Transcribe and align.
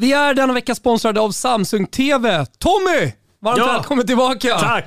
Vi 0.00 0.12
är 0.12 0.34
denna 0.34 0.52
vecka 0.52 0.74
sponsrade 0.74 1.20
av 1.20 1.30
Samsung 1.30 1.86
TV. 1.86 2.46
Tommy! 2.58 3.12
Varmt 3.42 3.58
Ja. 3.58 3.66
välkommen 3.66 4.06
tillbaka! 4.06 4.58
Tack! 4.58 4.84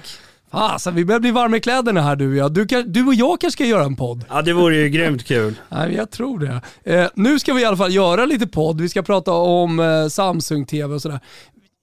Fasen, 0.52 0.96
vi 0.96 1.06
börjar 1.06 1.20
bli 1.20 1.32
varma 1.32 1.58
i 1.58 1.60
kläderna 1.60 2.02
här 2.02 2.16
du 2.16 2.30
och 2.30 2.36
jag. 2.36 2.54
Du, 2.54 2.68
kan, 2.68 2.92
du 2.92 3.08
och 3.08 3.14
jag 3.14 3.42
kanske 3.42 3.52
ska 3.58 3.66
göra 3.66 3.84
en 3.84 3.96
podd. 3.96 4.26
Ja 4.30 4.42
det 4.42 4.54
vore 4.54 4.76
ju 4.76 4.90
grymt 4.90 5.26
kul. 5.26 5.56
Nej, 5.70 5.96
jag 5.96 6.12
tror 6.12 6.40
det. 6.40 6.62
Eh, 7.00 7.08
nu 7.16 7.40
ska 7.40 7.54
vi 7.54 7.62
i 7.62 7.66
alla 7.66 7.78
fall 7.78 7.94
göra 7.94 8.26
lite 8.26 8.48
podd. 8.48 8.82
Vi 8.82 8.90
ska 8.90 9.02
prata 9.02 9.32
om 9.32 9.80
eh, 9.80 10.08
Samsung 10.08 10.66
TV 10.66 10.96
och 10.96 11.02
sådär. 11.02 11.20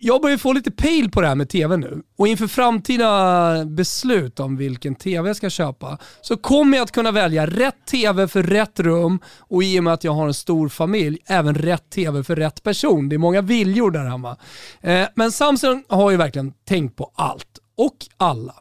Jag 0.00 0.22
börjar 0.22 0.36
få 0.36 0.52
lite 0.52 0.70
pejl 0.70 1.10
på 1.10 1.20
det 1.20 1.28
här 1.28 1.34
med 1.34 1.48
TV 1.48 1.76
nu. 1.76 2.02
Och 2.18 2.28
inför 2.28 2.46
framtida 2.46 3.64
beslut 3.64 4.40
om 4.40 4.56
vilken 4.56 4.94
TV 4.94 5.28
jag 5.28 5.36
ska 5.36 5.50
köpa 5.50 5.98
så 6.20 6.36
kommer 6.36 6.78
jag 6.78 6.84
att 6.84 6.92
kunna 6.92 7.10
välja 7.10 7.46
rätt 7.46 7.86
TV 7.90 8.29
för 8.29 8.42
rätt 8.42 8.80
rum 8.80 9.20
och 9.38 9.62
i 9.62 9.80
och 9.80 9.84
med 9.84 9.92
att 9.92 10.04
jag 10.04 10.12
har 10.12 10.26
en 10.26 10.34
stor 10.34 10.68
familj, 10.68 11.18
även 11.26 11.54
rätt 11.54 11.90
TV 11.90 12.24
för 12.24 12.36
rätt 12.36 12.62
person. 12.62 13.08
Det 13.08 13.16
är 13.16 13.18
många 13.18 13.40
viljor 13.40 13.90
där 13.90 14.04
hemma. 14.04 14.36
Eh, 14.80 15.08
men 15.14 15.32
Samsung 15.32 15.84
har 15.89 16.11
ju 16.11 16.17
verkligen 16.17 16.53
tänkt 16.68 16.96
på 16.96 17.12
allt 17.14 17.58
och 17.76 17.96
alla. 18.17 18.54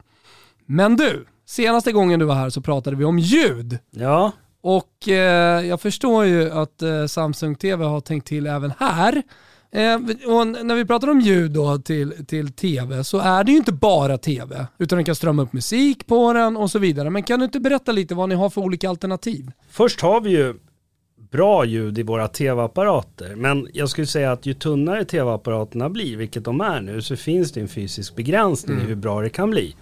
Men 0.65 0.95
du, 0.95 1.25
senaste 1.45 1.91
gången 1.91 2.19
du 2.19 2.25
var 2.25 2.35
här 2.35 2.49
så 2.49 2.61
pratade 2.61 2.95
vi 2.95 3.05
om 3.05 3.19
ljud. 3.19 3.79
Ja, 3.91 4.31
Och 4.61 5.07
eh, 5.07 5.65
jag 5.65 5.81
förstår 5.81 6.25
ju 6.25 6.51
att 6.51 6.81
eh, 6.81 7.05
Samsung 7.05 7.55
TV 7.55 7.85
har 7.85 8.01
tänkt 8.01 8.27
till 8.27 8.47
även 8.47 8.73
här. 8.79 9.23
Eh, 9.71 9.95
och 10.25 10.47
när 10.47 10.75
vi 10.75 10.85
pratar 10.85 11.09
om 11.09 11.19
ljud 11.19 11.51
då 11.51 11.77
till, 11.77 12.25
till 12.25 12.51
TV 12.51 13.03
så 13.03 13.19
är 13.19 13.43
det 13.43 13.51
ju 13.51 13.57
inte 13.57 13.71
bara 13.71 14.17
TV, 14.17 14.67
utan 14.77 14.97
den 14.97 15.05
kan 15.05 15.15
strömma 15.15 15.41
upp 15.41 15.53
musik 15.53 16.07
på 16.07 16.33
den 16.33 16.57
och 16.57 16.71
så 16.71 16.79
vidare. 16.79 17.09
Men 17.09 17.23
kan 17.23 17.39
du 17.39 17.45
inte 17.45 17.59
berätta 17.59 17.91
lite 17.91 18.15
vad 18.15 18.29
ni 18.29 18.35
har 18.35 18.49
för 18.49 18.61
olika 18.61 18.89
alternativ? 18.89 19.51
först 19.69 20.01
har 20.01 20.21
vi 20.21 20.29
ju 20.29 20.53
bra 21.31 21.65
ljud 21.65 21.99
i 21.99 22.03
våra 22.03 22.27
tv-apparater. 22.27 23.35
Men 23.35 23.67
jag 23.73 23.89
skulle 23.89 24.07
säga 24.07 24.31
att 24.31 24.45
ju 24.45 24.53
tunnare 24.53 25.05
tv-apparaterna 25.05 25.89
blir, 25.89 26.17
vilket 26.17 26.45
de 26.45 26.61
är 26.61 26.81
nu, 26.81 27.01
så 27.01 27.15
finns 27.15 27.51
det 27.51 27.61
en 27.61 27.67
fysisk 27.67 28.15
begränsning 28.15 28.77
i 28.77 28.83
hur 28.83 28.95
bra 28.95 29.21
det 29.21 29.29
kan 29.29 29.49
bli. 29.49 29.75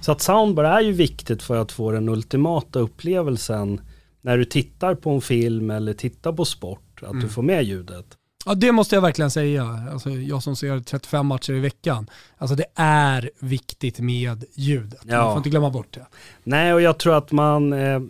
Så 0.00 0.12
att 0.12 0.20
soundbar 0.20 0.64
är 0.64 0.80
ju 0.80 0.92
viktigt 0.92 1.42
för 1.42 1.56
att 1.56 1.72
få 1.72 1.90
den 1.90 2.08
ultimata 2.08 2.78
upplevelsen 2.78 3.80
när 4.20 4.38
du 4.38 4.44
tittar 4.44 4.94
på 4.94 5.10
en 5.10 5.20
film 5.20 5.70
eller 5.70 5.92
tittar 5.92 6.32
på 6.32 6.44
sport, 6.44 7.02
att 7.02 7.20
du 7.20 7.28
får 7.28 7.42
med 7.42 7.64
ljudet. 7.64 8.06
Ja 8.46 8.54
det 8.54 8.72
måste 8.72 8.94
jag 8.94 9.02
verkligen 9.02 9.30
säga. 9.30 9.86
Alltså, 9.92 10.10
jag 10.10 10.42
som 10.42 10.56
ser 10.56 10.80
35 10.80 11.26
matcher 11.26 11.52
i 11.52 11.58
veckan. 11.60 12.10
Alltså 12.38 12.56
det 12.56 12.64
är 12.74 13.30
viktigt 13.38 13.98
med 14.00 14.44
ljudet. 14.54 15.04
Man 15.04 15.14
Ja. 15.16 15.30
får 15.30 15.36
inte 15.36 15.50
glömma 15.50 15.70
bort 15.70 15.94
det. 15.94 16.06
Nej, 16.44 16.74
och 16.74 16.80
jag 16.80 16.98
tror 16.98 17.14
att 17.16 17.32
man 17.32 17.72
eh, 17.72 18.00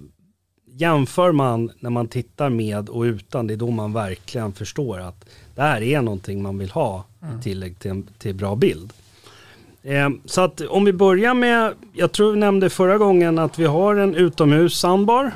jämför 0.72 1.32
man 1.32 1.70
när 1.80 1.90
man 1.90 2.08
tittar 2.08 2.50
med 2.50 2.88
och 2.88 3.02
utan, 3.02 3.46
det 3.46 3.54
är 3.54 3.56
då 3.56 3.70
man 3.70 3.92
verkligen 3.92 4.52
förstår 4.52 5.00
att 5.00 5.24
det 5.54 5.62
här 5.62 5.82
är 5.82 6.02
någonting 6.02 6.42
man 6.42 6.58
vill 6.58 6.70
ha 6.70 7.04
i 7.38 7.42
tillägg 7.42 7.78
till, 7.78 7.90
en- 7.90 8.08
till 8.18 8.34
bra 8.34 8.56
bild. 8.56 8.92
Eh, 9.82 10.08
så 10.24 10.40
att 10.40 10.60
om 10.60 10.84
vi 10.84 10.92
börjar 10.92 11.34
med, 11.34 11.74
jag 11.92 12.12
tror 12.12 12.32
vi 12.32 12.38
nämnde 12.38 12.70
förra 12.70 12.98
gången 12.98 13.38
att 13.38 13.58
vi 13.58 13.64
har 13.64 13.94
en 13.96 14.14
utomhus 14.14 14.78
soundbar 14.78 15.32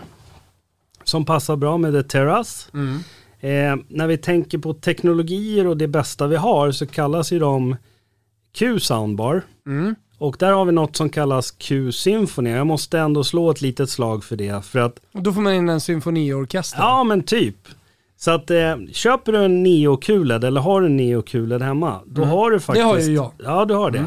som 1.04 1.24
passar 1.24 1.56
bra 1.56 1.78
med 1.78 1.92
The 1.92 2.02
Terrace. 2.02 2.70
Eh, 3.44 3.76
när 3.88 4.06
vi 4.06 4.16
tänker 4.16 4.58
på 4.58 4.74
teknologier 4.74 5.66
och 5.66 5.76
det 5.76 5.88
bästa 5.88 6.26
vi 6.26 6.36
har 6.36 6.72
så 6.72 6.86
kallas 6.86 7.32
ju 7.32 7.38
de 7.38 7.76
Q-soundbar. 8.52 9.42
Och 10.18 10.36
där 10.38 10.52
har 10.52 10.64
vi 10.64 10.72
något 10.72 10.96
som 10.96 11.08
kallas 11.08 11.50
Q-symfoni. 11.50 12.50
Jag 12.50 12.66
måste 12.66 12.98
ändå 12.98 13.24
slå 13.24 13.50
ett 13.50 13.60
litet 13.60 13.90
slag 13.90 14.24
för 14.24 14.36
det. 14.36 14.64
För 14.64 14.78
att, 14.78 15.00
Och 15.12 15.22
då 15.22 15.32
får 15.32 15.40
man 15.40 15.54
in 15.54 15.68
en 15.68 15.80
symfoniorkester. 15.80 16.78
ja 16.78 17.04
men 17.04 17.22
typ. 17.22 17.56
Så 18.16 18.30
att 18.30 18.50
eh, 18.50 18.76
köper 18.92 19.32
du 19.32 19.44
en 19.44 19.66
Neo-QLED 19.66 20.46
eller 20.46 20.60
har 20.60 20.80
du 20.80 20.86
en 20.86 21.00
Neo-QLED 21.00 21.62
hemma, 21.62 22.00
då 22.06 22.24
har 22.24 22.50
du 22.50 22.60
faktiskt... 22.60 22.86
har 22.86 22.98
ju 22.98 23.14
jag. 23.14 23.32
Ja, 23.44 23.64
du 23.64 23.74
har 23.74 23.90
det. 23.90 24.06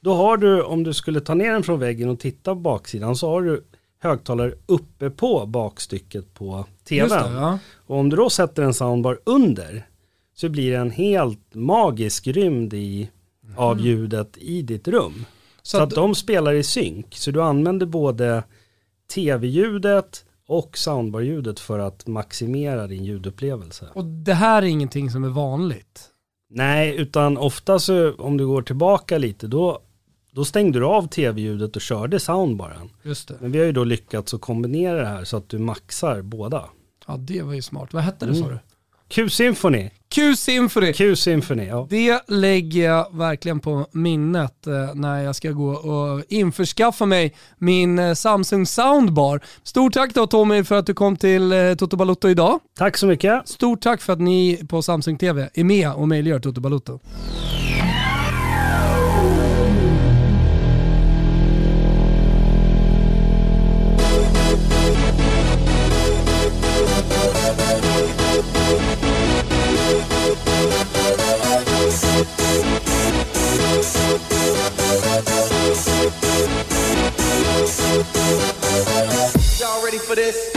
Då 0.00 0.14
har 0.14 0.36
du, 0.36 0.62
om 0.62 0.84
du 0.84 0.94
skulle 0.94 1.20
ta 1.20 1.34
ner 1.34 1.52
den 1.52 1.62
från 1.62 1.80
väggen 1.80 2.08
och 2.08 2.18
titta 2.20 2.54
på 2.54 2.60
baksidan, 2.60 3.16
så 3.16 3.30
har 3.30 3.42
du 3.42 3.64
högtalare 4.02 4.52
uppe 4.66 5.10
på 5.10 5.46
bakstycket 5.46 6.34
på 6.34 6.64
tvn. 6.88 7.08
Det, 7.08 7.38
ja. 7.38 7.58
Och 7.86 7.96
om 7.98 8.08
du 8.10 8.16
då 8.16 8.30
sätter 8.30 8.62
en 8.62 8.74
soundbar 8.74 9.20
under 9.24 9.86
så 10.34 10.48
blir 10.48 10.70
det 10.70 10.76
en 10.78 10.90
helt 10.90 11.54
magisk 11.54 12.26
rymd 12.26 12.74
i, 12.74 13.10
av 13.56 13.80
ljudet 13.80 14.36
i 14.38 14.62
ditt 14.62 14.88
rum. 14.88 15.24
Så, 15.62 15.76
Så 15.76 15.76
att, 15.76 15.82
att- 15.82 15.94
de 15.94 16.14
spelar 16.14 16.52
i 16.52 16.62
synk. 16.62 17.14
Så 17.14 17.30
du 17.30 17.42
använder 17.42 17.86
både 17.86 18.42
tv-ljudet 19.14 20.24
och 20.46 20.78
soundbar-ljudet 20.78 21.60
för 21.60 21.78
att 21.78 22.06
maximera 22.06 22.86
din 22.86 23.04
ljudupplevelse. 23.04 23.88
Och 23.94 24.04
det 24.04 24.34
här 24.34 24.62
är 24.62 24.66
ingenting 24.66 25.10
som 25.10 25.24
är 25.24 25.28
vanligt. 25.28 26.04
Nej, 26.50 26.96
utan 26.96 27.38
ofta 27.38 27.78
så 27.78 28.12
om 28.14 28.36
du 28.36 28.46
går 28.46 28.62
tillbaka 28.62 29.18
lite 29.18 29.46
då, 29.46 29.78
då 30.32 30.44
stängde 30.44 30.78
du 30.78 30.84
av 30.86 31.08
tv-ljudet 31.08 31.76
och 31.76 31.82
körde 31.82 32.20
soundbaren. 32.20 32.90
Just 33.02 33.28
det. 33.28 33.34
Men 33.40 33.52
vi 33.52 33.58
har 33.58 33.66
ju 33.66 33.72
då 33.72 33.84
lyckats 33.84 34.34
att 34.34 34.40
kombinera 34.40 34.98
det 35.00 35.06
här 35.06 35.24
så 35.24 35.36
att 35.36 35.48
du 35.48 35.58
maxar 35.58 36.22
båda. 36.22 36.64
Ja, 37.08 37.16
det 37.16 37.42
var 37.42 37.54
ju 37.54 37.62
smart. 37.62 37.92
Vad 37.92 38.02
hette 38.02 38.26
det 38.26 38.34
sa 38.34 38.48
du? 38.48 38.58
Q-symphony. 39.08 39.90
Q-Symphony. 40.10 40.92
Q-symphony, 40.92 41.66
ja. 41.66 41.86
Det 41.90 42.20
lägger 42.28 42.84
jag 42.84 43.16
verkligen 43.16 43.60
på 43.60 43.86
minnet 43.92 44.66
eh, 44.66 44.94
när 44.94 45.22
jag 45.22 45.36
ska 45.36 45.50
gå 45.50 45.70
och 45.70 46.24
införskaffa 46.28 47.06
mig 47.06 47.34
min 47.58 47.98
eh, 47.98 48.14
Samsung 48.14 48.66
Soundbar. 48.66 49.40
Stort 49.62 49.92
tack 49.92 50.14
då 50.14 50.26
Tommy 50.26 50.64
för 50.64 50.74
att 50.78 50.86
du 50.86 50.94
kom 50.94 51.16
till 51.16 51.52
eh, 51.52 51.74
Toto 51.74 51.96
Balotto 51.96 52.28
idag. 52.28 52.60
Tack 52.78 52.96
så 52.96 53.06
mycket. 53.06 53.48
Stort 53.48 53.80
tack 53.80 54.00
för 54.00 54.12
att 54.12 54.20
ni 54.20 54.66
på 54.68 54.82
Samsung 54.82 55.18
TV 55.18 55.48
är 55.54 55.64
med 55.64 55.92
och 55.92 56.08
möjliggör 56.08 56.40
Toto 56.40 56.60
Balotto. 56.60 57.00
For 80.08 80.14
this? 80.14 80.52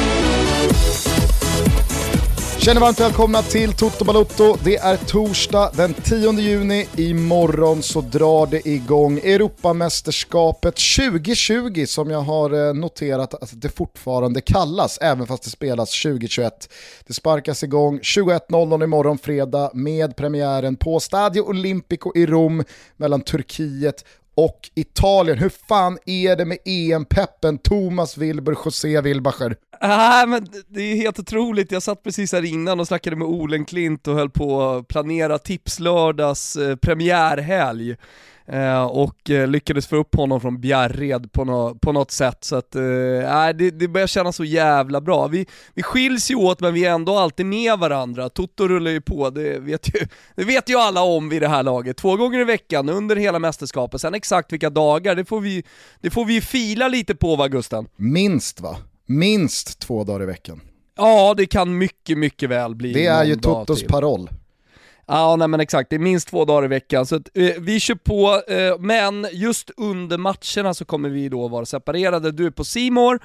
Känner 2.62 2.82
varmt 2.82 3.00
välkomna 3.00 3.42
till 3.42 3.74
Toto 3.74 4.06
Balotto. 4.06 4.58
Det 4.64 4.78
är 4.78 4.98
torsdag 4.98 5.72
den 5.76 5.94
10 5.94 6.32
juni. 6.40 6.88
Imorgon 6.98 7.84
så 7.84 8.02
drar 8.02 8.48
det 8.48 8.68
igång 8.68 9.18
Europamästerskapet 9.18 10.76
2020 10.98 11.86
som 11.88 12.10
jag 12.10 12.22
har 12.22 12.68
eh, 12.68 12.74
noterat 12.74 13.34
att 13.34 13.62
det 13.62 13.70
fortfarande 13.70 14.42
kallas, 14.42 14.98
även 14.98 15.28
fast 15.28 15.44
det 15.44 15.50
spelas 15.50 16.02
2021. 16.02 16.74
Det 17.08 17.14
sparkas 17.14 17.64
igång 17.64 18.00
21.00 18.00 18.84
imorgon 18.84 19.18
fredag 19.18 19.72
med 19.74 20.16
premiären 20.16 20.76
på 20.76 21.00
Stadio 21.00 21.42
Olimpico 21.42 22.12
i 22.16 22.26
Rom 22.26 22.64
mellan 22.98 23.22
Turkiet 23.22 24.06
och 24.36 24.70
Italien. 24.76 25.38
Hur 25.38 25.50
fan 25.50 25.98
är 26.06 26.36
det 26.36 26.46
med 26.46 26.58
EM-peppen 26.66 27.58
Thomas 27.58 28.18
Wilbur 28.18 28.58
José 28.66 29.02
Wilbacher? 29.02 29.56
Nej 29.82 30.28
men 30.28 30.48
det 30.68 30.82
är 30.82 30.96
helt 30.96 31.20
otroligt, 31.20 31.72
jag 31.72 31.84
satt 31.84 32.04
precis 32.04 32.32
här 32.32 32.46
innan 32.46 32.80
och 32.80 32.88
snackade 32.88 33.16
med 33.16 33.28
Olen 33.28 33.66
Klint 33.66 34.08
och 34.08 34.16
höll 34.16 34.30
på 34.30 34.62
att 34.62 34.88
planera 34.88 35.38
Tipslördags 35.38 36.56
eh, 36.56 36.76
premiärhelg. 36.76 37.96
Eh, 38.48 38.84
och 38.84 39.30
eh, 39.30 39.48
lyckades 39.48 39.88
få 39.88 39.96
upp 39.96 40.16
honom 40.16 40.42
från 40.42 40.62
Bjärred 40.62 41.32
på, 41.32 41.46
nå- 41.46 41.76
på 41.76 41.92
något 41.92 42.12
sätt, 42.12 42.38
så 42.44 42.56
att 42.56 42.76
eh, 42.76 42.82
det, 43.56 43.72
det 43.72 43.88
börjar 43.88 44.08
kännas 44.08 44.36
så 44.36 44.44
jävla 44.44 45.02
bra. 45.02 45.28
Vi, 45.28 45.46
vi 45.74 45.84
skiljs 45.84 46.32
ju 46.32 46.36
åt 46.36 46.60
men 46.60 46.74
vi 46.74 46.86
är 46.86 46.92
ändå 46.92 47.18
alltid 47.18 47.46
med 47.46 47.80
varandra, 47.80 48.30
Toto 48.30 48.68
rullar 48.68 48.92
ju 48.92 49.02
på, 49.02 49.30
det 49.30 49.60
vet 49.60 49.88
ju, 49.96 50.08
det 50.36 50.44
vet 50.44 50.70
ju 50.70 50.76
alla 50.76 51.02
om 51.02 51.30
vid 51.30 51.42
det 51.42 51.48
här 51.48 51.64
laget. 51.64 51.98
Två 51.98 52.18
gånger 52.18 52.40
i 52.40 52.44
veckan 52.44 52.90
under 52.90 53.16
hela 53.16 53.40
mästerskapet, 53.40 54.02
sen 54.02 54.14
exakt 54.14 54.54
vilka 54.54 54.70
dagar, 54.70 55.16
det 55.16 55.26
får 55.26 55.40
vi, 55.42 55.64
det 56.02 56.10
får 56.10 56.26
vi 56.26 56.42
fila 56.42 56.88
lite 56.88 57.16
på 57.16 57.36
va 57.36 57.48
Gusten? 57.48 57.88
Minst 57.96 58.62
va? 58.62 58.78
Minst 59.08 59.80
två 59.80 60.04
dagar 60.04 60.24
i 60.24 60.26
veckan. 60.26 60.62
Ja, 60.98 61.34
det 61.38 61.46
kan 61.46 61.78
mycket, 61.78 62.18
mycket 62.18 62.50
väl 62.50 62.76
bli 62.76 62.94
Det 62.94 63.06
är 63.06 63.24
ju 63.24 63.36
Totos 63.36 63.80
till. 63.80 63.88
paroll. 63.88 64.30
Ja, 65.14 65.36
nej 65.36 65.48
men 65.48 65.60
exakt, 65.60 65.90
det 65.90 65.96
är 65.96 66.00
minst 66.00 66.28
två 66.28 66.46
dagar 66.46 66.66
i 66.66 66.68
veckan. 66.68 67.06
Så 67.06 67.16
att, 67.16 67.30
eh, 67.34 67.52
vi 67.60 67.80
kör 67.80 67.96
på, 67.96 68.42
eh, 68.54 68.80
men 68.80 69.28
just 69.32 69.72
under 69.78 70.18
matcherna 70.18 70.74
så 70.74 70.86
kommer 70.86 71.10
vi 71.10 71.30
då 71.30 71.48
vara 71.48 71.66
separerade. 71.66 72.32
Du 72.32 72.46
är 72.46 72.52
på 72.52 72.64
Simor 72.64 73.20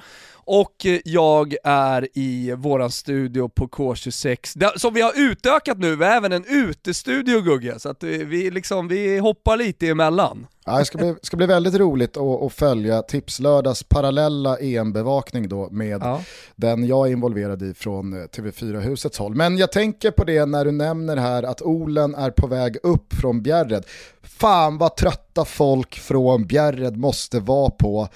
och 0.47 0.85
jag 1.05 1.55
är 1.63 2.07
i 2.13 2.53
våran 2.57 2.91
studio 2.91 3.49
på 3.49 3.67
K26, 3.67 4.37
där, 4.55 4.71
som 4.77 4.93
vi 4.93 5.01
har 5.01 5.13
utökat 5.15 5.77
nu, 5.77 5.95
vi 5.95 6.05
har 6.05 6.11
även 6.11 6.31
en 6.31 6.45
utestudio 6.47 7.41
Gugge, 7.41 7.79
så 7.79 7.89
att 7.89 8.03
eh, 8.03 8.09
vi, 8.09 8.51
liksom, 8.51 8.87
vi 8.87 9.17
hoppar 9.19 9.57
lite 9.57 9.87
emellan. 9.87 10.47
Ja, 10.65 10.77
det 10.79 10.85
ska 10.85 10.97
bli, 10.97 11.15
ska 11.21 11.37
bli 11.37 11.45
väldigt 11.45 11.75
roligt 11.75 12.17
att, 12.17 12.41
att 12.43 12.53
följa 12.53 13.01
Tipslördags 13.01 13.83
parallella 13.83 14.57
EM-bevakning 14.57 15.49
då 15.49 15.69
med 15.71 16.01
Ja. 16.03 16.21
den 16.55 16.87
jag 16.87 17.07
är 17.07 17.11
involverad 17.11 17.63
i 17.63 17.73
från 17.73 18.13
eh, 18.13 18.25
TV4-husets 18.25 19.19
håll. 19.19 19.35
Men 19.35 19.57
jag 19.57 19.71
tänker 19.71 20.11
på 20.11 20.23
det 20.23 20.45
när 20.45 20.65
du 20.65 20.71
nämner 20.71 21.17
här 21.17 21.43
att 21.43 21.61
Olen 21.61 22.15
är 22.15 22.31
på 22.31 22.47
väg 22.47 22.77
upp 22.83 23.13
från 23.13 23.41
Bjärred. 23.41 23.83
Fan 24.23 24.77
vad 24.77 24.95
trötta 24.95 25.45
folk 25.45 25.95
från 25.99 26.47
Bjärred 26.47 26.97
måste 26.97 27.39
vara 27.39 27.69
på 27.69 28.07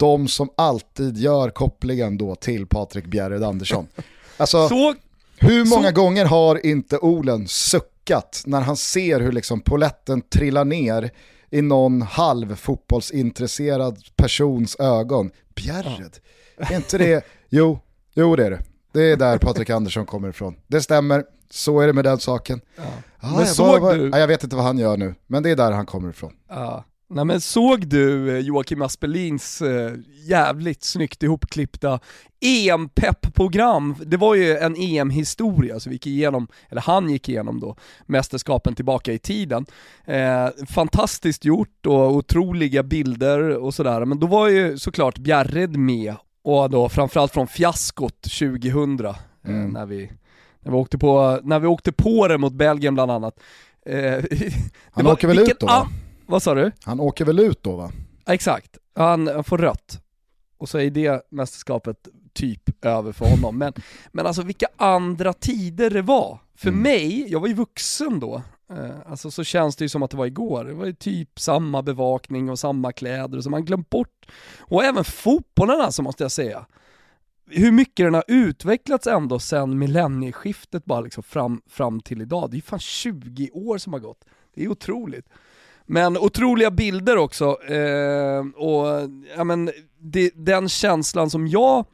de 0.00 0.28
som 0.28 0.50
alltid 0.56 1.16
gör 1.18 1.50
kopplingen 1.50 2.18
då 2.18 2.34
till 2.34 2.66
Patrik 2.66 3.06
Bjärred 3.06 3.42
Andersson. 3.44 3.86
Alltså, 4.36 4.68
Så, 4.68 4.94
hur 5.38 5.64
många 5.64 5.88
Så- 5.88 5.94
gånger 5.94 6.24
har 6.24 6.66
inte 6.66 6.98
Olen 6.98 7.48
suckat 7.48 8.42
när 8.46 8.60
han 8.60 8.76
ser 8.76 9.20
hur 9.20 9.32
liksom 9.32 9.60
poletten 9.60 10.20
trillar 10.20 10.64
ner 10.64 11.10
i 11.50 11.62
någon 11.62 12.02
halv 12.02 12.56
fotbollsintresserad 12.56 13.98
persons 14.16 14.76
ögon? 14.80 15.30
Bjärred, 15.54 16.16
är 16.56 16.76
inte 16.76 16.98
det? 16.98 17.24
Jo, 17.52 17.78
jo 18.14 18.36
det 18.36 18.46
är 18.46 18.50
det. 18.50 18.62
Det 18.92 19.02
är 19.12 19.16
där 19.16 19.38
Patrik 19.38 19.70
Andersson 19.70 20.06
kommer 20.06 20.28
ifrån. 20.28 20.56
Det 20.66 20.80
stämmer, 20.82 21.24
så 21.50 21.80
är 21.80 21.86
det 21.86 21.92
med 21.92 22.04
den 22.04 22.18
saken. 22.18 22.60
Ja. 22.76 22.82
Men 23.20 23.38
jag, 23.38 23.48
såg 23.48 23.80
vad- 23.80 23.96
du- 23.98 24.08
ja, 24.12 24.18
jag 24.18 24.26
vet 24.28 24.44
inte 24.44 24.56
vad 24.56 24.64
han 24.64 24.78
gör 24.78 24.96
nu, 24.96 25.14
men 25.26 25.42
det 25.42 25.50
är 25.50 25.56
där 25.56 25.72
han 25.72 25.86
kommer 25.86 26.10
ifrån. 26.10 26.32
Ja. 26.48 26.84
Nej 27.12 27.24
men 27.24 27.40
såg 27.40 27.86
du 27.88 28.30
eh, 28.30 28.38
Joakim 28.38 28.82
Aspelins 28.82 29.62
eh, 29.62 29.92
jävligt 30.26 30.82
snyggt 30.84 31.22
ihopklippta 31.22 32.00
EM-pepp-program? 32.40 33.94
Det 34.06 34.16
var 34.16 34.34
ju 34.34 34.56
en 34.56 34.76
EM-historia, 34.76 35.80
så 35.80 35.88
vi 35.90 35.94
gick 35.94 36.06
igenom, 36.06 36.48
eller 36.68 36.82
han 36.82 37.10
gick 37.10 37.28
igenom 37.28 37.60
då, 37.60 37.76
mästerskapen 38.06 38.74
tillbaka 38.74 39.12
i 39.12 39.18
tiden. 39.18 39.66
Eh, 40.04 40.48
fantastiskt 40.68 41.44
gjort 41.44 41.86
och 41.86 42.12
otroliga 42.14 42.82
bilder 42.82 43.40
och 43.56 43.74
sådär, 43.74 44.04
men 44.04 44.18
då 44.20 44.26
var 44.26 44.48
ju 44.48 44.78
såklart 44.78 45.18
Bjärred 45.18 45.76
med, 45.76 46.14
och 46.44 46.70
då 46.70 46.88
framförallt 46.88 47.32
från 47.32 47.46
fiaskot 47.46 48.22
2000, 48.22 49.06
eh, 49.06 49.14
Mm. 49.46 49.70
när, 49.70 49.86
vi, 49.86 50.10
när, 50.60 50.70
vi 50.72 50.76
åkte 50.78 50.98
på, 50.98 51.40
när 51.42 51.58
vi 51.60 51.66
åkte 51.66 51.92
på 51.92 52.28
det 52.28 52.38
mot 52.38 52.52
Belgien 52.52 52.94
bland 52.94 53.10
annat. 53.10 53.34
Eh, 53.86 53.98
Han 54.92 55.04
var- 55.04 55.12
åker 55.12 55.28
väl 55.28 55.36
vilken 55.36 55.52
ut 55.56 55.60
då? 55.60 55.66
Va? 55.66 55.88
Vad 56.30 56.42
sa 56.42 56.54
du? 56.54 56.72
Han 56.84 57.00
åker 57.00 57.24
väl 57.24 57.38
ut 57.40 57.62
då 57.62 57.76
va? 57.76 57.92
Exakt, 58.26 58.78
han, 58.94 59.44
får 59.44 59.58
rött. 59.58 60.00
Och 60.58 60.68
så 60.68 60.78
är 60.78 60.90
det 60.90 61.22
mästerskapet 61.30 62.08
typ 62.32 62.84
över 62.84 63.12
för 63.12 63.24
honom. 63.30 63.58
Men, 63.58 63.72
men 64.12 64.26
alltså 64.26 64.42
vilka 64.42 64.66
andra 64.76 65.32
tider 65.32 65.90
det 65.90 66.02
var. 66.02 66.38
För 66.54 66.68
Mm. 66.68 66.82
mig, 66.82 67.32
jag 67.32 67.40
var 67.40 67.48
ju 67.48 67.54
vuxen 67.54 68.20
då, 68.20 68.42
eh, 68.72 68.90
alltså 69.06 69.30
så 69.30 69.44
känns 69.44 69.76
det 69.76 69.84
ju 69.84 69.88
som 69.88 70.02
att 70.02 70.10
det 70.10 70.16
var 70.16 70.26
igår. 70.26 70.64
Det 70.64 70.72
var 70.74 70.86
ju 70.86 70.92
typ 70.92 71.40
samma 71.40 71.82
bevakning 71.82 72.50
och 72.50 72.58
samma 72.58 72.92
kläder 72.92 73.40
som 73.40 73.50
man 73.50 73.64
glömt 73.64 73.90
bort. 73.90 74.26
Och 74.58 74.84
även 74.84 75.04
fotbollen 75.04 75.80
alltså 75.80 76.02
måste 76.02 76.24
jag 76.24 76.32
säga. 76.32 76.66
Hur 77.50 77.72
mycket 77.72 78.06
den 78.06 78.14
har 78.14 78.24
utvecklats 78.26 79.06
ändå 79.06 79.38
sen 79.38 79.78
millennieskiftet 79.78 80.84
bara 80.84 81.00
liksom 81.00 81.22
fram, 81.22 81.62
fram 81.68 82.00
till 82.00 82.22
idag. 82.22 82.50
Det 82.50 82.54
är 82.54 82.56
ju 82.56 82.62
fan 82.62 82.78
20 82.78 83.50
år 83.52 83.78
som 83.78 83.92
har 83.92 84.00
gått. 84.00 84.24
Det 84.54 84.64
är 84.64 84.68
otroligt. 84.68 85.26
Men 85.92 86.16
otroliga 86.16 86.70
bilder 86.70 87.16
också, 87.16 87.44
eh, 87.62 88.40
och 88.56 89.10
ja, 89.36 89.44
men 89.44 89.70
det, 89.98 90.30
den 90.34 90.68
känslan 90.68 91.30
som 91.30 91.46
jag 91.46 91.86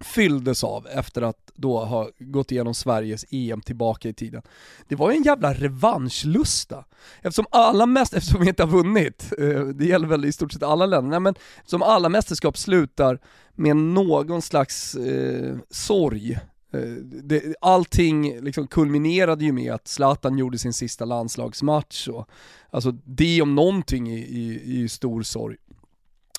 fylldes 0.00 0.64
av 0.64 0.86
efter 0.86 1.22
att 1.22 1.50
då 1.54 1.84
ha 1.84 2.08
gått 2.18 2.52
igenom 2.52 2.74
Sveriges 2.74 3.24
EM 3.30 3.60
tillbaka 3.60 4.08
i 4.08 4.12
tiden. 4.12 4.42
Det 4.88 4.96
var 4.96 5.10
ju 5.10 5.16
en 5.16 5.22
jävla 5.22 5.54
revanschlusta. 5.54 6.84
Eftersom 7.22 7.46
alla 7.50 7.86
mest, 7.86 8.14
eftersom 8.14 8.40
vi 8.40 8.48
inte 8.48 8.62
har 8.62 8.70
vunnit, 8.70 9.32
eh, 9.38 9.60
det 9.60 9.84
gäller 9.84 10.08
väl 10.08 10.24
i 10.24 10.32
stort 10.32 10.52
sett 10.52 10.62
alla 10.62 10.86
länder, 10.86 11.10
nej, 11.10 11.20
men 11.20 11.34
som 11.64 11.82
alla 11.82 12.08
mästerskap 12.08 12.58
slutar 12.58 13.18
med 13.54 13.76
någon 13.76 14.42
slags 14.42 14.94
eh, 14.94 15.56
sorg. 15.70 16.38
Eh, 16.72 16.80
det, 17.22 17.54
allting 17.60 18.40
liksom 18.40 18.66
kulminerade 18.66 19.44
ju 19.44 19.52
med 19.52 19.72
att 19.72 19.88
Zlatan 19.88 20.38
gjorde 20.38 20.58
sin 20.58 20.72
sista 20.72 21.04
landslagsmatch 21.04 22.08
och 22.08 22.28
Alltså 22.70 22.92
det 23.04 23.42
om 23.42 23.54
någonting 23.54 24.08
är, 24.08 24.26
ju 24.64 24.88
stor 24.88 25.22
sorg. 25.22 25.56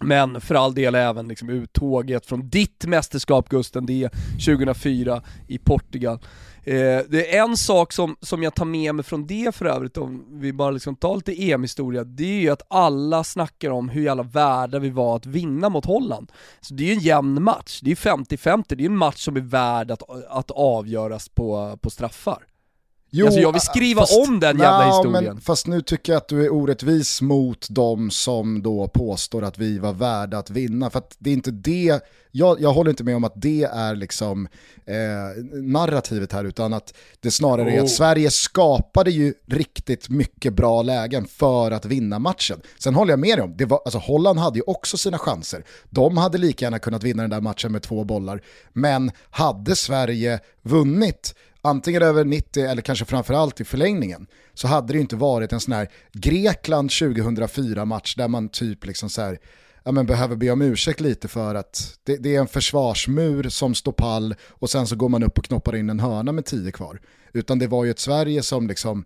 Men 0.02 0.42
för 0.42 0.56
all 0.56 0.74
del 0.74 0.96
även 0.96 1.28
liksom 1.28 1.50
uttåget 1.50 2.26
från 2.26 2.50
ditt 2.50 2.86
mästerskap 2.86 3.50
Gusten, 3.50 3.86
det 3.86 4.10
2004 4.46 5.24
i 5.48 5.58
Portugal. 5.58 6.20
Eh, 6.64 7.02
det 7.10 7.36
är 7.36 7.44
en 7.44 7.58
sak 7.58 7.94
som, 7.94 8.16
som 8.22 8.44
jag 8.44 8.56
tar 8.56 8.66
med 8.66 8.96
mig 8.96 9.06
från 9.06 9.28
det 9.28 9.56
för 9.56 9.66
övrigt, 9.66 9.98
om 9.98 10.26
vi 10.40 10.54
bara 10.54 10.72
liksom 10.72 10.96
tar 10.96 11.16
lite 11.16 11.52
EM-historia, 11.52 12.04
det 12.04 12.24
är 12.24 12.42
ju 12.42 12.50
att 12.50 12.62
alla 12.68 13.24
snackar 13.24 13.72
om 13.72 13.90
hur 13.90 14.02
jävla 14.02 14.24
värda 14.24 14.80
vi 14.80 14.90
var 14.90 15.16
att 15.16 15.26
vinna 15.26 15.70
mot 15.70 15.86
Holland. 15.86 16.32
Så 16.62 16.74
det 16.74 16.84
är 16.84 16.88
ju 16.88 16.94
en 16.94 17.00
jämn 17.00 17.44
match, 17.44 17.80
det 17.84 17.88
är 17.88 17.90
ju 17.90 17.96
50-50, 17.96 18.64
det 18.68 18.84
är 18.84 18.86
en 18.86 18.98
match 18.98 19.26
som 19.26 19.36
är 19.36 19.42
värd 19.42 19.92
att, 19.92 20.04
att 20.30 20.52
avgöras 20.52 21.30
på, 21.30 21.78
på 21.82 21.90
straffar. 21.90 22.49
Jo, 23.12 23.26
Alltså, 23.26 23.42
jag 23.42 23.52
vill 23.52 23.62
skriva 23.62 24.06
om 24.26 24.40
den 24.40 24.58
jävla 24.58 24.86
Nja, 24.86 24.96
historien. 24.96 25.24
Men, 25.24 25.42
fast 25.42 25.68
nu 25.68 25.82
tycker 25.82 26.12
jag 26.14 26.18
att 26.18 26.28
du 26.28 26.46
är 26.46 26.54
orättvis 26.54 27.22
mot 27.22 27.68
de 27.70 28.12
som 28.12 28.62
då 28.62 28.88
påstår 28.88 29.44
att 29.44 29.58
vi 29.58 29.80
var 29.80 29.94
värda 29.94 30.38
att 30.38 30.50
vinna. 30.50 30.90
För 30.90 31.00
att 31.00 31.16
det 31.20 31.30
är 31.30 31.34
inte 31.34 31.52
det, 31.52 32.04
jag, 32.32 32.62
jag 32.62 32.74
håller 32.74 32.90
inte 32.90 33.04
med 33.04 33.16
om 33.16 33.24
att 33.24 33.34
det 33.36 33.64
är 33.64 33.96
liksom 33.96 34.48
eh, 34.86 35.44
narrativet 35.54 36.32
här, 36.34 36.44
utan 36.44 36.74
att 36.74 36.94
det 37.20 37.32
snarare 37.32 37.72
är 37.72 37.80
Oh. 37.80 37.84
att 37.84 37.90
Sverige 37.90 38.32
skapade 38.32 39.12
ju 39.12 39.34
riktigt 39.48 40.10
mycket 40.10 40.54
bra 40.54 40.82
lägen 40.82 41.26
för 41.28 41.72
att 41.72 41.86
vinna 41.86 42.20
matchen. 42.20 42.62
Sen 42.80 42.96
håller 42.96 43.12
jag 43.12 43.20
med 43.20 43.38
dig 43.38 43.44
om, 43.44 43.58
det 43.58 43.66
var, 43.66 43.82
alltså 43.86 44.00
Holland 44.00 44.40
hade 44.40 44.60
ju 44.60 44.64
också 44.68 44.98
sina 44.98 45.18
chanser. 45.18 45.64
De 45.90 46.18
hade 46.18 46.38
lika 46.38 46.66
gärna 46.66 46.80
kunnat 46.80 47.04
vinna 47.04 47.24
den 47.24 47.30
där 47.30 47.42
matchen 47.42 47.72
med 47.72 47.82
två 47.82 48.04
bollar. 48.04 48.42
Men 48.74 49.12
hade 49.30 49.76
Sverige 49.76 50.40
vunnit 50.62 51.36
antingen 51.62 52.02
över 52.02 52.26
90 52.26 52.66
eller 52.66 52.82
kanske 52.82 53.06
framförallt 53.06 53.62
i 53.62 53.64
förlängningen, 53.64 54.28
så 54.54 54.68
hade 54.68 54.88
det 54.88 54.94
ju 54.94 55.02
inte 55.02 55.16
varit 55.16 55.54
en 55.54 55.60
sån 55.60 55.74
här 55.74 55.90
Grekland 56.14 56.90
2004-match 56.90 58.16
där 58.16 58.28
man 58.28 58.50
typ 58.50 58.86
liksom 58.86 59.10
så 59.10 59.22
här, 59.22 59.40
ja, 59.84 59.92
men 59.92 60.06
behöver 60.06 60.36
be 60.36 60.52
om 60.52 60.62
ursäkt 60.62 61.00
lite 61.00 61.28
för 61.28 61.56
att 61.56 61.98
det, 62.04 62.18
det 62.18 62.36
är 62.36 62.40
en 62.40 62.48
försvarsmur 62.48 63.50
som 63.50 63.76
står 63.76 63.92
pall 63.92 64.36
och 64.50 64.70
sen 64.70 64.88
så 64.88 64.96
går 64.96 65.10
man 65.10 65.24
upp 65.24 65.38
och 65.38 65.46
knoppar 65.46 65.76
in 65.76 65.90
en 65.90 66.00
hörna 66.00 66.32
med 66.32 66.46
10 66.46 66.72
kvar. 66.72 67.02
Utan 67.34 67.60
det 67.60 67.68
var 67.68 67.86
ju 67.86 67.92
ett 67.92 68.00
Sverige 68.00 68.44
som 68.44 68.68
liksom, 68.68 69.04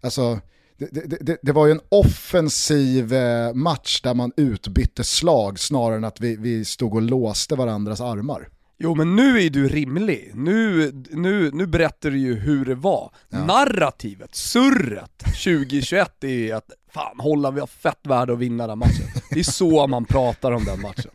alltså, 0.00 0.40
det, 0.78 0.90
det, 0.92 1.18
det, 1.20 1.38
det 1.42 1.52
var 1.52 1.66
ju 1.66 1.72
en 1.72 1.80
offensiv 1.88 3.14
eh, 3.14 3.54
match 3.54 4.00
där 4.00 4.14
man 4.14 4.32
utbytte 4.36 5.04
slag 5.04 5.58
snarare 5.58 5.96
än 5.96 6.04
att 6.04 6.20
vi, 6.20 6.36
vi 6.36 6.64
stod 6.64 6.94
och 6.94 7.02
låste 7.02 7.54
varandras 7.54 8.00
armar. 8.00 8.48
Jo 8.78 8.94
men 8.94 9.16
nu 9.16 9.42
är 9.42 9.50
du 9.50 9.68
rimlig, 9.68 10.30
nu, 10.34 10.92
nu, 11.10 11.50
nu 11.50 11.66
berättar 11.66 12.10
du 12.10 12.18
ju 12.18 12.34
hur 12.34 12.64
det 12.64 12.74
var. 12.74 13.10
Narrativet, 13.28 14.34
surret 14.34 15.18
2021 15.18 16.24
är 16.24 16.54
att 16.54 16.70
fan 16.92 17.20
Holland 17.20 17.54
vi 17.54 17.60
har 17.60 17.66
fett 17.66 18.00
värde 18.02 18.32
att 18.32 18.38
vinna 18.38 18.66
den 18.66 18.78
matchen. 18.78 19.06
Det 19.30 19.38
är 19.40 19.44
så 19.44 19.86
man 19.86 20.04
pratar 20.04 20.52
om 20.52 20.64
den 20.64 20.80
matchen. 20.80 21.10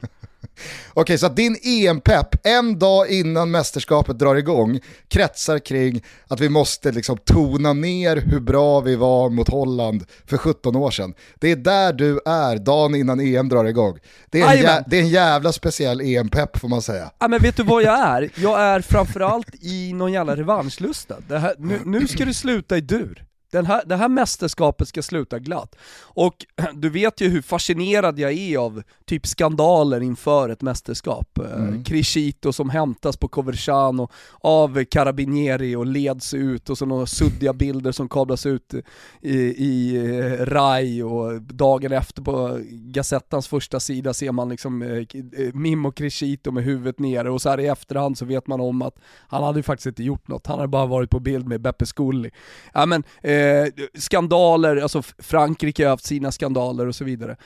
Okej, 0.94 1.18
så 1.18 1.26
att 1.26 1.36
din 1.36 1.58
EM-pepp 1.64 2.48
en 2.48 2.80
dag 2.80 3.10
innan 3.10 3.52
mästerskapet 3.52 4.20
drar 4.20 4.36
igång 4.36 4.80
kretsar 5.08 5.60
kring 5.60 6.04
att 6.28 6.40
vi 6.40 6.50
måste 6.50 6.92
liksom 6.92 7.18
tona 7.26 7.74
ner 7.74 8.16
hur 8.26 8.40
bra 8.40 8.80
vi 8.80 8.96
var 8.96 9.30
mot 9.30 9.50
Holland 9.50 10.04
för 10.26 10.38
17 10.38 10.76
år 10.76 10.92
sedan. 10.92 11.14
Det 11.40 11.52
är 11.52 11.56
där 11.56 11.94
du 11.94 12.20
är 12.26 12.56
dagen 12.58 12.96
innan 12.96 13.20
EM 13.20 13.50
drar 13.50 13.66
igång. 13.66 13.98
Det 14.30 14.42
är 14.42 14.46
en, 14.58 14.64
jä- 14.66 14.84
det 14.88 14.98
är 14.98 15.02
en 15.02 15.10
jävla 15.10 15.52
speciell 15.52 16.02
EM-pepp 16.02 16.58
får 16.60 16.68
man 16.68 16.82
säga. 16.82 17.12
Ja 17.20 17.28
men 17.28 17.42
vet 17.42 17.58
du 17.58 17.64
vad 17.64 17.84
jag 17.84 18.00
är? 18.00 18.30
Jag 18.36 18.62
är 18.62 18.82
framförallt 18.82 19.48
i 19.62 19.94
någon 19.94 20.12
jävla 20.14 20.36
revanschlusta. 20.36 21.16
Här, 21.30 21.56
nu, 21.58 21.80
nu 21.86 22.08
ska 22.08 22.26
det 22.26 22.34
sluta 22.34 22.78
i 22.78 22.82
dur. 22.82 23.24
Den 23.52 23.66
här, 23.66 23.82
det 23.86 23.96
här 23.96 24.10
mästerskapet 24.10 24.88
ska 24.88 25.02
sluta 25.02 25.40
glatt. 25.40 25.76
Och 26.02 26.46
du 26.74 26.90
vet 26.90 27.22
ju 27.22 27.30
hur 27.30 27.42
fascinerad 27.42 28.20
jag 28.20 28.34
är 28.34 28.58
av 28.58 28.84
typ 29.06 29.28
skandaler 29.28 30.02
inför 30.02 30.50
ett 30.50 30.62
mästerskap. 30.62 31.40
Mm. 31.40 31.84
Crescito 31.84 32.54
som 32.54 32.70
hämtas 32.70 33.18
på 33.18 33.28
Coverciano 33.28 34.10
av 34.42 34.84
Carabinieri 34.84 35.76
och 35.76 35.86
leds 35.86 36.34
ut 36.34 36.70
och 36.70 36.78
så 36.78 36.86
några 36.86 37.06
suddiga 37.06 37.54
bilder 37.54 37.92
som 37.92 38.10
kablas 38.10 38.46
ut 38.46 38.74
i, 39.22 39.36
i 39.40 39.96
eh, 39.96 40.46
RAI 40.46 41.02
och 41.02 41.42
dagen 41.42 41.92
efter 41.92 42.22
på 42.22 42.60
Gazettans 42.70 43.48
första 43.48 43.80
sida 43.80 44.14
ser 44.14 44.32
man 44.32 44.50
liksom 44.50 44.82
eh, 44.82 44.90
eh, 44.90 45.54
Mimmo 45.54 45.92
Crescito 45.92 46.52
med 46.52 46.64
huvudet 46.64 47.00
nere 47.00 47.30
och 47.30 47.42
så 47.42 47.50
här 47.50 47.60
i 47.60 47.68
efterhand 47.68 48.18
så 48.18 48.26
vet 48.26 48.48
man 48.48 48.62
om 48.62 48.82
att 48.82 48.96
han 49.28 49.44
hade 49.44 49.60
ju 49.60 49.64
faktiskt 49.64 49.88
inte 49.88 50.04
gjort 50.04 50.28
något, 50.28 50.48
han 50.48 50.58
hade 50.58 50.68
bara 50.68 50.86
varit 50.86 51.10
på 51.10 51.20
bild 51.20 51.48
med 51.48 51.62
Beppe 51.62 51.86
Scully. 51.86 52.30
Ja 52.74 52.86
men, 52.86 53.04
eh, 53.22 53.39
Eh, 53.40 53.68
skandaler, 53.94 54.78
alltså 54.78 55.02
Frankrike 55.18 55.84
har 55.84 55.90
haft 55.90 56.06
sina 56.06 56.32
skandaler 56.32 56.88
och 56.88 56.96
så 56.96 57.04
vidare. 57.04 57.38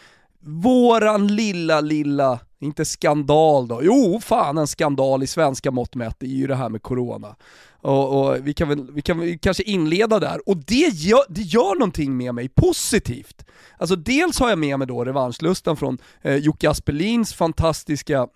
våran 0.45 1.35
lilla, 1.35 1.81
lilla, 1.81 2.39
inte 2.59 2.85
skandal 2.85 3.67
då, 3.67 3.79
jo 3.83 4.19
fan 4.23 4.57
en 4.57 4.67
skandal 4.67 5.23
i 5.23 5.27
svenska 5.27 5.71
mått 5.71 5.95
mätt 5.95 6.15
det 6.19 6.25
är 6.25 6.29
ju 6.29 6.47
det 6.47 6.55
här 6.55 6.69
med 6.69 6.81
corona. 6.81 7.35
Och, 7.81 8.27
och, 8.27 8.47
vi 8.47 8.53
kan 8.53 8.69
väl 8.69 8.91
vi 8.91 9.01
kan 9.01 9.19
vi 9.19 9.37
kanske 9.37 9.63
inleda 9.63 10.19
där, 10.19 10.49
och 10.49 10.57
det 10.57 10.93
gör, 10.93 11.23
det 11.29 11.41
gör 11.41 11.79
någonting 11.79 12.17
med 12.17 12.35
mig 12.35 12.49
positivt. 12.49 13.45
Alltså 13.77 13.95
dels 13.95 14.39
har 14.39 14.49
jag 14.49 14.59
med 14.59 14.79
mig 14.79 14.87
då 14.87 15.05
revanschlustan 15.05 15.77
från 15.77 15.97
eh, 16.21 16.35
Jocke 16.35 16.69
Aspelins 16.69 17.33
fantastiska 17.33 18.27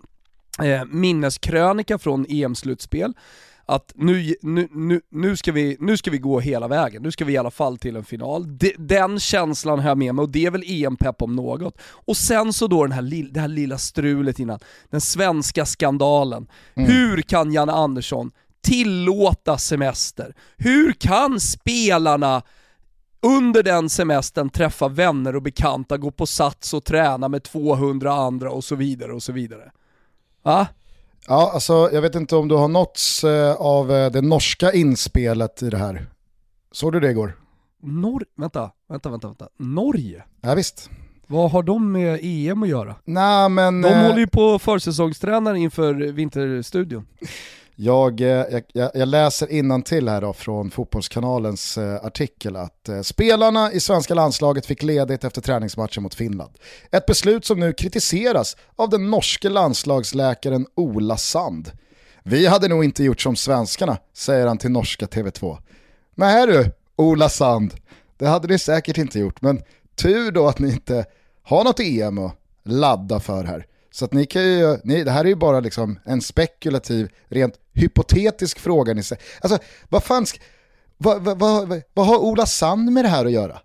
eh, 0.62 0.84
minneskrönika 0.84 1.98
från 1.98 2.26
EM-slutspel 2.28 3.14
att 3.68 3.92
nu, 3.94 4.34
nu, 4.42 4.68
nu, 4.72 5.00
nu, 5.10 5.36
ska 5.36 5.52
vi, 5.52 5.76
nu 5.80 5.96
ska 5.96 6.10
vi 6.10 6.18
gå 6.18 6.40
hela 6.40 6.68
vägen, 6.68 7.02
nu 7.02 7.10
ska 7.10 7.24
vi 7.24 7.32
i 7.32 7.36
alla 7.36 7.50
fall 7.50 7.78
till 7.78 7.96
en 7.96 8.04
final. 8.04 8.58
De, 8.58 8.74
den 8.78 9.20
känslan 9.20 9.78
har 9.78 9.88
jag 9.88 9.98
med 9.98 10.14
mig 10.14 10.22
och 10.22 10.30
det 10.30 10.46
är 10.46 10.50
väl 10.50 10.64
EM-pepp 10.66 11.22
om 11.22 11.36
något. 11.36 11.78
Och 11.82 12.16
sen 12.16 12.52
så 12.52 12.66
då 12.66 12.86
den 12.86 12.92
här, 12.92 13.32
det 13.32 13.40
här 13.40 13.48
lilla 13.48 13.78
strulet 13.78 14.38
innan, 14.38 14.58
den 14.90 15.00
svenska 15.00 15.66
skandalen. 15.66 16.46
Mm. 16.74 16.90
Hur 16.90 17.22
kan 17.22 17.52
Janne 17.52 17.72
Andersson 17.72 18.30
tillåta 18.60 19.58
semester? 19.58 20.34
Hur 20.56 20.92
kan 20.92 21.40
spelarna 21.40 22.42
under 23.22 23.62
den 23.62 23.88
semestern 23.88 24.50
träffa 24.50 24.88
vänner 24.88 25.36
och 25.36 25.42
bekanta, 25.42 25.96
gå 25.96 26.10
på 26.10 26.26
sats 26.26 26.74
och 26.74 26.84
träna 26.84 27.28
med 27.28 27.42
200 27.42 28.12
andra 28.12 28.50
och 28.50 28.64
så 28.64 28.74
vidare 28.74 29.12
och 29.12 29.22
så 29.22 29.32
vidare? 29.32 29.70
Va? 30.42 30.66
Ja, 31.28 31.50
alltså 31.54 31.90
jag 31.92 32.02
vet 32.02 32.14
inte 32.14 32.36
om 32.36 32.48
du 32.48 32.54
har 32.54 32.68
nåtts 32.68 33.24
eh, 33.24 33.54
av 33.54 33.92
eh, 33.92 34.10
det 34.10 34.20
norska 34.20 34.72
inspelet 34.72 35.62
i 35.62 35.70
det 35.70 35.76
här. 35.76 36.06
Såg 36.72 36.92
du 36.92 37.00
det 37.00 37.10
igår? 37.10 37.36
Nor 37.82 38.24
vänta, 38.36 38.70
vänta, 38.88 39.10
vänta, 39.10 39.26
vänta. 39.26 39.48
Norge? 39.56 40.24
Ja, 40.40 40.54
visst. 40.54 40.90
Vad 41.26 41.50
har 41.50 41.62
de 41.62 41.92
med 41.92 42.20
EM 42.22 42.62
att 42.62 42.68
göra? 42.68 42.94
Nej, 43.04 43.48
men... 43.48 43.82
De 43.82 43.88
eh... 43.88 44.02
håller 44.02 44.18
ju 44.18 44.26
på 44.26 44.58
försäsongstränar 44.58 45.54
inför 45.54 45.94
Vinterstudion. 45.94 47.06
Eh, 47.80 47.84
jag, 47.86 48.62
jag, 48.72 48.90
jag 48.94 49.08
läser 49.08 49.82
till 49.82 50.08
här 50.08 50.20
då 50.20 50.32
från 50.32 50.70
Fotbollskanalens 50.70 51.78
eh, 51.78 52.04
artikel 52.04 52.56
att 52.56 52.88
eh, 52.88 53.00
spelarna 53.00 53.72
i 53.72 53.80
svenska 53.80 54.14
landslaget 54.14 54.66
fick 54.66 54.82
ledigt 54.82 55.24
efter 55.24 55.40
träningsmatchen 55.40 56.02
mot 56.02 56.14
Finland. 56.14 56.52
Ett 56.90 57.06
beslut 57.06 57.44
som 57.44 57.60
nu 57.60 57.72
kritiseras 57.72 58.56
av 58.76 58.90
den 58.90 59.10
norske 59.10 59.48
landslagsläkaren 59.48 60.66
Ola 60.74 61.16
Sand. 61.16 61.72
Vi 62.22 62.46
hade 62.46 62.68
nog 62.68 62.84
inte 62.84 63.04
gjort 63.04 63.20
som 63.20 63.36
svenskarna, 63.36 63.96
säger 64.12 64.46
han 64.46 64.58
till 64.58 64.70
norska 64.70 65.06
TV2. 65.06 65.58
Nej 66.14 66.46
du, 66.46 66.72
Ola 66.96 67.28
Sand, 67.28 67.74
det 68.16 68.26
hade 68.26 68.48
ni 68.48 68.58
säkert 68.58 68.98
inte 68.98 69.18
gjort, 69.18 69.42
men 69.42 69.62
tur 69.94 70.32
då 70.32 70.48
att 70.48 70.58
ni 70.58 70.68
inte 70.68 71.04
har 71.42 71.64
något 71.64 71.80
EM 71.80 72.18
att 72.18 72.34
ladda 72.64 73.20
för 73.20 73.44
här. 73.44 73.66
Så 73.98 74.04
att 74.04 74.12
ni 74.12 74.26
kan 74.26 74.42
ju, 74.42 74.78
ni, 74.84 75.04
det 75.04 75.10
här 75.10 75.24
är 75.24 75.28
ju 75.28 75.34
bara 75.34 75.60
liksom 75.60 75.98
en 76.04 76.20
spekulativ, 76.20 77.08
rent 77.28 77.54
hypotetisk 77.72 78.58
fråga 78.58 78.94
ni 78.94 79.02
säger. 79.02 79.22
Alltså, 79.40 79.58
vad 79.88 80.04
fan, 80.04 80.26
vad, 80.96 81.22
vad, 81.22 81.38
vad, 81.38 81.82
vad 81.94 82.06
har 82.06 82.18
Ola 82.18 82.46
Sand 82.46 82.92
med 82.92 83.04
det 83.04 83.08
här 83.08 83.24
att 83.24 83.32
göra? 83.32 83.58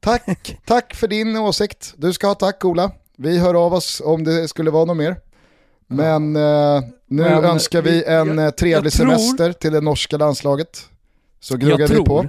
Tack, 0.00 0.60
tack 0.66 0.94
för 0.94 1.08
din 1.08 1.36
åsikt. 1.36 1.94
Du 1.96 2.12
ska 2.12 2.26
ha 2.26 2.34
tack 2.34 2.64
Ola. 2.64 2.90
Vi 3.16 3.38
hör 3.38 3.66
av 3.66 3.74
oss 3.74 4.02
om 4.04 4.24
det 4.24 4.48
skulle 4.48 4.70
vara 4.70 4.84
något 4.84 4.96
mer. 4.96 5.16
Men 5.86 6.36
eh, 6.36 6.80
nu 7.06 7.22
Men, 7.22 7.44
önskar 7.44 7.82
vi 7.82 8.04
en 8.04 8.38
jag, 8.38 8.56
trevlig 8.56 8.86
jag 8.86 8.92
semester 8.92 9.52
till 9.52 9.72
det 9.72 9.80
norska 9.80 10.16
landslaget. 10.16 10.88
Så 11.40 11.56
gnuggar 11.56 11.88
vi 11.88 12.04
på. 12.04 12.26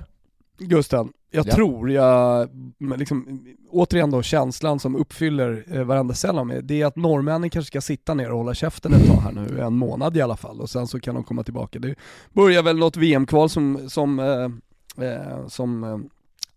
Gusten, 0.58 1.10
jag 1.34 1.48
ja. 1.48 1.56
tror 1.56 1.92
jag, 1.92 2.50
liksom, 2.98 3.46
återigen 3.70 4.12
då 4.12 4.22
känslan 4.22 4.80
som 4.80 4.96
uppfyller 4.96 5.66
eh, 5.72 5.84
varenda 5.84 6.13
cell 6.13 6.38
av 6.38 6.48
mig, 6.48 6.62
det 6.63 6.82
är 6.82 6.86
att 6.86 6.96
norrmännen 6.96 7.50
kanske 7.50 7.68
ska 7.68 7.82
sitta 7.82 8.13
ner 8.13 8.32
och 8.32 8.38
hålla 8.38 8.54
käften 8.54 8.94
ett 8.94 9.08
tag 9.08 9.22
här 9.22 9.32
nu, 9.32 9.62
en 9.62 9.78
månad 9.78 10.18
i 10.18 10.22
alla 10.22 10.38
fall, 10.38 10.62
och 10.62 10.70
sen 10.70 10.88
så 10.88 11.00
kan 11.00 11.16
de 11.16 11.24
komma 11.24 11.44
tillbaka. 11.44 11.80
Det 11.80 11.96
börjar 12.34 12.63
väl 12.63 12.78
något 12.78 12.98
VM-kval 12.98 13.50
som, 13.50 13.90
som, 13.90 14.20
eh, 14.20 15.06
eh, 15.08 15.48
som 15.48 15.84
eh, 15.84 15.98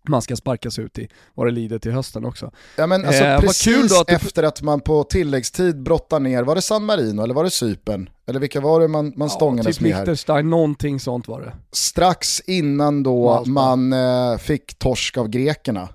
man 0.07 0.21
ska 0.21 0.35
sparkas 0.35 0.79
ut 0.79 0.99
i 0.99 1.07
vad 1.33 1.47
det 1.47 1.51
lider 1.51 1.79
till 1.79 1.91
hösten 1.91 2.25
också. 2.25 2.51
Ja 2.75 2.87
men 2.87 3.05
alltså 3.05 3.23
eh, 3.23 3.39
precis 3.39 3.99
att 4.01 4.09
efter 4.09 4.43
att 4.43 4.61
man 4.61 4.81
på 4.81 5.03
tilläggstid 5.03 5.83
brottar 5.83 6.19
ner, 6.19 6.43
var 6.43 6.55
det 6.55 6.61
San 6.61 6.85
Marino 6.85 7.21
eller 7.21 7.33
var 7.33 7.43
det 7.43 7.49
Cypern? 7.49 8.09
Eller 8.27 8.39
vilka 8.39 8.61
var 8.61 8.81
det 8.81 8.87
man, 8.87 9.13
man 9.15 9.29
stångades 9.29 9.67
ja, 9.67 9.71
typ 9.71 9.81
med 9.81 9.91
här? 9.91 9.99
Liechtenstein, 9.99 10.49
någonting 10.49 10.99
sånt 10.99 11.27
var 11.27 11.41
det. 11.41 11.53
Strax 11.71 12.39
innan 12.39 13.03
då 13.03 13.25
Malta. 13.25 13.49
man 13.49 13.93
eh, 13.93 14.37
fick 14.37 14.79
torsk 14.79 15.17
av 15.17 15.27
grekerna 15.27 15.89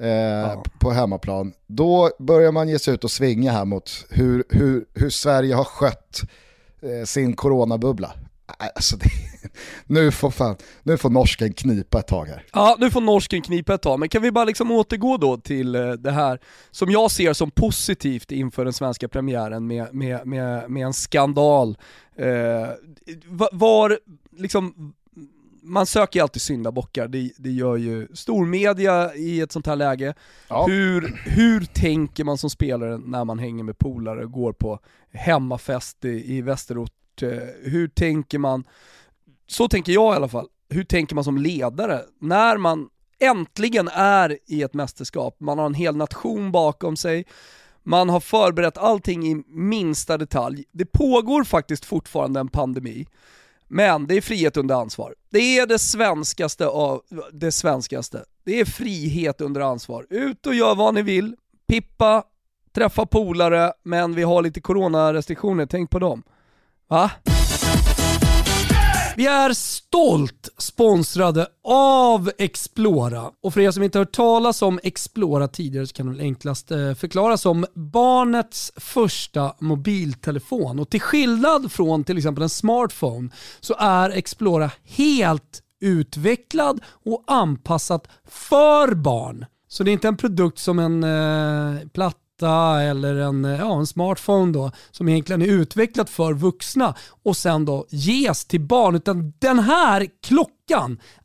eh, 0.00 0.08
ja. 0.08 0.64
på 0.78 0.90
hemmaplan, 0.90 1.52
då 1.66 2.10
börjar 2.18 2.52
man 2.52 2.68
ge 2.68 2.78
sig 2.78 2.94
ut 2.94 3.04
och 3.04 3.10
svinga 3.10 3.52
här 3.52 3.64
mot 3.64 3.90
hur, 4.10 4.44
hur, 4.48 4.84
hur 4.94 5.10
Sverige 5.10 5.54
har 5.54 5.64
skött 5.64 6.20
eh, 6.82 7.04
sin 7.04 7.36
coronabubbla. 7.36 8.12
Alltså 8.74 8.96
det, 8.96 9.10
nu, 9.86 10.10
får 10.10 10.30
fan, 10.30 10.56
nu 10.82 10.96
får 10.96 11.10
norsken 11.10 11.52
knipa 11.52 11.98
ett 11.98 12.06
tag 12.06 12.26
här. 12.26 12.44
Ja, 12.52 12.76
nu 12.78 12.90
får 12.90 13.00
norsken 13.00 13.42
knipa 13.42 13.74
ett 13.74 13.82
tag, 13.82 13.98
men 13.98 14.08
kan 14.08 14.22
vi 14.22 14.32
bara 14.32 14.44
liksom 14.44 14.70
återgå 14.70 15.16
då 15.16 15.36
till 15.36 15.74
eh, 15.74 15.90
det 15.90 16.10
här 16.10 16.40
som 16.70 16.90
jag 16.90 17.10
ser 17.10 17.32
som 17.32 17.50
positivt 17.50 18.32
inför 18.32 18.64
den 18.64 18.72
svenska 18.72 19.08
premiären 19.08 19.66
med, 19.66 19.94
med, 19.94 20.26
med, 20.26 20.70
med 20.70 20.86
en 20.86 20.92
skandal. 20.92 21.78
Eh, 22.16 22.68
var, 23.52 23.98
liksom, 24.36 24.94
man 25.62 25.86
söker 25.86 26.18
ju 26.18 26.22
alltid 26.22 26.42
syndabockar, 26.42 27.08
det, 27.08 27.30
det 27.36 27.50
gör 27.50 27.76
ju 27.76 28.08
stormedia 28.14 29.14
i 29.14 29.40
ett 29.40 29.52
sånt 29.52 29.66
här 29.66 29.76
läge. 29.76 30.14
Ja. 30.48 30.66
Hur, 30.68 31.20
hur 31.24 31.64
tänker 31.64 32.24
man 32.24 32.38
som 32.38 32.50
spelare 32.50 32.98
när 32.98 33.24
man 33.24 33.38
hänger 33.38 33.64
med 33.64 33.78
polare 33.78 34.24
och 34.24 34.32
går 34.32 34.52
på 34.52 34.78
hemmafest 35.12 36.04
i, 36.04 36.36
i 36.36 36.42
Västerort 36.42 36.92
Eh, 37.22 37.48
hur 37.62 37.88
tänker 37.88 38.38
man, 38.38 38.64
så 39.50 39.68
tänker 39.68 39.92
jag 39.92 40.14
i 40.14 40.16
alla 40.16 40.28
fall, 40.28 40.48
hur 40.68 40.84
tänker 40.84 41.14
man 41.14 41.24
som 41.24 41.38
ledare 41.38 42.00
när 42.20 42.56
man 42.56 42.88
äntligen 43.20 43.88
är 43.92 44.38
i 44.46 44.62
ett 44.62 44.74
mästerskap, 44.74 45.36
man 45.40 45.58
har 45.58 45.66
en 45.66 45.74
hel 45.74 45.96
nation 45.96 46.52
bakom 46.52 46.96
sig, 46.96 47.26
man 47.82 48.08
har 48.08 48.20
förberett 48.20 48.78
allting 48.78 49.26
i 49.26 49.34
minsta 49.46 50.18
detalj. 50.18 50.64
Det 50.72 50.86
pågår 50.86 51.44
faktiskt 51.44 51.84
fortfarande 51.84 52.40
en 52.40 52.48
pandemi, 52.48 53.06
men 53.68 54.06
det 54.06 54.14
är 54.14 54.20
frihet 54.20 54.56
under 54.56 54.74
ansvar. 54.74 55.14
Det 55.30 55.58
är 55.58 55.66
det 55.66 55.78
svenskaste 55.78 56.66
av 56.66 57.02
det 57.32 57.52
svenskaste. 57.52 58.24
Det 58.44 58.60
är 58.60 58.64
frihet 58.64 59.40
under 59.40 59.60
ansvar. 59.60 60.06
Ut 60.10 60.46
och 60.46 60.54
gör 60.54 60.74
vad 60.74 60.94
ni 60.94 61.02
vill, 61.02 61.36
pippa, 61.68 62.22
träffa 62.72 63.06
polare, 63.06 63.72
men 63.82 64.14
vi 64.14 64.22
har 64.22 64.42
lite 64.42 64.60
coronarestriktioner, 64.60 65.66
tänk 65.66 65.90
på 65.90 65.98
dem. 65.98 66.22
Va? 66.88 67.10
Vi 69.18 69.26
är 69.26 69.52
stolt 69.52 70.48
sponsrade 70.58 71.46
av 71.64 72.30
Explora. 72.38 73.30
Och 73.42 73.54
för 73.54 73.60
er 73.60 73.70
som 73.70 73.82
inte 73.82 73.98
har 73.98 74.04
hört 74.04 74.14
talas 74.14 74.62
om 74.62 74.80
Explora 74.82 75.48
tidigare 75.48 75.86
så 75.86 75.94
kan 75.94 76.06
det 76.06 76.12
väl 76.12 76.20
enklast 76.20 76.70
eh, 76.70 76.94
förklaras 76.94 77.40
som 77.40 77.66
barnets 77.74 78.72
första 78.76 79.54
mobiltelefon. 79.60 80.78
Och 80.78 80.90
till 80.90 81.00
skillnad 81.00 81.72
från 81.72 82.04
till 82.04 82.18
exempel 82.18 82.42
en 82.42 82.48
smartphone 82.48 83.30
så 83.60 83.74
är 83.78 84.10
Explora 84.10 84.70
helt 84.84 85.62
utvecklad 85.80 86.80
och 87.04 87.24
anpassat 87.26 88.08
för 88.28 88.94
barn. 88.94 89.46
Så 89.68 89.84
det 89.84 89.90
är 89.90 89.92
inte 89.92 90.08
en 90.08 90.16
produkt 90.16 90.58
som 90.58 90.78
en 90.78 91.04
eh, 91.04 91.88
platt 91.88 92.16
platta 92.38 92.82
eller 92.82 93.14
en, 93.14 93.44
eh, 93.44 93.58
ja, 93.58 93.78
en 93.78 93.86
smartphone 93.86 94.52
då 94.52 94.70
som 94.90 95.08
egentligen 95.08 95.42
är 95.42 95.46
utvecklat 95.46 96.10
för 96.10 96.34
vuxna 96.34 96.94
och 97.24 97.36
sen 97.36 97.64
då 97.64 97.86
ges 97.90 98.44
till 98.44 98.60
barn. 98.60 98.94
Utan 98.94 99.32
den 99.38 99.58
här 99.58 100.06
klockan 100.26 100.54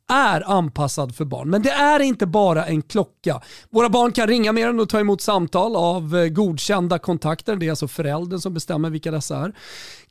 är 0.10 0.52
anpassad 0.58 1.16
för 1.16 1.26
barn. 1.26 1.50
Men 1.50 1.62
det 1.62 1.70
är 1.70 2.00
inte 2.00 2.26
bara 2.26 2.66
en 2.66 2.82
klocka. 2.82 3.42
Våra 3.70 3.90
barn 3.90 4.12
kan 4.12 4.28
ringa 4.28 4.52
med 4.52 4.68
den 4.68 4.80
och 4.80 4.90
ta 4.90 5.00
emot 5.00 5.22
samtal 5.22 5.76
av 5.76 6.18
eh, 6.18 6.28
godkända 6.28 7.00
kontakter. 7.00 7.56
Det 7.56 7.66
är 7.66 7.70
alltså 7.70 7.88
föräldern 7.88 8.40
som 8.40 8.54
bestämmer 8.54 8.90
vilka 8.90 9.12
dessa 9.12 9.38
är. 9.38 9.54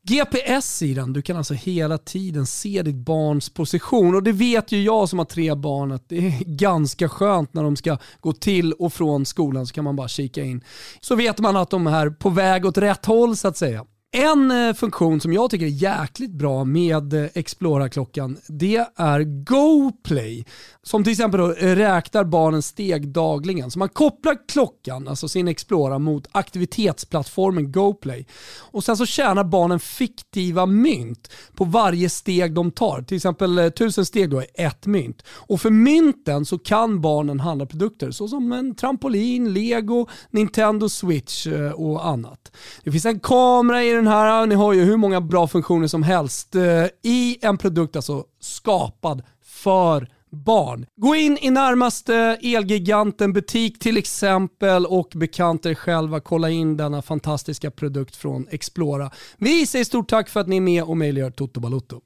GPS 0.05 0.83
i 0.83 0.95
den, 0.95 1.13
du 1.13 1.23
kan 1.23 1.37
alltså 1.37 1.55
hela 1.55 1.99
tiden 1.99 2.47
se 2.47 2.83
ditt 2.83 2.97
barns 2.97 3.51
position 3.51 4.15
och 4.15 4.23
det 4.23 4.33
vet 4.33 4.73
ju 4.73 4.83
jag 4.83 5.09
som 5.09 5.19
har 5.19 5.27
tre 5.27 5.55
barn 5.55 5.93
att 5.93 6.09
det 6.09 6.27
är 6.27 6.45
ganska 6.47 7.09
skönt 7.09 7.55
när 7.55 7.63
de 7.63 7.77
ska 7.77 7.99
gå 8.21 8.33
till 8.33 8.73
och 8.73 8.93
från 8.93 9.27
skolan 9.27 9.67
så 9.67 9.75
kan 9.75 9.85
man 9.85 9.97
bara 9.97 10.09
kika 10.09 10.43
in. 10.43 10.65
Så 11.01 11.15
vet 11.15 11.39
man 11.39 11.57
att 11.57 11.71
de 11.71 11.87
är 11.87 12.11
på 12.11 12.31
väg 12.31 12.67
åt 12.67 12.79
rätt 12.79 13.07
håll 13.07 13.37
så 13.37 13.49
att 13.49 13.57
säga. 13.57 13.85
En 14.15 14.51
eh, 14.51 14.75
funktion 14.75 15.21
som 15.21 15.33
jag 15.33 15.51
tycker 15.51 15.67
är 15.67 15.71
jäkligt 15.71 16.31
bra 16.31 16.65
med 16.65 17.15
eh, 17.15 17.31
Explora-klockan, 17.35 18.39
det 18.47 18.87
är 18.97 19.45
GoPlay. 19.45 20.45
Som 20.83 21.05
till 21.05 21.11
exempel 21.11 21.41
då 21.41 21.55
eh, 21.55 21.77
räknar 21.77 22.25
barnens 22.25 22.67
steg 22.67 23.09
dagligen. 23.09 23.71
Så 23.71 23.79
man 23.79 23.89
kopplar 23.89 24.37
klockan, 24.49 25.09
alltså 25.09 25.29
sin 25.29 25.49
Explora, 25.49 25.99
mot 25.99 26.29
aktivitetsplattformen 26.33 27.73
GoPlay. 27.73 28.27
Och 28.59 28.85
sen 28.85 28.97
så 28.97 29.07
tjänar 29.07 29.45
barnen 29.45 29.81
fiktiva 29.81 30.67
mynt 30.67 31.31
på 31.55 31.65
varje 31.65 32.09
steg 32.09 32.55
de 32.55 32.71
tar. 32.71 33.03
Till 33.03 33.17
exempel 33.17 33.59
1000 33.59 34.07
steg 34.07 34.31
då 34.31 34.41
är 34.41 34.47
ett 34.55 34.87
mynt. 34.87 35.23
Och 35.29 35.61
för 35.61 35.71
mynten 35.71 36.45
så 36.45 36.59
kan 36.59 37.01
barnen 37.01 37.41
handla 37.41 37.67
produkter 37.67 38.11
såsom 38.11 38.53
en 38.53 38.75
trampolin, 38.75 39.53
lego, 39.53 40.07
Nintendo 40.31 40.89
Switch 40.89 41.47
och 41.75 42.07
annat. 42.07 42.53
Det 42.85 42.93
finns 42.93 43.07
en 43.07 43.21
kamera 43.21 43.85
i 43.85 43.93
den 43.93 44.02
här, 44.07 44.47
ni 44.47 44.55
har 44.55 44.73
ju 44.73 44.85
hur 44.85 44.97
många 44.97 45.21
bra 45.21 45.49
funktioner 45.49 45.87
som 45.87 46.03
helst 46.03 46.55
eh, 46.55 46.85
i 47.03 47.39
en 47.43 47.59
produkt 47.59 47.97
alltså 47.97 48.25
skapad 48.41 49.23
för 49.45 50.09
barn. 50.31 50.87
Gå 50.97 51.15
in 51.15 51.39
i 51.41 51.51
närmaste 51.51 52.39
Elgiganten 52.43 53.33
butik 53.33 53.79
till 53.79 53.97
exempel 53.97 54.87
och 54.87 55.13
bekanta 55.15 55.71
er 55.71 55.75
själva. 55.75 56.21
Kolla 56.21 56.51
in 56.51 56.77
denna 56.77 57.03
fantastiska 57.03 57.71
produkt 57.71 58.17
från 58.17 58.47
Explora. 58.51 59.11
Vi 59.37 59.67
säger 59.67 59.85
stort 59.85 60.11
tack 60.11 60.29
för 60.29 60.41
att 60.41 60.49
ni 60.49 60.57
är 60.57 60.61
med 60.61 60.85
och 60.85 60.97
möjliggör 60.97 61.31
Toto 61.31 61.61
Balotto. 61.61 62.01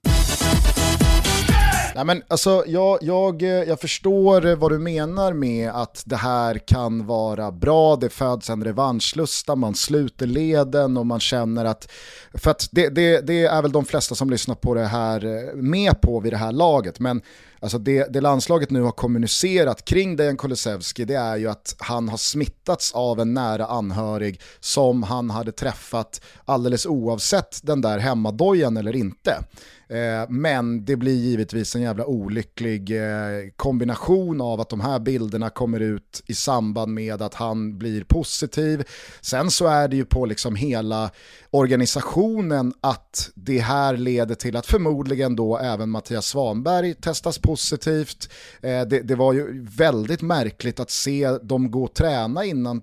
Nej, 1.96 2.04
men 2.04 2.22
alltså, 2.28 2.64
jag, 2.66 2.98
jag, 3.00 3.42
jag 3.42 3.80
förstår 3.80 4.54
vad 4.54 4.72
du 4.72 4.78
menar 4.78 5.32
med 5.32 5.70
att 5.70 6.02
det 6.06 6.16
här 6.16 6.58
kan 6.58 7.06
vara 7.06 7.52
bra, 7.52 7.96
det 7.96 8.08
föds 8.08 8.50
en 8.50 8.64
revanschlusta, 8.64 9.54
man 9.54 9.74
sluter 9.74 10.26
leden 10.26 10.96
och 10.96 11.06
man 11.06 11.20
känner 11.20 11.64
att, 11.64 11.92
för 12.34 12.50
att 12.50 12.68
det, 12.72 12.88
det, 12.88 13.26
det 13.26 13.44
är 13.44 13.62
väl 13.62 13.72
de 13.72 13.84
flesta 13.84 14.14
som 14.14 14.30
lyssnar 14.30 14.54
på 14.54 14.74
det 14.74 14.86
här 14.86 15.24
eh, 15.24 15.54
med 15.54 16.00
på 16.00 16.20
vid 16.20 16.32
det 16.32 16.36
här 16.36 16.52
laget, 16.52 17.00
men 17.00 17.22
Alltså 17.60 17.78
det, 17.78 18.12
det, 18.12 18.20
landslaget 18.20 18.70
nu 18.70 18.82
har 18.82 18.92
kommunicerat 18.92 19.84
kring 19.84 20.16
Dejan 20.16 20.36
Kulusevski 20.36 21.04
det 21.04 21.14
är 21.14 21.36
ju 21.36 21.48
att 21.48 21.76
han 21.78 22.08
har 22.08 22.16
smittats 22.16 22.92
av 22.92 23.20
en 23.20 23.34
nära 23.34 23.66
anhörig 23.66 24.40
som 24.60 25.02
han 25.02 25.30
hade 25.30 25.52
träffat 25.52 26.20
alldeles 26.44 26.86
oavsett 26.86 27.60
den 27.62 27.80
där 27.80 27.98
hemmadojan 27.98 28.76
eller 28.76 28.96
inte. 28.96 29.44
Eh, 29.88 30.28
men 30.28 30.84
det 30.84 30.96
blir 30.96 31.14
givetvis 31.14 31.76
en 31.76 31.82
jävla 31.82 32.06
olycklig 32.06 32.90
eh, 32.90 33.50
kombination 33.56 34.40
av 34.40 34.60
att 34.60 34.68
de 34.68 34.80
här 34.80 34.98
bilderna 34.98 35.50
kommer 35.50 35.80
ut 35.80 36.22
i 36.26 36.34
samband 36.34 36.94
med 36.94 37.22
att 37.22 37.34
han 37.34 37.78
blir 37.78 38.04
positiv. 38.04 38.84
Sen 39.20 39.50
så 39.50 39.66
är 39.66 39.88
det 39.88 39.96
ju 39.96 40.04
på 40.04 40.26
liksom 40.26 40.56
hela 40.56 41.10
organisationen 41.50 42.72
att 42.80 43.30
det 43.34 43.58
här 43.58 43.96
leder 43.96 44.34
till 44.34 44.56
att 44.56 44.66
förmodligen 44.66 45.36
då 45.36 45.58
även 45.58 45.90
Mattias 45.90 46.26
Svanberg 46.26 46.94
testas 46.94 47.38
positivt. 47.46 48.28
Eh, 48.62 48.82
det, 48.82 49.00
det 49.00 49.14
var 49.14 49.32
ju 49.32 49.66
väldigt 49.76 50.22
märkligt 50.22 50.80
att 50.80 50.90
se 50.90 51.30
dem 51.42 51.70
gå 51.70 51.84
och 51.84 51.94
träna 51.94 52.44
innan 52.44 52.82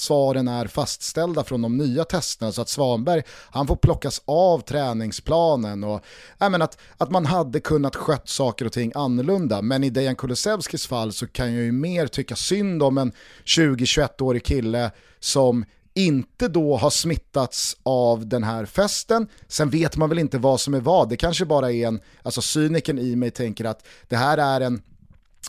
svaren 0.00 0.48
är 0.48 0.66
fastställda 0.66 1.44
från 1.44 1.62
de 1.62 1.76
nya 1.76 2.04
testerna 2.04 2.52
så 2.52 2.62
att 2.62 2.68
Svanberg 2.68 3.22
han 3.50 3.66
får 3.66 3.76
plockas 3.76 4.22
av 4.24 4.60
träningsplanen 4.60 5.84
och 5.84 6.00
äh, 6.40 6.50
men 6.50 6.62
att, 6.62 6.78
att 6.96 7.10
man 7.10 7.26
hade 7.26 7.60
kunnat 7.60 7.96
skött 7.96 8.28
saker 8.28 8.66
och 8.66 8.72
ting 8.72 8.92
annorlunda 8.94 9.62
men 9.62 9.84
i 9.84 9.90
Dejan 9.90 10.16
Kulusevskis 10.16 10.86
fall 10.86 11.12
så 11.12 11.26
kan 11.26 11.54
jag 11.54 11.64
ju 11.64 11.72
mer 11.72 12.06
tycka 12.06 12.36
synd 12.36 12.82
om 12.82 12.98
en 12.98 13.12
20-21-årig 13.44 14.44
kille 14.44 14.90
som 15.20 15.64
inte 15.94 16.48
då 16.48 16.76
har 16.76 16.90
smittats 16.90 17.76
av 17.82 18.26
den 18.26 18.44
här 18.44 18.66
festen. 18.66 19.28
Sen 19.48 19.70
vet 19.70 19.96
man 19.96 20.08
väl 20.08 20.18
inte 20.18 20.38
vad 20.38 20.60
som 20.60 20.74
är 20.74 20.80
vad, 20.80 21.08
det 21.08 21.16
kanske 21.16 21.44
bara 21.44 21.72
är 21.72 21.86
en, 21.86 22.00
alltså 22.22 22.42
cyniken 22.42 22.98
i 22.98 23.16
mig 23.16 23.30
tänker 23.30 23.64
att 23.64 23.86
det 24.08 24.16
här 24.16 24.38
är 24.38 24.60
en 24.60 24.82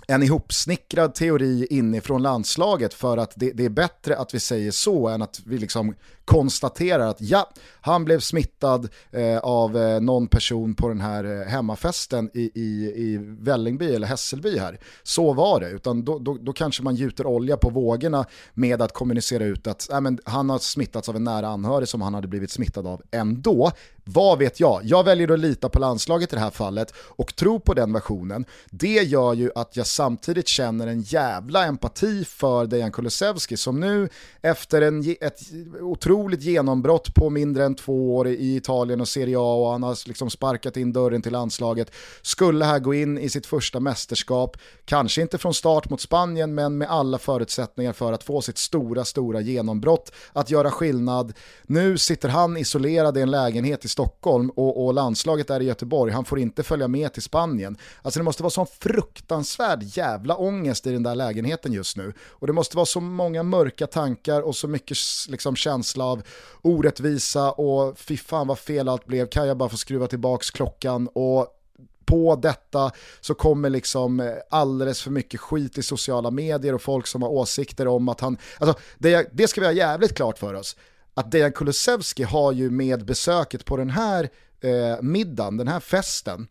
en 0.07 0.23
ihopsnickrad 0.23 1.15
teori 1.15 1.67
inifrån 1.69 2.23
landslaget 2.23 2.93
för 2.93 3.17
att 3.17 3.33
det, 3.35 3.51
det, 3.51 3.65
är 3.65 3.69
bättre 3.69 4.17
att 4.17 4.33
vi 4.33 4.39
säger 4.39 4.71
så 4.71 5.07
än 5.07 5.21
att 5.21 5.41
vi 5.45 5.57
liksom 5.57 5.95
konstaterar 6.31 7.07
att 7.07 7.21
ja, 7.21 7.49
han 7.81 8.05
blev 8.05 8.19
smittad 8.19 8.89
eh, 9.11 9.37
av 9.37 9.77
eh, 9.77 10.01
någon 10.01 10.27
person 10.27 10.75
på 10.75 10.87
den 10.87 11.01
här 11.01 11.23
eh, 11.23 11.47
hemmafesten 11.47 12.29
i, 12.33 12.51
i, 12.55 12.93
i 12.95 13.17
Vällingby 13.39 13.95
eller 13.95 14.07
Hässelby 14.07 14.57
här. 14.57 14.79
Så 15.03 15.33
var 15.33 15.59
det, 15.59 15.69
utan 15.69 16.05
då, 16.05 16.19
då, 16.19 16.37
då, 16.41 16.53
kanske 16.53 16.83
man 16.83 16.95
gjuter 16.95 17.25
olja 17.25 17.57
på 17.57 17.69
vågorna 17.69 18.25
med 18.53 18.81
att 18.81 18.93
kommunicera 18.93 19.43
ut 19.43 19.67
att 19.67 19.91
äh, 19.91 20.01
men, 20.01 20.19
han 20.25 20.49
har 20.49 20.59
smittats 20.59 21.09
av 21.09 21.15
en 21.15 21.23
nära 21.23 21.47
anhörig 21.47 21.87
som 21.87 22.01
han 22.01 22.13
hade 22.13 22.27
blivit 22.27 22.51
smittad 22.51 22.87
av 22.87 23.01
ändå. 23.11 23.71
Vad 24.03 24.39
vet 24.39 24.59
jag? 24.59 24.81
Jag 24.83 25.03
väljer 25.03 25.31
att 25.31 25.39
lita 25.39 25.69
på 25.69 25.79
landslaget 25.79 26.33
i 26.33 26.35
det 26.35 26.41
här 26.41 26.49
fallet 26.49 26.93
och 26.97 27.35
tro 27.35 27.59
på 27.59 27.73
den 27.73 27.93
versionen. 27.93 28.45
Det 28.69 28.87
gör 29.03 29.33
ju 29.33 29.51
att 29.55 29.75
jag 29.75 29.87
samtidigt 29.87 30.47
känner 30.47 30.87
en 30.87 31.01
jävla 31.01 31.65
empati 31.65 32.25
för 32.25 32.65
Dejan 32.65 32.91
Kulusevski 32.91 33.57
som 33.57 33.79
nu 33.79 34.09
efter 34.41 34.81
en, 34.81 35.15
ett 35.21 35.39
otroligt 35.81 36.20
genombrott 36.29 37.13
på 37.15 37.29
mindre 37.29 37.65
än 37.65 37.75
två 37.75 38.15
år 38.15 38.27
i 38.27 38.55
Italien 38.55 39.01
och 39.01 39.07
Serie 39.07 39.37
A 39.39 39.53
och 39.53 39.71
han 39.71 39.83
har 39.83 40.07
liksom 40.07 40.29
sparkat 40.29 40.77
in 40.77 40.93
dörren 40.93 41.21
till 41.21 41.31
landslaget, 41.31 41.91
skulle 42.21 42.65
här 42.65 42.79
gå 42.79 42.93
in 42.93 43.17
i 43.17 43.29
sitt 43.29 43.45
första 43.45 43.79
mästerskap, 43.79 44.57
kanske 44.85 45.21
inte 45.21 45.37
från 45.37 45.53
start 45.53 45.89
mot 45.89 46.01
Spanien 46.01 46.55
men 46.55 46.77
med 46.77 46.89
alla 46.89 47.17
förutsättningar 47.17 47.93
för 47.93 48.13
att 48.13 48.23
få 48.23 48.41
sitt 48.41 48.57
stora, 48.57 49.05
stora 49.05 49.41
genombrott, 49.41 50.11
att 50.33 50.49
göra 50.49 50.71
skillnad. 50.71 51.33
Nu 51.63 51.97
sitter 51.97 52.29
han 52.29 52.57
isolerad 52.57 53.17
i 53.17 53.21
en 53.21 53.31
lägenhet 53.31 53.85
i 53.85 53.87
Stockholm 53.87 54.49
och, 54.49 54.85
och 54.85 54.93
landslaget 54.93 55.49
är 55.49 55.59
i 55.59 55.65
Göteborg, 55.65 56.13
han 56.13 56.25
får 56.25 56.39
inte 56.39 56.63
följa 56.63 56.87
med 56.87 57.13
till 57.13 57.23
Spanien. 57.23 57.77
Alltså 58.01 58.19
det 58.19 58.23
måste 58.23 58.43
vara 58.43 58.51
sån 58.51 58.67
fruktansvärd 58.79 59.83
jävla 59.83 60.35
ångest 60.35 60.87
i 60.87 60.91
den 60.91 61.03
där 61.03 61.15
lägenheten 61.15 61.73
just 61.73 61.97
nu. 61.97 62.13
Och 62.29 62.47
det 62.47 62.53
måste 62.53 62.77
vara 62.77 62.85
så 62.85 62.99
många 62.99 63.43
mörka 63.43 63.87
tankar 63.87 64.41
och 64.41 64.55
så 64.55 64.67
mycket 64.67 64.97
liksom, 65.29 65.55
känsla 65.55 66.00
av 66.01 66.21
orättvisa 66.61 67.51
och 67.51 67.99
fy 67.99 68.17
fan 68.17 68.47
vad 68.47 68.59
fel 68.59 68.89
allt 68.89 69.05
blev, 69.05 69.27
kan 69.27 69.47
jag 69.47 69.57
bara 69.57 69.69
få 69.69 69.77
skruva 69.77 70.07
tillbaka 70.07 70.43
klockan? 70.53 71.07
Och 71.07 71.57
på 72.05 72.35
detta 72.35 72.91
så 73.21 73.33
kommer 73.33 73.69
liksom 73.69 74.19
eh, 74.19 74.31
alldeles 74.49 75.01
för 75.01 75.11
mycket 75.11 75.39
skit 75.39 75.77
i 75.77 75.83
sociala 75.83 76.31
medier 76.31 76.75
och 76.75 76.81
folk 76.81 77.07
som 77.07 77.21
har 77.21 77.29
åsikter 77.29 77.87
om 77.87 78.09
att 78.09 78.19
han, 78.19 78.37
alltså 78.59 78.79
det, 78.97 79.29
det 79.33 79.47
ska 79.47 79.61
vi 79.61 79.67
ha 79.67 79.73
jävligt 79.73 80.15
klart 80.15 80.37
för 80.37 80.53
oss, 80.53 80.75
att 81.13 81.31
Dejan 81.31 81.51
Kulusevski 81.51 82.23
har 82.23 82.51
ju 82.51 82.69
med 82.69 83.05
besöket 83.05 83.65
på 83.65 83.77
den 83.77 83.89
här 83.89 84.29
eh, 84.61 85.01
middagen, 85.01 85.57
den 85.57 85.67
här 85.67 85.79
festen, 85.79 86.47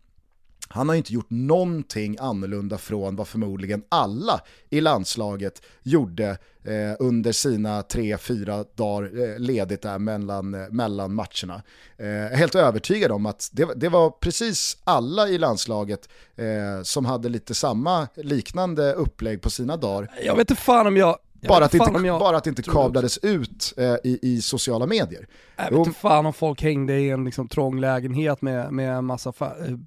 han 0.69 0.89
har 0.89 0.97
inte 0.97 1.13
gjort 1.13 1.31
någonting 1.31 2.17
annorlunda 2.21 2.79
från 2.79 3.17
vad 3.17 3.29
förmodligen 3.29 3.83
alla 3.89 4.41
i 4.71 4.81
landslaget 4.81 5.63
gjorde 5.83 6.39
eh, 6.65 6.97
under 6.99 7.33
sina 7.33 7.83
tre, 7.83 8.19
fyra 8.19 8.65
dagar 8.75 9.21
eh, 9.21 9.39
ledigt 9.39 9.83
där 9.83 9.99
mellan, 9.99 10.55
eh, 10.55 10.69
mellan 10.71 11.15
matcherna. 11.15 11.63
Eh, 11.97 12.39
helt 12.39 12.55
övertygad 12.55 13.13
om 13.13 13.27
att 13.27 13.51
det, 13.53 13.69
det 13.77 13.89
var 13.89 14.11
precis 14.11 14.77
alla 14.85 15.29
i 15.29 15.39
landslaget 15.39 16.09
eh, 16.37 16.83
som 16.83 17.05
hade 17.05 17.29
lite 17.29 17.55
samma 17.55 18.09
liknande 18.17 18.93
upplägg 18.93 19.43
på 19.43 19.51
sina 19.51 19.77
dagar. 19.77 20.11
Jag 20.25 20.37
vet 20.37 20.51
inte 20.51 20.63
fan 20.63 20.87
om 20.87 20.97
jag 20.97 21.19
bara 21.49 21.65
att, 21.65 21.75
inte, 21.75 21.91
bara 22.03 22.37
att 22.37 22.45
det 22.45 22.51
inte 22.51 22.63
kablades 22.63 23.19
ut 23.19 23.75
eh, 23.77 23.95
i, 24.05 24.19
i, 24.23 24.43
sociala 24.43 24.87
medier. 24.87 25.27
Jag 25.57 25.71
vet 25.71 25.87
inte 25.87 26.01
fan 26.01 26.27
om 26.27 26.33
folk 26.33 26.63
hängde 26.63 26.99
i 26.99 27.11
en 27.11 27.25
liksom, 27.25 27.49
trång 27.49 27.81
lägenhet 27.81 28.43
med, 28.43 28.73
med 28.73 28.93
en 28.93 29.05
massa 29.05 29.33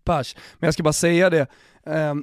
pers. 0.03 0.35
Men 0.59 0.67
jag 0.67 0.73
ska 0.73 0.83
bara 0.83 0.93
säga 0.93 1.29
det, 1.29 1.47
eh, 1.85 2.13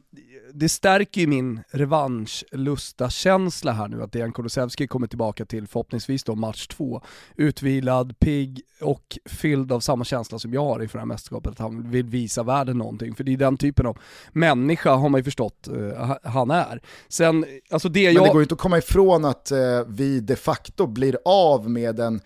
det 0.55 0.69
stärker 0.69 1.21
ju 1.21 1.27
min 1.27 1.61
revanschlusta-känsla 1.71 3.73
här 3.73 3.89
nu 3.89 4.03
att 4.03 4.13
Dejan 4.13 4.33
Kulusevski 4.33 4.87
kommer 4.87 5.07
tillbaka 5.07 5.45
till 5.45 5.67
förhoppningsvis 5.67 6.25
då 6.25 6.35
match 6.35 6.67
två. 6.67 7.03
Utvilad, 7.37 8.19
pigg 8.19 8.63
och 8.81 9.19
fylld 9.25 9.73
av 9.73 9.81
samma 9.81 10.05
känsla 10.05 10.39
som 10.39 10.55
jag 10.55 10.65
har 10.65 10.83
inför 10.83 10.99
det 10.99 11.01
här 11.01 11.07
mästerskapet, 11.07 11.53
att 11.53 11.59
han 11.59 11.91
vill 11.91 12.07
visa 12.07 12.43
världen 12.43 12.79
någonting. 12.79 13.15
För 13.15 13.25
det 13.25 13.33
är 13.33 13.37
den 13.37 13.57
typen 13.57 13.87
av 13.87 13.99
människa, 14.33 14.95
har 14.95 15.09
man 15.09 15.19
ju 15.19 15.25
förstått, 15.25 15.69
uh, 15.71 16.15
han 16.25 16.51
är. 16.51 16.81
Sen, 17.09 17.45
alltså 17.71 17.89
det 17.89 18.03
jag... 18.03 18.15
Men 18.15 18.23
det 18.23 18.29
går 18.29 18.41
ju 18.41 18.43
inte 18.43 18.55
att 18.55 18.61
komma 18.61 18.79
ifrån 18.79 19.25
att 19.25 19.53
uh, 19.53 19.59
vi 19.89 20.21
de 20.21 20.37
facto 20.37 20.87
blir 20.87 21.19
av 21.25 21.71
med 21.71 22.01
en 22.01 22.21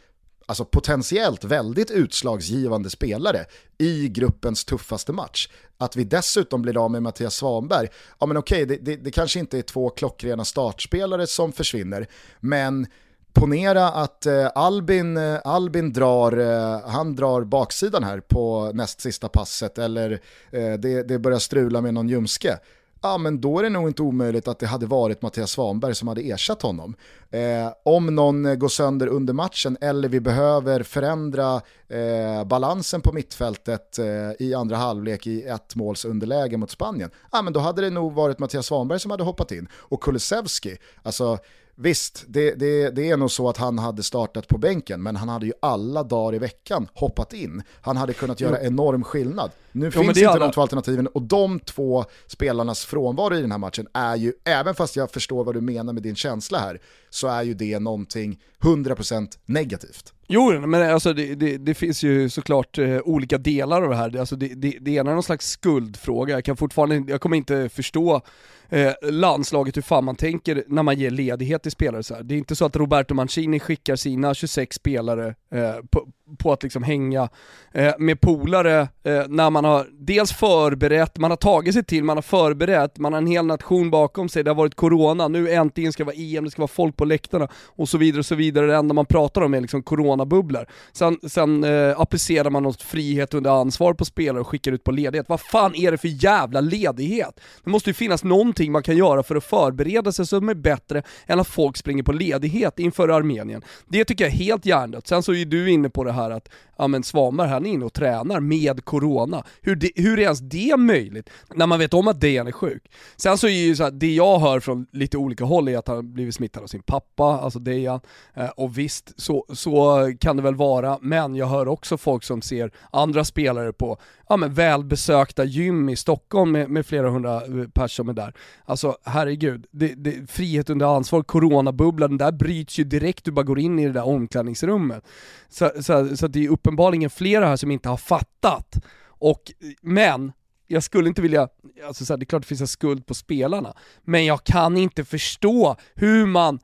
alltså 0.47 0.65
potentiellt 0.65 1.45
väldigt 1.45 1.91
utslagsgivande 1.91 2.91
spelare 2.91 3.45
i 3.79 4.09
gruppens 4.09 4.65
tuffaste 4.65 5.13
match. 5.13 5.49
Att 5.79 5.97
vi 5.97 6.05
dessutom 6.05 6.63
blir 6.63 6.85
av 6.85 6.91
med 6.91 7.03
Mattias 7.03 7.35
Svanberg, 7.35 7.89
ja 8.21 8.27
men 8.27 8.37
okej, 8.37 8.67
det, 8.67 8.77
det, 8.77 8.97
det 8.97 9.11
kanske 9.11 9.39
inte 9.39 9.59
är 9.59 9.63
två 9.63 9.91
klockrena 9.91 10.45
startspelare 10.45 11.27
som 11.27 11.53
försvinner, 11.53 12.07
men 12.41 12.87
ponera 13.33 13.89
att 13.89 14.27
eh, 14.27 14.51
Albin, 14.55 15.17
eh, 15.17 15.41
Albin 15.45 15.93
drar, 15.93 16.39
eh, 16.39 16.89
han 16.89 17.17
drar 17.17 17.45
baksidan 17.45 18.05
här 18.05 18.21
på 18.21 18.71
näst 18.75 19.01
sista 19.01 19.29
passet 19.29 19.79
eller 19.79 20.21
eh, 20.51 20.73
det, 20.73 21.09
det 21.09 21.19
börjar 21.19 21.39
strula 21.39 21.81
med 21.81 21.95
någon 21.95 22.09
ljumske 22.09 22.59
ja 23.05 23.19
men 23.19 23.40
då 23.40 23.59
är 23.59 23.62
det 23.62 23.69
nog 23.69 23.88
inte 23.88 24.03
omöjligt 24.03 24.49
att 24.49 24.59
det 24.59 24.67
hade 24.67 24.87
varit 24.87 25.23
Mattias 25.23 25.51
Svanberg 25.51 25.95
som 25.95 26.09
hade 26.09 26.21
ersatt 26.21 26.62
honom. 26.62 26.95
Eh, 27.31 27.73
om 27.85 28.14
någon 28.14 28.59
går 28.59 28.69
sönder 28.69 29.07
under 29.07 29.33
matchen 29.33 29.77
eller 29.81 30.09
vi 30.09 30.21
behöver 30.21 30.83
förändra 30.83 31.61
eh, 31.88 32.45
balansen 32.45 33.01
på 33.01 33.12
mittfältet 33.12 33.99
eh, 33.99 34.47
i 34.47 34.55
andra 34.55 34.77
halvlek 34.77 35.27
i 35.27 35.43
ett 35.43 35.75
måls 35.75 36.05
underläge 36.05 36.57
mot 36.57 36.71
Spanien, 36.71 37.11
ja 37.33 37.43
men 37.43 37.53
då 37.53 37.61
hade 37.61 37.83
det 37.83 37.90
nog 37.90 38.12
varit 38.12 38.38
Mattias 38.38 38.67
Svanberg 38.67 39.01
som 39.01 39.11
hade 39.11 39.23
hoppat 39.23 39.53
in. 39.53 39.69
Och 39.73 40.03
Kulusevski, 40.03 40.77
alltså 41.03 41.38
Visst, 41.77 42.25
det, 42.27 42.55
det, 42.55 42.91
det, 42.91 43.11
är 43.11 43.17
nog 43.17 43.31
så 43.31 43.49
att 43.49 43.57
han 43.57 43.79
hade 43.79 44.03
startat 44.03 44.49
på 44.49 44.59
bänken, 44.59 45.03
men 45.03 45.17
han 45.17 45.29
hade 45.29 45.47
ju 45.47 45.53
alla 45.63 46.03
dagar 46.03 46.35
i 46.35 46.39
veckan 46.39 46.89
hoppat 46.95 47.33
in. 47.33 47.63
Han 47.81 47.97
hade 47.97 48.13
kunnat 48.13 48.41
göra 48.41 48.61
enorm 48.61 49.05
skillnad. 49.05 49.51
Nu 49.73 49.91
jo, 49.95 50.03
finns 50.03 50.19
inte 50.19 50.31
alla... 50.31 50.45
de 50.45 50.53
två 50.53 50.61
alternativen 50.61 51.07
och 51.07 51.23
de 51.23 51.61
två 51.61 52.05
spelarnas 52.27 52.85
frånvaro 52.85 53.35
i 53.35 53.41
den 53.41 53.51
här 53.51 53.59
matchen 53.59 53.87
är 53.93 54.17
ju, 54.17 54.33
även 54.45 54.75
fast 54.75 54.97
jag 54.97 55.11
förstår 55.11 55.45
vad 55.45 55.55
du 55.55 55.61
menar 55.61 55.93
med 55.93 56.03
din 56.03 56.17
känsla 56.17 56.59
här, 56.59 56.81
så 57.11 57.29
är 57.29 57.43
ju 57.43 57.55
det 57.55 57.79
någonting 57.79 58.41
100% 58.61 59.29
negativt. 59.47 60.13
Jo, 60.27 60.67
men 60.67 60.91
alltså 60.91 61.13
det, 61.13 61.35
det, 61.35 61.57
det 61.57 61.75
finns 61.75 62.03
ju 62.03 62.29
såklart 62.29 62.79
eh, 62.79 62.99
olika 63.05 63.39
delar 63.39 63.83
av 63.83 63.89
det 63.89 63.97
här. 63.97 64.19
Alltså 64.19 64.37
det, 64.37 64.55
det, 64.55 64.79
det 64.81 64.91
ena 64.91 65.11
är 65.11 65.15
någon 65.15 65.23
slags 65.23 65.47
skuldfråga, 65.47 66.35
jag 66.35 66.45
kan 66.45 66.57
fortfarande, 66.57 67.13
jag 67.13 67.21
kommer 67.21 67.37
inte 67.37 67.69
förstå 67.69 68.23
eh, 68.69 68.93
landslaget 69.03 69.77
hur 69.77 69.83
fan 69.83 70.05
man 70.05 70.17
tänker 70.17 70.65
när 70.67 70.83
man 70.83 70.99
ger 70.99 71.11
ledighet 71.11 71.63
till 71.63 71.73
spelare 71.73 72.03
så 72.03 72.15
här. 72.15 72.23
Det 72.23 72.35
är 72.35 72.39
inte 72.39 72.57
så 72.57 72.65
att 72.65 72.77
Roberto 72.77 73.15
Mancini 73.15 73.61
skickar 73.61 73.97
sina 73.97 74.35
26 74.35 74.77
spelare 74.77 75.35
eh, 75.51 75.75
på, 75.91 76.09
på 76.39 76.53
att 76.53 76.63
liksom 76.63 76.83
hänga 76.83 77.29
eh, 77.73 77.95
med 77.99 78.21
polare 78.21 78.89
eh, 79.03 79.23
när 79.29 79.51
man 79.51 79.65
har 79.65 79.87
dels 79.93 80.33
förberett, 80.33 81.19
man 81.19 81.31
har 81.31 81.37
tagit 81.37 81.75
sig 81.75 81.85
till, 81.85 82.05
man 82.05 82.17
har 82.17 82.23
förberett, 82.23 82.99
man 82.99 83.13
har 83.13 83.19
en 83.19 83.27
hel 83.27 83.47
nation 83.47 83.91
bakom 83.91 84.29
sig, 84.29 84.45
det 84.45 84.51
har 84.51 84.55
varit 84.55 84.75
corona, 84.75 85.29
nu 85.29 85.51
äntligen 85.51 85.93
ska 85.93 86.05
det 86.05 86.07
vara 86.07 86.17
EM, 86.17 86.45
det 86.45 86.51
ska 86.51 86.63
vara 86.63 86.69
folk 86.69 86.97
på 86.97 87.05
läktarna 87.05 87.49
och 87.67 87.89
så 87.89 87.99
vidare 87.99 88.19
och 88.19 88.27
så 88.27 88.35
vidare. 88.35 88.67
Det 88.67 88.77
enda 88.77 88.95
man 88.95 89.07
pratar 89.07 89.41
om 89.41 89.55
är 89.55 89.61
liksom 89.61 89.83
coronabubblor. 90.14 90.66
Sen, 90.92 91.18
sen 91.29 91.64
eh, 91.64 92.00
applicerar 92.00 92.50
man 92.50 92.62
något 92.62 92.83
frihet 92.83 93.35
under 93.35 93.50
ansvar 93.50 93.94
på 93.94 94.05
spelare 94.05 94.40
och 94.40 94.48
skickar 94.48 94.72
ut 94.72 94.85
på 94.85 94.92
ledighet. 94.92 95.29
Vad 95.29 95.40
fan 95.40 95.74
är 95.74 95.90
det 95.90 95.98
för 95.98 96.24
jävla 96.24 96.61
ledighet? 96.61 97.40
Det 97.64 97.70
måste 97.70 97.90
ju 97.90 97.94
finnas 97.94 98.24
någonting 98.24 98.72
man 98.72 98.83
kan 98.83 98.96
göra 98.96 99.22
för 99.22 99.37
att 99.37 99.44
förbereda 99.44 100.12
sig 100.12 100.27
som 100.27 100.48
är 100.48 100.55
bättre 100.55 101.03
än 101.27 101.40
att 101.40 101.48
folk 101.48 101.77
springer 101.77 102.03
på 102.03 102.12
ledighet 102.12 102.79
inför 102.79 103.09
Armenien. 103.09 103.62
Det 103.88 104.05
tycker 104.05 104.24
jag 104.24 104.33
är 104.33 104.37
helt 104.37 104.66
hjärndött. 104.66 105.07
Sen 105.07 105.22
så 105.22 105.35
är 105.35 105.44
du 105.44 105.70
inne 105.70 105.90
på 105.90 106.05
det 106.05 106.12
här 106.12 106.31
att 106.31 106.48
ja 106.79 106.88
men 106.88 107.03
Svanberg 107.03 107.48
han 107.48 107.66
är 107.66 107.70
inne 107.70 107.85
och 107.85 107.92
tränar 107.92 108.40
med 108.40 108.85
corona. 108.85 109.44
Hur, 109.62 109.77
de, 109.77 109.92
hur 109.96 110.18
är 110.18 110.22
ens 110.22 110.40
det 110.40 110.77
möjligt? 110.77 111.31
När 111.55 111.66
man 111.66 111.79
vet 111.79 111.94
om 111.94 112.09
att 112.09 112.20
Dejan 112.20 112.46
är 112.46 112.53
sjuk. 112.53 112.83
Sen 113.16 113.38
så 113.38 113.46
är 113.46 113.50
ju 113.50 113.77
så 113.77 113.85
här, 113.85 113.90
det 113.90 114.14
jag 114.14 114.38
hör 114.38 114.61
från 114.61 114.87
lite 114.92 115.18
olika 115.18 115.44
håll 115.44 115.68
är 115.68 115.79
att 115.79 115.88
han 115.88 116.12
blivit 116.12 116.35
smittad 116.35 116.62
av 116.62 116.66
sin 116.66 116.83
pappa, 116.83 117.24
alltså 117.24 117.59
Dejan. 117.59 118.00
Eh, 118.35 118.48
och 118.48 118.79
visst, 118.79 119.20
så, 119.20 119.46
så 119.53 120.04
kan 120.12 120.37
det 120.37 120.43
väl 120.43 120.55
vara, 120.55 120.99
men 121.03 121.35
jag 121.35 121.47
hör 121.47 121.69
också 121.69 121.97
folk 121.99 122.25
som 122.25 122.43
ser 122.43 122.71
andra 122.90 123.25
spelare 123.25 123.73
på 123.73 123.99
ja, 124.29 124.37
men 124.37 124.55
välbesökta 124.55 125.45
gym 125.45 125.88
i 125.88 125.97
Stockholm 125.97 126.53
med, 126.53 126.71
med 126.71 126.87
flera 126.87 127.11
hundra 127.11 127.35
eh, 127.37 127.69
personer 127.69 127.88
som 127.88 128.09
är 128.09 128.12
där. 128.12 128.35
Alltså 128.64 128.97
herregud, 129.05 129.67
det, 129.71 129.95
det, 129.95 130.31
frihet 130.31 130.71
under 130.71 130.97
ansvar, 130.97 131.23
coronabubblan, 131.23 132.11
den 132.11 132.19
där 132.19 132.33
bryts 132.33 132.79
ju 132.79 132.85
direkt 132.85 133.25
du 133.25 133.31
bara 133.33 133.43
går 133.43 133.59
in 133.59 133.79
i 133.79 133.87
det 133.87 133.93
där 133.93 134.07
omklädningsrummet. 134.07 135.05
Så, 135.49 135.71
så, 135.81 136.17
så 136.17 136.27
det 136.27 136.45
är 136.45 136.49
uppenbarligen 136.49 137.11
flera 137.11 137.47
här 137.47 137.57
som 137.57 137.71
inte 137.71 137.88
har 137.88 137.97
fattat. 137.97 138.77
Och, 139.07 139.53
men, 139.83 140.33
jag 140.67 140.83
skulle 140.83 141.09
inte 141.09 141.23
vilja, 141.23 141.49
alltså 141.87 142.05
så 142.05 142.12
här, 142.12 142.19
det 142.19 142.23
är 142.23 142.27
klart 142.27 142.43
det 142.43 142.49
finns 142.49 142.61
en 142.61 142.67
skuld 142.67 143.07
på 143.07 143.14
spelarna, 143.14 143.75
men 144.03 144.25
jag 144.25 144.45
kan 144.45 144.77
inte 144.77 145.05
förstå 145.05 145.77
hur 145.95 146.27
man 146.27 146.61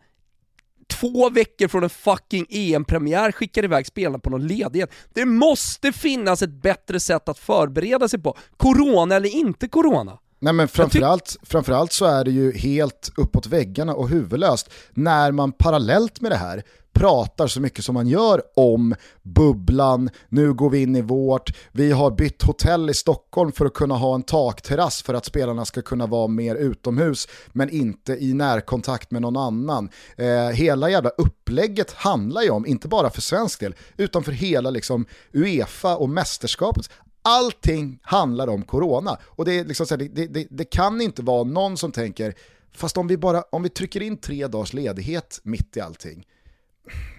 två 0.91 1.31
veckor 1.31 1.69
från 1.69 1.83
en 1.85 1.91
fucking 1.91 2.47
EM-premiär 2.51 3.33
skickar 3.33 3.65
iväg 3.65 3.87
spelarna 3.87 4.19
på 4.19 4.31
någon 4.31 4.47
ledighet. 4.47 4.91
Det 5.15 5.25
måste 5.25 5.93
finnas 5.93 6.43
ett 6.43 6.63
bättre 6.63 7.01
sätt 7.01 7.29
att 7.29 7.39
förbereda 7.39 8.09
sig 8.09 8.23
på, 8.23 8.37
corona 8.57 9.17
eller 9.17 9.29
inte 9.29 9.69
corona. 9.69 10.19
Nej 10.43 10.53
men 10.53 10.69
framförallt, 10.69 11.37
framförallt 11.43 11.93
så 11.93 12.05
är 12.05 12.25
det 12.25 12.31
ju 12.31 12.53
helt 12.53 13.13
uppåt 13.17 13.47
väggarna 13.47 13.95
och 13.95 14.09
huvudlöst 14.09 14.71
när 14.91 15.33
man 15.33 15.53
parallellt 15.53 16.21
med 16.21 16.33
det 16.33 16.37
här 16.37 16.63
pratar 16.93 17.47
så 17.47 17.61
mycket 17.61 17.85
som 17.85 17.95
man 17.95 18.07
gör 18.07 18.43
om 18.57 18.95
bubblan, 19.23 20.11
nu 20.29 20.53
går 20.53 20.71
vi 20.71 20.83
in 20.83 20.97
i 20.97 21.03
vårt, 21.03 21.57
vi 21.73 21.93
har 21.93 22.11
bytt 22.11 22.43
hotell 22.43 22.91
i 22.91 22.95
Stockholm 22.95 23.53
för 23.53 23.67
att 23.67 23.75
kunna 23.75 23.95
ha 23.95 24.15
en 24.15 24.23
takterrass 24.23 25.03
för 25.03 25.15
att 25.15 25.25
spelarna 25.25 25.65
ska 25.65 25.83
kunna 25.83 26.07
vara 26.07 26.29
mer 26.29 26.57
utomhus 26.57 27.29
men 27.53 27.71
inte 27.71 28.13
i 28.13 28.35
närkontakt 28.35 29.11
med 29.11 29.23
någon 29.23 29.37
annan. 29.37 29.91
Eh, 30.17 30.49
hela 30.49 30.91
jävla 30.91 31.11
upplägget 31.11 31.93
handlar 31.93 32.43
ju 32.43 32.51
om, 32.51 32.67
inte 32.67 32.89
bara 32.89 33.11
för 33.11 33.21
svensk 33.21 33.61
del, 33.61 33.75
utan 33.97 34.23
för 34.23 34.33
hela 34.33 34.71
liksom 34.71 35.07
Uefa 35.33 35.97
och 35.97 36.09
mästerskapet. 36.09 36.91
Allting 37.23 37.99
handlar 38.03 38.49
om 38.49 38.63
corona 38.63 39.19
och 39.25 39.45
det, 39.45 39.59
är 39.59 39.65
liksom 39.65 39.87
så 39.87 39.97
här, 39.97 40.09
det, 40.13 40.27
det, 40.27 40.47
det 40.51 40.65
kan 40.65 41.01
inte 41.01 41.23
vara 41.23 41.45
någon 41.45 41.77
som 41.77 41.93
tänker 41.93 42.35
Fast 42.73 42.97
om 42.97 43.07
vi, 43.07 43.17
bara, 43.17 43.43
om 43.53 43.63
vi 43.63 43.69
trycker 43.69 44.03
in 44.03 44.17
tre 44.17 44.47
dagars 44.47 44.73
ledighet 44.73 45.41
mitt 45.43 45.77
i 45.77 45.81
allting, 45.81 46.27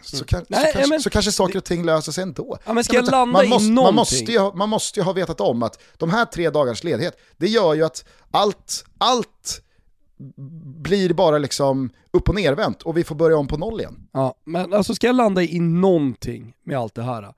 så, 0.01 0.25
kan, 0.25 0.45
Nej, 0.49 0.65
så, 0.65 0.73
kanske, 0.73 0.89
men, 0.89 1.01
så 1.01 1.09
kanske 1.09 1.31
saker 1.31 1.57
och 1.57 1.63
ting 1.63 1.85
löser 1.85 2.11
sig 2.11 2.21
ändå. 2.21 2.57
Ja, 2.65 2.73
men 2.73 2.83
ska 2.83 2.95
jag, 2.95 3.11
landa 3.11 3.25
man, 3.25 3.49
måste, 3.49 3.71
man, 3.71 3.95
måste 3.95 4.31
ju, 4.31 4.53
man 4.53 4.69
måste 4.69 4.99
ju 4.99 5.03
ha 5.03 5.13
vetat 5.13 5.41
om 5.41 5.63
att 5.63 5.81
de 5.97 6.09
här 6.09 6.25
tre 6.25 6.49
dagars 6.49 6.83
ledighet, 6.83 7.17
det 7.37 7.47
gör 7.47 7.73
ju 7.73 7.83
att 7.83 8.05
allt, 8.31 8.85
allt 8.97 9.61
blir 10.81 11.13
bara 11.13 11.37
liksom 11.37 11.89
upp 12.11 12.29
och 12.29 12.35
nervänt 12.35 12.81
och 12.81 12.97
vi 12.97 13.03
får 13.03 13.15
börja 13.15 13.37
om 13.37 13.47
på 13.47 13.57
noll 13.57 13.79
igen. 13.79 14.07
Ja, 14.11 14.35
men 14.43 14.73
alltså 14.73 14.95
ska 14.95 15.07
jag 15.07 15.15
landa 15.15 15.43
i 15.43 15.59
någonting 15.59 16.53
med 16.63 16.77
allt 16.77 16.95
det 16.95 17.03
här, 17.03 17.33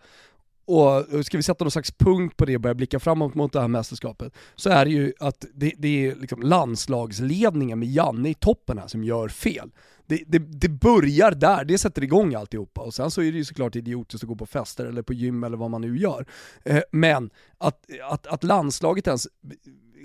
och 0.65 1.25
ska 1.25 1.37
vi 1.37 1.43
sätta 1.43 1.63
någon 1.63 1.71
slags 1.71 1.91
punkt 1.91 2.37
på 2.37 2.45
det 2.45 2.55
och 2.55 2.61
börja 2.61 2.73
blicka 2.73 2.99
framåt 2.99 3.35
mot 3.35 3.53
det 3.53 3.61
här 3.61 3.67
mästerskapet, 3.67 4.33
så 4.55 4.69
är 4.69 4.85
det 4.85 4.91
ju 4.91 5.13
att 5.19 5.45
det, 5.53 5.73
det 5.77 6.07
är 6.07 6.15
liksom 6.15 6.41
landslagsledningen 6.41 7.79
med 7.79 7.87
Janne 7.87 8.29
i 8.29 8.33
toppen 8.33 8.77
här 8.77 8.87
som 8.87 9.03
gör 9.03 9.27
fel 9.27 9.71
det, 10.05 10.23
det, 10.27 10.39
det, 10.39 10.69
börjar 10.69 11.31
där, 11.31 11.65
det 11.65 11.77
sätter 11.77 12.03
igång 12.03 12.35
alltihopa. 12.35 12.81
Och 12.81 12.93
sen 12.93 13.11
så 13.11 13.21
är 13.21 13.31
det 13.31 13.37
ju 13.37 13.45
såklart 13.45 13.75
idiotiskt 13.75 14.23
att 14.23 14.27
gå 14.27 14.35
på 14.35 14.45
fester 14.45 14.85
eller 14.85 15.01
på 15.01 15.13
gym 15.13 15.43
eller 15.43 15.57
vad 15.57 15.71
man 15.71 15.81
nu 15.81 15.97
gör. 15.97 16.25
Eh, 16.65 16.81
men 16.91 17.29
att, 17.57 17.85
att, 18.09 18.27
att 18.27 18.43
landslaget 18.43 19.07
ens 19.07 19.27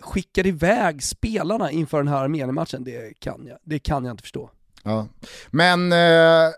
skickar 0.00 0.46
iväg 0.46 1.02
spelarna 1.02 1.70
inför 1.70 1.98
den 1.98 2.08
här 2.08 2.24
Armenien-matchen, 2.24 2.84
det 2.84 3.20
kan 3.20 3.46
jag, 3.46 3.58
det 3.62 3.78
kan 3.78 4.04
jag 4.04 4.12
inte 4.12 4.22
förstå. 4.22 4.50
Ja. 4.82 5.08
Men 5.50 5.92
eh, 5.92 6.50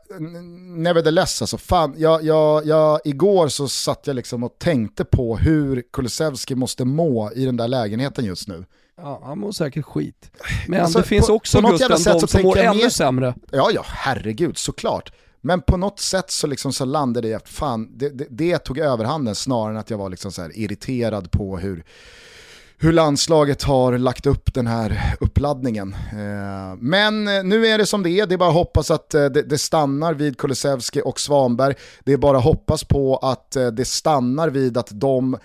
nevertheless, 0.76 1.42
alltså, 1.42 1.59
fan, 1.59 1.94
jag, 1.98 2.24
jag, 2.24 2.66
jag, 2.66 3.00
igår 3.04 3.48
så 3.48 3.68
satt 3.68 4.06
jag 4.06 4.16
liksom 4.16 4.44
och 4.44 4.59
tänkte 4.59 5.04
på 5.04 5.37
hur 5.37 5.83
Kulusevski 5.92 6.54
måste 6.54 6.85
må 6.85 7.33
i 7.33 7.44
den 7.44 7.56
där 7.56 7.68
lägenheten 7.68 8.24
just 8.24 8.48
nu. 8.48 8.64
Ja, 8.96 9.22
han 9.24 9.38
mår 9.38 9.52
säkert 9.52 9.85
skit. 9.85 10.30
Men 10.68 10.80
alltså, 10.80 10.98
det 10.98 11.04
finns 11.04 11.26
på, 11.26 11.33
också 11.33 11.62
på 11.62 11.68
Gusten, 11.68 12.18
de 12.18 12.28
som 12.28 12.42
mår 12.42 12.59
ännu 12.59 12.83
mer... 12.83 12.88
sämre. 12.88 13.35
Ja, 13.50 13.70
ja, 13.74 13.85
herregud, 13.87 14.59
såklart. 14.59 15.12
Men 15.40 15.62
på 15.62 15.76
något 15.76 16.00
sätt 16.00 16.30
så, 16.30 16.46
liksom 16.46 16.72
så 16.72 16.85
landade 16.85 17.28
det 17.28 17.30
i 17.30 17.35
att 17.35 17.48
fan, 17.48 17.98
det, 17.98 18.09
det, 18.09 18.26
det, 18.30 18.59
tog 18.59 18.78
överhanden 18.78 19.35
snarare 19.35 19.70
än 19.70 19.80
att 19.80 19.90
jag 19.90 19.98
var 19.98 20.09
liksom 20.09 20.33
så 20.33 20.50
irriterad 20.50 21.30
på 21.30 21.59
hur, 21.59 21.85
hur 22.82 22.92
landslaget 22.92 23.62
har 23.62 23.98
lagt 23.98 24.26
upp 24.26 24.54
den 24.54 24.66
här 24.66 25.16
uppladdningen. 25.20 25.94
Eh, 26.12 26.76
men 26.78 27.28
eh, 27.28 27.44
nu 27.44 27.66
är 27.66 27.78
det 27.78 27.86
som 27.86 28.02
det 28.02 28.10
är, 28.10 28.26
det 28.26 28.34
är 28.34 28.38
bara 28.38 28.48
att 28.48 28.54
hoppas 28.54 28.90
att 28.90 29.14
eh, 29.14 29.24
det 29.24 29.58
stannar 29.58 30.14
vid 30.14 30.38
Kulusevski 30.38 31.02
och 31.04 31.20
Svanberg. 31.20 31.74
Det 32.04 32.12
är 32.12 32.16
bara 32.16 32.38
att 32.38 32.44
hoppas 32.44 32.84
på 32.84 33.16
att 33.16 33.56
det 33.72 33.84
stannar 33.84 34.48
vid 34.48 34.78
att 34.78 34.88
de 34.92 35.36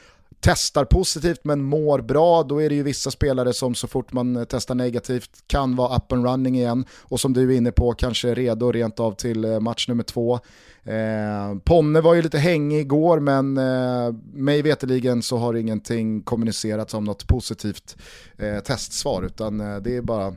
testar 0.46 0.86
positivt 0.86 1.40
men 1.44 1.64
mår 1.64 2.02
bra, 2.02 2.44
då 2.44 2.62
är 2.62 2.70
det 2.70 2.76
ju 2.76 2.84
vissa 2.84 3.12
spelare 3.12 3.54
som 3.54 3.76
så 3.76 3.88
fort 3.88 4.14
man 4.14 4.46
testar 4.50 4.76
negativt 4.76 5.30
kan 5.48 5.76
vara 5.76 5.98
up 5.98 6.12
and 6.12 6.26
running 6.26 6.56
igen 6.56 6.86
och 7.02 7.20
som 7.20 7.34
du 7.34 7.54
är 7.54 7.58
inne 7.58 7.72
på 7.72 7.94
kanske 7.94 8.30
är 8.30 8.36
redo 8.36 8.72
rent 8.72 9.00
av 9.00 9.12
till 9.12 9.46
eh, 9.46 9.60
match 9.60 9.88
nummer 9.88 10.04
två. 10.04 10.40
Eh, 10.84 11.58
Ponne 11.64 12.02
var 12.02 12.14
ju 12.14 12.22
lite 12.22 12.38
hängig 12.38 12.80
igår 12.80 13.20
men 13.20 13.58
eh, 13.58 14.16
mig 14.34 14.62
veteligen 14.62 15.22
så 15.22 15.38
har 15.38 15.54
ingenting 15.54 16.22
kommunicerats 16.22 16.94
om 16.94 17.04
något 17.04 17.28
positivt 17.28 17.98
eh, 18.38 18.60
testsvar 18.60 19.24
utan 19.24 19.62
eh, 19.62 19.78
det 19.78 19.96
är 19.96 20.02
bara 20.02 20.36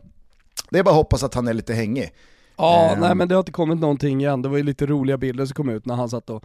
det 0.70 0.78
är 0.78 0.82
bara 0.82 0.90
att 0.90 0.96
hoppas 0.96 1.22
att 1.22 1.34
han 1.34 1.48
är 1.48 1.54
lite 1.54 1.74
hängig. 1.74 2.10
Ja, 2.56 2.96
nej 2.98 3.14
men 3.14 3.28
det 3.28 3.34
har 3.34 3.40
inte 3.40 3.52
kommit 3.52 3.78
någonting 3.78 4.20
igen. 4.20 4.42
Det 4.42 4.48
var 4.48 4.56
ju 4.56 4.62
lite 4.62 4.86
roliga 4.86 5.16
bilder 5.16 5.46
som 5.46 5.54
kom 5.54 5.68
ut 5.68 5.86
när 5.86 5.94
han 5.94 6.08
satt 6.08 6.30
och 6.30 6.44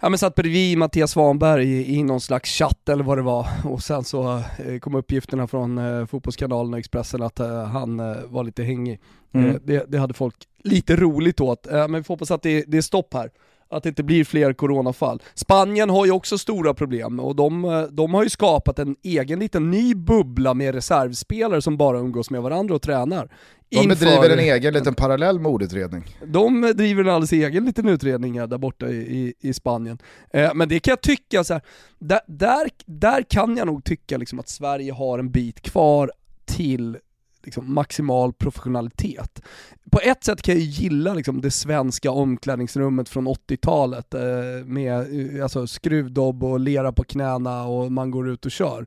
ja, 0.00 0.08
men 0.08 0.18
satt 0.18 0.34
bredvid 0.34 0.78
Mattias 0.78 1.10
Svanberg 1.10 1.64
i, 1.64 1.98
i 1.98 2.02
någon 2.02 2.20
slags 2.20 2.50
chatt 2.50 2.88
eller 2.88 3.04
vad 3.04 3.18
det 3.18 3.22
var 3.22 3.46
och 3.64 3.82
sen 3.82 4.04
så 4.04 4.36
eh, 4.36 4.78
kom 4.80 4.94
uppgifterna 4.94 5.46
från 5.46 5.78
eh, 5.78 6.06
Fotbollskanalen 6.06 6.72
och 6.72 6.78
Expressen 6.78 7.22
att 7.22 7.40
eh, 7.40 7.64
han 7.64 7.96
var 8.28 8.44
lite 8.44 8.62
hängig. 8.62 9.00
Mm. 9.32 9.60
Det, 9.64 9.84
det, 9.88 9.98
hade 9.98 10.14
folk 10.14 10.34
lite 10.64 10.96
roligt 10.96 11.40
åt, 11.40 11.66
men 11.70 11.94
vi 11.94 12.02
får 12.02 12.14
hoppas 12.14 12.30
att 12.30 12.42
det, 12.42 12.64
det 12.66 12.76
är 12.76 12.82
stopp 12.82 13.14
här. 13.14 13.30
Att 13.74 13.82
det 13.82 13.88
inte 13.88 14.02
blir 14.02 14.24
fler 14.24 14.52
coronafall. 14.52 15.22
Spanien 15.34 15.90
har 15.90 16.06
ju 16.06 16.12
också 16.12 16.38
stora 16.38 16.74
problem 16.74 17.20
och 17.20 17.36
de, 17.36 17.64
eh, 17.64 17.82
de 17.82 18.14
har 18.14 18.22
ju 18.22 18.30
skapat 18.30 18.78
en 18.78 18.96
egen 19.02 19.38
liten 19.38 19.70
ny 19.70 19.94
bubbla 19.94 20.54
med 20.54 20.74
reservspelare 20.74 21.62
som 21.62 21.76
bara 21.76 21.98
umgås 21.98 22.30
med 22.30 22.42
varandra 22.42 22.74
och 22.74 22.82
tränar. 22.82 23.28
De 23.70 23.88
bedriver 23.88 24.30
en 24.30 24.38
egen 24.38 24.74
liten 24.74 24.94
parallell 24.94 25.38
mordutredning. 25.38 26.16
de 26.26 26.72
driver 26.76 27.02
en 27.02 27.08
alldeles 27.08 27.32
egen 27.32 27.64
liten 27.64 27.88
utredning 27.88 28.40
här 28.40 28.46
där 28.46 28.58
borta 28.58 28.88
i, 28.88 28.96
i, 28.96 29.34
i 29.40 29.52
Spanien. 29.52 29.98
Eh, 30.30 30.54
men 30.54 30.68
det 30.68 30.80
kan 30.80 30.92
jag 30.92 31.00
tycka, 31.00 31.44
så 31.44 31.52
här, 31.52 31.62
där, 31.98 32.20
där, 32.26 32.68
där 32.86 33.22
kan 33.22 33.56
jag 33.56 33.66
nog 33.66 33.84
tycka 33.84 34.16
liksom 34.16 34.38
att 34.38 34.48
Sverige 34.48 34.92
har 34.92 35.18
en 35.18 35.30
bit 35.30 35.60
kvar 35.60 36.10
till 36.44 36.98
liksom, 37.44 37.74
maximal 37.74 38.32
professionalitet. 38.32 39.42
På 39.90 40.00
ett 40.00 40.24
sätt 40.24 40.42
kan 40.42 40.54
jag 40.54 40.64
gilla 40.64 41.14
liksom, 41.14 41.40
det 41.40 41.50
svenska 41.50 42.10
omklädningsrummet 42.10 43.08
från 43.08 43.28
80-talet 43.28 44.14
eh, 44.14 44.66
med 44.66 45.36
eh, 45.36 45.42
alltså, 45.42 45.66
skruvdobb 45.66 46.44
och 46.44 46.60
lera 46.60 46.92
på 46.92 47.04
knäna 47.04 47.64
och 47.64 47.92
man 47.92 48.10
går 48.10 48.28
ut 48.28 48.46
och 48.46 48.52
kör. 48.52 48.86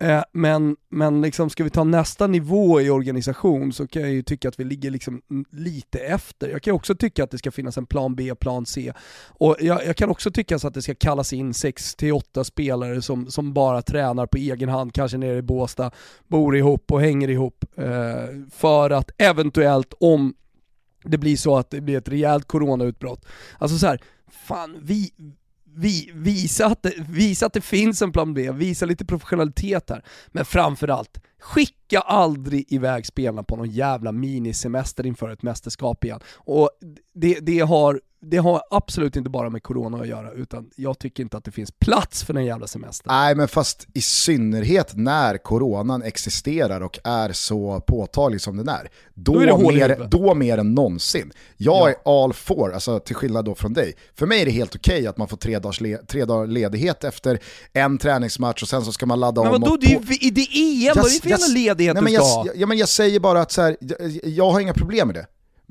Eh, 0.00 0.22
men 0.32 0.76
men 0.88 1.22
liksom, 1.22 1.50
ska 1.50 1.64
vi 1.64 1.70
ta 1.70 1.84
nästa 1.84 2.26
nivå 2.26 2.80
i 2.80 2.90
organisation 2.90 3.72
så 3.72 3.86
kan 3.86 4.02
jag 4.02 4.10
ju 4.10 4.22
tycka 4.22 4.48
att 4.48 4.60
vi 4.60 4.64
ligger 4.64 4.90
liksom 4.90 5.22
lite 5.50 5.98
efter. 5.98 6.48
Jag 6.48 6.62
kan 6.62 6.74
också 6.74 6.94
tycka 6.94 7.24
att 7.24 7.30
det 7.30 7.38
ska 7.38 7.50
finnas 7.50 7.78
en 7.78 7.86
plan 7.86 8.14
B, 8.14 8.34
plan 8.34 8.66
C. 8.66 8.92
Och 9.28 9.56
jag, 9.60 9.86
jag 9.86 9.96
kan 9.96 10.10
också 10.10 10.30
tycka 10.30 10.58
så 10.58 10.68
att 10.68 10.74
det 10.74 10.82
ska 10.82 10.94
kallas 10.94 11.32
in 11.32 11.52
6-8 11.52 12.44
spelare 12.44 13.02
som, 13.02 13.30
som 13.30 13.52
bara 13.52 13.82
tränar 13.82 14.26
på 14.26 14.36
egen 14.36 14.68
hand, 14.68 14.94
kanske 14.94 15.18
nere 15.18 15.36
i 15.36 15.42
Båstad, 15.42 15.90
bor 16.26 16.56
ihop 16.56 16.92
och 16.92 17.00
hänger 17.00 17.30
ihop. 17.30 17.64
Eh, 17.76 18.24
för 18.50 18.90
att 18.90 19.10
eventuellt, 19.18 19.94
om 20.00 20.34
det 21.04 21.18
blir 21.18 21.36
så 21.36 21.56
att 21.56 21.70
det 21.70 21.80
blir 21.80 21.98
ett 21.98 22.08
rejält 22.08 22.44
coronautbrott, 22.48 23.26
alltså 23.58 23.78
så 23.78 23.86
här, 23.86 24.02
fan 24.30 24.76
vi, 24.82 25.12
vi, 25.76 26.10
visa, 26.14 26.66
att 26.66 26.82
det, 26.82 26.94
visa 27.08 27.46
att 27.46 27.52
det 27.52 27.60
finns 27.60 28.02
en 28.02 28.12
plan 28.12 28.34
B, 28.34 28.52
visa 28.52 28.86
lite 28.86 29.04
professionalitet 29.04 29.90
här. 29.90 30.04
Men 30.28 30.44
framförallt, 30.44 31.20
skicka 31.40 32.00
aldrig 32.00 32.72
iväg 32.72 33.06
spelarna 33.06 33.42
på 33.42 33.56
någon 33.56 33.70
jävla 33.70 34.12
minisemester 34.12 35.06
inför 35.06 35.28
ett 35.30 35.42
mästerskap 35.42 36.04
igen. 36.04 36.20
Och 36.34 36.70
det, 37.14 37.38
det, 37.40 37.58
har, 37.58 38.00
det 38.20 38.36
har 38.36 38.62
absolut 38.70 39.16
inte 39.16 39.30
bara 39.30 39.50
med 39.50 39.62
corona 39.62 39.98
att 39.98 40.08
göra, 40.08 40.32
utan 40.32 40.70
jag 40.76 40.98
tycker 40.98 41.22
inte 41.22 41.36
att 41.36 41.44
det 41.44 41.50
finns 41.50 41.70
plats 41.70 42.24
för 42.24 42.34
den 42.34 42.44
jävla 42.44 42.66
semestern. 42.66 43.06
Nej, 43.08 43.34
men 43.34 43.48
fast 43.48 43.86
i 43.94 44.00
synnerhet 44.00 44.92
när 44.96 45.38
coronan 45.38 46.02
existerar 46.02 46.80
och 46.80 46.98
är 47.04 47.32
så 47.32 47.80
påtaglig 47.86 48.40
som 48.40 48.56
den 48.56 48.68
är. 48.68 48.90
Då, 49.14 49.32
Då 49.32 49.40
är 49.40 49.72
mer, 49.72 50.06
då 50.10 50.34
mer 50.34 50.58
än 50.58 50.74
någonsin. 50.74 51.32
Jag 51.56 51.90
är 51.90 52.22
all 52.22 52.32
for, 52.32 52.72
alltså 52.72 52.98
till 53.00 53.16
skillnad 53.16 53.44
då 53.44 53.54
från 53.54 53.72
dig. 53.72 53.94
För 54.14 54.26
mig 54.26 54.40
är 54.40 54.44
det 54.44 54.50
helt 54.50 54.76
okej 54.76 55.06
att 55.06 55.18
man 55.18 55.28
får 55.28 55.36
tre 55.36 55.58
dagars 55.58 55.80
le, 55.80 55.96
tre 55.96 56.24
dagar 56.24 56.46
ledighet 56.46 57.04
efter 57.04 57.38
en 57.72 57.98
träningsmatch 57.98 58.62
och 58.62 58.68
sen 58.68 58.84
så 58.84 58.92
ska 58.92 59.06
man 59.06 59.20
ladda 59.20 59.42
Men 59.42 59.54
om. 59.54 59.60
vadå, 59.60 59.72
och 59.72 59.78
det 59.80 59.86
är 59.86 59.90
ju 59.90 60.88
EM, 60.88 60.92
vad 60.96 61.06
är 61.06 61.22
det 61.22 61.27
jävla 61.28 61.46
ledighet 61.46 61.94
nej, 61.94 62.00
du 62.00 62.04
men 62.04 62.12
ska 62.12 62.22
jag, 62.22 62.44
ha? 62.44 62.46
ja, 62.54 62.66
men 62.66 62.78
jag 62.78 62.88
säger 62.88 63.20
bara 63.20 63.40
att 63.40 63.52
så 63.52 63.62
här, 63.62 63.76
jag, 63.80 63.98
jag 64.22 64.50
har 64.50 64.60
inga 64.60 64.74
problem 64.74 65.08
med 65.08 65.16
det. 65.16 65.26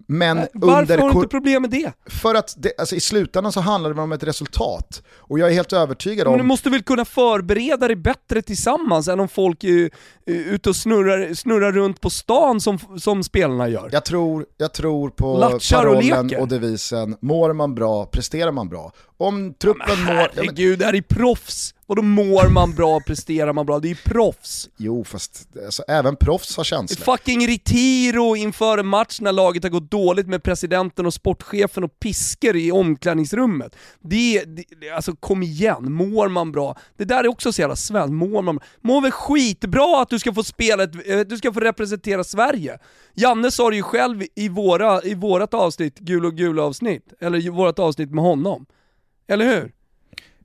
Men 0.07 0.37
Varför 0.53 0.81
under 0.81 0.97
har 0.97 1.09
du 1.09 1.15
inte 1.15 1.27
problem 1.27 1.61
med 1.61 1.71
det? 1.71 1.91
för 2.05 2.35
att 2.35 2.55
det, 2.57 2.73
alltså, 2.77 2.95
i 2.95 2.99
slutändan 2.99 3.51
så 3.51 3.59
handlar 3.59 3.93
det 3.93 4.01
om 4.01 4.11
ett 4.11 4.23
resultat. 4.23 5.03
Och 5.17 5.39
jag 5.39 5.49
är 5.49 5.53
helt 5.53 5.73
övertygad 5.73 6.27
Men 6.27 6.33
om... 6.33 6.37
du 6.37 6.43
måste 6.43 6.69
väl 6.69 6.83
kunna 6.83 7.05
förbereda 7.05 7.87
dig 7.87 7.95
bättre 7.95 8.41
tillsammans 8.41 9.07
än 9.07 9.19
om 9.19 9.27
folk 9.27 9.63
är, 9.63 9.89
är 10.25 10.33
ute 10.33 10.69
och 10.69 10.75
snurrar, 10.75 11.33
snurrar 11.33 11.71
runt 11.71 12.01
på 12.01 12.09
stan 12.09 12.61
som, 12.61 12.79
som 12.99 13.23
spelarna 13.23 13.69
gör. 13.69 13.89
Jag 13.91 14.05
tror, 14.05 14.45
jag 14.57 14.73
tror 14.73 15.09
på 15.09 15.37
Latchar 15.37 15.77
och 15.77 15.83
parollen 15.83 16.27
leker. 16.27 16.41
och, 16.41 16.47
devisen, 16.47 17.17
mår 17.19 17.53
man 17.53 17.75
bra, 17.75 18.05
presterar 18.05 18.51
man 18.51 18.69
bra. 18.69 18.91
Om 19.17 19.53
truppen 19.53 20.03
mår... 20.03 20.15
Ja, 20.15 20.27
men, 20.35 20.45
Herregud, 20.45 20.79
det 20.79 20.85
här 20.85 20.95
är 20.95 21.01
proffs! 21.01 21.73
Vadå 21.89 22.01
mår 22.01 22.49
man 22.49 22.75
bra, 22.75 22.99
presterar 22.99 23.53
man 23.53 23.65
bra? 23.65 23.79
Det 23.79 23.87
är 23.87 23.89
ju 23.89 23.95
proffs. 23.95 24.69
jo, 24.77 25.03
fast 25.03 25.47
alltså, 25.65 25.83
även 25.87 26.15
proffs 26.15 26.57
har 26.57 26.63
känslor. 26.63 27.17
fucking 27.17 27.47
Retiro 27.47 28.35
inför 28.35 28.77
en 28.77 28.87
match 28.87 29.19
när 29.21 29.31
laget 29.31 29.63
har 29.63 29.69
gått 29.69 29.91
dåligt 29.91 30.27
med 30.27 30.43
presidenten 30.43 31.05
och 31.05 31.13
sportchefen 31.13 31.83
och 31.83 31.99
pisker 31.99 32.55
i 32.55 32.71
omklädningsrummet. 32.71 33.75
Det, 34.01 34.43
det 34.45 34.89
alltså 34.95 35.15
kom 35.15 35.43
igen, 35.43 35.91
mår 35.93 36.27
man 36.27 36.51
bra? 36.51 36.77
Det 36.97 37.05
där 37.05 37.23
är 37.23 37.27
också 37.27 37.53
så 37.53 37.61
jävla 37.61 37.75
svenskt, 37.75 38.13
mår 38.13 38.41
man 38.41 38.59
Mår 38.81 39.01
väl 39.01 39.11
skitbra 39.11 40.01
att 40.01 40.09
du 40.09 40.19
ska 40.19 40.33
få 40.33 40.43
spela, 40.43 40.83
ett, 40.83 41.09
eh, 41.09 41.19
du 41.19 41.37
ska 41.37 41.53
få 41.53 41.59
representera 41.59 42.23
Sverige. 42.23 42.79
Janne 43.13 43.51
sa 43.51 43.69
det 43.69 43.75
ju 43.75 43.83
själv 43.83 44.23
i, 44.35 44.49
våra, 44.49 45.03
i 45.03 45.15
vårat 45.15 45.53
avsnitt, 45.53 45.99
gul 45.99 46.25
och 46.25 46.33
gul 46.33 46.59
avsnitt, 46.59 47.13
eller 47.19 47.45
i 47.45 47.49
vårat 47.49 47.79
avsnitt 47.79 48.11
med 48.11 48.23
honom. 48.23 48.65
Eller 49.27 49.45
hur? 49.45 49.71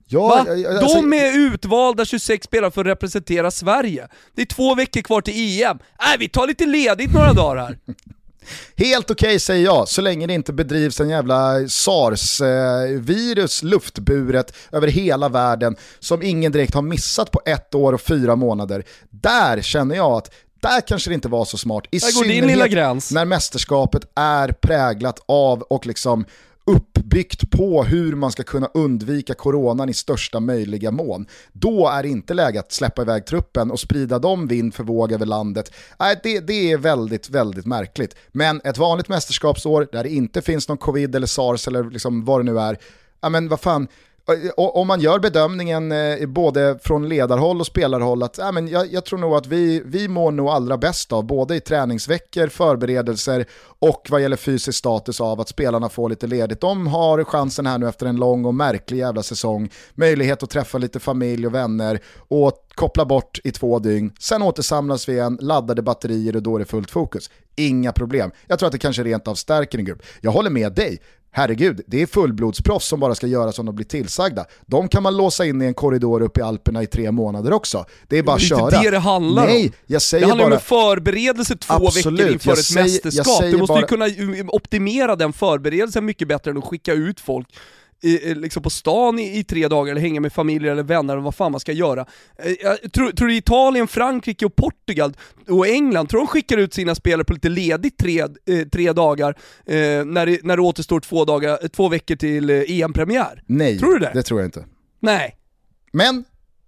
Ja, 0.07 0.43
jag- 0.47 0.59
jag- 0.59 0.77
alltså, 0.77 1.01
De 1.01 1.13
är 1.13 1.37
utvalda 1.37 2.05
26 2.05 2.45
spelare 2.45 2.71
för 2.71 2.81
att 2.81 2.87
representera 2.87 3.51
Sverige. 3.51 4.07
Det 4.35 4.41
är 4.41 4.45
två 4.45 4.75
veckor 4.75 5.01
kvar 5.01 5.21
till 5.21 5.61
EM. 5.63 5.79
Nej, 6.05 6.17
vi 6.19 6.29
tar 6.29 6.47
lite 6.47 6.65
ledigt 6.65 7.13
några 7.13 7.33
dagar 7.33 7.61
här. 7.63 7.77
Helt 8.77 9.11
okej 9.11 9.39
säger 9.39 9.65
jag, 9.65 9.87
så 9.87 10.01
länge 10.01 10.27
det 10.27 10.33
inte 10.33 10.53
bedrivs 10.53 10.99
en 10.99 11.09
jävla 11.09 11.67
sars-virus 11.67 13.63
luftburet 13.63 14.53
över 14.71 14.87
hela 14.87 15.29
världen 15.29 15.75
som 15.99 16.21
ingen 16.23 16.51
direkt 16.51 16.73
har 16.73 16.81
missat 16.81 17.31
på 17.31 17.41
ett 17.45 17.75
år 17.75 17.93
och 17.93 18.01
fyra 18.01 18.35
månader. 18.35 18.83
Där 19.09 19.61
känner 19.61 19.95
jag 19.95 20.11
att 20.11 20.33
där 20.61 20.81
kanske 20.81 21.09
det 21.09 21.13
inte 21.13 21.27
var 21.27 21.45
så 21.45 21.57
smart. 21.57 21.83
I 21.91 21.97
Där 21.99 22.15
går 22.15 22.23
din 22.23 22.47
lilla 22.47 22.67
gräns. 22.67 23.11
när 23.11 23.25
mästerskapet 23.25 24.01
är 24.15 24.47
präglat 24.51 25.19
av 25.25 25.61
och 25.61 25.85
liksom 25.85 26.25
uppbyggt 26.65 27.51
på 27.51 27.83
hur 27.83 28.15
man 28.15 28.31
ska 28.31 28.43
kunna 28.43 28.69
undvika 28.73 29.33
coronan 29.33 29.89
i 29.89 29.93
största 29.93 30.39
möjliga 30.39 30.91
mån. 30.91 31.25
Då 31.51 31.87
är 31.87 32.03
det 32.03 32.09
inte 32.09 32.33
läge 32.33 32.59
att 32.59 32.71
släppa 32.71 33.01
iväg 33.01 33.25
truppen 33.25 33.71
och 33.71 33.79
sprida 33.79 34.19
dem 34.19 34.47
vind 34.47 34.73
för 34.73 34.83
våg 34.83 35.11
över 35.11 35.25
landet. 35.25 35.73
Nej, 35.99 36.19
det, 36.23 36.39
det 36.39 36.71
är 36.71 36.77
väldigt, 36.77 37.29
väldigt 37.29 37.65
märkligt. 37.65 38.15
Men 38.31 38.61
ett 38.63 38.77
vanligt 38.77 39.09
mästerskapsår 39.09 39.87
där 39.91 40.03
det 40.03 40.09
inte 40.09 40.41
finns 40.41 40.67
någon 40.67 40.77
covid 40.77 41.15
eller 41.15 41.27
sars 41.27 41.67
eller 41.67 41.83
liksom 41.83 42.25
vad 42.25 42.39
det 42.39 42.51
nu 42.51 42.59
är, 42.59 42.77
ja 43.21 43.29
men 43.29 43.49
vad 43.49 43.59
fan, 43.59 43.87
om 44.57 44.87
man 44.87 45.01
gör 45.01 45.19
bedömningen 45.19 45.91
eh, 45.91 46.27
både 46.27 46.79
från 46.83 47.09
ledarhåll 47.09 47.59
och 47.59 47.67
spelarhåll 47.67 48.23
att 48.23 48.39
äh, 48.39 48.51
men 48.51 48.67
jag, 48.67 48.93
jag 48.93 49.05
tror 49.05 49.19
nog 49.19 49.33
att 49.33 49.47
vi, 49.47 49.81
vi 49.85 50.07
mår 50.07 50.31
nog 50.31 50.47
allra 50.47 50.77
bäst 50.77 51.11
av, 51.11 51.25
både 51.25 51.55
i 51.55 51.59
träningsveckor, 51.59 52.47
förberedelser 52.47 53.45
och 53.79 54.07
vad 54.09 54.21
gäller 54.21 54.37
fysisk 54.37 54.77
status 54.77 55.21
av 55.21 55.41
att 55.41 55.49
spelarna 55.49 55.89
får 55.89 56.09
lite 56.09 56.27
ledigt. 56.27 56.61
De 56.61 56.87
har 56.87 57.23
chansen 57.23 57.65
här 57.65 57.77
nu 57.77 57.89
efter 57.89 58.05
en 58.05 58.15
lång 58.15 58.45
och 58.45 58.55
märklig 58.55 58.97
jävla 58.97 59.23
säsong, 59.23 59.69
möjlighet 59.95 60.43
att 60.43 60.49
träffa 60.49 60.77
lite 60.77 60.99
familj 60.99 61.47
och 61.47 61.55
vänner 61.55 61.99
och 62.17 62.51
koppla 62.75 63.05
bort 63.05 63.39
i 63.43 63.51
två 63.51 63.79
dygn. 63.79 64.11
Sen 64.19 64.41
återsamlas 64.41 65.09
vi 65.09 65.13
igen, 65.13 65.37
laddade 65.41 65.81
batterier 65.81 66.35
och 66.35 66.43
då 66.43 66.55
är 66.55 66.59
det 66.59 66.65
fullt 66.65 66.91
fokus. 66.91 67.29
Inga 67.55 67.91
problem. 67.91 68.31
Jag 68.47 68.59
tror 68.59 68.67
att 68.67 68.73
det 68.73 68.79
kanske 68.79 69.03
rent 69.03 69.27
av 69.27 69.35
stärker 69.35 69.77
en 69.79 69.85
grupp. 69.85 70.01
Jag 70.21 70.31
håller 70.31 70.49
med 70.49 70.73
dig. 70.73 70.99
Herregud, 71.35 71.81
det 71.87 72.01
är 72.01 72.05
fullblodsproffs 72.05 72.87
som 72.87 72.99
bara 72.99 73.15
ska 73.15 73.27
göra 73.27 73.51
som 73.51 73.65
de 73.65 73.75
blir 73.75 73.85
tillsagda. 73.85 74.45
De 74.65 74.87
kan 74.87 75.03
man 75.03 75.17
låsa 75.17 75.45
in 75.45 75.61
i 75.61 75.65
en 75.65 75.73
korridor 75.73 76.21
uppe 76.21 76.39
i 76.39 76.43
Alperna 76.43 76.83
i 76.83 76.87
tre 76.87 77.11
månader 77.11 77.53
också. 77.53 77.85
Det 78.07 78.17
är 78.17 78.23
bara 78.23 78.33
att 78.35 78.39
Det 78.41 78.45
är 78.45 78.47
köra. 78.49 78.61
inte 78.65 78.81
det 78.81 78.89
det 78.91 78.99
handlar 78.99 79.45
Nej, 79.45 79.65
om. 79.65 79.71
jag 79.85 80.01
säger 80.01 80.21
Det 80.25 80.29
handlar 80.29 80.45
om 80.45 80.49
bara... 80.51 80.55
en 80.55 80.61
förberedelse 80.61 81.55
två 81.57 81.73
Absolut, 81.73 82.19
veckor 82.19 82.33
inför 82.33 82.51
ett 82.51 82.65
säger- 82.65 82.83
mästerskap. 82.83 83.41
Du 83.41 83.57
måste 83.57 83.73
bara- 83.73 83.79
ju 83.81 83.85
kunna 83.87 84.49
optimera 84.51 85.15
den 85.15 85.33
förberedelsen 85.33 86.05
mycket 86.05 86.27
bättre 86.27 86.51
än 86.51 86.57
att 86.57 86.63
skicka 86.63 86.93
ut 86.93 87.19
folk 87.19 87.47
i, 88.03 88.35
liksom 88.35 88.63
på 88.63 88.69
stan 88.69 89.19
i, 89.19 89.37
i 89.39 89.43
tre 89.43 89.67
dagar 89.67 89.91
eller 89.91 90.01
hänga 90.01 90.21
med 90.21 90.33
familjer 90.33 90.71
eller 90.71 90.83
vänner 90.83 91.13
eller 91.13 91.23
vad 91.23 91.35
fan 91.35 91.51
man 91.51 91.59
ska 91.59 91.71
göra. 91.71 92.05
Eh, 92.39 92.51
Jag 92.61 92.91
tror, 92.93 93.11
tror 93.11 93.27
du 93.27 93.35
Italien, 93.35 93.87
Frankrike 93.87 94.45
och 94.45 94.55
Portugal 94.55 95.13
och 95.49 95.67
England, 95.67 96.07
tror 96.09 96.19
de 96.19 96.27
skickar 96.27 96.57
ut 96.57 96.73
sina 96.73 96.95
spelare 96.95 97.23
på 97.25 97.33
lite 97.33 97.49
ledigt 97.49 97.97
tre, 97.97 98.19
eh, 98.21 98.67
tre 98.71 98.93
dagar 98.93 99.37
eh, 99.65 100.05
när, 100.05 100.25
det, 100.25 100.39
när 100.43 100.55
det 100.57 100.61
återstår 100.61 100.99
två, 100.99 101.25
dagar, 101.25 101.67
två 101.67 101.89
veckor 101.89 102.15
till 102.15 102.49
EM-premiär? 102.49 103.43
Nej, 103.45 103.79
Tror 103.79 103.93
du 103.93 103.99
det? 103.99 104.11
det 104.13 104.23
tror 104.23 104.39
jag 104.39 104.47
inte. 104.47 104.65
Nej. 104.99 105.35
Men 105.93 106.23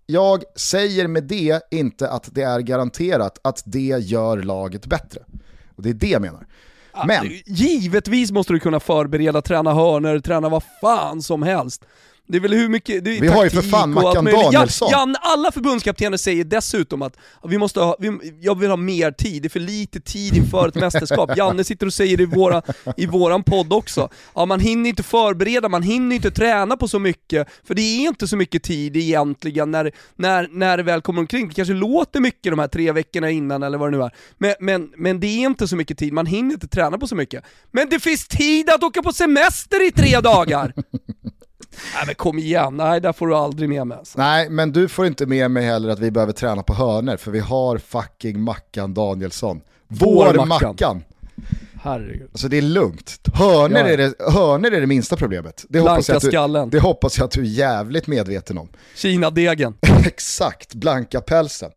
jag 0.05 0.43
säger 0.55 1.07
med 1.07 1.23
det 1.23 1.61
inte 1.71 2.09
att 2.09 2.29
det 2.35 2.41
är 2.41 2.59
garanterat 2.59 3.39
att 3.43 3.63
det 3.65 3.79
gör 4.01 4.37
laget 4.37 4.85
bättre. 4.85 5.19
Och 5.75 5.83
det 5.83 5.89
är 5.89 5.93
det 5.93 6.07
jag 6.07 6.21
menar. 6.21 6.47
Men, 7.07 7.31
Givetvis 7.45 8.31
måste 8.31 8.53
du 8.53 8.59
kunna 8.59 8.79
förbereda, 8.79 9.41
träna 9.41 9.73
hörnor, 9.73 10.19
träna 10.19 10.49
vad 10.49 10.63
fan 10.81 11.21
som 11.21 11.43
helst. 11.43 11.85
Det 12.27 12.37
är 12.37 12.41
väl 12.41 12.53
hur 12.53 12.69
mycket... 12.69 13.03
Vi 13.03 13.27
har 13.27 13.43
ju 13.43 13.49
för 13.49 13.61
fan 13.61 13.93
Mackan. 13.93 14.25
Danielsson. 14.25 14.87
Ja, 14.91 14.99
Jan, 14.99 15.15
alla 15.21 15.51
förbundskaptener 15.51 16.17
säger 16.17 16.43
dessutom 16.43 17.01
att 17.01 17.17
vi 17.47 17.57
måste 17.57 17.79
ha, 17.79 17.95
vi, 17.99 18.37
jag 18.41 18.59
vill 18.59 18.69
ha 18.69 18.77
mer 18.77 19.11
tid, 19.11 19.41
det 19.41 19.47
är 19.47 19.49
för 19.49 19.59
lite 19.59 19.99
tid 19.99 20.37
inför 20.37 20.67
ett 20.67 20.75
mästerskap. 20.75 21.31
Janne 21.37 21.63
sitter 21.63 21.85
och 21.85 21.93
säger 21.93 22.17
det 22.17 22.23
i, 22.23 22.25
våra, 22.25 22.61
i 22.97 23.05
våran 23.05 23.43
podd 23.43 23.73
också. 23.73 24.09
Ja, 24.35 24.45
man 24.45 24.59
hinner 24.59 24.89
inte 24.89 25.03
förbereda, 25.03 25.69
man 25.69 25.83
hinner 25.83 26.15
inte 26.15 26.31
träna 26.31 26.77
på 26.77 26.87
så 26.87 26.99
mycket, 26.99 27.47
för 27.63 27.75
det 27.75 27.81
är 27.81 28.07
inte 28.07 28.27
så 28.27 28.37
mycket 28.37 28.63
tid 28.63 28.97
egentligen 28.97 29.71
när, 29.71 29.91
när, 30.15 30.49
när 30.51 30.77
det 30.77 30.83
väl 30.83 31.01
kommer 31.01 31.19
omkring. 31.19 31.47
Det 31.47 31.53
kanske 31.53 31.73
låter 31.73 32.19
mycket 32.19 32.51
de 32.51 32.59
här 32.59 32.67
tre 32.67 32.91
veckorna 32.91 33.29
innan 33.29 33.63
eller 33.63 33.77
vad 33.77 33.91
det 33.91 33.97
nu 33.97 34.03
är, 34.03 34.11
men, 34.37 34.53
men, 34.59 34.91
men 34.97 35.19
det 35.19 35.27
är 35.27 35.45
inte 35.45 35.67
så 35.67 35.75
mycket 35.75 35.97
tid, 35.97 36.13
man 36.13 36.25
hinner 36.25 36.53
inte 36.53 36.67
träna 36.67 36.97
på 36.97 37.07
så 37.07 37.15
mycket. 37.15 37.43
Men 37.71 37.89
det 37.89 37.99
finns 37.99 38.27
tid 38.27 38.69
att 38.69 38.83
åka 38.83 39.01
på 39.01 39.13
semester 39.13 39.87
i 39.87 39.91
tre 39.91 40.19
dagar! 40.19 40.73
Nej 41.95 42.03
men 42.05 42.15
kom 42.15 42.39
igen, 42.39 42.77
nej 42.77 43.01
där 43.01 43.13
får 43.13 43.27
du 43.27 43.35
aldrig 43.35 43.69
med 43.69 43.87
mig. 43.87 43.97
Alltså. 43.97 44.17
Nej, 44.19 44.49
men 44.49 44.71
du 44.71 44.87
får 44.87 45.05
inte 45.05 45.25
med 45.25 45.51
mig 45.51 45.65
heller 45.65 45.89
att 45.89 45.99
vi 45.99 46.11
behöver 46.11 46.33
träna 46.33 46.63
på 46.63 46.73
hörner 46.73 47.17
för 47.17 47.31
vi 47.31 47.39
har 47.39 47.77
fucking 47.77 48.41
Mackan 48.41 48.93
Danielsson. 48.93 49.61
Vår, 49.87 50.33
Vår 50.33 50.45
Mackan. 50.45 50.69
Mackan. 50.69 51.03
Herregud. 51.83 52.29
Alltså 52.31 52.47
det 52.47 52.57
är 52.57 52.61
lugnt. 52.61 53.19
Hörner, 53.33 53.79
Ja. 53.79 53.87
är, 53.89 53.97
det, 53.97 54.13
hörner 54.31 54.71
är 54.71 54.81
det 54.81 54.87
minsta 54.87 55.15
problemet. 55.15 55.65
Det 55.69 55.79
hoppas, 55.79 56.09
jag 56.09 56.13
Blanka 56.13 56.17
att 56.17 56.21
du, 56.23 56.27
skallen. 56.27 56.69
det 56.69 56.79
hoppas 56.79 57.17
jag 57.17 57.25
att 57.25 57.31
du 57.31 57.41
är 57.41 57.45
jävligt 57.45 58.07
medveten 58.07 58.57
om. 58.57 58.69
Kina-degen. 58.95 59.73
Exakt, 60.05 60.73
blanka 60.73 61.21
pälsen. 61.21 61.71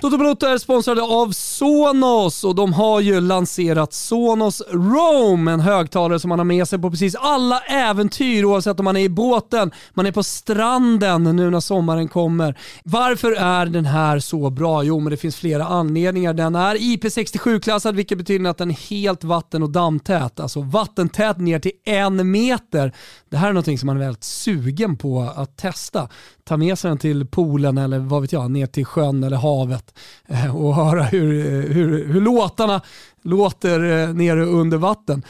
Toto 0.00 0.18
Balotto 0.18 0.46
är 0.46 0.58
sponsrade 0.58 1.02
av 1.02 1.32
Sonos 1.32 2.44
och 2.44 2.54
de 2.54 2.72
har 2.72 3.00
ju 3.00 3.20
lanserat 3.20 3.92
Sonos 3.92 4.62
Roam, 4.70 5.48
en 5.48 5.60
högtalare 5.60 6.20
som 6.20 6.28
man 6.28 6.38
har 6.38 6.44
med 6.44 6.68
sig 6.68 6.78
på 6.78 6.90
precis 6.90 7.14
alla 7.14 7.60
äventyr 7.60 8.44
oavsett 8.44 8.78
om 8.78 8.84
man 8.84 8.96
är 8.96 9.00
i 9.00 9.08
båten, 9.08 9.70
man 9.94 10.06
är 10.06 10.12
på 10.12 10.22
stranden 10.22 11.24
nu 11.24 11.50
när 11.50 11.60
sommaren 11.60 12.08
kommer. 12.08 12.58
Varför 12.84 13.32
är 13.32 13.66
den 13.66 13.86
här 13.86 14.18
så 14.18 14.50
bra? 14.50 14.82
Jo, 14.82 15.00
men 15.00 15.10
det 15.10 15.16
finns 15.16 15.36
flera 15.36 15.64
anledningar. 15.64 16.34
Den 16.34 16.54
är 16.54 16.74
IP67-klassad 16.74 17.94
vilket 17.94 18.18
betyder 18.18 18.50
att 18.50 18.58
den 18.58 18.70
är 18.70 18.90
helt 18.90 19.24
vatten 19.24 19.62
och 19.62 19.70
dammtät, 19.70 20.40
alltså 20.40 20.60
vattentät 20.60 21.38
ner 21.38 21.58
till 21.58 21.72
en 21.84 22.30
meter. 22.30 22.92
Det 23.30 23.36
här 23.36 23.48
är 23.48 23.52
någonting 23.52 23.78
som 23.78 23.86
man 23.86 23.96
är 23.96 24.00
väldigt 24.00 24.24
sugen 24.24 24.96
på 24.96 25.20
att 25.36 25.56
testa. 25.56 26.08
Ta 26.44 26.56
med 26.56 26.78
sig 26.78 26.88
den 26.88 26.98
till 26.98 27.26
poolen 27.26 27.78
eller 27.78 27.98
vad 27.98 28.22
vet 28.22 28.32
jag, 28.32 28.50
ner 28.50 28.66
till 28.66 28.84
sjön 28.84 29.24
eller 29.24 29.36
havet 29.36 29.98
eh, 30.26 30.56
och 30.56 30.74
höra 30.74 31.02
hur, 31.02 31.46
eh, 31.46 31.74
hur, 31.74 32.06
hur 32.06 32.20
låtarna 32.20 32.80
låter 33.22 33.84
eh, 33.84 34.14
nere 34.14 34.44
under 34.44 34.76
vatten. 34.76 35.22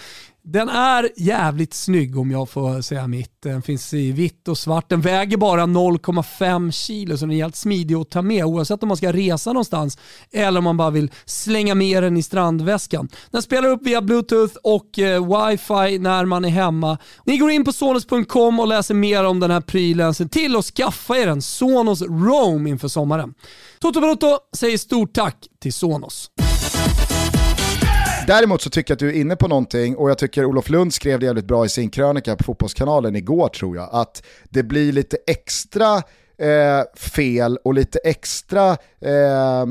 Den 0.50 0.68
är 0.68 1.10
jävligt 1.16 1.74
snygg 1.74 2.18
om 2.18 2.30
jag 2.30 2.48
får 2.48 2.80
säga 2.80 3.06
mitt. 3.06 3.42
Den 3.42 3.62
finns 3.62 3.94
i 3.94 4.12
vitt 4.12 4.48
och 4.48 4.58
svart. 4.58 4.88
Den 4.88 5.00
väger 5.00 5.36
bara 5.36 5.62
0,5 5.62 6.70
kilo 6.70 7.16
så 7.16 7.24
den 7.24 7.34
är 7.34 7.36
helt 7.36 7.56
smidig 7.56 7.94
att 7.94 8.10
ta 8.10 8.22
med 8.22 8.44
oavsett 8.44 8.82
om 8.82 8.88
man 8.88 8.96
ska 8.96 9.12
resa 9.12 9.52
någonstans 9.52 9.98
eller 10.32 10.58
om 10.58 10.64
man 10.64 10.76
bara 10.76 10.90
vill 10.90 11.10
slänga 11.24 11.74
med 11.74 12.02
den 12.02 12.16
i 12.16 12.22
strandväskan. 12.22 13.08
Den 13.30 13.42
spelar 13.42 13.68
upp 13.68 13.86
via 13.86 14.02
bluetooth 14.02 14.56
och 14.62 14.98
eh, 14.98 15.48
wifi 15.50 15.98
när 15.98 16.24
man 16.24 16.44
är 16.44 16.48
hemma. 16.48 16.98
Ni 17.24 17.38
går 17.38 17.50
in 17.50 17.64
på 17.64 17.72
sonos.com 17.72 18.60
och 18.60 18.68
läser 18.68 18.94
mer 18.94 19.24
om 19.24 19.40
den 19.40 19.50
här 19.50 19.60
prylen. 19.60 20.14
Se 20.14 20.28
till 20.28 20.56
att 20.56 20.64
skaffa 20.64 21.16
er 21.16 21.26
en 21.26 21.42
Sonos 21.42 22.02
Roam 22.02 22.66
inför 22.66 22.88
sommaren. 22.88 23.34
Toto 23.78 24.00
Balotto 24.00 24.38
säger 24.56 24.78
stort 24.78 25.12
tack 25.12 25.46
till 25.60 25.72
Sonos. 25.72 26.30
Däremot 28.28 28.62
så 28.62 28.70
tycker 28.70 28.92
jag 28.92 28.96
att 28.96 29.00
du 29.00 29.08
är 29.08 29.20
inne 29.20 29.36
på 29.36 29.48
någonting 29.48 29.96
och 29.96 30.10
jag 30.10 30.18
tycker 30.18 30.44
Olof 30.44 30.70
Lund 30.70 30.94
skrev 30.94 31.20
det 31.20 31.26
jävligt 31.26 31.44
bra 31.44 31.64
i 31.64 31.68
sin 31.68 31.90
krönika 31.90 32.36
på 32.36 32.44
Fotbollskanalen 32.44 33.16
igår 33.16 33.48
tror 33.48 33.76
jag. 33.76 33.88
Att 33.92 34.22
det 34.44 34.62
blir 34.62 34.92
lite 34.92 35.16
extra 35.26 35.96
eh, 36.38 36.82
fel 36.96 37.58
och 37.64 37.74
lite 37.74 37.98
extra 37.98 38.70
eh, 39.00 39.66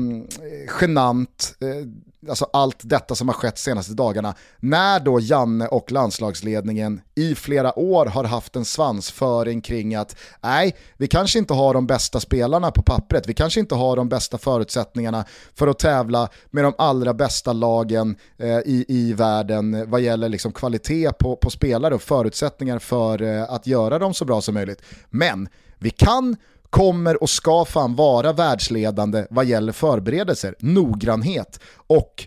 genant, 0.80 1.56
eh, 1.60 1.88
alltså 2.28 2.46
allt 2.52 2.76
detta 2.80 3.14
som 3.14 3.28
har 3.28 3.34
skett 3.34 3.58
senaste 3.58 3.92
dagarna, 3.92 4.34
när 4.60 5.00
då 5.00 5.20
Janne 5.20 5.66
och 5.66 5.92
landslagsledningen 5.92 7.00
i 7.14 7.34
flera 7.34 7.78
år 7.78 8.06
har 8.06 8.24
haft 8.24 8.56
en 8.56 8.64
svansföring 8.64 9.60
kring 9.60 9.94
att 9.94 10.16
nej, 10.42 10.76
vi 10.96 11.06
kanske 11.08 11.38
inte 11.38 11.54
har 11.54 11.74
de 11.74 11.86
bästa 11.86 12.20
spelarna 12.20 12.70
på 12.70 12.82
pappret, 12.82 13.28
vi 13.28 13.34
kanske 13.34 13.60
inte 13.60 13.74
har 13.74 13.96
de 13.96 14.08
bästa 14.08 14.38
förutsättningarna 14.38 15.24
för 15.54 15.66
att 15.66 15.78
tävla 15.78 16.28
med 16.50 16.64
de 16.64 16.74
allra 16.78 17.14
bästa 17.14 17.52
lagen 17.52 18.16
eh, 18.38 18.58
i, 18.58 18.84
i 18.88 19.12
världen 19.12 19.90
vad 19.90 20.00
gäller 20.00 20.28
liksom 20.28 20.52
kvalitet 20.52 21.12
på, 21.12 21.36
på 21.36 21.50
spelare 21.50 21.94
och 21.94 22.02
förutsättningar 22.02 22.78
för 22.78 23.22
eh, 23.22 23.52
att 23.52 23.66
göra 23.66 23.98
dem 23.98 24.14
så 24.14 24.24
bra 24.24 24.40
som 24.40 24.54
möjligt. 24.54 24.82
Men 25.10 25.48
vi 25.78 25.90
kan 25.90 26.36
kommer 26.70 27.22
och 27.22 27.30
ska 27.30 27.64
fan 27.64 27.94
vara 27.94 28.32
världsledande 28.32 29.26
vad 29.30 29.44
gäller 29.44 29.72
förberedelser, 29.72 30.54
noggrannhet 30.58 31.60
och 31.74 32.26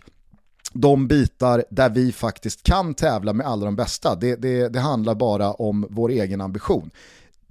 de 0.72 1.08
bitar 1.08 1.64
där 1.70 1.90
vi 1.90 2.12
faktiskt 2.12 2.62
kan 2.62 2.94
tävla 2.94 3.32
med 3.32 3.46
alla 3.46 3.64
de 3.64 3.76
bästa. 3.76 4.14
Det, 4.14 4.36
det, 4.36 4.68
det 4.68 4.80
handlar 4.80 5.14
bara 5.14 5.52
om 5.52 5.86
vår 5.90 6.10
egen 6.10 6.40
ambition. 6.40 6.90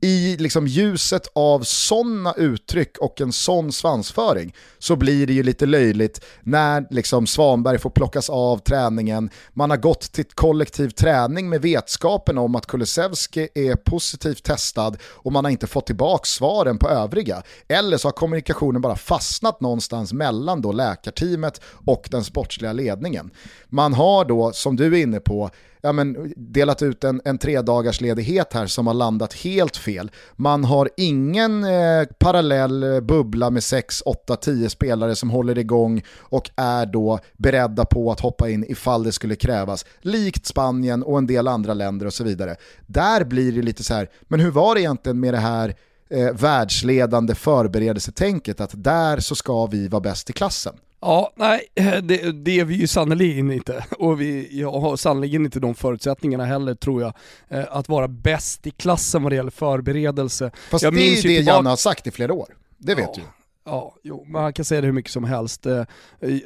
I 0.04 0.38
liksom 0.38 0.68
ljuset 0.68 1.28
av 1.34 1.64
sådana 1.64 2.34
uttryck 2.34 2.98
och 2.98 3.22
en 3.22 3.32
sån 3.32 3.72
svansföring 3.72 4.56
så 4.80 4.96
blir 4.96 5.28
det 5.28 5.34
ju 5.34 5.44
lite 5.44 5.66
löjligt 5.66 6.26
när 6.42 6.86
liksom 6.90 7.28
Svanberg 7.28 7.80
får 7.80 7.90
plockas 7.90 8.30
av 8.30 8.58
träningen. 8.58 9.30
Man 9.54 9.70
har 9.70 9.78
gått 9.78 10.02
till 10.02 10.26
kollektiv 10.26 10.90
träning 10.90 11.50
med 11.50 11.62
vetskapen 11.62 12.38
om 12.38 12.56
att 12.56 12.66
Kulusevski 12.66 13.48
är 13.56 13.76
positivt 13.76 14.44
testad 14.44 14.98
och 15.04 15.32
man 15.32 15.46
har 15.46 15.52
inte 15.52 15.68
fått 15.68 15.86
tillbaka 15.86 16.26
svaren 16.26 16.78
på 16.78 16.90
övriga. 16.90 17.44
Eller 17.68 17.98
så 17.98 18.08
har 18.08 18.14
kommunikationen 18.14 18.82
bara 18.82 18.96
fastnat 18.96 19.62
någonstans 19.62 20.14
mellan 20.14 20.62
då 20.62 20.72
läkarteamet 20.72 21.62
och 21.86 22.08
den 22.12 22.24
sportsliga 22.24 22.74
ledningen. 22.74 23.32
Man 23.70 23.94
har 23.94 24.26
då, 24.26 24.52
som 24.52 24.76
du 24.76 24.86
är 24.86 25.02
inne 25.02 25.20
på, 25.20 25.50
ja, 25.82 25.92
men, 25.92 26.34
delat 26.36 26.82
ut 26.82 27.04
en, 27.04 27.22
en 27.26 27.38
tre 27.38 27.62
dagars 27.62 28.02
ledighet 28.02 28.54
här 28.54 28.68
som 28.68 28.88
har 28.88 28.94
landat 28.94 29.34
helt 29.34 29.78
fel. 29.78 30.12
Man 30.36 30.64
har 30.64 30.90
ingen 30.98 31.64
eh, 31.64 32.04
parallell 32.20 32.84
eh, 32.84 33.00
bubbla 33.00 33.50
med 33.50 33.64
6, 33.64 34.02
8, 34.06 34.36
10 34.36 34.70
spelare 34.70 35.16
som 35.16 35.30
håller 35.30 35.58
igång 35.58 36.04
och 36.20 36.50
är 36.56 36.86
då 36.86 37.20
beredda 37.38 37.86
på 37.86 38.12
att 38.12 38.20
hoppa 38.20 38.50
in 38.50 38.66
ifall 38.68 39.04
det 39.04 39.12
skulle 39.12 39.36
krävas. 39.36 39.86
Likt 40.02 40.46
Spanien 40.46 41.04
och 41.04 41.18
en 41.18 41.28
del 41.28 41.48
andra 41.48 41.74
länder 41.74 42.06
och 42.06 42.14
så 42.14 42.24
vidare. 42.24 42.56
Där 42.88 43.24
blir 43.24 43.52
det 43.52 43.62
lite 43.62 43.84
så 43.84 43.94
här, 43.94 44.10
men 44.22 44.40
hur 44.40 44.52
var 44.52 44.76
det 44.76 44.82
egentligen 44.82 45.20
med 45.20 45.34
det 45.34 45.40
här 45.40 45.76
eh, 46.10 46.34
världsledande 46.34 47.36
förberedelsetänket 47.36 48.62
att 48.62 48.72
där 48.74 49.20
så 49.20 49.36
ska 49.36 49.66
vi 49.66 49.88
vara 49.88 50.02
bäst 50.02 50.30
i 50.30 50.34
klassen? 50.34 50.74
Ja, 51.02 51.32
nej, 51.36 51.68
det, 52.04 52.32
det 52.46 52.60
är 52.60 52.66
vi 52.66 52.76
ju 52.76 52.88
sannerligen 52.88 53.52
inte. 53.52 53.86
Och 54.00 54.22
vi 54.22 54.60
jag 54.60 54.72
har 54.72 54.96
sannerligen 54.98 55.46
inte 55.46 55.60
de 55.60 55.76
förutsättningarna 55.76 56.46
heller 56.46 56.76
tror 56.76 57.02
jag. 57.02 57.14
eh, 57.50 57.66
Att 57.72 57.90
vara 57.90 58.08
bäst 58.08 58.68
i 58.68 58.72
klassen 58.72 59.24
vad 59.24 59.32
det 59.32 59.36
gäller 59.36 59.52
förberedelse. 59.52 60.52
Fast 60.70 60.84
jag 60.84 60.94
det 60.94 61.02
är 61.02 61.16
ju 61.16 61.22
det 61.22 61.44
Janne 61.44 61.70
har 61.70 61.76
sagt 61.76 62.08
i 62.08 62.12
flera 62.12 62.34
år, 62.34 62.48
det 62.78 62.96
vet 62.96 63.06
Ja. 63.06 63.14
du. 63.16 63.22
Ja, 63.66 63.96
jo, 64.04 64.26
man 64.26 64.54
kan 64.54 64.66
säga 64.66 64.82
det 64.82 64.88
hur 64.88 64.94
mycket 64.94 65.12
som 65.12 65.24
helst. 65.24 65.66
Eh, 65.66 65.84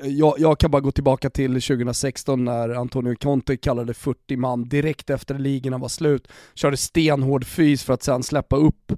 Jag, 0.03 0.35
jag 0.37 0.59
kan 0.59 0.71
bara 0.71 0.81
gå 0.81 0.91
tillbaka 0.91 1.29
till 1.29 1.61
2016 1.61 2.45
när 2.45 2.69
Antonio 2.69 3.15
Conte 3.15 3.57
kallade 3.57 3.93
40 3.93 4.37
man 4.37 4.69
direkt 4.69 5.09
efter 5.09 5.39
ligorna 5.39 5.77
var 5.77 5.87
slut. 5.87 6.27
Körde 6.55 6.77
stenhård 6.77 7.45
fys 7.45 7.83
för 7.83 7.93
att 7.93 8.03
sen 8.03 8.23
släppa 8.23 8.55
upp 8.55 8.91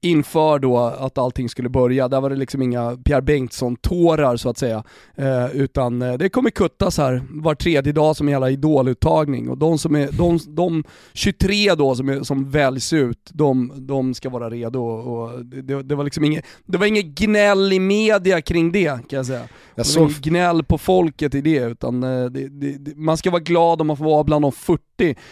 inför 0.00 0.58
då 0.58 0.78
att 0.78 1.18
allting 1.18 1.48
skulle 1.48 1.68
börja. 1.68 2.08
Där 2.08 2.20
var 2.20 2.30
det 2.30 2.36
liksom 2.36 2.62
inga 2.62 2.96
Pierre 3.04 3.22
Bengtsson-tårar 3.22 4.36
så 4.36 4.48
att 4.48 4.58
säga. 4.58 4.84
Eh, 5.16 5.50
utan 5.56 6.02
eh, 6.02 6.14
det 6.14 6.28
kommer 6.28 6.50
kuttas 6.50 6.98
här 6.98 7.22
var 7.30 7.54
tredje 7.54 7.92
dag 7.92 8.16
som 8.16 8.28
jävla 8.28 8.50
idoluttagning. 8.50 9.48
Och 9.48 9.58
de, 9.58 9.78
som 9.78 9.94
är, 9.94 10.12
de, 10.12 10.38
de 10.48 10.84
23 11.12 11.74
då 11.74 11.94
som, 11.94 12.08
är, 12.08 12.22
som 12.22 12.50
väljs 12.50 12.92
ut, 12.92 13.30
de, 13.32 13.72
de 13.76 14.14
ska 14.14 14.28
vara 14.28 14.50
redo. 14.50 14.80
Och 14.82 15.44
det, 15.44 15.82
det, 15.82 15.94
var 15.94 16.04
liksom 16.04 16.24
inget, 16.24 16.44
det 16.66 16.78
var 16.78 16.86
inget 16.86 17.06
gnäll 17.06 17.72
i 17.72 17.80
media 17.80 18.40
kring 18.40 18.72
det 18.72 19.08
kan 19.08 19.16
jag 19.16 19.26
säga. 19.26 19.42
Jag 19.74 19.86
såg 19.86 20.02
inget 20.02 20.20
gnäll 20.20 20.64
på 20.64 20.78
folket 20.78 21.34
i 21.34 21.40
det, 21.40 21.58
utan 21.58 22.02
eh, 22.02 22.24
det, 22.24 22.48
det, 22.48 22.78
det, 22.78 22.96
man 22.96 23.16
ska 23.16 23.30
vara 23.30 23.42
glad 23.42 23.80
om 23.80 23.86
man 23.86 23.96
får 23.96 24.04
vara 24.04 24.24
bland 24.24 24.44
de 24.44 24.52
40 24.52 24.82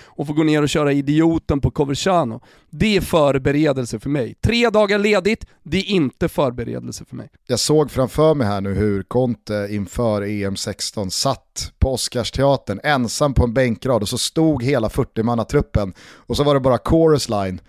och 0.04 0.26
få 0.26 0.32
gå 0.32 0.42
ner 0.42 0.62
och 0.62 0.68
köra 0.68 0.92
idioten 0.92 1.60
på 1.60 1.70
Coverciano. 1.70 2.40
Det 2.78 2.96
är 2.96 3.00
förberedelse 3.00 3.98
för 3.98 4.10
mig. 4.10 4.34
Tre 4.34 4.70
dagar 4.70 4.98
ledigt, 4.98 5.46
det 5.62 5.76
är 5.76 5.84
inte 5.84 6.28
förberedelse 6.28 7.04
för 7.04 7.16
mig. 7.16 7.28
Jag 7.46 7.60
såg 7.60 7.90
framför 7.90 8.34
mig 8.34 8.46
här 8.46 8.60
nu 8.60 8.74
hur 8.74 9.02
Conte 9.02 9.68
inför 9.70 10.22
EM16 10.22 11.08
satt 11.08 11.72
på 11.78 11.92
Oscarsteatern 11.94 12.80
ensam 12.82 13.34
på 13.34 13.44
en 13.44 13.54
bänkrad 13.54 14.02
och 14.02 14.08
så 14.08 14.18
stod 14.18 14.62
hela 14.62 14.88
40-mannatruppen 14.88 15.94
och 16.00 16.36
så 16.36 16.44
var 16.44 16.54
det 16.54 16.60
bara 16.60 16.78
chorus 16.78 17.28
line. 17.28 17.60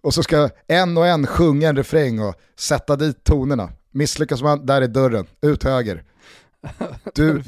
Och 0.00 0.14
så 0.14 0.22
ska 0.22 0.48
en 0.66 0.96
och 0.96 1.06
en 1.06 1.26
sjunga 1.26 1.68
en 1.68 1.76
refräng 1.76 2.20
och 2.20 2.34
sätta 2.58 2.96
dit 2.96 3.24
tonerna. 3.24 3.68
Misslyckas 3.90 4.42
man, 4.42 4.66
där 4.66 4.82
är 4.82 4.88
dörren, 4.88 5.26
ut 5.40 5.64
höger. 5.64 6.02
Du, 7.14 7.42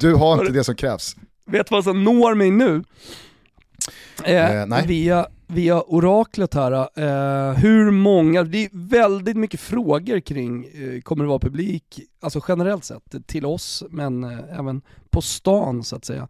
du 0.00 0.14
har 0.14 0.40
inte 0.40 0.52
det 0.52 0.64
som 0.64 0.74
krävs. 0.74 1.16
Vet 1.46 1.66
du 1.66 1.74
vad 1.74 1.84
som 1.84 2.04
når 2.04 2.34
mig 2.34 2.50
nu? 2.50 2.82
Eh, 4.24 4.60
Eh, 4.60 4.66
nej. 4.66 4.86
Via, 4.86 5.26
via 5.46 5.82
oraklet 5.82 6.54
här, 6.54 6.72
eh, 6.72 7.52
hur 7.54 7.90
många, 7.90 8.42
det 8.42 8.64
är 8.64 8.70
väldigt 8.88 9.36
mycket 9.36 9.60
frågor 9.60 10.20
kring, 10.20 10.64
eh, 10.64 11.00
kommer 11.00 11.24
det 11.24 11.28
vara 11.28 11.38
publik, 11.38 12.00
alltså 12.20 12.40
generellt 12.48 12.84
sett, 12.84 13.26
till 13.26 13.46
oss, 13.46 13.84
men 13.90 14.24
eh, 14.24 14.58
även 14.58 14.82
på 15.14 15.22
stan 15.22 15.84
så 15.84 15.96
att 15.96 16.04
säga. 16.04 16.28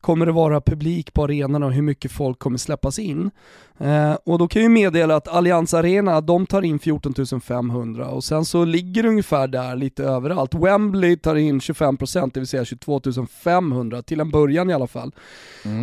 Kommer 0.00 0.26
det 0.26 0.32
vara 0.32 0.60
publik 0.60 1.12
på 1.12 1.24
arenorna 1.24 1.66
och 1.66 1.72
hur 1.72 1.82
mycket 1.82 2.12
folk 2.12 2.38
kommer 2.38 2.58
släppas 2.58 2.98
in? 2.98 3.30
Eh, 3.78 4.14
och 4.24 4.38
då 4.38 4.48
kan 4.48 4.62
jag 4.62 4.68
ju 4.68 4.74
meddela 4.74 5.16
att 5.16 5.28
Allians 5.28 5.74
Arena, 5.74 6.20
de 6.20 6.46
tar 6.46 6.62
in 6.62 6.78
14 6.78 7.40
500 7.40 8.08
och 8.08 8.24
sen 8.24 8.44
så 8.44 8.64
ligger 8.64 9.02
det 9.02 9.08
ungefär 9.08 9.48
där 9.48 9.76
lite 9.76 10.04
överallt. 10.04 10.54
Wembley 10.54 11.16
tar 11.16 11.36
in 11.36 11.58
25%, 11.60 12.30
det 12.34 12.40
vill 12.40 12.46
säga 12.46 12.64
22 12.64 13.00
500 13.42 14.02
till 14.02 14.20
en 14.20 14.30
början 14.30 14.70
i 14.70 14.72
alla 14.72 14.86
fall. 14.86 15.12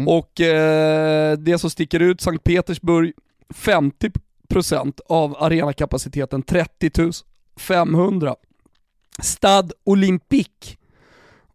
Och 0.07 0.41
eh, 0.41 1.37
det 1.37 1.57
som 1.57 1.69
sticker 1.69 1.99
ut, 1.99 2.21
Sankt 2.21 2.43
Petersburg 2.43 3.13
50% 3.53 4.99
av 5.09 5.35
arenakapaciteten 5.39 6.43
30 6.43 7.13
500. 7.57 8.35
Stade 9.21 9.73
Olympique 9.83 10.77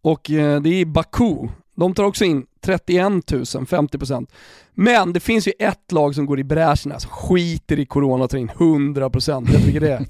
och 0.02 0.30
eh, 0.30 0.60
det 0.60 0.68
är 0.68 0.84
Baku. 0.84 1.48
De 1.76 1.94
tar 1.94 2.04
också 2.04 2.24
in 2.24 2.46
31 2.60 3.08
000, 3.30 3.44
50%. 3.44 4.26
Men 4.74 5.12
det 5.12 5.20
finns 5.20 5.48
ju 5.48 5.52
ett 5.58 5.92
lag 5.92 6.14
som 6.14 6.26
går 6.26 6.40
i 6.40 6.44
bräschen, 6.44 6.92
alltså 6.92 7.08
skiter 7.10 7.78
i 7.78 7.86
corona 7.86 8.24
och 8.24 8.30
tar 8.30 8.38
in 8.38 8.50
100%. 8.50 9.48
Jag 9.52 9.64
tycker 9.64 9.80
det. 9.80 10.06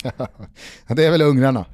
det 0.95 1.05
är 1.05 1.11
väl 1.11 1.22
ungrarna? 1.22 1.64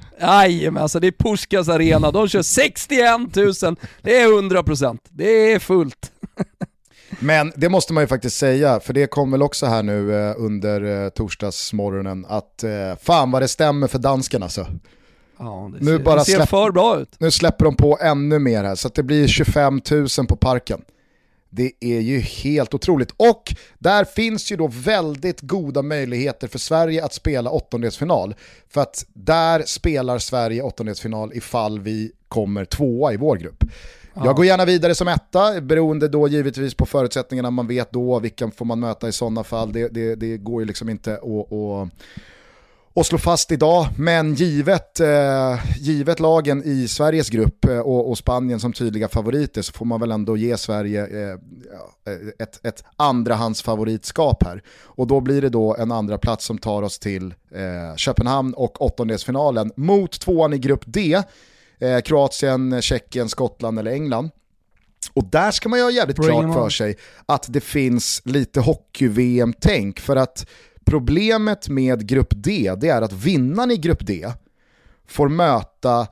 men 0.71 0.79
alltså 0.79 1.01
det 1.01 1.07
är 1.07 1.13
Puskas 1.13 1.69
arena, 1.69 2.11
de 2.11 2.29
kör 2.29 2.43
61 2.43 3.37
000, 3.63 3.77
det 4.03 4.21
är 4.21 4.29
100%. 4.29 4.99
Det 5.11 5.53
är 5.53 5.59
fullt. 5.59 6.13
Men 7.21 7.53
det 7.57 7.69
måste 7.69 7.93
man 7.93 8.03
ju 8.03 8.07
faktiskt 8.07 8.37
säga, 8.37 8.81
för 8.81 8.93
det 8.93 9.07
kom 9.07 9.31
väl 9.31 9.43
också 9.43 9.67
här 9.67 9.83
nu 9.83 10.15
eh, 10.15 10.35
under 10.39 11.05
eh, 11.05 11.09
torsdagsmorgonen, 11.09 12.27
att 12.29 12.65
fan 13.03 13.31
vad 13.31 13.43
det 13.43 13.49
stämmer 13.49 13.87
för 13.87 13.99
danskarna 13.99 14.47
alltså. 14.47 14.67
Ja, 15.39 15.71
det 15.73 15.85
nu 15.85 15.97
ser, 15.97 16.05
bara 16.05 16.17
det 16.17 16.25
ser 16.25 16.37
släpp, 16.37 16.49
för 16.49 16.71
bra 16.71 17.01
ut. 17.01 17.15
Nu 17.19 17.31
släpper 17.31 17.65
de 17.65 17.77
på 17.77 17.99
ännu 18.01 18.39
mer 18.39 18.65
här, 18.65 18.75
så 18.75 18.89
att 18.89 18.95
det 18.95 19.03
blir 19.03 19.27
25 19.27 19.81
000 19.91 20.27
på 20.29 20.37
parken. 20.37 20.85
Det 21.51 21.73
är 21.81 22.01
ju 22.01 22.19
helt 22.19 22.75
otroligt. 22.75 23.11
Och 23.17 23.55
där 23.79 24.05
finns 24.05 24.53
ju 24.53 24.57
då 24.57 24.67
väldigt 24.73 25.41
goda 25.41 25.83
möjligheter 25.83 26.49
för 26.49 26.59
Sverige 26.59 27.05
att 27.05 27.15
spela 27.15 27.51
åttondelsfinal. 27.51 28.35
För 28.69 28.81
att 28.81 29.07
där 29.13 29.63
spelar 29.67 30.19
Sverige 30.19 30.63
åttondelsfinal 30.63 31.33
ifall 31.35 31.81
vi 31.81 32.13
kommer 32.29 32.65
tvåa 32.65 33.13
i 33.13 33.17
vår 33.17 33.37
grupp. 33.37 33.65
Ja. 34.15 34.23
Jag 34.25 34.37
går 34.37 34.45
gärna 34.45 34.65
vidare 34.65 34.95
som 34.95 35.09
etta, 35.09 35.61
beroende 35.61 36.09
då 36.09 36.29
givetvis 36.29 36.75
på 36.75 36.87
förutsättningarna 36.87 37.51
man 37.51 37.67
vet 37.67 37.93
då, 37.93 38.19
vilka 38.19 38.51
får 38.51 38.65
man 38.65 38.81
möta 38.81 39.09
i 39.09 39.13
sådana 39.13 39.45
fall. 39.45 39.73
Det, 39.73 39.89
det, 39.89 40.15
det 40.15 40.37
går 40.37 40.63
ju 40.63 40.67
liksom 40.67 40.89
inte 40.89 41.15
att, 41.15 41.53
att 41.53 41.89
att 42.97 43.07
slå 43.07 43.19
fast 43.19 43.53
idag, 43.53 43.87
men 43.97 44.35
givet, 44.35 45.01
eh, 45.01 45.59
givet 45.79 46.21
lagen 46.21 46.63
i 46.65 46.89
Sveriges 46.89 47.31
grupp 47.31 47.65
eh, 47.65 47.79
och, 47.79 48.11
och, 48.11 48.19
Spanien 48.19 48.61
som 48.61 48.73
tydliga 48.73 49.09
favoriter 49.09 49.63
så 49.63 49.73
får 49.73 49.85
man 49.85 50.01
väl 50.01 50.11
ändå 50.11 50.37
ge 50.37 50.57
Sverige 50.57 51.07
eh, 51.07 51.39
ett, 52.39 52.67
ett 52.67 52.85
andrahandsfavoritskap 52.97 54.45
här. 54.45 54.63
Och 54.83 55.07
då 55.07 55.21
blir 55.21 55.43
det 55.43 55.49
då 55.49 55.77
en 55.77 55.93
andra 55.93 56.19
plats 56.19 56.45
som 56.45 56.59
tar 56.59 56.83
oss 56.83 56.99
till 56.99 57.35
eh, 57.55 57.97
Köpenhamn 57.97 58.55
och 58.55 58.83
åttondelsfinalen 58.83 59.73
mot 59.77 60.21
tvåan 60.21 60.53
i 60.53 60.59
grupp 60.59 60.83
D, 60.87 61.23
eh, 61.79 62.01
Kroatien, 62.01 62.83
Tjeckien, 62.83 63.29
Skottland 63.29 63.79
eller 63.79 63.93
England. 63.93 64.31
Och 65.13 65.25
där 65.25 65.51
ska 65.51 65.69
man 65.69 65.79
ju 65.79 65.83
ha 65.83 65.91
jävligt 65.91 66.17
Bring 66.17 66.41
klart 66.41 66.55
för 66.55 66.69
sig 66.69 66.97
att 67.27 67.47
det 67.49 67.61
finns 67.61 68.23
lite 68.25 68.61
hockey-VM-tänk 68.61 70.01
för 70.01 70.17
att 70.17 70.47
Problemet 70.85 71.69
med 71.69 72.07
grupp 72.07 72.33
D 72.37 72.75
det 72.77 72.89
är 72.89 73.03
att 73.03 73.13
vinnaren 73.13 73.71
i 73.71 73.77
grupp 73.77 74.07
D 74.07 74.33
får 75.09 75.29
möta 75.29 76.07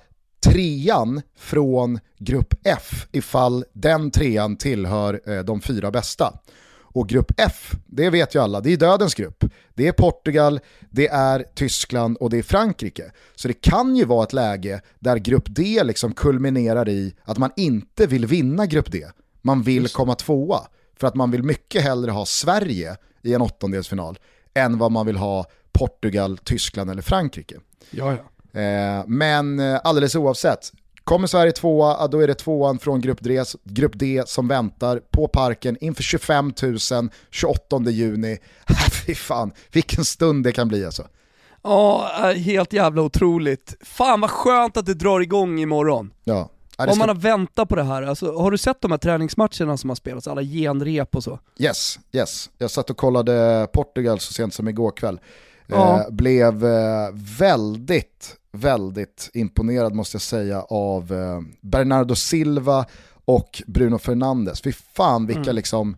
trean 0.44 1.22
från 1.36 2.00
grupp 2.18 2.54
F 2.64 3.06
ifall 3.12 3.64
den 3.72 4.10
trean 4.10 4.56
tillhör 4.56 5.20
eh, 5.26 5.38
de 5.38 5.60
fyra 5.60 5.90
bästa. 5.90 6.38
Och 6.94 7.08
grupp 7.08 7.32
F, 7.36 7.72
det 7.86 8.10
vet 8.10 8.34
ju 8.34 8.42
alla, 8.42 8.60
det 8.60 8.72
är 8.72 8.76
dödens 8.76 9.14
grupp. 9.14 9.44
Det 9.74 9.88
är 9.88 9.92
Portugal, 9.92 10.60
det 10.90 11.08
är 11.08 11.44
Tyskland 11.54 12.16
och 12.16 12.30
det 12.30 12.38
är 12.38 12.42
Frankrike. 12.42 13.12
Så 13.34 13.48
det 13.48 13.60
kan 13.60 13.96
ju 13.96 14.04
vara 14.04 14.24
ett 14.24 14.32
läge 14.32 14.80
där 14.98 15.16
grupp 15.16 15.44
D 15.46 15.82
liksom 15.84 16.12
kulminerar 16.12 16.88
i 16.88 17.14
att 17.24 17.38
man 17.38 17.50
inte 17.56 18.06
vill 18.06 18.26
vinna 18.26 18.66
grupp 18.66 18.92
D. 18.92 19.06
Man 19.42 19.62
vill 19.62 19.88
komma 19.88 20.14
tvåa. 20.14 20.60
För 20.96 21.06
att 21.06 21.14
man 21.14 21.30
vill 21.30 21.42
mycket 21.42 21.82
hellre 21.82 22.10
ha 22.10 22.26
Sverige 22.26 22.96
i 23.22 23.34
en 23.34 23.42
åttondelsfinal 23.42 24.18
än 24.54 24.78
vad 24.78 24.92
man 24.92 25.06
vill 25.06 25.16
ha 25.16 25.46
Portugal, 25.72 26.38
Tyskland 26.38 26.90
eller 26.90 27.02
Frankrike. 27.02 27.54
Ja, 27.90 28.12
ja. 28.12 28.60
Eh, 28.60 29.04
men 29.06 29.60
eh, 29.60 29.80
alldeles 29.84 30.14
oavsett, 30.14 30.72
kommer 31.04 31.26
Sverige 31.26 31.52
tvåa, 31.52 32.06
då 32.06 32.20
är 32.20 32.26
det 32.26 32.34
tvåan 32.34 32.78
från 32.78 33.00
grupp 33.00 33.18
D, 33.20 33.44
grupp 33.64 33.92
D 33.94 34.22
som 34.26 34.48
väntar 34.48 35.00
på 35.10 35.28
parken 35.28 35.76
inför 35.80 36.02
25 36.02 36.52
000 36.62 36.78
28 37.30 37.80
juni. 37.90 38.38
Fy 39.06 39.14
fan, 39.14 39.52
vilken 39.72 40.04
stund 40.04 40.44
det 40.44 40.52
kan 40.52 40.68
bli 40.68 40.84
alltså. 40.84 41.06
Ja, 41.62 42.10
eh, 42.30 42.36
helt 42.36 42.72
jävla 42.72 43.02
otroligt. 43.02 43.76
Fan 43.80 44.20
vad 44.20 44.30
skönt 44.30 44.76
att 44.76 44.86
det 44.86 44.94
drar 44.94 45.20
igång 45.20 45.60
imorgon. 45.60 46.10
Ja. 46.24 46.50
Ja, 46.78 46.92
Om 46.92 46.98
man 46.98 47.08
har 47.08 47.16
väntat 47.16 47.68
på 47.68 47.76
det 47.76 47.82
här, 47.82 48.02
alltså, 48.02 48.32
har 48.32 48.50
du 48.50 48.58
sett 48.58 48.80
de 48.80 48.90
här 48.90 48.98
träningsmatcherna 48.98 49.76
som 49.76 49.90
har 49.90 49.94
spelats, 49.94 50.28
alla 50.28 50.42
genrep 50.42 51.16
och 51.16 51.24
så? 51.24 51.38
Yes, 51.58 51.98
yes. 52.12 52.50
Jag 52.58 52.70
satt 52.70 52.90
och 52.90 52.96
kollade 52.96 53.66
Portugal 53.72 54.20
så 54.20 54.32
sent 54.32 54.54
som 54.54 54.68
igår 54.68 54.90
kväll. 54.90 55.20
Ja. 55.66 56.00
Eh, 56.00 56.10
blev 56.10 56.64
eh, 56.64 57.08
väldigt, 57.38 58.36
väldigt 58.52 59.30
imponerad 59.34 59.94
måste 59.94 60.14
jag 60.14 60.22
säga 60.22 60.62
av 60.62 61.12
eh, 61.12 61.40
Bernardo 61.60 62.14
Silva 62.14 62.86
och 63.24 63.62
Bruno 63.66 63.98
Fernandes. 63.98 64.62
Fy 64.62 64.72
fan 64.72 65.26
vilka 65.26 65.40
mm. 65.40 65.56
liksom, 65.56 65.96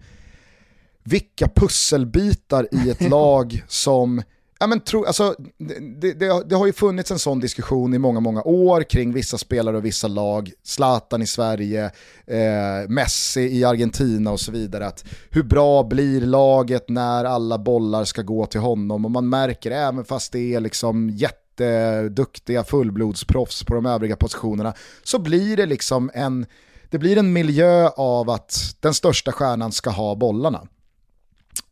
vilka 1.03 1.49
pusselbitar 1.49 2.69
i 2.73 2.91
ett 2.91 3.01
lag 3.11 3.65
som 3.69 4.23
Ja, 4.61 4.67
men 4.67 4.81
tro, 4.81 5.05
alltså, 5.05 5.35
det, 5.59 6.13
det, 6.13 6.49
det, 6.49 6.55
har 6.55 6.67
ju 6.67 6.73
funnits 6.73 7.11
en 7.11 7.19
sån 7.19 7.41
diskussion 7.41 7.95
i 7.95 7.99
många, 7.99 8.21
många 8.21 8.43
år 8.43 8.83
kring 8.83 9.13
vissa 9.13 9.39
spelare 9.39 9.77
och 9.77 9.85
vissa 9.85 10.09
lag. 10.09 10.53
Zlatan 10.63 11.23
i 11.23 11.27
Sverige, 11.27 11.85
eh, 12.27 12.89
Messi 12.89 13.41
i 13.41 13.65
Argentina 13.65 14.31
och 14.31 14.41
så 14.41 14.53
vidare. 14.53 14.87
Att 14.87 15.05
hur 15.31 15.43
bra 15.43 15.83
blir 15.83 16.21
laget 16.21 16.89
när 16.89 17.25
alla 17.25 17.59
bollar 17.59 18.05
ska 18.05 18.23
gå 18.23 18.47
till 18.47 18.61
honom? 18.61 19.05
Och 19.05 19.11
man 19.11 19.29
märker, 19.29 19.71
även 19.71 20.05
fast 20.05 20.33
det 20.33 20.55
är 20.55 20.61
liksom 20.61 21.11
jätteduktiga 21.11 22.65
fullblodsproffs 22.65 23.65
på 23.65 23.75
de 23.75 23.87
övriga 23.87 24.17
positionerna, 24.17 24.75
så 25.03 25.19
blir 25.19 25.57
det 25.57 25.67
liksom 25.67 26.11
en, 26.15 26.47
det 26.91 26.99
blir 26.99 27.19
en 27.19 27.33
miljö 27.33 27.89
av 27.89 28.31
att 28.31 28.77
den 28.81 28.95
största 28.95 29.33
stjärnan 29.33 29.73
ska 29.73 29.91
ha 29.91 30.15
bollarna. 30.15 30.69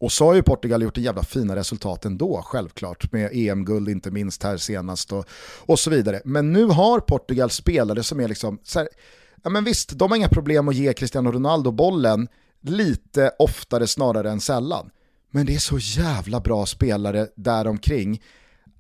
Och 0.03 0.13
så 0.13 0.27
har 0.27 0.35
ju 0.35 0.43
Portugal 0.43 0.83
gjort 0.83 0.99
en 0.99 1.05
jävla 1.05 1.23
fina 1.23 1.57
resultat 1.57 2.05
ändå, 2.05 2.43
självklart, 2.45 3.13
med 3.13 3.31
EM-guld 3.33 3.89
inte 3.89 4.11
minst 4.11 4.43
här 4.43 4.57
senast 4.57 5.13
och, 5.13 5.27
och 5.67 5.79
så 5.79 5.91
vidare. 5.91 6.21
Men 6.25 6.53
nu 6.53 6.65
har 6.65 7.01
Portugal 7.01 7.51
spelare 7.51 8.03
som 8.03 8.21
är 8.21 8.29
liksom, 8.29 8.59
så 8.63 8.79
här, 8.79 8.89
ja 9.43 9.51
men 9.51 9.65
visst, 9.65 9.99
de 9.99 10.11
har 10.11 10.17
inga 10.17 10.29
problem 10.29 10.69
att 10.69 10.75
ge 10.75 10.93
Cristiano 10.93 11.33
Ronaldo 11.33 11.71
bollen 11.71 12.29
lite 12.61 13.33
oftare 13.39 13.87
snarare 13.87 14.31
än 14.31 14.41
sällan. 14.41 14.91
Men 15.31 15.47
det 15.47 15.55
är 15.55 15.59
så 15.59 15.79
jävla 15.79 16.41
bra 16.41 16.67
spelare 16.67 17.29
däromkring 17.37 18.23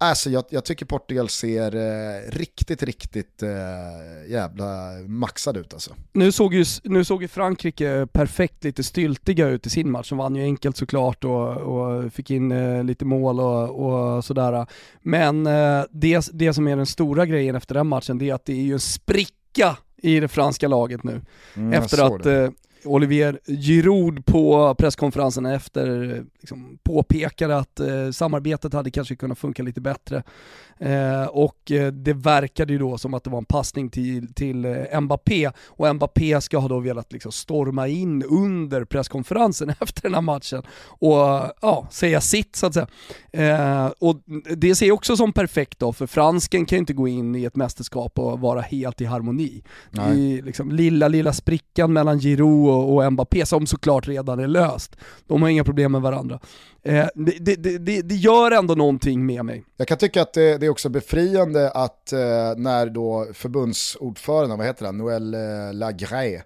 Alltså 0.03 0.31
jag, 0.31 0.45
jag 0.49 0.65
tycker 0.65 0.87
Portugal 0.87 1.29
ser 1.29 1.77
eh, 1.77 2.31
riktigt, 2.31 2.83
riktigt 2.83 3.43
eh, 3.43 4.31
jävla 4.31 4.93
maxad 5.07 5.57
ut 5.57 5.73
alltså. 5.73 5.95
Nu 6.13 6.33
såg, 6.33 6.55
ju, 6.55 6.65
nu 6.85 7.05
såg 7.05 7.23
ju 7.23 7.29
Frankrike 7.29 8.07
perfekt 8.13 8.65
lite 8.65 8.83
styltiga 8.83 9.49
ut 9.49 9.67
i 9.67 9.71
sin 9.71 9.91
match, 9.91 10.09
de 10.09 10.19
vann 10.19 10.37
ju 10.37 10.43
enkelt 10.43 10.77
såklart 10.77 11.25
och, 11.25 11.57
och 11.57 12.13
fick 12.13 12.31
in 12.31 12.53
eh, 12.53 12.85
lite 12.85 13.05
mål 13.05 13.41
och, 13.41 13.71
och 13.87 14.25
sådär. 14.25 14.67
Men 15.01 15.47
eh, 15.47 15.85
det, 15.91 16.31
det 16.33 16.55
som 16.55 16.69
är 16.69 16.77
den 16.77 16.87
stora 16.87 17.27
grejen 17.27 17.55
efter 17.55 17.75
den 17.75 17.87
matchen, 17.87 18.19
det 18.19 18.31
är 18.31 18.35
att 18.35 18.45
det 18.45 18.53
är 18.53 18.63
ju 18.63 18.73
en 18.73 18.81
spricka 18.81 19.77
i 19.97 20.21
det 20.21 20.29
franska 20.29 20.69
laget 20.69 21.05
nu. 21.05 21.21
Mm, 21.57 21.73
efter 21.73 22.17
att 22.17 22.53
Olivier 22.85 23.41
Giroud 23.47 24.27
på 24.27 24.75
presskonferensen 24.75 25.47
efter 25.47 26.25
liksom, 26.41 26.79
påpekade 26.83 27.57
att 27.57 27.81
eh, 27.81 28.11
samarbetet 28.11 28.73
hade 28.73 28.91
kanske 28.91 29.17
kunnat 29.17 29.39
funka 29.39 29.63
lite 29.63 29.81
bättre. 29.81 30.23
Eh, 30.79 31.25
och 31.25 31.71
eh, 31.71 31.93
det 31.93 32.13
verkade 32.13 32.73
ju 32.73 32.79
då 32.79 32.99
som 32.99 33.15
att 33.15 33.25
det 33.25 33.31
var 33.31 33.39
en 33.39 33.45
passning 33.45 33.91
till, 33.91 34.35
till 34.35 34.65
eh, 34.65 35.01
Mbappé 35.01 35.51
och 35.67 35.95
Mbappé 35.95 36.41
ska 36.41 36.59
ha 36.59 36.69
då 36.69 36.81
velat 36.81 37.13
liksom 37.13 37.33
storma 37.33 37.89
in 37.89 38.23
under 38.23 38.85
presskonferensen 38.85 39.71
efter 39.81 40.03
den 40.03 40.15
här 40.15 40.21
matchen 40.21 40.63
och 40.87 41.17
ja, 41.61 41.87
säga 41.91 42.21
sitt 42.21 42.57
så 42.57 42.67
att 42.67 42.75
säga. 42.75 42.87
Eh, 43.33 43.93
och 43.99 44.17
det 44.57 44.75
ser 44.75 44.87
jag 44.87 44.95
också 44.95 45.17
som 45.17 45.33
perfekt 45.33 45.79
då, 45.79 45.93
för 45.93 46.07
fransken 46.07 46.67
kan 46.67 46.77
ju 46.77 46.81
inte 46.81 46.93
gå 46.93 47.09
in 47.09 47.35
i 47.35 47.45
ett 47.45 47.57
mästerskap 47.57 48.19
och 48.19 48.41
vara 48.41 48.61
helt 48.61 49.01
i 49.01 49.05
harmoni. 49.05 49.63
I, 50.15 50.43
liksom, 50.43 50.73
lilla, 50.73 51.09
lilla 51.09 51.33
sprickan 51.33 51.93
mellan 51.93 52.19
Giroud 52.19 52.69
och, 52.69 52.97
och 52.97 53.13
Mbappé 53.13 53.47
som 53.47 53.67
såklart 53.67 54.09
redan 54.09 54.41
är 54.41 54.49
löst. 54.49 54.97
De 55.27 55.43
har 55.43 55.49
inga 55.49 55.65
problem 55.65 55.93
med 55.93 56.03
varandra. 56.03 56.41
Eh, 56.85 57.09
det, 57.15 57.57
det, 57.57 57.79
det, 57.79 58.03
det, 58.03 58.15
gör 58.15 58.51
ändå 58.51 58.75
någonting 58.75 59.27
med 59.27 59.45
mig. 59.45 59.65
Jag 59.77 59.89
kan 59.89 59.99
tycka 59.99 60.23
att 60.23 60.33
det, 60.33 60.63
är 60.63 60.69
också 60.69 60.89
befriande 60.89 61.71
att 61.71 62.13
eh, 62.13 62.19
när 62.57 62.87
då 62.87 63.27
förbundsordföranden, 63.33 64.59
vad 64.59 64.67
heter 64.67 64.87
han, 64.87 64.99
Noel 64.99 65.35
eh, 65.35 65.41
Lagré, 65.73 66.35
eh, 66.35 66.43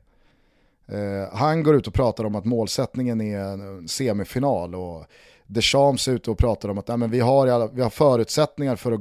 han 1.32 1.62
går 1.62 1.76
ut 1.76 1.87
och 1.87 1.95
pratar 1.95 2.24
om 2.24 2.34
att 2.34 2.45
målsättningen 2.45 3.20
är 3.20 3.39
en 3.39 3.89
semifinal 3.89 4.74
och 4.74 5.07
Deschamps 5.47 6.09
är 6.09 6.12
ute 6.12 6.30
och 6.30 6.39
pratar 6.39 6.68
om 6.68 6.78
att 6.78 6.89
nej, 6.89 6.97
men 6.97 7.11
vi, 7.11 7.20
har, 7.20 7.68
vi 7.74 7.82
har 7.82 7.91
förutsättningar 7.91 8.76
för 8.76 8.93
att 8.93 9.01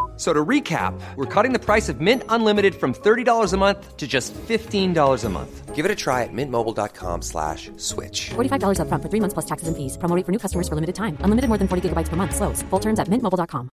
F- 0.21 0.27
So 0.27 0.33
to 0.33 0.45
recap, 0.49 0.93
we're 1.15 1.25
cutting 1.43 1.51
the 1.59 1.65
price 1.73 1.89
of 1.93 1.99
Mint 1.99 2.23
Unlimited 2.29 2.75
from 2.75 2.93
$30 2.93 3.53
a 3.53 3.57
month 3.57 3.97
to 3.97 4.07
just 4.07 4.33
$15 4.47 5.25
a 5.25 5.29
month. 5.29 5.75
Give 5.75 5.83
it 5.85 5.91
a 5.91 5.95
try 5.95 6.23
at 6.23 6.29
mintmobile.com 6.33 7.21
slash 7.23 7.71
switch. 7.77 8.29
$45 8.35 8.77
upfront 8.79 9.01
for 9.01 9.09
three 9.09 9.19
months 9.19 9.33
plus 9.33 9.45
taxes 9.47 9.67
and 9.67 9.75
fees. 9.75 9.97
Promo 9.97 10.15
rate 10.15 10.25
for 10.25 10.31
new 10.31 10.39
customers 10.39 10.67
for 10.69 10.75
limited 10.75 10.95
time. 10.95 11.17
Unlimited 11.25 11.49
more 11.49 11.57
than 11.57 11.67
40 11.67 11.81
gigabytes 11.89 12.09
per 12.09 12.15
month. 12.17 12.35
Slows. 12.35 12.61
Full 12.69 12.79
terms 12.81 12.99
at 12.99 13.07
mintmobile.com. 13.09 13.69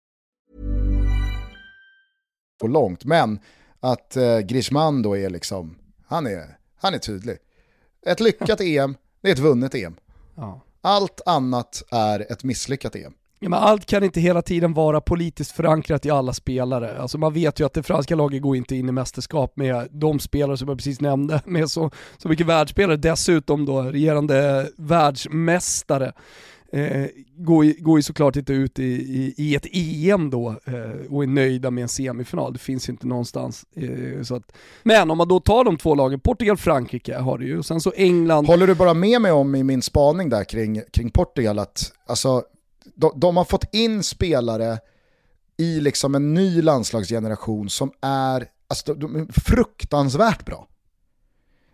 och 2.64 2.70
långt. 2.70 3.06
Men 3.06 3.40
att 3.80 4.16
eh, 4.16 4.40
Griezmann 4.40 5.02
då 5.02 5.18
är 5.18 5.30
liksom, 5.30 5.76
han 6.08 6.28
är, 6.28 6.58
han 6.82 6.94
är 6.94 7.00
tydlig. 7.00 7.38
Ett 8.06 8.20
lyckat 8.20 8.62
EM, 8.72 8.96
det 9.22 9.28
är 9.30 9.34
ett 9.34 9.40
vunnet 9.40 9.76
EM. 9.76 9.96
Ja. 10.36 10.62
Allt 10.82 11.22
annat 11.26 11.84
är 11.92 12.32
ett 12.32 12.44
misslyckat 12.44 12.96
EM. 12.96 13.14
Ja, 13.44 13.50
men 13.50 13.60
allt 13.60 13.86
kan 13.86 14.04
inte 14.04 14.20
hela 14.22 14.42
tiden 14.42 14.74
vara 14.74 15.02
politiskt 15.02 15.52
förankrat 15.52 16.06
i 16.06 16.10
alla 16.10 16.34
spelare. 16.34 16.98
Alltså 16.98 17.18
man 17.18 17.34
vet 17.34 17.60
ju 17.60 17.66
att 17.66 17.74
det 17.74 17.84
franska 17.84 18.16
laget 18.16 18.42
går 18.42 18.56
inte 18.56 18.76
in 18.76 18.90
i 18.90 18.92
mästerskap 18.92 19.58
med 19.58 19.88
de 19.92 20.20
spelare 20.20 20.58
som 20.58 20.68
jag 20.68 20.78
precis 20.78 21.02
nämnde, 21.02 21.42
med 21.46 21.70
så, 21.70 21.92
så 22.18 22.30
mycket 22.30 22.46
världsspelare. 22.48 22.98
Dessutom 22.98 23.66
då 23.66 23.82
regerande 23.82 24.70
världsmästare. 24.78 26.14
Eh, 26.72 27.06
går, 27.38 27.66
ju- 27.66 27.76
går 27.80 28.00
ju 28.00 28.04
såklart 28.04 28.36
inte 28.36 28.54
ut 28.54 28.80
i, 28.80 28.84
i, 28.94 29.34
i 29.38 29.56
ett 29.56 29.66
EM 29.74 30.30
då 30.30 30.50
eh, 30.66 31.12
och 31.14 31.24
är 31.24 31.28
nöjda 31.28 31.72
med 31.72 31.82
en 31.82 31.88
semifinal. 31.90 32.54
Det 32.54 32.60
finns 32.60 32.90
ju 32.90 32.92
inte 32.92 33.08
någonstans. 33.08 33.66
Eh, 33.76 34.22
så 34.24 34.36
att, 34.36 34.52
men 34.84 35.12
om 35.12 35.18
man 35.18 35.28
då 35.28 35.40
tar 35.40 35.64
de 35.64 35.78
två 35.78 35.96
lagen, 35.96 36.20
Portugal, 36.20 36.58
Frankrike 36.58 37.18
har 37.18 37.38
du 37.38 37.46
ju, 37.46 37.58
och 37.58 37.66
sen 37.66 37.82
så 37.82 37.92
England, 37.96 38.46
Håller 38.48 38.68
du 38.68 38.76
bara 38.76 38.94
med 38.94 39.22
mig 39.22 39.32
om 39.32 39.56
i 39.56 39.64
min 39.64 39.82
spaning 39.82 40.30
där 40.30 40.44
kring, 40.44 40.82
kring 40.94 41.10
Portugal 41.10 41.60
att 41.60 41.92
alltså, 42.08 42.44
de, 42.96 43.20
de 43.20 43.38
har 43.38 43.46
fått 43.46 43.74
in 43.74 44.04
spelare 44.04 44.80
i 45.58 45.80
liksom 45.80 46.16
en 46.16 46.34
ny 46.34 46.62
landslagsgeneration 46.62 47.70
som 47.70 47.92
är, 48.02 48.48
alltså, 48.68 48.94
de, 48.94 49.16
är 49.16 49.42
fruktansvärt 49.42 50.46
bra. 50.46 50.68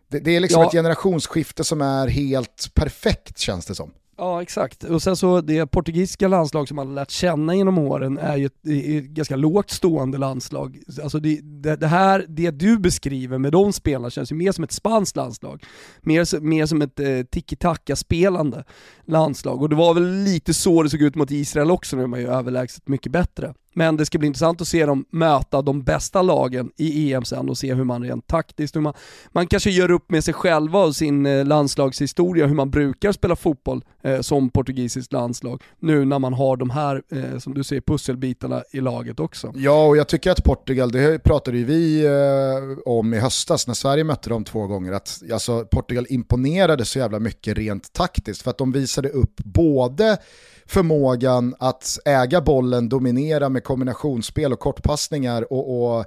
Det, 0.07 0.19
det 0.19 0.31
är 0.35 0.39
liksom 0.39 0.61
Ja. 0.61 0.67
ett 0.67 0.73
generationsskifte 0.73 1.63
som 1.63 1.81
är 1.81 2.07
helt 2.07 2.71
perfekt 2.73 3.37
känns 3.37 3.65
det 3.65 3.75
som. 3.75 3.91
Ja 4.21 4.41
exakt, 4.41 4.83
och 4.83 5.01
sen 5.01 5.15
så 5.15 5.41
det 5.41 5.65
portugisiska 5.67 6.27
landslag 6.27 6.67
som 6.67 6.75
man 6.75 6.87
har 6.87 6.95
lärt 6.95 7.11
känna 7.11 7.55
genom 7.55 7.77
åren 7.77 8.17
är 8.17 8.37
ju 8.37 8.45
ett, 8.45 8.67
ett 8.67 9.03
ganska 9.03 9.35
lågt 9.35 9.69
stående 9.69 10.17
landslag. 10.17 10.79
Alltså 11.03 11.19
det, 11.19 11.39
det, 11.43 11.75
det 11.75 11.87
här, 11.87 12.25
det 12.27 12.51
du 12.51 12.77
beskriver 12.77 13.37
med 13.37 13.51
de 13.51 13.73
spelarna 13.73 14.09
känns 14.09 14.31
ju 14.31 14.35
mer 14.35 14.51
som 14.51 14.63
ett 14.63 14.71
spanskt 14.71 15.15
landslag. 15.15 15.63
Mer, 16.01 16.39
mer 16.39 16.65
som 16.65 16.81
ett 16.81 16.99
eh, 16.99 17.23
tiki-taka-spelande 17.31 18.63
landslag. 19.05 19.61
Och 19.61 19.69
det 19.69 19.75
var 19.75 19.93
väl 19.93 20.23
lite 20.23 20.53
så 20.53 20.83
det 20.83 20.89
såg 20.89 21.01
ut 21.01 21.15
mot 21.15 21.31
Israel 21.31 21.71
också, 21.71 21.95
nu 21.95 22.03
är 22.03 22.07
man 22.07 22.19
ju 22.19 22.27
överlägset 22.27 22.87
mycket 22.87 23.11
bättre. 23.11 23.53
Men 23.79 23.97
det 23.97 24.05
ska 24.05 24.17
bli 24.17 24.27
intressant 24.27 24.61
att 24.61 24.67
se 24.67 24.85
dem 24.85 25.05
möta 25.09 25.61
de 25.61 25.83
bästa 25.83 26.21
lagen 26.21 26.71
i 26.77 27.13
EM 27.13 27.25
sen 27.25 27.49
och 27.49 27.57
se 27.57 27.73
hur 27.73 27.83
man 27.83 28.03
rent 28.03 28.27
taktiskt, 28.27 28.75
hur 28.75 28.81
man, 28.81 28.93
man 29.31 29.47
kanske 29.47 29.69
gör 29.69 29.91
upp 29.91 30.11
med 30.11 30.23
sig 30.23 30.33
själva 30.33 30.79
och 30.79 30.95
sin 30.95 31.25
eh, 31.25 31.45
landslagshistoria, 31.45 32.47
hur 32.47 32.55
man 32.55 32.69
brukar 32.69 33.11
spela 33.11 33.35
fotboll 33.35 33.83
eh, 34.03 34.21
som 34.21 34.49
portugisiskt 34.49 35.13
landslag. 35.13 35.63
Nu 35.79 36.05
när 36.05 36.19
man 36.19 36.33
har 36.33 36.57
de 36.57 36.69
här, 36.69 37.03
eh, 37.11 37.39
som 37.39 37.53
du 37.53 37.63
säger, 37.63 37.81
pusselbitarna 37.81 38.63
i 38.71 38.81
laget 38.81 39.19
också. 39.19 39.53
Ja, 39.55 39.87
och 39.87 39.97
jag 39.97 40.07
tycker 40.07 40.31
att 40.31 40.43
Portugal, 40.43 40.91
det 40.91 41.23
pratade 41.23 41.57
ju 41.57 41.65
vi 41.65 42.05
eh, 42.05 42.93
om 42.93 43.13
i 43.13 43.19
höstas 43.19 43.67
när 43.67 43.73
Sverige 43.73 44.03
mötte 44.03 44.29
dem 44.29 44.43
två 44.43 44.67
gånger, 44.67 44.91
att 44.91 45.21
alltså, 45.33 45.65
Portugal 45.65 46.05
imponerade 46.09 46.85
så 46.85 46.99
jävla 46.99 47.19
mycket 47.19 47.57
rent 47.57 47.93
taktiskt 47.93 48.41
för 48.41 48.49
att 48.49 48.57
de 48.57 48.71
visade 48.71 49.09
upp 49.09 49.35
både 49.43 50.17
förmågan 50.69 51.55
att 51.59 51.99
äga 52.05 52.41
bollen, 52.41 52.89
dominera 52.89 53.49
med 53.49 53.63
kombinationsspel 53.63 54.53
och 54.53 54.59
kortpassningar 54.59 55.53
och, 55.53 55.97
och 55.97 56.05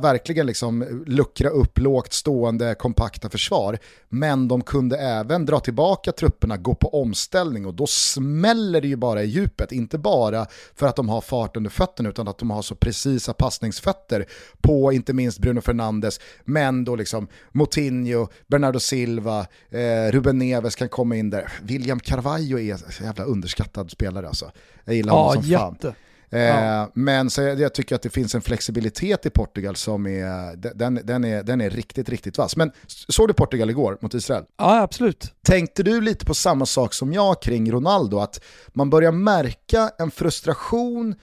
verkligen 0.00 0.46
liksom 0.46 1.04
luckra 1.06 1.48
upp 1.48 1.78
lågt 1.78 2.12
stående 2.12 2.74
kompakta 2.74 3.30
försvar. 3.30 3.78
Men 4.08 4.48
de 4.48 4.62
kunde 4.62 4.96
även 4.96 5.46
dra 5.46 5.60
tillbaka 5.60 6.12
trupperna, 6.12 6.56
gå 6.56 6.74
på 6.74 7.02
omställning 7.02 7.66
och 7.66 7.74
då 7.74 7.86
smäller 7.86 8.80
det 8.80 8.88
ju 8.88 8.96
bara 8.96 9.22
i 9.22 9.26
djupet. 9.26 9.72
Inte 9.72 9.98
bara 9.98 10.46
för 10.74 10.86
att 10.86 10.96
de 10.96 11.08
har 11.08 11.20
fart 11.20 11.56
under 11.56 11.70
fötterna 11.70 12.08
utan 12.08 12.28
att 12.28 12.38
de 12.38 12.50
har 12.50 12.62
så 12.62 12.74
precisa 12.74 13.32
passningsfötter 13.32 14.26
på 14.60 14.92
inte 14.92 15.12
minst 15.12 15.38
Bruno 15.38 15.60
Fernandes, 15.60 16.20
men 16.44 16.84
då 16.84 16.96
liksom 16.96 17.28
Moutinho, 17.52 18.28
Bernardo 18.46 18.80
Silva, 18.80 19.46
eh, 19.70 20.12
Ruben 20.12 20.38
Neves 20.38 20.74
kan 20.76 20.88
komma 20.88 21.16
in 21.16 21.30
där. 21.30 21.52
William 21.62 22.00
Carvalho 22.00 22.58
är 22.58 22.76
så 22.76 23.04
jävla 23.04 23.24
underskattad 23.24 23.90
spelare 23.90 24.03
alltså. 24.06 24.50
Jag 24.84 24.94
gillar 24.96 25.12
honom 25.12 25.26
Ja, 25.28 25.42
som 25.42 25.58
fan. 25.58 25.72
jätte. 25.72 25.94
Eh, 26.30 26.42
Ja. 26.42 26.90
Men 26.94 27.30
så 27.30 27.42
jag, 27.42 27.60
jag 27.60 27.74
tycker 27.74 27.94
att 27.94 28.02
det 28.02 28.10
finns 28.10 28.34
en 28.34 28.40
flexibilitet 28.42 29.26
i 29.26 29.30
Portugal 29.30 29.76
som 29.76 30.06
är, 30.06 30.56
den, 30.74 31.00
den 31.04 31.24
är, 31.24 31.42
den 31.42 31.60
är 31.60 31.70
riktigt, 31.70 32.08
riktigt 32.08 32.38
vass. 32.38 32.56
Men 32.56 32.72
såg 32.86 33.28
du 33.28 33.34
Portugal 33.34 33.70
igår 33.70 33.98
mot 34.00 34.14
Israel? 34.14 34.44
Ja, 34.58 34.80
absolut. 34.80 35.32
Tänkte 35.42 35.82
du 35.82 36.00
lite 36.00 36.24
på 36.26 36.34
samma 36.34 36.66
sak 36.66 36.94
som 36.94 37.12
jag 37.12 37.42
kring 37.42 37.72
Ronaldo? 37.72 38.18
Att 38.18 38.40
man 38.68 38.90
börjar 38.90 39.12
märka 39.12 39.90
en 39.98 40.10
frustration 40.10 41.14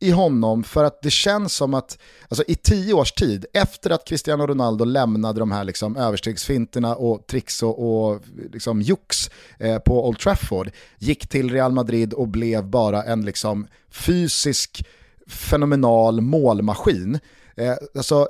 i 0.00 0.10
honom 0.10 0.64
för 0.64 0.84
att 0.84 1.02
det 1.02 1.10
känns 1.10 1.54
som 1.54 1.74
att 1.74 1.98
alltså 2.28 2.44
i 2.48 2.54
tio 2.54 2.94
års 2.94 3.12
tid, 3.12 3.46
efter 3.52 3.90
att 3.90 4.04
Cristiano 4.04 4.46
Ronaldo 4.46 4.84
lämnade 4.84 5.40
de 5.40 5.52
här 5.52 5.64
liksom 5.64 5.96
överstegsfinterna 5.96 6.96
och 6.96 7.26
tricks 7.26 7.62
och, 7.62 8.08
och 8.10 8.22
liksom 8.52 8.82
jox 8.82 9.30
eh, 9.58 9.78
på 9.78 10.08
Old 10.08 10.18
Trafford, 10.18 10.70
gick 10.98 11.28
till 11.28 11.50
Real 11.50 11.72
Madrid 11.72 12.12
och 12.12 12.28
blev 12.28 12.64
bara 12.64 13.02
en 13.02 13.24
liksom 13.24 13.66
fysisk 13.90 14.86
fenomenal 15.26 16.20
målmaskin. 16.20 17.18
Eh, 17.56 17.74
alltså, 17.94 18.28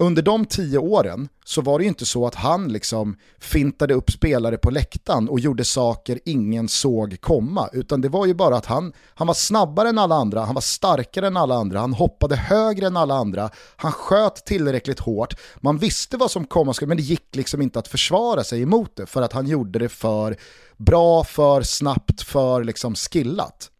under 0.00 0.22
de 0.22 0.44
tio 0.44 0.78
åren 0.78 1.28
så 1.44 1.60
var 1.60 1.78
det 1.78 1.82
ju 1.82 1.88
inte 1.88 2.06
så 2.06 2.26
att 2.26 2.34
han 2.34 2.72
liksom 2.72 3.16
fintade 3.38 3.94
upp 3.94 4.10
spelare 4.10 4.58
på 4.58 4.70
läktaren 4.70 5.28
och 5.28 5.40
gjorde 5.40 5.64
saker 5.64 6.20
ingen 6.24 6.68
såg 6.68 7.20
komma, 7.20 7.68
utan 7.72 8.00
det 8.00 8.08
var 8.08 8.26
ju 8.26 8.34
bara 8.34 8.56
att 8.56 8.66
han, 8.66 8.92
han 9.14 9.26
var 9.26 9.34
snabbare 9.34 9.88
än 9.88 9.98
alla 9.98 10.14
andra, 10.14 10.40
han 10.40 10.54
var 10.54 10.62
starkare 10.62 11.26
än 11.26 11.36
alla 11.36 11.54
andra, 11.54 11.80
han 11.80 11.92
hoppade 11.92 12.36
högre 12.36 12.86
än 12.86 12.96
alla 12.96 13.14
andra, 13.14 13.50
han 13.76 13.92
sköt 13.92 14.44
tillräckligt 14.46 15.00
hårt, 15.00 15.34
man 15.56 15.78
visste 15.78 16.16
vad 16.16 16.30
som 16.30 16.44
komma 16.44 16.74
skulle, 16.74 16.88
men 16.88 16.96
det 16.96 17.02
gick 17.02 17.36
liksom 17.36 17.62
inte 17.62 17.78
att 17.78 17.88
försvara 17.88 18.44
sig 18.44 18.62
emot 18.62 18.96
det 18.96 19.06
för 19.06 19.22
att 19.22 19.32
han 19.32 19.46
gjorde 19.46 19.78
det 19.78 19.88
för 19.88 20.36
bra, 20.76 21.24
för 21.24 21.62
snabbt, 21.62 22.22
för 22.22 22.64
liksom 22.64 22.94
skillat. 22.94 23.70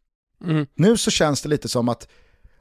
Mm. 0.44 0.66
Nu 0.74 0.96
så 0.96 1.10
känns 1.10 1.42
det 1.42 1.48
lite 1.48 1.68
som 1.68 1.88
att 1.88 2.08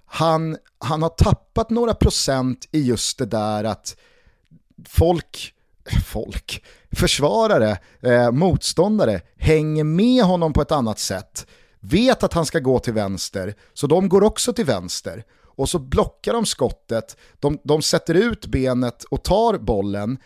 han, 0.10 0.58
han 0.78 1.02
har 1.02 1.10
tappat 1.10 1.70
några 1.70 1.94
procent 1.94 2.68
i 2.72 2.82
just 2.82 3.18
det 3.18 3.26
där 3.26 3.64
att 3.64 3.96
folk, 4.88 5.54
folk, 6.06 6.64
försvarare, 6.92 7.78
eh, 8.02 8.32
motståndare 8.32 9.22
hänger 9.38 9.84
med 9.84 10.24
honom 10.24 10.54
på 10.54 10.62
ett 10.62 10.72
annat 10.72 11.00
sätt, 11.00 11.48
vet 11.80 12.24
att 12.24 12.34
han 12.34 12.46
ska 12.46 12.60
gå 12.60 12.80
till 12.80 12.94
vänster, 12.94 13.56
så 13.74 13.88
de 13.88 14.10
går 14.10 14.24
också 14.24 14.54
till 14.54 14.66
vänster. 14.66 15.24
Och 15.46 15.70
så 15.70 15.80
blockar 15.80 16.34
de 16.34 16.46
skottet, 16.46 17.18
de, 17.40 17.60
de 17.64 17.82
sätter 17.82 18.14
ut 18.14 18.46
benet 18.46 19.04
och 19.04 19.24
tar 19.24 19.58
bollen, 19.58 20.18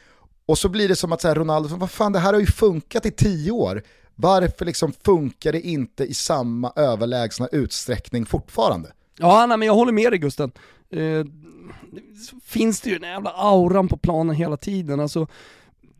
och 0.46 0.58
så 0.58 0.70
blir 0.70 0.88
det 0.88 0.96
som 0.96 1.12
att 1.12 1.22
så 1.22 1.28
här, 1.28 1.36
Ronaldo, 1.36 1.76
vad 1.76 1.92
fan 1.92 2.14
det 2.14 2.20
här 2.20 2.34
har 2.34 2.40
ju 2.40 2.46
funkat 2.46 3.06
i 3.06 3.12
tio 3.12 3.52
år, 3.52 3.84
varför 4.16 4.66
liksom 4.66 4.94
funkar 5.06 5.52
det 5.52 5.62
inte 5.62 6.04
i 6.04 6.14
samma 6.14 6.74
överlägsna 6.76 7.48
utsträckning 7.52 8.26
fortfarande? 8.26 8.92
Ja, 9.18 9.46
nej, 9.46 9.58
men 9.58 9.66
jag 9.66 9.76
håller 9.76 9.92
med 9.92 10.12
dig 10.12 10.20
Gusten. 10.20 10.52
Eh, 10.90 11.26
finns 12.44 12.82
det 12.82 12.90
ju 12.90 13.00
den 13.00 13.10
jävla 13.10 13.30
auran 13.30 13.88
på 13.88 13.98
planen 13.98 14.36
hela 14.36 14.58
tiden. 14.58 15.00
Alltså, 15.00 15.28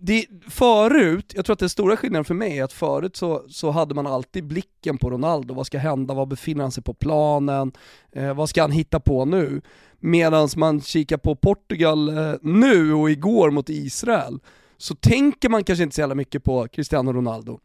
det, 0.06 0.26
förut, 0.50 1.34
jag 1.36 1.46
tror 1.46 1.54
att 1.54 1.60
den 1.60 1.70
stora 1.70 1.98
skillnaden 1.98 2.26
för 2.26 2.34
mig 2.34 2.60
är 2.60 2.64
att 2.64 2.74
förut 2.74 3.16
så, 3.16 3.44
så 3.50 3.72
hade 3.72 3.96
man 3.96 4.08
alltid 4.08 4.48
blicken 4.48 4.98
på 4.98 5.10
Ronaldo. 5.10 5.54
Vad 5.54 5.66
ska 5.66 5.78
hända? 5.78 6.14
Var 6.14 6.26
befinner 6.26 6.62
han 6.62 6.72
sig 6.72 6.84
på 6.84 6.94
planen? 6.94 7.72
Eh, 8.12 8.34
vad 8.34 8.50
ska 8.50 8.62
han 8.62 8.72
hitta 8.72 9.00
på 9.00 9.26
nu? 9.26 9.62
Medan 10.00 10.50
man 10.56 10.82
kikar 10.82 11.18
på 11.18 11.36
Portugal 11.36 12.18
eh, 12.18 12.34
nu 12.42 12.94
och 12.94 13.12
igår 13.12 13.52
mot 13.52 13.70
Israel, 13.70 14.40
så 14.78 14.96
tänker 14.96 15.50
man 15.50 15.64
kanske 15.64 15.84
inte 15.84 15.96
så 15.96 16.02
jävla 16.02 16.16
mycket 16.16 16.44
på 16.44 16.68
Cristiano 16.68 17.14
Ronaldo. 17.14 17.60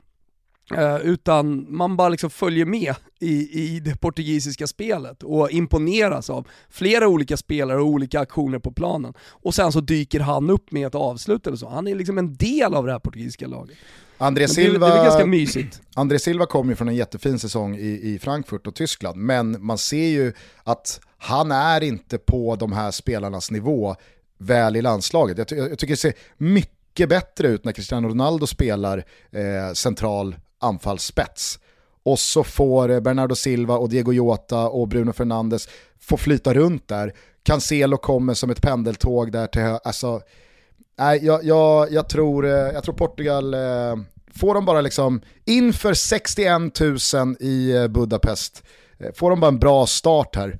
Eh, 0.76 0.96
utan 0.96 1.66
man 1.68 1.96
bara 1.96 2.08
liksom 2.08 2.30
följer 2.30 2.64
med 2.64 2.94
i, 3.20 3.60
i 3.60 3.80
det 3.80 4.00
portugisiska 4.00 4.66
spelet 4.66 5.22
och 5.22 5.50
imponeras 5.50 6.30
av 6.30 6.48
flera 6.70 7.08
olika 7.08 7.36
spelare 7.36 7.80
och 7.80 7.86
olika 7.86 8.20
aktioner 8.20 8.58
på 8.58 8.72
planen. 8.72 9.14
Och 9.20 9.54
sen 9.54 9.72
så 9.72 9.80
dyker 9.80 10.20
han 10.20 10.50
upp 10.50 10.72
med 10.72 10.86
ett 10.86 10.94
avslut 10.94 11.46
eller 11.46 11.56
så. 11.56 11.68
Han 11.68 11.88
är 11.88 11.94
liksom 11.94 12.18
en 12.18 12.34
del 12.34 12.74
av 12.74 12.86
det 12.86 12.92
här 12.92 12.98
portugisiska 12.98 13.46
laget. 13.46 13.76
André 14.18 14.44
det, 14.44 14.48
Silva, 14.48 14.88
det 14.88 15.00
är 15.00 15.04
ganska 15.04 15.26
mysigt. 15.26 15.80
André 15.94 16.18
Silva 16.18 16.46
kom 16.46 16.68
ju 16.68 16.76
från 16.76 16.88
en 16.88 16.96
jättefin 16.96 17.38
säsong 17.38 17.76
i, 17.76 18.14
i 18.14 18.18
Frankfurt 18.18 18.66
och 18.66 18.74
Tyskland, 18.74 19.16
men 19.16 19.64
man 19.64 19.78
ser 19.78 20.08
ju 20.08 20.32
att 20.64 21.00
han 21.18 21.52
är 21.52 21.82
inte 21.82 22.18
på 22.18 22.56
de 22.56 22.72
här 22.72 22.90
spelarnas 22.90 23.50
nivå 23.50 23.96
väl 24.38 24.76
i 24.76 24.82
landslaget. 24.82 25.38
Jag, 25.38 25.48
ty 25.48 25.56
jag 25.56 25.78
tycker 25.78 25.92
det 25.92 25.96
ser 25.96 26.14
mycket 26.36 27.08
bättre 27.08 27.48
ut 27.48 27.64
när 27.64 27.72
Cristiano 27.72 28.08
Ronaldo 28.08 28.46
spelar 28.46 29.04
eh, 29.30 29.72
central 29.74 30.36
anfallsspets. 30.58 31.58
Och 32.02 32.18
så 32.18 32.44
får 32.44 32.90
eh, 32.90 33.00
Bernardo 33.00 33.34
Silva 33.34 33.76
och 33.76 33.88
Diego 33.88 34.12
Jota 34.12 34.68
och 34.68 34.88
Bruno 34.88 35.12
Fernandes 35.12 35.68
få 36.00 36.16
flyta 36.16 36.54
runt 36.54 36.88
där. 36.88 37.12
Cancelo 37.42 37.96
kommer 37.96 38.34
som 38.34 38.50
ett 38.50 38.62
pendeltåg 38.62 39.32
där 39.32 39.46
till 39.46 39.62
höger. 39.62 39.80
alltså, 39.84 40.20
Nej, 40.98 41.24
jag, 41.24 41.44
jag, 41.44 41.92
jag, 41.92 42.08
tror, 42.08 42.46
eh, 42.46 42.50
jag 42.50 42.84
tror 42.84 42.94
Portugal, 42.94 43.54
eh, 43.54 43.96
får 44.34 44.54
de 44.54 44.64
bara 44.64 44.80
liksom 44.80 45.20
inför 45.44 45.94
61 45.94 46.80
000 47.14 47.36
i 47.40 47.88
Budapest, 47.88 48.62
får 49.14 49.30
de 49.30 49.40
bara 49.40 49.48
en 49.48 49.58
bra 49.58 49.86
start 49.86 50.36
här, 50.36 50.58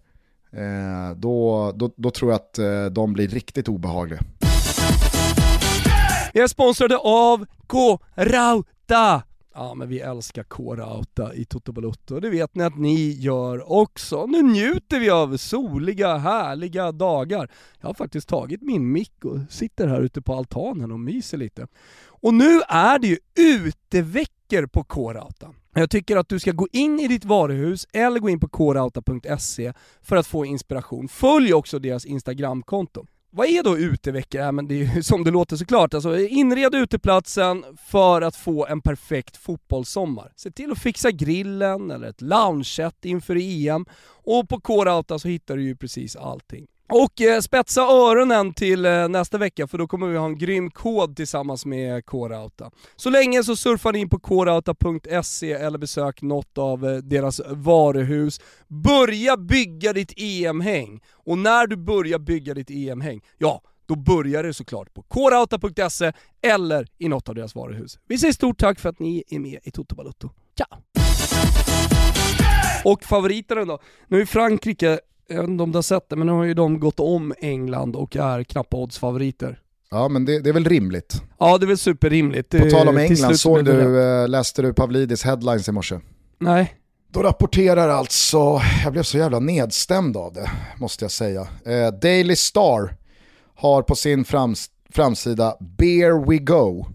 då, 1.15 1.73
då, 1.75 1.91
då 1.97 2.11
tror 2.11 2.31
jag 2.31 2.37
att 2.37 2.59
de 2.95 3.13
blir 3.13 3.29
riktigt 3.29 3.69
obehagliga. 3.69 4.21
Vi 6.33 6.41
är 6.41 6.47
sponsrade 6.47 6.97
av 6.99 7.47
K-Rauta. 7.67 9.23
Ja 9.59 9.75
men 9.75 9.89
vi 9.89 10.01
älskar 10.01 10.43
K-Rauta 10.43 11.35
i 11.35 11.45
Toto 11.45 11.73
Balotto, 11.73 12.21
det 12.21 12.31
vet 12.31 12.55
ni 12.55 12.65
att 12.65 12.79
ni 12.79 13.11
gör 13.11 13.73
också. 13.73 14.27
Nu 14.27 14.43
njuter 14.43 15.01
vi 15.01 15.11
av 15.11 15.37
soliga, 15.37 16.17
härliga 16.17 16.93
dagar. 16.93 17.51
Jag 17.81 17.89
har 17.89 17.95
faktiskt 17.95 18.29
tagit 18.29 18.63
min 18.63 18.93
mick 18.93 19.25
och 19.25 19.39
sitter 19.51 19.89
här 19.89 20.01
ute 20.01 20.23
på 20.23 20.35
altanen 20.35 20.93
och 20.93 21.01
myser 21.01 21.39
lite. 21.39 21.67
Och 22.07 22.35
nu 22.35 22.61
är 22.69 22.99
det 22.99 23.07
ju 23.07 23.19
uteveckor 23.39 24.67
på 24.67 24.85
K-Rauta. 24.85 25.55
Jag 25.75 25.91
tycker 25.91 26.17
att 26.17 26.29
du 26.29 26.39
ska 26.39 26.53
gå 26.53 26.69
in 26.73 27.01
i 27.01 27.09
ditt 27.09 27.25
varuhus 27.25 27.87
eller 27.93 28.21
gå 28.21 28.29
in 28.29 28.41
på 28.41 28.49
krauta.se 28.49 29.73
för 30.03 30.17
att 30.17 30.27
få 30.27 30.45
inspiration. 30.45 31.09
Följ 31.09 31.55
också 31.55 31.79
deras 31.79 32.07
Instagramkonto. 32.07 33.07
Vad 33.31 33.47
är 33.47 33.63
då 33.63 33.79
uteveckor? 33.79 34.41
Ja, 34.41 34.53
men 34.53 34.69
det 34.69 34.75
är 34.75 34.95
ju 34.95 35.03
som 35.03 35.25
det 35.25 35.31
låter 35.31 35.57
såklart. 35.57 35.95
Alltså, 35.95 36.19
inred 36.19 36.75
uteplatsen 36.75 37.65
för 37.87 38.23
att 38.23 38.37
få 38.37 38.67
en 38.67 38.81
perfekt 38.81 39.37
fotbollssommar. 39.37 40.33
Se 40.37 40.51
till 40.51 40.73
att 40.73 40.79
fixa 40.79 41.11
grillen 41.11 41.91
eller 41.91 42.09
ett 42.09 42.21
loungeset 42.21 43.05
inför 43.05 43.37
EM. 43.37 43.87
Och 44.25 44.49
på 44.49 44.61
k 44.61 45.05
så 45.19 45.29
hittar 45.29 45.57
du 45.57 45.63
ju 45.63 45.77
precis 45.77 46.17
allting. 46.17 46.67
Och 46.89 47.21
eh, 47.21 47.41
spetsa 47.41 47.83
öronen 47.83 48.55
till 48.55 48.87
eh, 48.87 49.09
nästa 49.09 49.39
vecka 49.39 49.67
för 49.67 49.79
då 49.79 49.87
kommer 49.87 50.07
vi 50.07 50.17
ha 50.17 50.27
en 50.27 50.39
grym 50.39 50.71
kod 50.71 51.17
tillsammans 51.17 51.67
med 51.67 52.07
K-Rauta. 52.07 52.71
Så 52.97 53.11
länge 53.11 53.45
så 53.45 53.57
surfar 53.57 53.93
ni 53.93 53.99
in 53.99 54.09
på 54.09 54.19
krauta.se 54.19 55.53
eller 55.53 55.79
besök 55.79 56.23
något 56.23 56.59
av 56.59 56.87
eh, 56.87 56.97
deras 56.97 57.41
varuhus. 57.49 58.41
Börja 58.69 59.37
bygga 59.37 59.93
ditt 59.93 60.13
EM-häng. 60.17 61.01
Och 61.13 61.39
när 61.39 61.67
du 61.67 61.77
börjar 61.77 62.19
bygga 62.19 62.55
ditt 62.55 62.71
EM-häng, 62.71 63.21
ja, 63.39 63.63
då 63.87 63.97
börjar 63.97 64.43
det 64.43 64.55
såklart 64.55 64.95
på 64.95 65.03
krauta.se 65.03 66.13
eller 66.43 66.87
i 66.99 67.09
något 67.09 67.29
av 67.29 67.35
deras 67.35 67.55
varuhus. 67.55 67.99
Vi 68.09 68.19
säger 68.19 68.33
stort 68.33 68.59
tack 68.59 68.81
för 68.81 68.89
att 68.89 68.99
ni 68.99 69.25
är 69.29 69.39
med 69.39 69.61
i 69.63 69.71
Toto 69.71 69.95
Balotto. 69.95 70.31
Ciao! 70.57 70.83
Och 72.85 73.05
favoriterna 73.05 73.65
då? 73.65 73.79
Nu 74.07 74.21
är 74.21 74.25
Frankrike, 74.25 75.01
jag 75.29 75.41
vet 75.41 75.49
inte 75.49 75.63
om 75.63 75.73
du 75.73 75.77
har 75.77 75.83
sett 75.83 76.09
det, 76.09 76.17
men 76.17 76.27
nu 76.27 76.33
har 76.33 76.45
ju 76.45 76.55
de 76.55 76.81
gått 76.81 77.01
om 77.01 77.35
England 77.39 77.97
och 77.97 78.17
är 78.17 78.43
knappa 78.43 78.77
odds-favoriter. 78.77 79.59
Ja 79.91 80.09
men 80.09 80.25
det, 80.25 80.41
det 80.41 80.49
är 80.49 80.55
väl 80.55 80.65
rimligt. 80.65 81.23
Ja 81.39 81.59
det 81.59 81.65
är 81.65 81.69
väl 81.69 81.79
superrimligt. 81.79 82.51
På 82.51 82.71
tal 82.71 82.89
om 82.89 82.99
England, 82.99 83.37
såg 83.37 83.65
du, 83.65 84.03
eh, 84.03 84.29
läste 84.29 84.63
du 84.63 84.73
Pavlidis 84.73 85.25
headlines 85.25 85.69
i 85.69 85.73
morse? 85.73 86.01
Nej. 86.39 86.75
Då 87.13 87.23
rapporterar 87.23 87.89
alltså, 87.89 88.61
jag 88.85 88.93
blev 88.93 89.03
så 89.03 89.19
jävla 89.19 89.39
nedstämd 89.39 90.17
av 90.17 90.33
det, 90.33 90.51
måste 90.77 91.05
jag 91.05 91.13
säga. 91.13 91.41
Eh, 91.65 91.93
Daily 92.03 92.37
Star 92.37 92.97
har 93.55 93.83
på 93.83 93.95
sin 93.95 94.25
frams 94.25 94.71
framsida 94.91 95.57
“Beer 95.61 96.27
We 96.29 96.39
Go” 96.39 96.87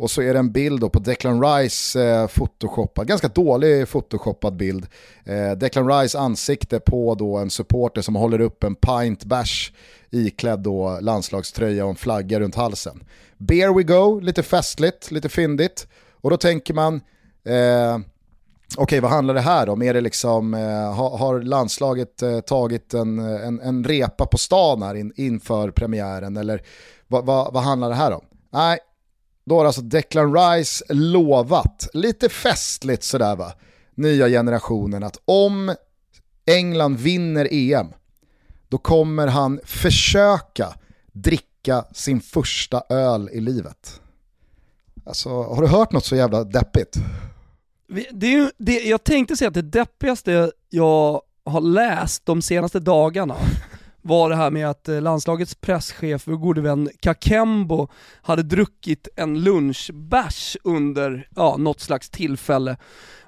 och 0.00 0.10
så 0.10 0.22
är 0.22 0.32
det 0.32 0.38
en 0.38 0.52
bild 0.52 0.80
då 0.80 0.88
på 0.88 0.98
Declan 0.98 1.44
Rice 1.44 2.04
eh, 2.04 2.26
photoshoppad, 2.26 3.06
ganska 3.06 3.28
dålig 3.28 3.88
photoshoppad 3.88 4.56
bild. 4.56 4.86
Eh, 5.24 5.52
Declan 5.52 5.88
Rice 5.88 6.18
ansikte 6.18 6.80
på 6.80 7.14
då 7.14 7.36
en 7.36 7.50
supporter 7.50 8.02
som 8.02 8.16
håller 8.16 8.40
upp 8.40 8.64
en 8.64 8.74
pint 8.74 9.24
bash 9.24 9.72
iklädd 10.10 10.60
då 10.60 10.98
landslagströja 11.00 11.84
och 11.84 11.90
en 11.90 11.96
flagga 11.96 12.40
runt 12.40 12.54
halsen. 12.54 13.04
Beer 13.38 13.74
We 13.74 13.82
Go, 13.82 14.20
lite 14.20 14.42
festligt, 14.42 15.10
lite 15.10 15.28
fyndigt. 15.28 15.86
Och 16.20 16.30
då 16.30 16.36
tänker 16.36 16.74
man, 16.74 17.00
eh, 17.44 17.98
Okej, 18.76 19.00
vad 19.00 19.10
handlar 19.10 19.34
det 19.34 19.40
här 19.40 19.68
om? 19.68 19.82
Är 19.82 19.94
det 19.94 20.00
liksom, 20.00 20.54
eh, 20.54 20.94
har, 20.94 21.18
har 21.18 21.40
landslaget 21.40 22.22
eh, 22.22 22.40
tagit 22.40 22.94
en, 22.94 23.18
en, 23.18 23.60
en 23.60 23.84
repa 23.84 24.26
på 24.26 24.38
stan 24.38 24.82
här 24.82 24.94
in, 24.94 25.12
inför 25.16 25.70
premiären? 25.70 26.36
Eller 26.36 26.62
vad, 27.08 27.26
vad, 27.26 27.52
vad 27.52 27.62
handlar 27.62 27.88
det 27.88 27.94
här 27.94 28.12
om? 28.12 28.24
Nej, 28.52 28.78
då 29.44 29.58
har 29.58 29.64
alltså 29.64 29.80
Declan 29.80 30.34
Rice 30.34 30.84
lovat, 30.88 31.88
lite 31.92 32.28
festligt 32.28 33.04
sådär 33.04 33.36
va, 33.36 33.52
nya 33.94 34.28
generationen 34.28 35.02
att 35.02 35.20
om 35.24 35.74
England 36.46 36.96
vinner 36.96 37.48
EM, 37.50 37.86
då 38.68 38.78
kommer 38.78 39.26
han 39.26 39.60
försöka 39.64 40.74
dricka 41.12 41.84
sin 41.92 42.20
första 42.20 42.82
öl 42.88 43.28
i 43.32 43.40
livet. 43.40 44.00
Alltså, 45.06 45.42
har 45.42 45.62
du 45.62 45.68
hört 45.68 45.92
något 45.92 46.04
så 46.04 46.16
jävla 46.16 46.44
deppigt? 46.44 46.96
Det 48.12 48.26
är 48.26 48.30
ju, 48.30 48.50
det, 48.58 48.72
jag 48.72 49.04
tänkte 49.04 49.36
säga 49.36 49.48
att 49.48 49.54
det 49.54 49.62
deppigaste 49.62 50.52
jag 50.68 51.22
har 51.44 51.60
läst 51.60 52.26
de 52.26 52.42
senaste 52.42 52.80
dagarna 52.80 53.36
var 54.02 54.30
det 54.30 54.36
här 54.36 54.50
med 54.50 54.70
att 54.70 54.88
eh, 54.88 55.00
landslagets 55.02 55.54
presschef, 55.54 56.22
vår 56.26 56.36
gode 56.36 56.60
vän 56.60 56.90
Kakembo, 57.00 57.88
hade 58.22 58.42
druckit 58.42 59.08
en 59.16 59.42
lunchbärs 59.42 60.56
under 60.64 61.28
ja, 61.36 61.56
något 61.56 61.80
slags 61.80 62.10
tillfälle. 62.10 62.76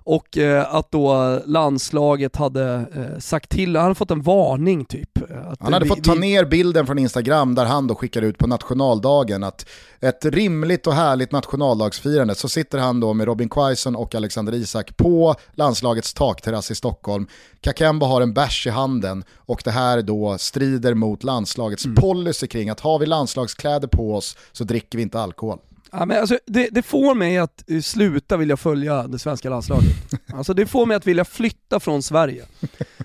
Och 0.04 0.38
eh, 0.38 0.74
att 0.74 0.90
då 0.90 1.38
landslaget 1.46 2.36
hade 2.36 2.74
eh, 2.94 3.18
sagt 3.18 3.50
till, 3.50 3.76
han 3.76 3.82
hade 3.82 3.94
fått 3.94 4.10
en 4.10 4.22
varning 4.22 4.84
typ. 4.84 5.16
eh, 5.30 5.48
Att 5.48 5.58
Han 5.62 5.72
hade 5.72 5.84
vi- 5.84 5.88
fått 5.88 6.04
ta 6.04 6.14
vi- 6.14 6.20
ner 6.20 6.44
bilden 6.44 6.86
från 6.86 6.98
Instagram 6.98 7.54
där 7.54 7.64
han 7.64 7.86
då 7.86 7.94
skickar 7.94 8.22
ut 8.22 8.38
på 8.38 8.46
nationaldagen 8.46 9.42
att 9.44 9.66
ett 10.00 10.24
rimligt 10.24 10.86
och 10.86 10.92
härligt 10.94 11.32
nationaldagsfirande 11.32 12.34
så 12.34 12.48
sitter 12.48 12.78
han 12.78 13.00
då 13.00 13.12
med 13.14 13.26
Robin 13.26 13.48
Quaison 13.48 13.96
och 13.96 14.14
Alexander 14.14 14.54
Isak 14.54 14.96
på 14.96 15.34
landslagets 15.54 16.14
takterrass 16.14 16.70
i 16.70 16.74
Stockholm. 16.74 17.26
Kakembo 17.60 18.06
har 18.06 18.20
en 18.20 18.34
bärs 18.34 18.66
i 18.66 18.70
handen 18.70 19.24
och 19.36 19.62
det 19.64 19.70
här 19.70 20.02
då 20.02 20.38
strider 20.38 20.94
mot 20.94 21.24
landslagets 21.24 21.84
Mm. 21.84 21.94
policy 21.96 22.46
kring 22.46 22.68
att 22.70 22.80
har 22.80 22.98
vi 22.98 23.06
landslagskläder 23.06 23.88
på 23.88 24.14
oss 24.16 24.36
så 24.52 24.64
dricker 24.64 24.96
vi 24.98 25.02
inte 25.02 25.20
alkohol. 25.20 25.58
Ja, 25.94 26.06
men 26.06 26.20
alltså, 26.20 26.38
det, 26.46 26.68
det 26.72 26.82
får 26.82 27.14
mig 27.14 27.38
att 27.38 27.70
eh, 27.70 27.80
sluta 27.80 28.36
vilja 28.36 28.56
följa 28.56 29.02
det 29.02 29.18
svenska 29.18 29.50
landslaget. 29.50 29.92
Alltså, 30.34 30.54
det 30.54 30.66
får 30.66 30.86
mig 30.86 30.96
att 30.96 31.06
vilja 31.06 31.24
flytta 31.24 31.80
från 31.80 32.02
Sverige. 32.02 32.44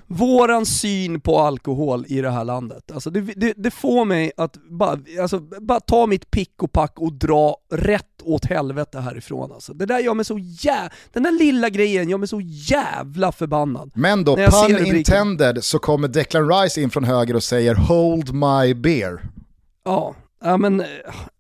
Våran 0.07 0.65
syn 0.65 1.21
på 1.21 1.39
alkohol 1.39 2.05
i 2.07 2.21
det 2.21 2.29
här 2.29 2.43
landet, 2.43 2.91
alltså, 2.91 3.09
det, 3.09 3.21
det, 3.21 3.53
det 3.57 3.71
får 3.71 4.05
mig 4.05 4.31
att 4.37 4.57
bara, 4.69 4.99
alltså, 5.21 5.39
bara 5.39 5.79
ta 5.79 6.05
mitt 6.05 6.31
pick 6.31 6.63
och 6.63 6.71
pack 6.71 6.99
och 6.99 7.13
dra 7.13 7.57
rätt 7.71 8.21
åt 8.23 8.45
helvete 8.45 8.99
härifrån. 8.99 9.51
Alltså. 9.51 9.73
Det 9.73 9.85
där 9.85 9.99
gör 9.99 10.13
mig 10.13 10.25
så 10.25 10.37
jä... 10.39 10.89
Den 11.13 11.23
där 11.23 11.31
lilla 11.31 11.69
grejen 11.69 12.09
gör 12.09 12.17
mig 12.17 12.27
så 12.27 12.41
jävla 12.43 13.31
förbannad. 13.31 13.91
Men 13.95 14.23
då, 14.23 14.35
pun 14.35 14.85
intended, 14.85 15.63
så 15.63 15.79
kommer 15.79 16.07
Declan 16.07 16.49
Rice 16.49 16.81
in 16.81 16.89
från 16.89 17.03
höger 17.03 17.35
och 17.35 17.43
säger 17.43 17.75
“Hold 17.75 18.33
my 18.33 18.73
beer”. 18.73 19.21
Ja, 19.85 20.15
ja 20.43 20.57
men, 20.57 20.79
eh, 20.79 20.87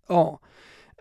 ja. 0.07 0.39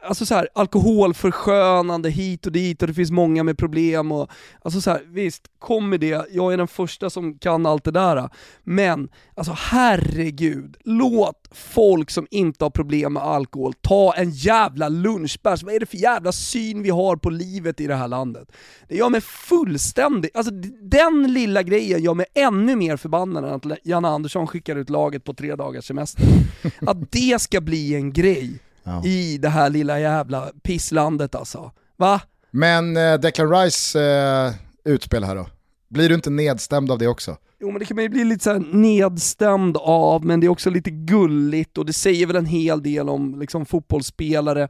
Alltså 0.06 0.26
så 0.26 0.34
här, 0.34 0.48
alkoholförskönande 0.54 2.10
hit 2.10 2.46
och 2.46 2.52
dit 2.52 2.82
och 2.82 2.88
det 2.88 2.94
finns 2.94 3.10
många 3.10 3.42
med 3.42 3.58
problem 3.58 4.12
och 4.12 4.30
alltså 4.62 4.80
så 4.80 4.90
här, 4.90 5.02
visst, 5.06 5.42
kommer 5.58 5.98
det, 5.98 6.26
jag 6.32 6.52
är 6.52 6.56
den 6.56 6.68
första 6.68 7.10
som 7.10 7.38
kan 7.38 7.66
allt 7.66 7.84
det 7.84 7.90
där. 7.90 8.28
Men, 8.64 9.08
alltså 9.34 9.52
herregud, 9.56 10.76
låt 10.84 11.48
folk 11.52 12.10
som 12.10 12.26
inte 12.30 12.64
har 12.64 12.70
problem 12.70 13.12
med 13.12 13.22
alkohol 13.22 13.74
ta 13.80 14.14
en 14.14 14.30
jävla 14.30 14.88
lunchbärs. 14.88 15.62
Vad 15.62 15.74
är 15.74 15.80
det 15.80 15.86
för 15.86 15.96
jävla 15.96 16.32
syn 16.32 16.82
vi 16.82 16.90
har 16.90 17.16
på 17.16 17.30
livet 17.30 17.80
i 17.80 17.86
det 17.86 17.94
här 17.94 18.08
landet? 18.08 18.52
Det 18.88 18.96
gör 18.96 19.08
mig 19.08 19.20
fullständigt, 19.20 20.36
alltså 20.36 20.52
den 20.82 21.32
lilla 21.32 21.62
grejen 21.62 22.02
gör 22.02 22.14
mig 22.14 22.26
ännu 22.34 22.76
mer 22.76 22.96
förbannad 22.96 23.44
än 23.44 23.54
att 23.54 23.78
Janne 23.84 24.08
Andersson 24.08 24.46
skickar 24.46 24.76
ut 24.76 24.90
laget 24.90 25.24
på 25.24 25.34
tre 25.34 25.54
dagars 25.54 25.84
semester. 25.84 26.24
Att 26.86 27.12
det 27.12 27.40
ska 27.40 27.60
bli 27.60 27.94
en 27.94 28.12
grej 28.12 28.60
Ja. 28.86 29.04
i 29.04 29.38
det 29.38 29.48
här 29.48 29.70
lilla 29.70 30.00
jävla 30.00 30.50
pisslandet 30.62 31.34
alltså. 31.34 31.72
Va? 31.96 32.20
Men 32.50 32.96
eh, 32.96 33.14
Declan 33.14 33.50
Rice 33.50 34.00
eh, 34.00 34.52
utspel 34.84 35.24
här 35.24 35.36
då? 35.36 35.46
Blir 35.88 36.08
du 36.08 36.14
inte 36.14 36.30
nedstämd 36.30 36.90
av 36.90 36.98
det 36.98 37.08
också? 37.08 37.36
Jo 37.60 37.70
men 37.70 37.78
det 37.78 37.84
kan 37.84 37.94
man 37.94 38.04
ju 38.04 38.08
bli 38.08 38.24
lite 38.24 38.44
så 38.44 38.52
här 38.52 38.64
nedstämd 38.72 39.76
av, 39.76 40.24
men 40.24 40.40
det 40.40 40.46
är 40.46 40.48
också 40.48 40.70
lite 40.70 40.90
gulligt 40.90 41.78
och 41.78 41.86
det 41.86 41.92
säger 41.92 42.26
väl 42.26 42.36
en 42.36 42.46
hel 42.46 42.82
del 42.82 43.08
om 43.08 43.40
liksom, 43.40 43.66
fotbollsspelare 43.66 44.68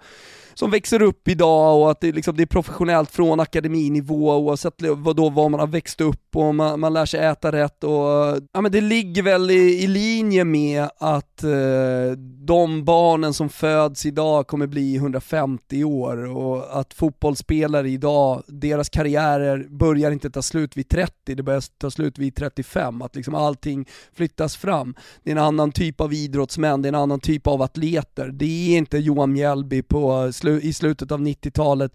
som 0.58 0.70
växer 0.70 1.02
upp 1.02 1.28
idag 1.28 1.80
och 1.80 1.90
att 1.90 2.00
det, 2.00 2.12
liksom, 2.12 2.36
det 2.36 2.42
är 2.42 2.46
professionellt 2.46 3.10
från 3.10 3.40
akademinivå 3.40 4.36
oavsett 4.36 4.74
vad, 4.96 5.16
då, 5.16 5.30
vad 5.30 5.50
man 5.50 5.60
har 5.60 5.66
växt 5.66 6.00
upp 6.00 6.36
och 6.36 6.54
man, 6.54 6.80
man 6.80 6.92
lär 6.92 7.06
sig 7.06 7.20
äta 7.20 7.52
rätt 7.52 7.84
och 7.84 8.40
ja, 8.52 8.60
men 8.60 8.72
det 8.72 8.80
ligger 8.80 9.22
väl 9.22 9.50
i, 9.50 9.82
i 9.82 9.86
linje 9.86 10.44
med 10.44 10.88
att 10.98 11.42
eh, 11.42 12.18
de 12.46 12.84
barnen 12.84 13.34
som 13.34 13.48
föds 13.48 14.06
idag 14.06 14.46
kommer 14.46 14.66
bli 14.66 14.96
150 14.96 15.84
år 15.84 16.36
och 16.36 16.80
att 16.80 16.94
fotbollsspelare 16.94 17.88
idag, 17.88 18.42
deras 18.46 18.88
karriärer 18.88 19.66
börjar 19.70 20.10
inte 20.10 20.30
ta 20.30 20.42
slut 20.42 20.76
vid 20.76 20.88
30, 20.88 21.34
det 21.34 21.42
börjar 21.42 21.62
ta 21.78 21.90
slut 21.90 22.18
vid 22.18 22.36
35, 22.36 22.75
att 22.76 23.16
liksom 23.16 23.34
allting 23.34 23.86
flyttas 24.14 24.56
fram. 24.56 24.94
Det 25.22 25.30
är 25.30 25.36
en 25.36 25.42
annan 25.42 25.72
typ 25.72 26.00
av 26.00 26.12
idrottsmän, 26.12 26.82
det 26.82 26.86
är 26.86 26.92
en 26.92 26.94
annan 26.94 27.20
typ 27.20 27.46
av 27.46 27.62
atleter. 27.62 28.28
Det 28.28 28.74
är 28.74 28.78
inte 28.78 28.98
Johan 28.98 29.32
Mjällby 29.32 29.82
på 29.82 30.30
i 30.62 30.72
slutet 30.72 31.12
av 31.12 31.20
90-talet 31.20 31.92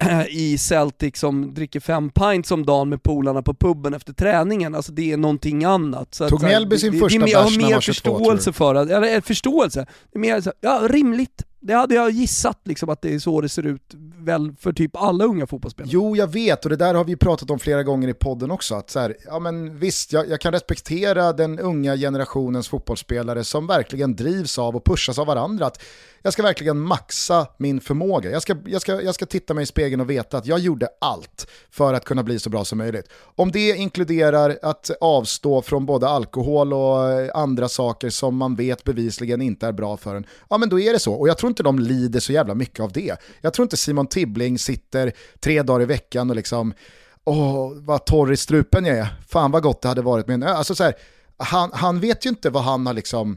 i 0.28 0.58
Celtic 0.58 1.16
som 1.16 1.54
dricker 1.54 1.80
fem 1.80 2.10
pints 2.10 2.50
om 2.50 2.66
dagen 2.66 2.88
med 2.88 3.02
polarna 3.02 3.42
på 3.42 3.54
puben 3.54 3.94
efter 3.94 4.12
träningen, 4.12 4.74
alltså 4.74 4.92
det 4.92 5.12
är 5.12 5.16
någonting 5.16 5.64
annat. 5.64 6.14
Så 6.14 6.28
Tog 6.28 6.42
Mjällby 6.42 6.78
sin 6.78 7.00
första 7.00 7.18
bärs 7.20 7.32
när 7.34 7.62
han 7.62 7.72
var 7.72 7.80
22 7.80 8.10
Jag 8.10 8.12
har 8.12 8.20
mer 8.20 8.30
förståelse 8.30 8.52
för 8.52 8.74
eller 8.74 9.20
förståelse, 9.20 9.86
det 10.12 10.18
är 10.18 10.20
mer 10.20 10.40
så, 10.40 10.52
ja 10.60 10.80
rimligt, 10.90 11.42
det 11.60 11.74
hade 11.74 11.94
jag 11.94 12.10
gissat 12.10 12.60
liksom 12.64 12.88
att 12.88 13.02
det 13.02 13.14
är 13.14 13.18
så 13.18 13.40
det 13.40 13.48
ser 13.48 13.66
ut 13.66 13.94
väl 14.18 14.52
för 14.60 14.72
typ 14.72 14.96
alla 14.96 15.24
unga 15.24 15.46
fotbollsspelare. 15.46 15.90
Jo, 15.92 16.16
jag 16.16 16.32
vet 16.32 16.64
och 16.64 16.70
det 16.70 16.76
där 16.76 16.94
har 16.94 17.04
vi 17.04 17.16
pratat 17.16 17.50
om 17.50 17.58
flera 17.58 17.82
gånger 17.82 18.08
i 18.08 18.14
podden 18.14 18.50
också. 18.50 18.74
Att 18.74 18.90
så 18.90 19.00
här, 19.00 19.16
ja 19.26 19.38
men 19.38 19.78
visst, 19.78 20.12
jag, 20.12 20.28
jag, 20.28 20.40
kan 20.40 20.52
respektera 20.52 21.32
den 21.32 21.58
unga 21.58 21.96
generationens 21.96 22.68
fotbollsspelare 22.68 23.44
som 23.44 23.66
verkligen 23.66 24.16
drivs 24.16 24.58
av 24.58 24.76
och 24.76 24.84
pushas 24.84 25.18
av 25.18 25.26
varandra. 25.26 25.66
Att 25.66 25.82
jag 26.22 26.32
ska 26.32 26.42
verkligen 26.42 26.80
maxa 26.80 27.46
min 27.56 27.80
förmåga. 27.80 28.30
Jag 28.30 28.42
ska, 28.42 28.56
jag, 28.66 28.82
ska, 28.82 29.02
jag 29.02 29.14
ska 29.14 29.26
titta 29.26 29.54
mig 29.54 29.62
i 29.62 29.66
spegeln 29.66 30.00
och 30.00 30.10
veta 30.10 30.38
att 30.38 30.46
jag 30.46 30.58
gjorde 30.58 30.88
allt 31.00 31.46
för 31.70 31.94
att 31.94 32.04
kunna 32.04 32.22
bli 32.22 32.38
så 32.38 32.50
bra 32.50 32.64
som 32.64 32.78
möjligt. 32.78 33.08
Om 33.36 33.52
det 33.52 33.76
inkluderar 33.76 34.58
att 34.62 34.90
avstå 35.00 35.62
från 35.62 35.86
både 35.86 36.08
alkohol 36.08 36.72
och 36.72 37.36
andra 37.36 37.68
saker 37.68 38.10
som 38.10 38.36
man 38.36 38.54
vet 38.54 38.84
bevisligen 38.84 39.42
inte 39.42 39.66
är 39.66 39.72
bra 39.72 39.96
för 39.96 40.14
en, 40.14 40.26
ja 40.50 40.58
men 40.58 40.68
då 40.68 40.80
är 40.80 40.92
det 40.92 40.98
så. 40.98 41.14
Och 41.14 41.28
jag 41.28 41.38
tror 41.38 41.49
inte 41.50 41.62
de 41.62 41.78
lider 41.78 42.20
så 42.20 42.32
jävla 42.32 42.54
mycket 42.54 42.80
av 42.80 42.92
det. 42.92 43.16
Jag 43.40 43.54
tror 43.54 43.64
inte 43.64 43.76
Simon 43.76 44.06
Tibbling 44.06 44.58
sitter 44.58 45.12
tre 45.40 45.62
dagar 45.62 45.82
i 45.82 45.86
veckan 45.86 46.30
och 46.30 46.36
liksom, 46.36 46.74
åh 47.24 47.72
vad 47.74 48.06
torr 48.06 48.32
i 48.32 48.36
strupen 48.36 48.84
jag 48.84 48.98
är, 48.98 49.08
fan 49.28 49.50
vad 49.50 49.62
gott 49.62 49.82
det 49.82 49.88
hade 49.88 50.02
varit 50.02 50.26
med 50.26 50.34
en 50.34 50.42
Alltså 50.42 50.74
så 50.74 50.84
här, 50.84 50.94
han, 51.36 51.70
han 51.72 52.00
vet 52.00 52.26
ju 52.26 52.30
inte 52.30 52.50
vad 52.50 52.62
han 52.62 52.86
har 52.86 52.94
liksom 52.94 53.36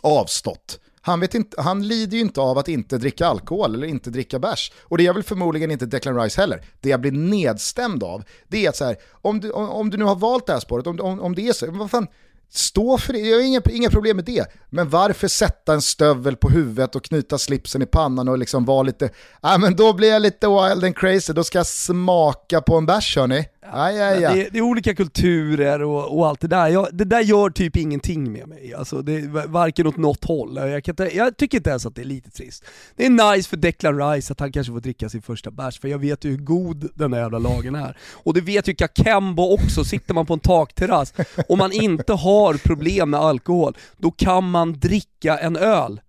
avstått. 0.00 0.78
Han, 1.00 1.20
vet 1.20 1.34
inte, 1.34 1.62
han 1.62 1.88
lider 1.88 2.16
ju 2.16 2.20
inte 2.22 2.40
av 2.40 2.58
att 2.58 2.68
inte 2.68 2.98
dricka 2.98 3.26
alkohol 3.26 3.74
eller 3.74 3.86
inte 3.86 4.10
dricka 4.10 4.38
bärs. 4.38 4.72
Och 4.82 4.98
det 4.98 5.04
gör 5.04 5.14
väl 5.14 5.22
förmodligen 5.22 5.70
inte 5.70 5.86
Declan 5.86 6.20
Rice 6.20 6.40
heller. 6.40 6.60
Det 6.80 6.88
jag 6.88 7.00
blir 7.00 7.12
nedstämd 7.12 8.02
av, 8.02 8.24
det 8.48 8.64
är 8.64 8.68
att 8.68 8.76
så 8.76 8.84
här, 8.84 8.96
om, 9.12 9.40
du, 9.40 9.50
om, 9.50 9.70
om 9.70 9.90
du 9.90 9.96
nu 9.96 10.04
har 10.04 10.16
valt 10.16 10.46
det 10.46 10.52
här 10.52 10.60
spåret, 10.60 10.86
om, 10.86 11.00
om, 11.00 11.20
om 11.20 11.34
det 11.34 11.48
är 11.48 11.52
så, 11.52 11.70
vad 11.70 11.90
fan, 11.90 12.06
Stå 12.54 12.98
för 12.98 13.12
det, 13.12 13.18
jag 13.18 13.36
har 13.36 13.42
inga, 13.42 13.62
inga 13.70 13.90
problem 13.90 14.16
med 14.16 14.24
det. 14.24 14.46
Men 14.70 14.88
varför 14.88 15.28
sätta 15.28 15.74
en 15.74 15.82
stövel 15.82 16.36
på 16.36 16.48
huvudet 16.48 16.96
och 16.96 17.04
knyta 17.04 17.38
slipsen 17.38 17.82
i 17.82 17.86
pannan 17.86 18.28
och 18.28 18.38
liksom 18.38 18.64
vara 18.64 18.82
lite, 18.82 19.04
ja 19.42 19.54
ah, 19.54 19.58
men 19.58 19.76
då 19.76 19.92
blir 19.92 20.08
jag 20.08 20.22
lite 20.22 20.46
wild 20.46 20.84
and 20.84 20.96
crazy, 20.96 21.32
då 21.32 21.44
ska 21.44 21.58
jag 21.58 21.66
smaka 21.66 22.60
på 22.60 22.76
en 22.76 22.86
bärs 22.86 23.16
hörni. 23.16 23.44
Ja, 23.72 23.92
ja, 23.92 24.14
ja. 24.14 24.34
Det, 24.34 24.48
det, 24.52 24.58
är 24.58 24.62
olika 24.62 24.94
kulturer 24.94 25.82
och, 25.82 26.18
och 26.18 26.26
allt 26.26 26.40
det 26.40 26.48
där. 26.48 26.68
Jag, 26.68 26.88
det 26.92 27.04
där 27.04 27.20
gör 27.20 27.50
typ 27.50 27.76
ingenting 27.76 28.32
med 28.32 28.48
mig. 28.48 28.74
Alltså, 28.74 29.02
det, 29.02 29.20
varken 29.46 29.86
åt 29.86 29.96
något 29.96 30.24
håll. 30.24 30.56
Jag, 30.56 30.84
kan, 30.84 30.96
jag 31.12 31.36
tycker 31.36 31.58
inte 31.58 31.70
ens 31.70 31.86
att 31.86 31.94
det 31.94 32.02
är 32.02 32.06
lite 32.06 32.30
trist. 32.30 32.64
Det 32.96 33.06
är 33.06 33.34
nice 33.34 33.48
för 33.48 33.56
Declan 33.56 33.98
Rice 33.98 34.32
att 34.32 34.40
han 34.40 34.52
kanske 34.52 34.72
får 34.72 34.80
dricka 34.80 35.08
sin 35.08 35.22
första 35.22 35.50
bärs, 35.50 35.80
för 35.80 35.88
jag 35.88 35.98
vet 35.98 36.24
ju 36.24 36.30
hur 36.30 36.38
god 36.38 36.90
den 36.94 37.10
där 37.10 37.18
jävla 37.18 37.38
lagen 37.38 37.74
är. 37.74 37.96
Och 38.12 38.34
det 38.34 38.40
vet 38.40 38.68
ju 38.68 38.74
Kakembo 38.74 39.54
också, 39.54 39.84
sitter 39.84 40.14
man 40.14 40.26
på 40.26 40.34
en 40.34 40.40
takterrass 40.40 41.14
och 41.48 41.58
man 41.58 41.72
inte 41.72 42.12
har 42.12 42.54
problem 42.54 43.10
med 43.10 43.20
alkohol, 43.20 43.76
då 43.96 44.10
kan 44.10 44.50
man 44.50 44.72
dricka 44.72 45.38
en 45.38 45.56
öl. 45.56 46.00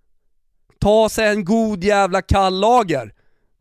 Ta 0.80 1.10
sig 1.10 1.30
en 1.30 1.45
god 1.45 1.84
jävla 1.84 2.22
kall 2.22 2.60
lager. 2.60 3.14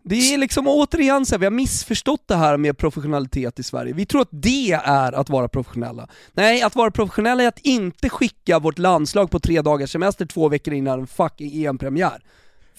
Det 0.07 0.35
är 0.35 0.39
liksom 0.39 0.69
återigen 0.69 1.27
så 1.27 1.35
här, 1.35 1.39
vi 1.39 1.47
har 1.47 1.51
missförstått 1.51 2.23
det 2.27 2.37
här 2.37 2.57
med 2.57 2.79
professionalitet 2.79 3.59
i 3.59 3.63
Sverige. 3.63 3.93
Vi 3.93 4.07
tror 4.07 4.21
att 4.21 4.29
det 4.31 4.73
är 4.73 5.13
att 5.13 5.29
vara 5.29 5.49
professionella. 5.49 6.09
Nej, 6.33 6.63
att 6.63 6.77
vara 6.77 6.91
professionella 6.91 7.43
är 7.43 7.49
att 7.49 7.59
inte 7.59 8.09
skicka 8.09 8.59
vårt 8.59 8.79
landslag 8.79 9.31
på 9.31 9.41
tre 9.41 9.63
dagars 9.63 9.91
semester 9.91 10.27
två 10.27 10.49
veckor 10.49 10.75
innan 10.75 11.01
en 11.01 11.07
fucking 11.07 11.65
EM-premiär. 11.65 12.23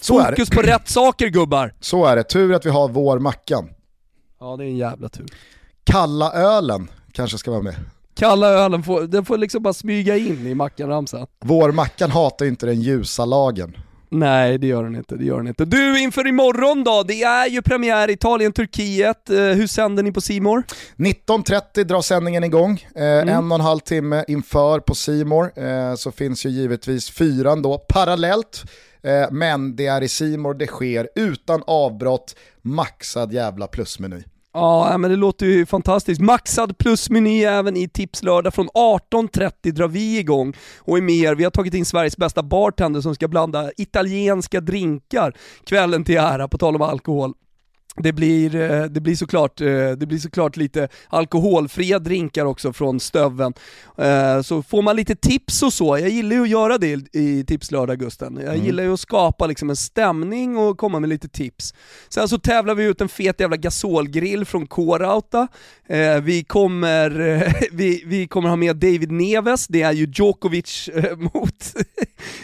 Fokus 0.00 0.50
på 0.50 0.62
rätt 0.62 0.88
saker 0.88 1.26
gubbar! 1.28 1.74
Så 1.80 2.04
är 2.04 2.16
det, 2.16 2.22
tur 2.22 2.54
att 2.54 2.66
vi 2.66 2.70
har 2.70 2.88
vår 2.88 3.18
Mackan. 3.18 3.68
Ja 4.40 4.56
det 4.56 4.64
är 4.64 4.68
en 4.68 4.76
jävla 4.76 5.08
tur. 5.08 5.26
Kalla 5.84 6.32
ölen 6.32 6.90
kanske 7.12 7.38
ska 7.38 7.50
vara 7.50 7.62
med. 7.62 7.74
Kalla 8.14 8.48
ölen, 8.48 8.82
får, 8.82 9.02
den 9.02 9.24
får 9.24 9.38
liksom 9.38 9.62
bara 9.62 9.74
smyga 9.74 10.16
in 10.16 10.46
i 10.46 10.54
Mackan-ramsan. 10.54 11.26
Vår 11.44 11.72
Mackan 11.72 12.10
hatar 12.10 12.46
inte 12.46 12.66
den 12.66 12.80
ljusa 12.80 13.24
lagen. 13.24 13.76
Nej 14.10 14.58
det 14.58 14.66
gör 14.66 14.84
den 14.84 14.96
inte, 14.96 15.16
det 15.16 15.24
gör 15.24 15.36
den 15.36 15.46
inte. 15.48 15.64
Du, 15.64 16.00
inför 16.00 16.26
imorgon 16.26 16.84
då, 16.84 17.02
det 17.02 17.22
är 17.22 17.46
ju 17.46 17.62
premiär 17.62 18.10
Italien-Turkiet, 18.10 19.30
eh, 19.30 19.36
hur 19.36 19.66
sänder 19.66 20.02
ni 20.02 20.12
på 20.12 20.20
Simor? 20.20 20.62
19.30 20.96 21.84
drar 21.84 22.00
sändningen 22.00 22.44
igång, 22.44 22.86
eh, 22.96 23.02
mm. 23.02 23.28
en 23.28 23.52
och 23.52 23.54
en 23.54 23.60
halv 23.64 23.80
timme 23.80 24.24
inför 24.28 24.80
på 24.80 24.94
Simor 24.94 25.52
eh, 25.56 25.94
så 25.94 26.12
finns 26.12 26.46
ju 26.46 26.50
givetvis 26.50 27.10
fyran 27.10 27.62
då 27.62 27.78
parallellt. 27.78 28.64
Eh, 29.02 29.30
men 29.30 29.76
det 29.76 29.86
är 29.86 30.02
i 30.02 30.08
Simor 30.08 30.54
det 30.54 30.66
sker 30.66 31.08
utan 31.14 31.62
avbrott, 31.66 32.36
maxad 32.62 33.32
jävla 33.32 33.66
plusmeny. 33.66 34.22
Ja, 34.56 34.98
men 34.98 35.10
det 35.10 35.16
låter 35.16 35.46
ju 35.46 35.66
fantastiskt. 35.66 36.20
Maxad 36.20 36.78
plusmeny 36.78 37.42
även 37.44 37.76
i 37.76 37.88
Tipslördag. 37.88 38.54
Från 38.54 38.68
18.30 38.68 39.72
drar 39.72 39.88
vi 39.88 40.18
igång 40.18 40.54
och 40.78 40.98
är 40.98 41.02
med 41.02 41.14
er. 41.14 41.34
Vi 41.34 41.44
har 41.44 41.50
tagit 41.50 41.74
in 41.74 41.84
Sveriges 41.84 42.16
bästa 42.16 42.42
bartender 42.42 43.00
som 43.00 43.14
ska 43.14 43.28
blanda 43.28 43.70
italienska 43.76 44.60
drinkar 44.60 45.36
kvällen 45.66 46.04
till 46.04 46.16
ära, 46.16 46.48
på 46.48 46.58
tal 46.58 46.74
om 46.74 46.82
alkohol. 46.82 47.32
Det 47.98 48.12
blir, 48.12 48.56
eh, 48.56 48.84
det, 48.84 49.00
blir 49.00 49.16
såklart, 49.16 49.60
eh, 49.60 49.90
det 49.90 50.06
blir 50.06 50.18
såklart 50.18 50.56
lite 50.56 50.88
alkoholfria 51.08 51.98
drinkar 51.98 52.44
också 52.44 52.72
från 52.72 53.00
Stöven. 53.00 53.54
Eh, 53.98 54.42
så 54.42 54.62
får 54.62 54.82
man 54.82 54.96
lite 54.96 55.14
tips 55.14 55.62
och 55.62 55.72
så, 55.72 55.98
jag 55.98 56.08
gillar 56.08 56.36
ju 56.36 56.42
att 56.42 56.48
göra 56.48 56.78
det 56.78 57.16
i 57.16 57.44
Tipslördag 57.44 57.98
Gusten. 57.98 58.36
Jag 58.36 58.54
mm. 58.54 58.66
gillar 58.66 58.82
ju 58.82 58.92
att 58.92 59.00
skapa 59.00 59.46
liksom 59.46 59.70
en 59.70 59.76
stämning 59.76 60.56
och 60.56 60.78
komma 60.78 61.00
med 61.00 61.08
lite 61.08 61.28
tips. 61.28 61.74
Sen 62.08 62.28
så 62.28 62.38
tävlar 62.38 62.74
vi 62.74 62.84
ut 62.84 63.00
en 63.00 63.08
fet 63.08 63.40
jävla 63.40 63.56
gasolgrill 63.56 64.44
från 64.44 64.66
K-Rauta. 64.66 65.48
Vi 66.22 66.44
kommer, 66.44 67.10
vi, 67.72 68.02
vi 68.06 68.26
kommer 68.26 68.48
ha 68.48 68.56
med 68.56 68.76
David 68.76 69.10
Neves, 69.12 69.66
det 69.66 69.82
är 69.82 69.92
ju 69.92 70.06
Djokovic 70.14 70.90
mot, 71.16 71.74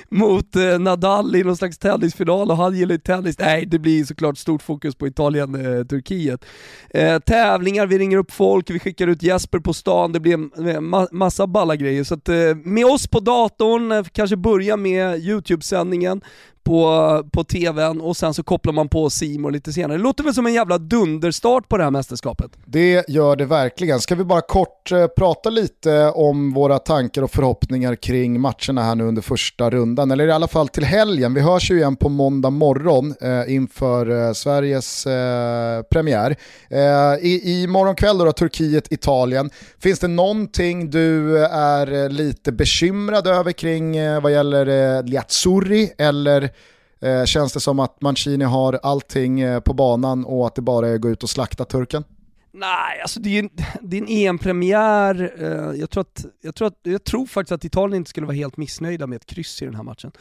mot 0.08 0.54
Nadal 0.80 1.36
i 1.36 1.44
någon 1.44 1.56
slags 1.56 1.78
tennisfinal 1.78 2.50
och 2.50 2.56
han 2.56 2.76
gillar 2.76 2.92
ju 2.92 2.98
tennis. 2.98 3.38
Nej, 3.38 3.66
det 3.66 3.78
blir 3.78 4.04
såklart 4.04 4.38
stort 4.38 4.62
fokus 4.62 4.94
på 4.94 5.06
Italien 5.06 5.41
Italien, 5.42 5.78
eh, 5.78 5.84
Turkiet. 5.84 6.44
Eh, 6.90 7.18
tävlingar, 7.18 7.86
vi 7.86 7.98
ringer 7.98 8.16
upp 8.16 8.32
folk, 8.32 8.70
vi 8.70 8.78
skickar 8.78 9.06
ut 9.06 9.22
Jesper 9.22 9.58
på 9.58 9.72
stan, 9.72 10.12
det 10.12 10.20
blir 10.20 10.34
en 10.34 10.84
ma 10.84 11.06
massa 11.12 11.46
balla 11.46 11.76
grejer. 11.76 12.04
Så 12.04 12.14
att, 12.14 12.28
eh, 12.28 12.54
med 12.64 12.86
oss 12.86 13.06
på 13.06 13.20
datorn, 13.20 13.92
eh, 13.92 14.04
kanske 14.12 14.36
börja 14.36 14.76
med 14.76 15.18
YouTube-sändningen, 15.18 16.20
på, 16.64 17.22
på 17.32 17.44
tvn 17.44 18.00
och 18.00 18.16
sen 18.16 18.34
så 18.34 18.42
kopplar 18.42 18.72
man 18.72 18.88
på 18.88 19.10
Simor 19.10 19.50
lite 19.50 19.72
senare. 19.72 19.98
Det 19.98 20.02
låter 20.02 20.24
väl 20.24 20.34
som 20.34 20.46
en 20.46 20.54
jävla 20.54 20.78
dunderstart 20.78 21.68
på 21.68 21.76
det 21.76 21.84
här 21.84 21.90
mästerskapet? 21.90 22.50
Det 22.64 23.08
gör 23.08 23.36
det 23.36 23.44
verkligen. 23.44 24.00
Ska 24.00 24.14
vi 24.14 24.24
bara 24.24 24.40
kort 24.40 24.92
eh, 24.92 25.06
prata 25.06 25.50
lite 25.50 26.10
om 26.10 26.52
våra 26.52 26.78
tankar 26.78 27.22
och 27.22 27.30
förhoppningar 27.30 27.94
kring 27.94 28.40
matcherna 28.40 28.82
här 28.82 28.94
nu 28.94 29.04
under 29.04 29.22
första 29.22 29.70
rundan, 29.70 30.10
eller 30.10 30.26
i 30.26 30.32
alla 30.32 30.48
fall 30.48 30.68
till 30.68 30.84
helgen. 30.84 31.34
Vi 31.34 31.40
hörs 31.40 31.70
ju 31.70 31.76
igen 31.76 31.96
på 31.96 32.08
måndag 32.08 32.50
morgon 32.50 33.14
eh, 33.20 33.54
inför 33.54 34.26
eh, 34.26 34.32
Sveriges 34.32 35.06
eh, 35.06 35.82
premiär. 35.82 36.36
Eh, 36.70 36.78
i, 37.26 37.40
I 37.44 37.66
morgon 37.66 37.94
kväll 37.94 38.18
då, 38.18 38.24
då 38.24 38.30
Turkiet-Italien. 38.32 39.50
Finns 39.78 39.98
det 39.98 40.08
någonting 40.08 40.90
du 40.90 41.38
eh, 41.44 41.54
är 41.54 42.04
eh, 42.04 42.08
lite 42.08 42.52
bekymrad 42.52 43.26
över 43.26 43.52
kring 43.52 43.96
eh, 43.96 44.20
vad 44.22 44.32
gäller 44.32 44.96
eh, 44.96 45.04
Liazzurri 45.04 45.92
eller 45.98 46.51
Eh, 47.02 47.24
känns 47.24 47.52
det 47.52 47.60
som 47.60 47.80
att 47.80 48.00
Mancini 48.00 48.44
har 48.44 48.80
allting 48.82 49.40
eh, 49.40 49.60
på 49.60 49.74
banan 49.74 50.24
och 50.24 50.46
att 50.46 50.54
det 50.54 50.62
bara 50.62 50.88
är 50.88 50.94
att 50.94 51.00
gå 51.00 51.10
ut 51.10 51.22
och 51.22 51.30
slakta 51.30 51.64
turken? 51.64 52.04
Nej, 52.52 53.00
alltså 53.02 53.20
det 53.20 53.38
är, 53.38 53.48
det 53.82 53.96
är 53.96 54.02
en 54.02 54.08
EM-premiär. 54.08 55.32
Eh, 55.38 55.80
jag, 55.80 55.90
tror 55.90 56.00
att, 56.00 56.24
jag, 56.42 56.54
tror 56.54 56.68
att, 56.68 56.78
jag 56.82 57.04
tror 57.04 57.26
faktiskt 57.26 57.52
att 57.52 57.64
Italien 57.64 57.96
inte 57.96 58.10
skulle 58.10 58.26
vara 58.26 58.36
helt 58.36 58.56
missnöjda 58.56 59.06
med 59.06 59.16
ett 59.16 59.26
kryss 59.26 59.62
i 59.62 59.64
den 59.64 59.74
här 59.74 59.82
matchen. 59.82 60.12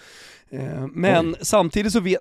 Men 0.94 1.30
Oj. 1.30 1.36
samtidigt 1.42 1.94
så 1.94 2.00
vet, 2.00 2.20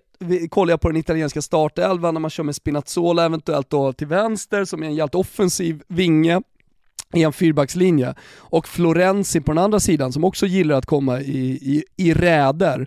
kollar 0.51 0.73
jag 0.73 0.81
på 0.81 0.89
den 0.89 0.97
italienska 0.97 1.43
startelvan 1.43 2.15
när 2.15 2.21
man 2.21 2.31
kör 2.31 2.45
med 2.45 2.57
Spinazzola 2.57 3.25
eventuellt 3.25 3.71
då 3.71 3.93
till 3.93 4.07
vänster 4.07 4.65
som 4.65 4.83
är 4.83 4.87
en 4.87 4.95
jävligt 4.95 5.15
offensiv 5.15 5.83
vinge. 5.89 6.43
i 7.15 7.23
en 7.23 7.33
fyrbackslinje. 7.33 8.15
Och 8.37 8.69
Florenzi 8.69 9.41
på 9.41 9.53
den 9.53 9.65
andra 9.65 9.81
sidan 9.81 10.13
som 10.13 10.25
också 10.25 10.47
gillar 10.47 10.77
att 10.77 10.87
komma 10.87 11.21
i, 11.21 11.51
i, 11.51 11.85
i 11.97 12.15
räder. 12.15 12.87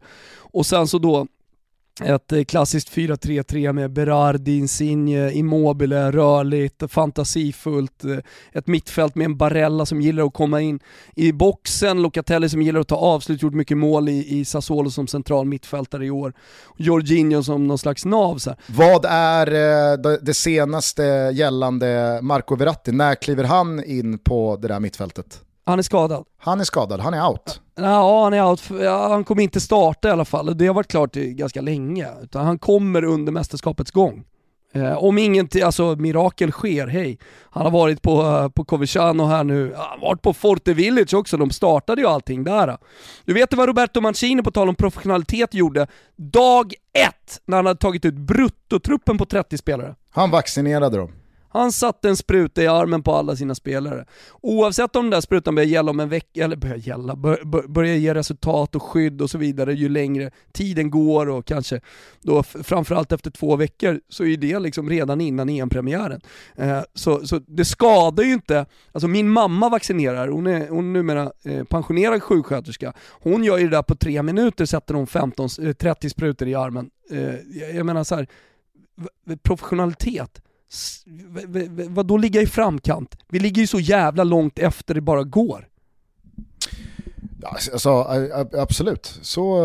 Och 0.53 0.65
sen 0.65 0.87
så 0.87 0.97
då 0.97 1.27
ett 2.01 2.31
eh, 2.31 2.43
klassiskt 2.43 2.91
4-3-3 2.91 3.73
med 3.73 3.93
Berardi, 3.93 4.57
Insigne, 4.57 5.31
Immobile, 5.31 6.11
rörligt, 6.11 6.83
fantasifullt. 6.91 8.03
Eh, 8.03 8.17
ett 8.51 8.67
mittfält 8.67 9.15
med 9.15 9.25
en 9.25 9.37
Barella 9.37 9.85
som 9.85 10.01
gillar 10.01 10.23
att 10.23 10.33
komma 10.33 10.61
in 10.61 10.79
i 11.15 11.31
boxen, 11.31 12.01
Locatelli 12.01 12.49
som 12.49 12.61
gillar 12.61 12.79
att 12.79 12.87
ta 12.87 12.95
avslut, 12.95 13.41
gjort 13.41 13.53
mycket 13.53 13.77
mål 13.77 14.09
i, 14.09 14.39
i 14.39 14.45
Sassuolo 14.45 14.89
som 14.91 15.07
central 15.07 15.45
mittfältare 15.45 16.05
i 16.05 16.11
år. 16.11 16.33
Jorginho 16.77 17.43
som 17.43 17.67
någon 17.67 17.77
slags 17.77 18.05
nav. 18.05 18.37
Så 18.37 18.49
här. 18.49 18.59
Vad 18.67 19.05
är 19.05 19.47
eh, 19.47 20.17
det 20.21 20.33
senaste 20.33 21.03
gällande 21.33 22.19
Marco 22.21 22.55
Verratti? 22.55 22.91
När 22.91 23.15
kliver 23.15 23.43
han 23.43 23.83
in 23.83 24.17
på 24.17 24.57
det 24.61 24.67
där 24.67 24.79
mittfältet? 24.79 25.41
Han 25.65 25.79
är 25.79 25.83
skadad. 25.83 26.25
Han 26.37 26.59
är 26.59 26.63
skadad, 26.63 26.99
han 26.99 27.13
är 27.13 27.27
out. 27.29 27.61
Ja, 27.75 28.23
han 28.23 28.33
är 28.33 28.45
out. 28.49 28.61
Ja, 28.81 29.07
han 29.09 29.23
kommer 29.23 29.43
inte 29.43 29.59
starta 29.59 30.07
i 30.07 30.11
alla 30.11 30.25
fall. 30.25 30.57
Det 30.57 30.67
har 30.67 30.73
varit 30.73 30.87
klart 30.87 31.13
ganska 31.13 31.61
länge. 31.61 32.07
Utan 32.21 32.45
han 32.45 32.59
kommer 32.59 33.03
under 33.03 33.31
mästerskapets 33.31 33.91
gång. 33.91 34.23
Eh, 34.75 35.03
om 35.03 35.17
inget 35.17 35.63
alltså, 35.63 35.95
mirakel 35.95 36.51
sker, 36.51 36.87
hej. 36.87 37.19
Han 37.49 37.63
har 37.63 37.71
varit 37.71 38.01
på, 38.01 38.21
eh, 38.21 38.49
på 38.49 38.65
Coverciano 38.65 39.25
här 39.25 39.43
nu, 39.43 39.73
han 39.75 39.99
har 39.99 40.07
varit 40.07 40.21
på 40.21 40.33
Forte 40.33 40.73
Village 40.73 41.13
också, 41.13 41.37
de 41.37 41.51
startade 41.51 42.01
ju 42.01 42.07
allting 42.07 42.43
där. 42.43 42.77
Du 43.25 43.33
vet 43.33 43.53
vad 43.53 43.67
Roberto 43.67 44.01
Mancini, 44.01 44.43
på 44.43 44.51
tal 44.51 44.69
om 44.69 44.75
professionalitet, 44.75 45.53
gjorde 45.53 45.87
dag 46.15 46.73
ett 46.93 47.41
när 47.45 47.57
han 47.57 47.65
hade 47.65 47.79
tagit 47.79 48.05
ut 48.05 48.13
bruttotruppen 48.13 49.17
på 49.17 49.25
30 49.25 49.57
spelare? 49.57 49.95
Han 50.11 50.31
vaccinerade 50.31 50.97
dem. 50.97 51.11
Han 51.53 51.71
satte 51.71 52.09
en 52.09 52.17
spruta 52.17 52.63
i 52.63 52.67
armen 52.67 53.03
på 53.03 53.13
alla 53.13 53.35
sina 53.35 53.55
spelare. 53.55 54.05
Oavsett 54.41 54.95
om 54.95 55.03
den 55.03 55.11
där 55.11 55.21
sprutan 55.21 55.55
börjar 55.55 55.67
gälla 55.67 55.91
om 55.91 55.99
en 55.99 56.09
vecka, 56.09 56.43
eller 56.43 56.55
börjar 56.55 56.75
gälla, 56.75 57.15
bör, 57.15 57.39
bör, 57.45 57.67
börjar 57.67 57.95
ge 57.95 58.13
resultat 58.13 58.75
och 58.75 58.83
skydd 58.83 59.21
och 59.21 59.29
så 59.29 59.37
vidare 59.37 59.73
ju 59.73 59.89
längre 59.89 60.31
tiden 60.51 60.89
går 60.89 61.29
och 61.29 61.45
kanske 61.45 61.81
då 62.21 62.43
framförallt 62.43 63.11
efter 63.11 63.31
två 63.31 63.55
veckor 63.55 64.01
så 64.09 64.25
är 64.25 64.37
det 64.37 64.59
liksom 64.59 64.89
redan 64.89 65.21
innan 65.21 65.49
EM-premiären. 65.49 66.21
Eh, 66.55 66.81
så, 66.93 67.27
så 67.27 67.39
det 67.39 67.65
skadar 67.65 68.23
ju 68.23 68.33
inte, 68.33 68.65
alltså 68.91 69.07
min 69.07 69.29
mamma 69.29 69.69
vaccinerar, 69.69 70.27
hon 70.27 70.47
är, 70.47 70.69
hon 70.69 70.85
är 70.85 70.91
numera 70.93 71.31
eh, 71.45 71.63
pensionerad 71.63 72.23
sjuksköterska. 72.23 72.93
Hon 73.09 73.43
gör 73.43 73.57
ju 73.57 73.63
det 73.63 73.75
där 73.75 73.83
på 73.83 73.95
tre 73.95 74.23
minuter, 74.23 74.65
sätter 74.65 74.93
hon 74.93 75.07
15, 75.07 75.49
30 75.49 76.07
eh, 76.07 76.09
sprutor 76.09 76.47
i 76.47 76.55
armen. 76.55 76.89
Eh, 77.11 77.35
jag, 77.59 77.75
jag 77.75 77.85
menar 77.85 78.03
så 78.03 78.15
här, 78.15 78.27
professionalitet. 79.43 80.41
Vad 81.89 82.05
då 82.05 82.17
ligga 82.17 82.41
i 82.41 82.47
framkant? 82.47 83.17
Vi 83.29 83.39
ligger 83.39 83.61
ju 83.61 83.67
så 83.67 83.79
jävla 83.79 84.23
långt 84.23 84.59
efter 84.59 84.93
det 84.93 85.01
bara 85.01 85.23
går. 85.23 85.67
Alltså, 87.45 87.89
a- 87.89 88.41
a- 88.41 88.61
absolut, 88.61 89.19
så, 89.21 89.55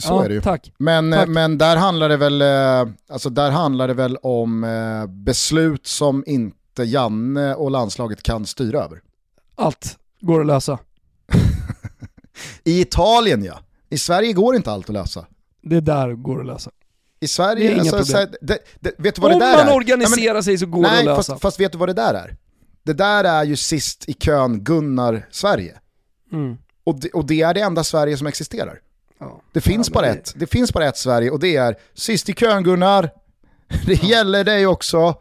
så 0.00 0.08
Ja, 0.12 0.24
är 0.24 0.28
det 0.28 0.34
ju. 0.34 0.40
Tack. 0.40 0.72
Men, 0.78 1.12
Tack. 1.12 1.28
men 1.28 1.58
där, 1.58 1.76
handlar 1.76 2.08
det 2.08 2.16
väl, 2.16 2.42
eh, 2.42 2.92
alltså 3.08 3.30
där 3.30 3.50
handlar 3.50 3.88
det 3.88 3.94
väl 3.94 4.16
om 4.16 4.64
eh, 4.64 5.06
beslut 5.06 5.86
som 5.86 6.24
inte 6.26 6.82
Janne 6.82 7.54
och 7.54 7.70
landslaget 7.70 8.22
kan 8.22 8.46
styra 8.46 8.84
över. 8.84 9.00
Allt 9.56 9.98
går 10.20 10.40
att 10.40 10.46
lösa. 10.46 10.78
I 12.64 12.80
Italien 12.80 13.44
ja, 13.44 13.58
i 13.90 13.98
Sverige 13.98 14.32
går 14.32 14.56
inte 14.56 14.72
allt 14.72 14.88
att 14.88 14.94
lösa. 14.94 15.26
Det 15.62 15.80
där 15.80 16.12
går 16.14 16.40
att 16.40 16.46
lösa. 16.46 16.70
I 17.22 17.24
Det 17.24 17.26
är 17.26 17.28
Sverige, 17.28 17.72
inga 17.72 17.80
alltså, 17.80 17.96
problem. 18.16 18.34
det, 18.40 18.58
det, 18.80 18.92
vet 18.98 19.14
du 19.14 19.20
vad 19.20 19.32
Om 19.32 19.38
det 19.38 19.44
där 19.46 19.56
man 19.56 19.68
är? 19.68 19.74
organiserar 19.76 20.24
Nej, 20.24 20.32
men- 20.34 20.42
sig 20.42 20.58
så 20.58 20.66
går 20.66 20.82
det 20.82 20.88
Nej, 20.90 20.98
att 20.98 21.04
lösa. 21.04 21.32
fast, 21.32 21.42
fast 21.42 21.60
vet 21.60 21.72
du 21.72 21.78
vad 21.78 21.88
det 21.88 21.92
där 21.92 22.14
är? 22.14 22.36
Det 22.84 22.92
där 22.92 23.24
är 23.24 23.44
ju 23.44 23.56
sist 23.56 24.08
i 24.08 24.12
kön 24.12 24.60
Gunnar 24.64 25.26
Sverige. 25.30 25.78
Mm. 26.32 26.56
Och 26.84 27.00
det, 27.00 27.08
och 27.10 27.26
det 27.26 27.42
är 27.42 27.54
det 27.54 27.60
enda 27.60 27.84
Sverige 27.84 28.16
som 28.16 28.26
existerar. 28.26 28.78
Ja. 29.20 29.40
Det 29.52 29.60
finns, 29.60 29.88
men 29.90 29.94
bara 29.94 30.06
det- 30.06 30.12
ett. 30.12 30.32
det 30.36 30.46
finns 30.46 30.72
bara 30.72 30.86
ett 30.86 30.96
Sverige 30.96 31.30
och 31.30 31.40
det 31.40 31.56
är 31.56 31.76
sist 31.94 32.28
i 32.28 32.32
kön 32.32 32.62
Gunnar. 32.64 33.10
Det 33.86 34.02
gäller 34.02 34.44
dig 34.44 34.66
också. 34.66 35.14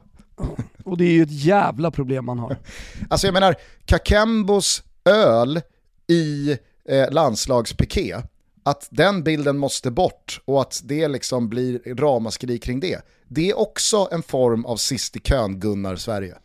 Och 0.86 0.98
det 0.98 1.06
är 1.06 1.12
ju 1.12 1.24
ett 1.24 1.32
jävla 1.44 1.92
problem 1.92 2.26
man 2.26 2.40
har. 2.40 2.58
Alltså 3.10 3.28
jag 3.28 3.34
menar, 3.34 3.56
Kakembos 3.86 4.84
öl 5.06 5.62
i 6.08 6.58
eh, 6.90 7.12
landslagspiké, 7.12 8.16
att 8.64 8.88
den 8.92 9.24
bilden 9.24 9.58
måste 9.58 9.92
bort 9.92 10.42
och 10.46 10.62
att 10.62 10.82
det 10.84 11.08
liksom 11.08 11.50
blir 11.50 11.96
ramaskri 11.96 12.60
kring 12.60 12.80
det. 12.80 13.02
Det 13.28 13.50
är 13.50 13.60
också 13.60 14.08
en 14.12 14.24
form 14.24 14.66
av 14.66 14.78
sist 14.78 15.16
i 15.16 15.20
kön 15.20 15.60
Gunnar 15.60 15.96
Sverige. 15.96 16.38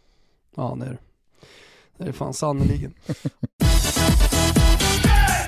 Ja, 0.56 0.76
det 0.80 0.86
är 0.86 0.90
det. 0.90 0.98
Det 1.98 2.08
är 2.08 2.12
fan 2.12 2.34
sannerligen. 2.34 2.94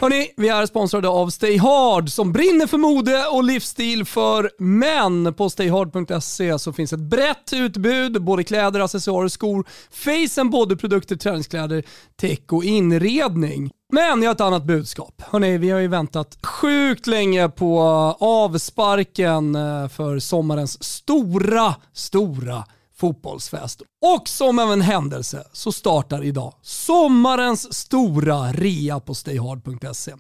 Hörni, 0.01 0.31
vi 0.37 0.49
är 0.49 0.67
sponsrade 0.67 1.09
av 1.09 1.31
Stay 1.31 1.59
Hard 1.59 2.11
som 2.11 2.33
brinner 2.33 2.67
för 2.67 2.79
mode 2.79 3.27
och 3.27 3.45
livsstil 3.45 4.05
för 4.05 4.51
män. 4.59 5.35
På 5.35 5.51
stayhard.se 5.51 6.59
så 6.59 6.73
finns 6.73 6.93
ett 6.93 7.01
brett 7.01 7.53
utbud, 7.53 8.23
både 8.23 8.45
kläder, 8.45 8.81
accessoarer, 8.81 9.29
skor, 9.29 9.65
face 9.91 10.41
and 10.41 10.51
body-produkter, 10.51 11.17
träningskläder, 11.17 11.83
tech 12.21 12.41
och 12.49 12.65
inredning. 12.65 13.71
Men 13.93 14.23
jag 14.23 14.29
har 14.29 14.35
ett 14.35 14.41
annat 14.41 14.65
budskap. 14.65 15.23
Hörni, 15.31 15.59
vi 15.59 15.71
har 15.71 15.81
ju 15.81 15.89
väntat 15.89 16.39
sjukt 16.43 17.07
länge 17.07 17.49
på 17.49 17.81
avsparken 18.21 19.55
eh, 19.55 19.89
för 19.89 20.19
sommarens 20.19 20.85
stora, 20.85 21.75
stora 21.93 22.65
fotbollsfest. 22.99 23.83
Och 24.17 24.29
som 24.29 24.59
av 24.59 24.73
en 24.73 24.81
händelse 24.81 25.45
så 25.53 25.73
startar 25.73 26.25
idag 26.25 26.55
sommarens 26.63 27.75
stora 27.75 28.53
rea 28.53 29.01
på 29.01 29.15
stayhard.se. 29.15 30.15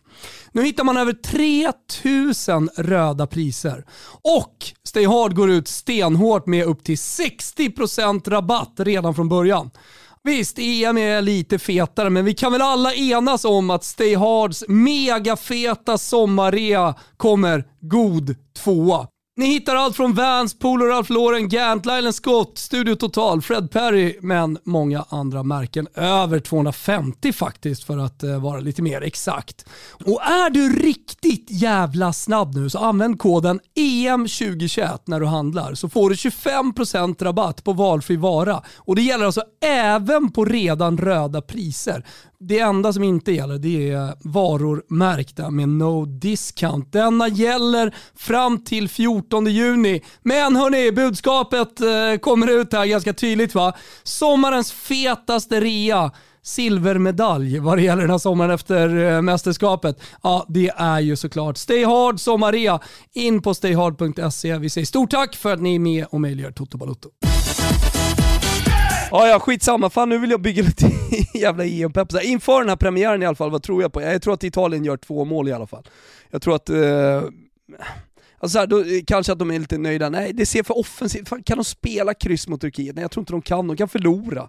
Nu 0.53 0.64
hittar 0.64 0.85
man 0.85 0.97
över 0.97 1.12
3000 1.12 2.70
röda 2.76 3.26
priser 3.26 3.85
och 4.22 4.55
Stayhard 4.85 5.35
går 5.35 5.51
ut 5.51 5.68
stenhårt 5.68 6.47
med 6.47 6.64
upp 6.64 6.85
till 6.85 6.97
60% 6.97 8.31
rabatt 8.31 8.74
redan 8.76 9.14
från 9.14 9.29
början. 9.29 9.70
Visst, 10.22 10.59
EM 10.59 10.99
är 10.99 11.22
lite 11.22 11.59
fetare, 11.59 12.11
men 12.11 12.24
vi 12.24 12.35
kan 12.35 12.53
väl 12.53 12.62
alla 12.62 12.95
enas 12.95 13.45
om 13.45 13.70
att 13.70 13.85
Stayhards 13.85 14.64
megafeta 14.68 15.99
sommarrea 15.99 16.95
kommer 17.16 17.64
god 17.81 18.35
tvåa. 18.57 19.07
Ni 19.39 19.47
hittar 19.47 19.76
allt 19.76 19.97
från 19.97 20.14
Vans, 20.14 20.59
Polo 20.59 20.84
Ralph 20.86 21.12
Lauren, 21.12 21.49
Gant, 21.49 21.86
Lyle 21.86 22.12
Scott, 22.12 22.59
Studio 22.59 22.95
Total, 22.95 23.43
Fred 23.43 23.70
Perry, 23.70 24.18
men 24.20 24.59
många 24.64 25.05
andra 25.09 25.43
märken. 25.43 25.89
Över 25.95 26.41
250 26.41 27.32
faktiskt 27.32 27.84
för 27.84 27.99
att 27.99 28.22
eh, 28.22 28.43
vara 28.43 28.61
lite 28.61 28.82
mer 28.82 29.03
exakt. 29.03 29.64
Och 30.05 30.22
är 30.22 30.51
du 30.51 30.82
riktigt 30.82 31.47
jävla 31.49 32.12
snabb 32.12 32.55
nu 32.55 32.70
så 32.70 32.78
använd 32.78 33.18
koden 33.18 33.61
EM2021 33.76 34.99
när 35.05 35.20
du 35.20 35.26
handlar 35.26 35.74
så 35.74 35.89
får 35.89 36.11
du 36.11 36.16
25% 36.16 37.24
rabatt 37.24 37.64
på 37.64 37.72
valfri 37.72 38.16
vara. 38.16 38.62
Och 38.76 38.97
det 38.97 39.03
gäller 39.03 39.24
alltså 39.24 39.43
även 39.64 40.30
på 40.32 40.45
redan 40.45 40.99
röda 40.99 41.43
priser. 41.43 42.05
Det 42.41 42.59
enda 42.59 42.93
som 42.93 43.03
inte 43.03 43.32
gäller 43.32 43.59
det 43.59 43.91
är 43.91 44.14
varor 44.20 44.82
märkta 44.89 45.51
med 45.51 45.68
no 45.68 46.05
discount. 46.05 46.93
Denna 46.93 47.28
gäller 47.28 47.95
fram 48.16 48.64
till 48.64 48.89
14 48.89 49.47
juni. 49.47 50.03
Men 50.22 50.57
hörni, 50.57 50.93
budskapet 50.93 51.80
eh, 51.80 52.18
kommer 52.20 52.61
ut 52.61 52.72
här 52.72 52.86
ganska 52.86 53.12
tydligt 53.12 53.55
va. 53.55 53.72
Sommarens 54.03 54.72
fetaste 54.72 55.61
rea 55.61 56.11
silvermedalj 56.43 57.59
vad 57.59 57.78
det 57.78 57.82
gäller 57.82 58.03
den 58.03 58.11
här 58.11 58.18
sommaren 58.18 58.51
efter 58.51 58.97
eh, 58.97 59.22
mästerskapet. 59.22 60.01
Ja, 60.22 60.47
det 60.49 60.68
är 60.76 61.01
ju 61.01 61.16
såklart 61.16 61.57
Stay 61.57 61.84
Hard 61.84 62.20
Sommarea. 62.20 62.80
In 63.12 63.43
på 63.43 63.55
stayhard.se. 63.55 64.59
Vi 64.59 64.70
säger 64.70 64.86
stort 64.86 65.11
tack 65.11 65.36
för 65.36 65.53
att 65.53 65.61
ni 65.61 65.74
är 65.74 65.78
med 65.78 66.07
och 66.11 66.20
möjliggör 66.20 66.53
Toto 66.53 66.78
Balotto. 66.78 67.09
Ja, 69.11 69.29
ja, 69.29 69.41
skitsamma. 69.41 69.91
Fan, 69.91 70.09
nu 70.09 70.19
vill 70.19 70.31
jag 70.31 70.41
bygga 70.41 70.63
lite 70.63 70.91
jävla 71.39 71.65
EM-pepp. 71.65 72.09
Inför 72.23 72.61
den 72.61 72.69
här 72.69 72.77
premiären 72.77 73.23
i 73.23 73.27
alla 73.27 73.37
fall, 73.37 73.51
vad 73.51 73.63
tror 73.63 73.83
jag 73.83 73.93
på? 73.93 74.03
Jag 74.03 74.23
tror 74.23 74.35
att 74.35 74.45
Italien 74.45 74.85
gör 74.85 74.97
två 74.97 75.25
mål 75.25 75.49
i 75.49 75.53
alla 75.53 75.67
fall. 75.67 75.89
Jag 76.31 76.43
tror 76.43 76.55
att... 76.55 76.71
Eh, 76.71 77.23
alltså 78.39 78.59
här, 78.59 78.67
då, 78.67 78.79
eh, 78.79 78.85
kanske 79.07 79.33
att 79.33 79.39
de 79.39 79.51
är 79.51 79.59
lite 79.59 79.79
nöjda. 79.79 80.09
Nej, 80.09 80.33
det 80.33 80.47
ser 80.47 80.63
för 80.63 80.79
offensivt 80.79 81.29
Fan, 81.29 81.43
Kan 81.43 81.59
de 81.59 81.65
spela 81.65 82.15
kryss 82.15 82.49
mot 82.49 82.61
Turkiet? 82.61 82.95
Nej, 82.95 83.03
jag 83.03 83.11
tror 83.11 83.23
inte 83.23 83.33
de 83.33 83.43
kan. 83.43 83.67
De 83.67 83.77
kan 83.77 83.89
förlora. 83.89 84.49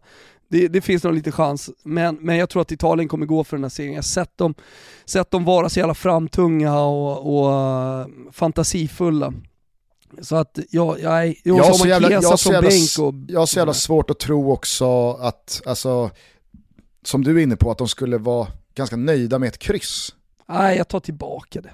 Det, 0.52 0.68
det 0.68 0.82
finns 0.82 1.04
nog 1.04 1.14
lite 1.14 1.32
chans, 1.32 1.70
men, 1.84 2.16
men 2.16 2.38
jag 2.38 2.50
tror 2.50 2.62
att 2.62 2.72
Italien 2.72 3.10
kommer 3.10 3.26
gå 3.26 3.44
för 3.44 3.58
den 3.58 3.64
här 3.64 3.70
serien. 3.70 3.94
Jag 3.94 3.98
har 3.98 4.04
sett 4.04 4.38
dem, 4.38 4.54
sett 5.06 5.32
dem 5.32 5.46
vara 5.46 5.70
så 5.70 5.80
jävla 5.80 5.94
framtunga 5.94 6.80
och, 6.80 7.40
och 7.40 7.54
eh, 7.54 8.08
fantasifulla. 8.32 9.34
Så 10.22 10.36
att 10.36 10.60
jag, 10.70 11.00
jag, 11.00 11.28
jag, 11.28 11.36
Jag 11.44 11.64
har 11.64 11.74
så 11.74 11.88
jävla- 11.88 12.12
jag 12.12 12.40
från 12.40 12.54
jävla 12.54 12.70
bänk 12.70 13.00
och... 13.00 13.14
Jag 13.28 13.40
har 13.40 13.46
så 13.46 13.58
jävla 13.60 13.74
svårt 13.74 14.10
att 14.10 14.20
tro 14.20 14.52
också 14.52 15.12
att, 15.12 15.62
alltså, 15.66 16.12
som 17.06 17.24
du 17.24 17.40
är 17.40 17.44
inne 17.44 17.56
på, 17.56 17.72
att 17.72 17.78
de 17.78 17.88
skulle 17.88 18.18
vara 18.18 18.48
ganska 18.76 18.96
nöjda 18.96 19.40
med 19.40 19.48
ett 19.48 19.60
kryss. 19.60 20.16
Nej, 20.50 20.78
jag 20.78 20.88
tar 20.88 21.00
tillbaka 21.00 21.62
det. 21.62 21.70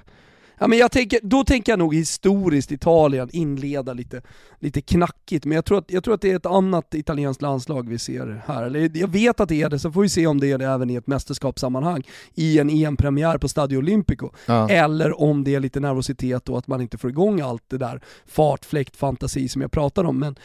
Ja, 0.58 0.66
men 0.66 0.78
jag 0.78 0.92
tänker, 0.92 1.20
då 1.22 1.44
tänker 1.44 1.72
jag 1.72 1.78
nog 1.78 1.94
historiskt 1.94 2.72
Italien 2.72 3.28
inleda 3.32 3.92
lite, 3.92 4.22
lite 4.60 4.80
knackigt, 4.80 5.44
men 5.44 5.54
jag 5.54 5.64
tror, 5.64 5.78
att, 5.78 5.90
jag 5.90 6.04
tror 6.04 6.14
att 6.14 6.20
det 6.20 6.30
är 6.30 6.36
ett 6.36 6.46
annat 6.46 6.94
italienskt 6.94 7.42
landslag 7.42 7.88
vi 7.88 7.98
ser 7.98 8.42
här. 8.46 8.62
Eller, 8.62 8.90
jag 8.94 9.08
vet 9.08 9.40
att 9.40 9.48
det 9.48 9.62
är 9.62 9.70
det, 9.70 9.78
så 9.78 9.92
får 9.92 10.02
vi 10.02 10.08
se 10.08 10.26
om 10.26 10.40
det 10.40 10.50
är 10.50 10.58
det 10.58 10.66
även 10.66 10.90
i 10.90 10.94
ett 10.94 11.06
mästerskapssammanhang, 11.06 12.02
i 12.34 12.58
en 12.58 12.70
EM-premiär 12.70 13.38
på 13.38 13.48
Stadio 13.48 13.78
Olimpico. 13.78 14.30
Ja. 14.46 14.68
Eller 14.68 15.20
om 15.20 15.44
det 15.44 15.54
är 15.54 15.60
lite 15.60 15.80
nervositet 15.80 16.48
och 16.48 16.58
att 16.58 16.66
man 16.66 16.80
inte 16.80 16.98
får 16.98 17.10
igång 17.10 17.40
allt 17.40 17.64
det 17.68 17.78
där 17.78 18.00
fart, 18.26 18.64
fläkt, 18.64 18.96
fantasi 18.96 19.48
som 19.48 19.62
jag 19.62 19.72
pratar 19.72 20.04
om. 20.04 20.18
Men, 20.18 20.36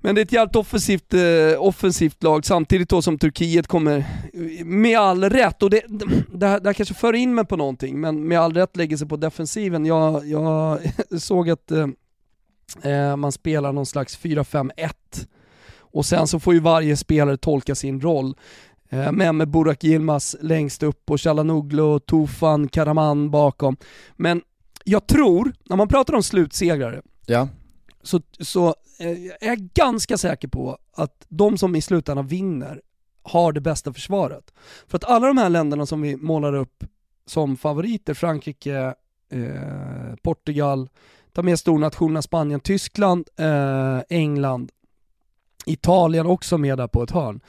men 0.00 0.14
det 0.14 0.20
är 0.20 0.24
ett 0.24 0.32
jävligt 0.32 0.56
offensivt, 0.56 1.14
eh, 1.14 1.20
offensivt 1.58 2.22
lag 2.22 2.44
samtidigt 2.44 2.88
då 2.88 3.02
som 3.02 3.18
Turkiet 3.18 3.66
kommer, 3.66 4.04
med 4.64 4.98
all 4.98 5.24
rätt, 5.24 5.62
och 5.62 5.70
det, 5.70 5.82
det, 6.28 6.46
här, 6.46 6.60
det 6.60 6.68
här 6.68 6.74
kanske 6.74 6.94
för 6.94 7.12
in 7.12 7.34
mig 7.34 7.44
på 7.44 7.56
någonting, 7.56 8.00
men 8.00 8.28
med 8.28 8.40
all 8.40 8.54
rätt 8.54 8.76
lägger 8.76 8.96
sig 8.96 9.08
på 9.08 9.16
defensiven. 9.16 9.86
Jag, 9.86 10.26
jag 10.28 10.78
såg 11.20 11.50
att 11.50 11.70
eh, 11.70 11.88
eh, 12.82 13.16
man 13.16 13.32
spelar 13.32 13.72
någon 13.72 13.86
slags 13.86 14.18
4-5-1 14.18 14.70
och 15.92 16.06
sen 16.06 16.26
så 16.26 16.40
får 16.40 16.54
ju 16.54 16.60
varje 16.60 16.96
spelare 16.96 17.36
tolka 17.36 17.74
sin 17.74 18.00
roll. 18.00 18.34
Eh, 18.90 19.12
men 19.12 19.36
med 19.36 19.50
Burak 19.50 19.84
Yilmaz 19.84 20.36
längst 20.40 20.82
upp 20.82 21.10
och 21.10 21.20
Chalanoglu, 21.20 21.98
Tufan, 22.00 22.68
Karaman 22.68 23.30
bakom. 23.30 23.76
Men 24.16 24.42
jag 24.84 25.06
tror, 25.06 25.52
när 25.64 25.76
man 25.76 25.88
pratar 25.88 26.14
om 26.14 26.22
slutsegrare, 26.22 27.02
Ja. 27.26 27.48
så, 28.02 28.20
så 28.40 28.74
Eh, 29.00 29.26
jag 29.26 29.42
är 29.42 29.56
ganska 29.56 30.18
säker 30.18 30.48
på 30.48 30.78
att 30.92 31.26
de 31.28 31.58
som 31.58 31.76
i 31.76 31.82
slutändan 31.82 32.26
vinner 32.26 32.82
har 33.22 33.52
det 33.52 33.60
bästa 33.60 33.92
försvaret. 33.92 34.54
För 34.86 34.96
att 34.96 35.04
alla 35.04 35.26
de 35.26 35.38
här 35.38 35.48
länderna 35.48 35.86
som 35.86 36.00
vi 36.02 36.16
målar 36.16 36.54
upp 36.54 36.84
som 37.26 37.56
favoriter, 37.56 38.14
Frankrike, 38.14 38.94
eh, 39.30 40.14
Portugal, 40.22 40.88
ta 41.32 41.42
med 41.42 41.58
stornationerna 41.58 42.22
Spanien, 42.22 42.60
Tyskland, 42.60 43.28
eh, 43.36 43.98
England, 44.08 44.70
Italien 45.66 46.26
också 46.26 46.58
med 46.58 46.78
där 46.78 46.86
på 46.86 47.02
ett 47.02 47.10
hörn. 47.10 47.40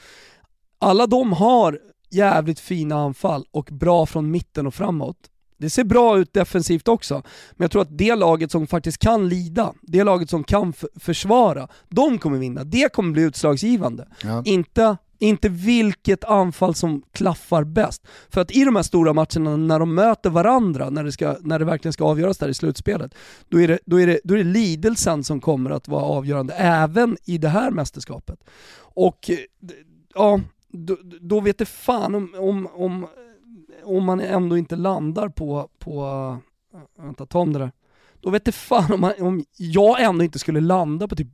Alla 0.80 1.08
de 1.08 1.34
har 1.34 1.80
jävligt 2.10 2.60
fina 2.60 2.96
anfall 2.96 3.46
och 3.52 3.70
bra 3.72 4.06
från 4.06 4.32
mitten 4.32 4.68
och 4.68 4.74
framåt. 4.74 5.31
Det 5.62 5.70
ser 5.70 5.84
bra 5.84 6.18
ut 6.18 6.34
defensivt 6.34 6.88
också, 6.88 7.14
men 7.52 7.64
jag 7.64 7.72
tror 7.72 7.82
att 7.82 7.98
det 7.98 8.16
laget 8.16 8.52
som 8.52 8.68
faktiskt 8.68 8.98
kan 8.98 9.30
lida, 9.30 9.74
det 9.82 10.04
laget 10.04 10.30
som 10.30 10.44
kan 10.44 10.74
försvara, 11.00 11.68
de 11.90 12.18
kommer 12.18 12.38
vinna. 12.38 12.64
Det 12.64 12.94
kommer 12.94 13.12
bli 13.12 13.22
utslagsgivande. 13.22 14.08
Ja. 14.24 14.44
Inte, 14.46 14.98
inte 15.20 15.50
vilket 15.50 16.24
anfall 16.24 16.76
som 16.76 17.02
klaffar 17.12 17.64
bäst. 17.64 18.08
För 18.30 18.42
att 18.42 18.52
i 18.52 18.64
de 18.64 18.76
här 18.76 18.84
stora 18.84 19.14
matcherna, 19.14 19.58
när 19.58 19.80
de 19.80 19.96
möter 19.96 20.30
varandra, 20.30 20.90
när 20.90 21.04
det, 21.04 21.12
ska, 21.12 21.36
när 21.42 21.60
det 21.60 21.66
verkligen 21.66 21.94
ska 21.94 22.06
avgöras 22.06 22.38
där 22.38 22.50
i 22.50 22.54
slutspelet, 22.54 23.16
då 23.50 23.62
är, 23.62 23.68
det, 23.68 23.80
då, 23.86 24.00
är 24.02 24.08
det, 24.08 24.20
då 24.24 24.34
är 24.34 24.38
det 24.38 24.44
lidelsen 24.44 25.24
som 25.24 25.42
kommer 25.42 25.70
att 25.70 25.88
vara 25.88 26.04
avgörande, 26.04 26.54
även 26.54 27.18
i 27.26 27.38
det 27.38 27.50
här 27.50 27.72
mästerskapet. 27.72 28.40
Och 28.80 29.30
eh, 29.30 29.38
ja, 30.14 30.40
då, 30.72 30.98
då 31.22 31.40
vet 31.40 31.58
det 31.58 31.66
fan 31.66 32.16
om, 32.16 32.36
om, 32.38 32.68
om, 32.68 33.08
om 33.84 34.06
man 34.06 34.20
ändå 34.20 34.58
inte 34.58 34.76
landar 34.76 35.30
på, 35.30 35.70
på 35.80 36.38
vänta 36.98 37.26
ta 37.26 37.40
om 37.40 37.54
det 37.54 37.60
där. 37.60 37.72
Då 38.20 38.30
vet 38.30 38.46
det 38.46 38.52
fan 38.52 38.94
om, 38.94 39.02
man, 39.02 39.14
om 39.20 39.46
jag 39.58 40.02
ändå 40.02 40.24
inte 40.24 40.40
skulle 40.40 40.62
landa 40.62 41.08
på 41.08 41.16
typ 41.16 41.28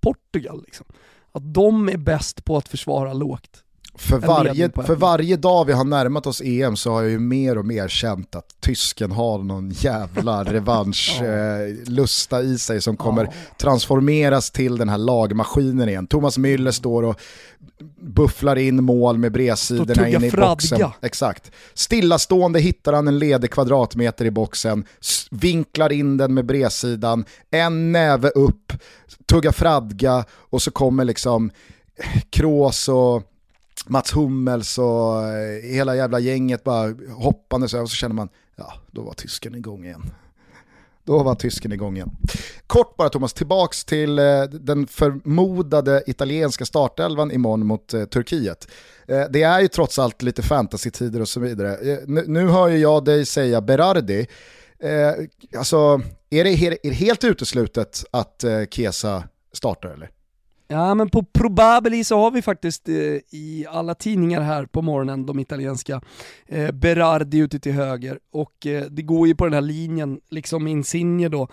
Portugal 0.00 0.62
liksom. 0.64 0.86
Att 1.32 1.54
de 1.54 1.88
är 1.88 1.96
bäst 1.96 2.44
på 2.44 2.56
att 2.56 2.68
försvara 2.68 3.12
lågt. 3.12 3.64
För 3.98 4.18
varje, 4.18 4.70
för 4.86 4.94
varje 4.94 5.36
dag 5.36 5.64
vi 5.64 5.72
har 5.72 5.84
närmat 5.84 6.26
oss 6.26 6.42
EM 6.44 6.76
så 6.76 6.92
har 6.92 7.02
jag 7.02 7.10
ju 7.10 7.18
mer 7.18 7.58
och 7.58 7.66
mer 7.66 7.88
känt 7.88 8.34
att 8.34 8.60
tysken 8.60 9.12
har 9.12 9.38
någon 9.38 9.70
jävla 9.70 10.44
revanschlusta 10.52 12.42
i 12.42 12.58
sig 12.58 12.80
som 12.80 12.96
kommer 12.96 13.34
transformeras 13.58 14.50
till 14.50 14.76
den 14.76 14.88
här 14.88 14.98
lagmaskinen 14.98 15.88
igen. 15.88 16.06
Thomas 16.06 16.38
Müller 16.38 16.70
står 16.70 17.02
och 17.02 17.20
bufflar 18.00 18.56
in 18.56 18.84
mål 18.84 19.18
med 19.18 19.32
bredsidorna 19.32 20.08
in 20.08 20.24
i 20.24 20.30
boxen. 20.30 20.90
Exakt. 21.02 21.50
Stillastående 21.74 22.60
hittar 22.60 22.92
han 22.92 23.08
en 23.08 23.18
ledig 23.18 23.50
kvadratmeter 23.50 24.24
i 24.24 24.30
boxen, 24.30 24.84
vinklar 25.30 25.92
in 25.92 26.16
den 26.16 26.34
med 26.34 26.46
bredsidan, 26.46 27.24
en 27.50 27.92
näve 27.92 28.28
upp, 28.28 28.72
tuggar 29.26 29.52
fradga 29.52 30.24
och 30.30 30.62
så 30.62 30.70
kommer 30.70 31.04
liksom 31.04 31.50
Kroos 32.30 32.88
och 32.88 33.22
Mats 33.86 34.12
Hummels 34.12 34.78
och 34.78 35.22
eh, 35.22 35.62
hela 35.62 35.96
jävla 35.96 36.18
gänget 36.18 36.64
bara 36.64 36.94
hoppandes 37.16 37.74
över 37.74 37.82
och 37.82 37.90
så 37.90 37.96
känner 37.96 38.14
man, 38.14 38.28
ja 38.56 38.72
då 38.90 39.02
var 39.02 39.12
tysken 39.12 39.54
igång 39.54 39.84
igen. 39.84 40.12
Då 41.04 41.22
var 41.22 41.34
tysken 41.34 41.72
igång 41.72 41.96
igen. 41.96 42.10
Kort 42.66 42.96
bara 42.96 43.08
Thomas, 43.08 43.32
tillbaks 43.32 43.84
till 43.84 44.18
eh, 44.18 44.42
den 44.42 44.86
förmodade 44.86 46.02
italienska 46.06 46.64
startelvan 46.66 47.32
imorgon 47.32 47.66
mot 47.66 47.94
eh, 47.94 48.04
Turkiet. 48.04 48.68
Eh, 49.08 49.24
det 49.30 49.42
är 49.42 49.60
ju 49.60 49.68
trots 49.68 49.98
allt 49.98 50.22
lite 50.22 50.42
fantasy-tider 50.42 51.20
och 51.20 51.28
så 51.28 51.40
vidare. 51.40 51.92
Eh, 51.92 51.98
nu, 52.06 52.24
nu 52.26 52.48
hör 52.48 52.68
ju 52.68 52.78
jag 52.78 53.04
dig 53.04 53.26
säga 53.26 53.60
Berardi. 53.60 54.26
Eh, 54.78 55.12
alltså, 55.58 56.00
är 56.30 56.44
det, 56.44 56.50
är 56.50 56.78
det 56.82 56.90
helt 56.90 57.24
uteslutet 57.24 58.04
att 58.10 58.44
eh, 58.44 58.64
Kesa 58.70 59.24
startar 59.52 59.88
eller? 59.88 60.10
Ja 60.68 60.94
men 60.94 61.10
på 61.10 61.22
Probabili 61.22 62.04
så 62.04 62.18
har 62.18 62.30
vi 62.30 62.42
faktiskt 62.42 62.88
eh, 62.88 62.94
i 63.30 63.66
alla 63.70 63.94
tidningar 63.94 64.40
här 64.40 64.66
på 64.66 64.82
morgonen, 64.82 65.26
de 65.26 65.38
italienska, 65.38 66.00
eh, 66.46 66.72
Berardi 66.72 67.38
ute 67.38 67.58
till 67.58 67.72
höger 67.72 68.18
och 68.32 68.66
eh, 68.66 68.84
det 68.84 69.02
går 69.02 69.28
ju 69.28 69.34
på 69.34 69.44
den 69.44 69.54
här 69.54 69.60
linjen, 69.60 70.20
liksom 70.30 70.66
Insigne 70.66 71.28
då, 71.28 71.48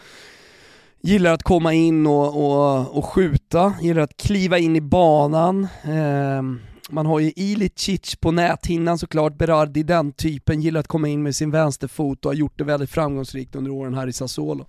gillar 1.01 1.33
att 1.33 1.43
komma 1.43 1.73
in 1.73 2.07
och, 2.07 2.27
och, 2.27 2.97
och 2.97 3.05
skjuta, 3.05 3.73
gillar 3.81 4.01
att 4.01 4.17
kliva 4.17 4.57
in 4.57 4.75
i 4.75 4.81
banan. 4.81 5.67
Eh, 5.83 6.41
man 6.89 7.05
har 7.05 7.19
ju 7.19 7.31
Ilicic 7.35 8.15
på 8.15 8.31
näthinnan 8.31 8.97
såklart, 8.97 9.37
Berardi 9.37 9.83
den 9.83 10.11
typen, 10.11 10.61
gillar 10.61 10.79
att 10.79 10.87
komma 10.87 11.07
in 11.07 11.23
med 11.23 11.35
sin 11.35 11.51
vänsterfot 11.51 12.25
och 12.25 12.31
har 12.31 12.35
gjort 12.35 12.57
det 12.57 12.63
väldigt 12.63 12.89
framgångsrikt 12.89 13.55
under 13.55 13.71
åren 13.71 13.93
här 13.93 14.07
i 14.07 14.13
Sassuolo. 14.13 14.65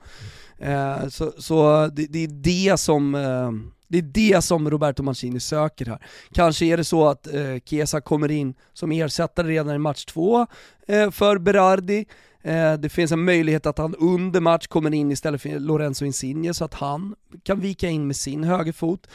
Eh, 0.58 1.08
så 1.08 1.32
så 1.38 1.86
det, 1.92 2.06
det 2.06 2.24
är 2.24 2.28
det 2.28 2.80
som 2.80 3.14
eh, 3.14 3.50
det 3.88 3.98
är 3.98 4.02
det 4.34 4.44
som 4.44 4.70
Roberto 4.70 5.02
Mancini 5.02 5.40
söker 5.40 5.86
här. 5.86 5.98
Kanske 6.32 6.66
är 6.66 6.76
det 6.76 6.84
så 6.84 7.08
att 7.08 7.34
eh, 7.34 7.56
Chiesa 7.64 8.00
kommer 8.00 8.30
in 8.30 8.54
som 8.72 8.92
ersättare 8.92 9.48
redan 9.48 9.74
i 9.74 9.78
match 9.78 10.04
två 10.04 10.46
eh, 10.88 11.10
för 11.10 11.38
Berardi. 11.38 12.06
Eh, 12.42 12.74
det 12.74 12.88
finns 12.88 13.12
en 13.12 13.24
möjlighet 13.24 13.66
att 13.66 13.78
han 13.78 13.94
under 13.94 14.40
match 14.40 14.66
kommer 14.66 14.94
in 14.94 15.10
istället 15.12 15.42
för 15.42 15.58
Lorenzo 15.60 16.04
Insigne 16.04 16.54
så 16.54 16.64
att 16.64 16.74
han 16.74 17.14
kan 17.42 17.60
vika 17.60 17.88
in 17.88 18.06
med 18.06 18.16
sin 18.16 18.44
högerfot. 18.44 19.06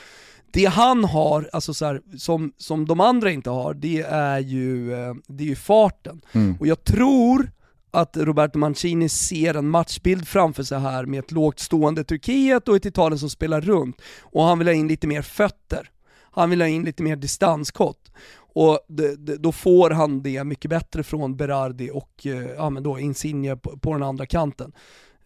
Det 0.51 0.65
han 0.65 1.03
har, 1.03 1.49
alltså 1.53 1.73
så 1.73 1.85
här, 1.85 2.01
som, 2.17 2.53
som 2.57 2.85
de 2.85 2.99
andra 2.99 3.31
inte 3.31 3.49
har, 3.49 3.73
det 3.73 4.01
är 4.01 4.39
ju, 4.39 4.93
eh, 4.93 5.13
det 5.27 5.43
är 5.43 5.47
ju 5.47 5.55
farten. 5.55 6.21
Och 6.59 6.67
jag 6.67 6.83
tror 6.83 7.51
att 7.91 8.17
Roberto 8.17 8.59
Mancini 8.59 9.09
ser 9.09 9.53
en 9.53 9.69
matchbild 9.69 10.27
framför 10.27 10.63
sig 10.63 10.79
här 10.79 11.05
med 11.05 11.19
ett 11.19 11.31
lågt 11.31 11.59
stående 11.59 12.03
Turkiet 12.03 12.67
och 12.67 12.75
ett 12.75 12.85
Italien 12.85 13.19
som 13.19 13.29
spelar 13.29 13.61
runt. 13.61 14.01
Och 14.21 14.43
han 14.43 14.59
vill 14.59 14.67
ha 14.67 14.73
in 14.73 14.87
lite 14.87 15.07
mer 15.07 15.21
fötter. 15.21 15.89
Han 16.31 16.49
vill 16.49 16.61
ha 16.61 16.67
in 16.67 16.83
lite 16.83 17.03
mer 17.03 17.15
distanskott. 17.15 18.11
Och 18.53 18.79
det, 18.87 19.15
det, 19.15 19.37
då 19.37 19.51
får 19.51 19.89
han 19.89 20.21
det 20.21 20.43
mycket 20.43 20.69
bättre 20.69 21.03
från 21.03 21.35
Berardi 21.35 21.89
och 21.93 22.25
eh, 22.25 22.49
ja, 22.57 22.69
men 22.69 22.83
då 22.83 22.99
Insigne 22.99 23.55
på, 23.55 23.77
på 23.77 23.93
den 23.93 24.03
andra 24.03 24.25
kanten. 24.25 24.71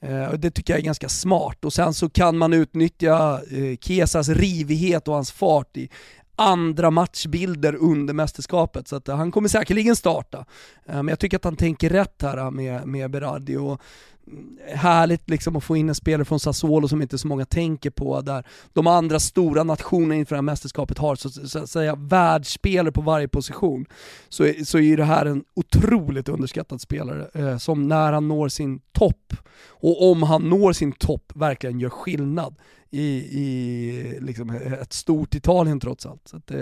Eh, 0.03 0.33
det 0.33 0.51
tycker 0.51 0.73
jag 0.73 0.79
är 0.79 0.85
ganska 0.85 1.09
smart. 1.09 1.65
Och 1.65 1.73
sen 1.73 1.93
så 1.93 2.09
kan 2.09 2.37
man 2.37 2.53
utnyttja 2.53 3.41
eh, 3.51 3.77
Kesas 3.81 4.29
rivighet 4.29 5.07
och 5.07 5.13
hans 5.13 5.31
fart 5.31 5.77
i 5.77 5.89
andra 6.35 6.91
matchbilder 6.91 7.75
under 7.75 8.13
mästerskapet. 8.13 8.87
Så 8.87 8.95
att 8.95 9.09
eh, 9.09 9.15
han 9.17 9.31
kommer 9.31 9.49
säkerligen 9.49 9.95
starta. 9.95 10.45
Eh, 10.85 10.95
men 10.95 11.07
jag 11.07 11.19
tycker 11.19 11.37
att 11.37 11.43
han 11.43 11.55
tänker 11.55 11.89
rätt 11.89 12.21
här 12.21 12.37
eh, 12.37 12.51
med, 12.51 12.87
med 12.87 13.11
Berardi. 13.11 13.57
Och 13.57 13.81
mm, 14.27 14.57
härligt 14.75 15.29
liksom 15.29 15.55
att 15.55 15.63
få 15.63 15.77
in 15.77 15.89
en 15.89 15.95
spelare 15.95 16.25
från 16.25 16.39
Sassuolo 16.39 16.87
som 16.87 17.01
inte 17.01 17.17
så 17.17 17.27
många 17.27 17.45
tänker 17.45 17.89
på, 17.89 18.21
där 18.21 18.43
de 18.73 18.87
andra 18.87 19.19
stora 19.19 19.63
nationerna 19.63 20.15
inför 20.15 20.35
det 20.35 20.37
här 20.37 20.41
mästerskapet 20.41 20.97
har 20.97 21.15
så, 21.15 21.29
så 21.29 21.59
att 21.59 21.69
säga 21.69 21.95
världsspelare 21.95 22.91
på 22.91 23.01
varje 23.01 23.27
position. 23.27 23.85
Så, 24.29 24.43
är- 24.43 24.63
så 24.65 24.79
är 24.79 24.97
det 24.97 25.03
här 25.03 25.25
en 25.25 25.43
otroligt 25.53 26.29
underskattad 26.29 26.81
spelare 26.81 27.59
som 27.59 27.87
när 27.87 28.13
han 28.13 28.27
når 28.27 28.47
sin 28.49 28.79
topp, 28.91 29.33
och 29.69 30.11
om 30.11 30.23
han 30.23 30.41
når 30.49 30.73
sin 30.73 30.91
topp, 30.91 31.31
verkligen 31.35 31.79
gör 31.79 31.89
skillnad 31.89 32.55
i, 32.93 33.39
i 33.39 34.17
liksom 34.21 34.49
ett 34.81 34.93
stort 34.93 35.35
Italien 35.35 35.79
trots 35.79 36.05
allt. 36.05 36.27
Så 36.27 36.37
att, 36.37 36.51
eh, 36.51 36.59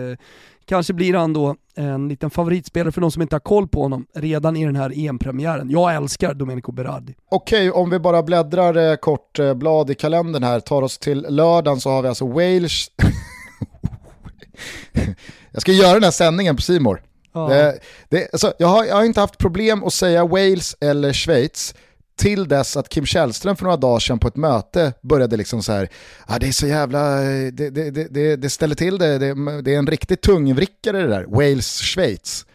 kanske 0.66 0.94
blir 0.94 1.14
han 1.14 1.34
då 1.34 1.56
en 1.76 2.08
liten 2.08 2.30
favoritspelare 2.30 2.92
för 2.92 3.02
de 3.02 3.12
som 3.12 3.22
inte 3.22 3.36
har 3.36 3.40
koll 3.40 3.68
på 3.68 3.82
honom 3.82 4.06
redan 4.14 4.56
i 4.56 4.66
den 4.66 4.76
här 4.76 4.94
EM-premiären. 4.96 5.70
Jag 5.70 5.96
älskar 5.96 6.34
Domenico 6.34 6.72
Berardi. 6.72 7.16
Okej, 7.30 7.72
om 7.72 7.90
vi 7.90 8.00
bara 8.00 8.24
bläddrar 8.24 8.92
eh, 8.92 8.96
kort 8.96 9.40
eh, 9.40 9.54
blad 9.54 9.90
i 9.90 9.96
kalendern 9.96 10.44
här, 10.44 10.60
tar 10.60 10.82
oss 10.82 10.98
till 10.98 11.26
lördagen 11.30 11.80
så 11.80 11.90
har 11.90 12.02
vi 12.02 12.08
alltså 12.08 12.28
Wales. 12.28 12.88
jag 15.52 15.62
ska 15.62 15.72
göra 15.72 15.94
den 15.94 16.04
här 16.04 16.12
sändningen 16.12 16.56
på 16.56 16.62
Simor. 16.62 17.02
Det, 17.34 17.80
det, 18.10 18.34
alltså, 18.34 18.54
jag, 18.60 18.68
har, 18.68 18.86
jag 18.86 18.96
har 18.96 19.04
inte 19.04 19.20
haft 19.20 19.38
problem 19.38 19.84
att 19.84 19.94
säga 19.94 20.26
Wales 20.26 20.76
eller 20.80 21.14
Schweiz 21.14 21.76
till 22.22 22.47
dess 22.47 22.78
att 22.78 22.89
Kim 22.89 23.05
Källström 23.05 23.55
för 23.55 23.63
några 23.63 23.78
dagar 23.78 23.99
sedan 23.99 24.19
på 24.19 24.28
ett 24.28 24.36
möte 24.36 24.93
började 25.01 25.38
liksom 25.38 25.63
så 25.63 25.72
här, 25.72 25.89
ah, 26.26 26.39
det 26.39 26.47
är 26.47 26.51
så 26.51 26.67
jävla, 26.67 27.24
eh, 27.24 27.53
det, 27.53 27.69
det, 27.69 27.91
det, 27.91 28.36
det 28.36 28.49
ställer 28.49 28.76
till 28.76 28.97
det, 28.97 29.17
det, 29.17 29.61
det 29.61 29.74
är 29.74 29.78
en 29.78 29.88
riktigt 29.88 30.22
tungvrickare 30.22 31.01
det 31.01 31.07
där, 31.07 31.26
Wales-Schweiz. 31.26 32.45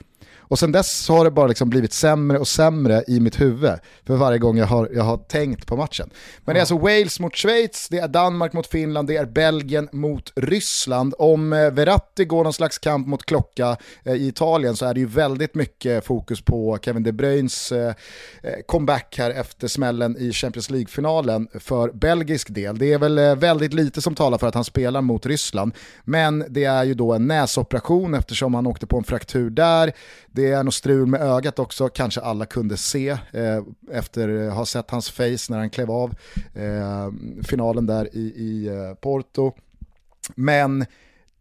Och 0.48 0.58
sen 0.58 0.72
dess 0.72 1.08
har 1.08 1.24
det 1.24 1.30
bara 1.30 1.46
liksom 1.46 1.70
blivit 1.70 1.92
sämre 1.92 2.38
och 2.38 2.48
sämre 2.48 3.04
i 3.08 3.20
mitt 3.20 3.40
huvud 3.40 3.72
för 4.06 4.16
varje 4.16 4.38
gång 4.38 4.58
jag 4.58 4.66
har, 4.66 4.90
jag 4.94 5.02
har 5.02 5.16
tänkt 5.16 5.66
på 5.66 5.76
matchen. 5.76 6.10
Men 6.44 6.54
det 6.54 6.58
är 6.58 6.62
alltså 6.62 6.78
Wales 6.78 7.20
mot 7.20 7.36
Schweiz, 7.36 7.88
det 7.90 7.98
är 7.98 8.08
Danmark 8.08 8.52
mot 8.52 8.66
Finland, 8.66 9.08
det 9.08 9.16
är 9.16 9.24
Belgien 9.24 9.88
mot 9.92 10.32
Ryssland. 10.36 11.14
Om 11.18 11.52
eh, 11.52 11.70
Verratti 11.70 12.24
går 12.24 12.44
någon 12.44 12.52
slags 12.52 12.78
kamp 12.78 13.06
mot 13.06 13.26
klocka 13.26 13.76
eh, 14.04 14.14
i 14.14 14.28
Italien 14.28 14.76
så 14.76 14.86
är 14.86 14.94
det 14.94 15.00
ju 15.00 15.06
väldigt 15.06 15.54
mycket 15.54 16.04
fokus 16.04 16.40
på 16.40 16.78
Kevin 16.82 17.02
De 17.02 17.12
Bruynes 17.12 17.72
eh, 17.72 17.94
comeback 18.66 19.14
här 19.18 19.30
efter 19.30 19.68
smällen 19.68 20.16
i 20.18 20.32
Champions 20.32 20.70
League-finalen 20.70 21.48
för 21.54 21.90
belgisk 21.92 22.54
del. 22.54 22.78
Det 22.78 22.92
är 22.92 22.98
väl 22.98 23.36
väldigt 23.36 23.74
lite 23.74 24.02
som 24.02 24.14
talar 24.14 24.38
för 24.38 24.46
att 24.46 24.54
han 24.54 24.64
spelar 24.64 25.00
mot 25.00 25.26
Ryssland, 25.26 25.72
men 26.04 26.44
det 26.48 26.64
är 26.64 26.84
ju 26.84 26.94
då 26.94 27.12
en 27.12 27.26
näsoperation 27.26 28.14
eftersom 28.14 28.54
han 28.54 28.66
åkte 28.66 28.86
på 28.86 28.98
en 28.98 29.04
fraktur 29.04 29.50
där. 29.50 29.92
Det 30.36 30.52
är 30.52 30.62
nog 30.62 30.74
strul 30.74 31.06
med 31.06 31.20
ögat 31.20 31.58
också, 31.58 31.88
kanske 31.88 32.20
alla 32.20 32.46
kunde 32.46 32.76
se 32.76 33.08
eh, 33.10 33.62
efter 33.90 34.48
att 34.48 34.54
ha 34.54 34.66
sett 34.66 34.90
hans 34.90 35.10
face 35.10 35.46
när 35.48 35.58
han 35.58 35.70
klev 35.70 35.90
av 35.90 36.14
eh, 36.54 37.10
finalen 37.42 37.86
där 37.86 38.16
i, 38.16 38.20
i 38.20 38.66
eh, 38.66 38.94
Porto. 38.94 39.52
Men 40.34 40.86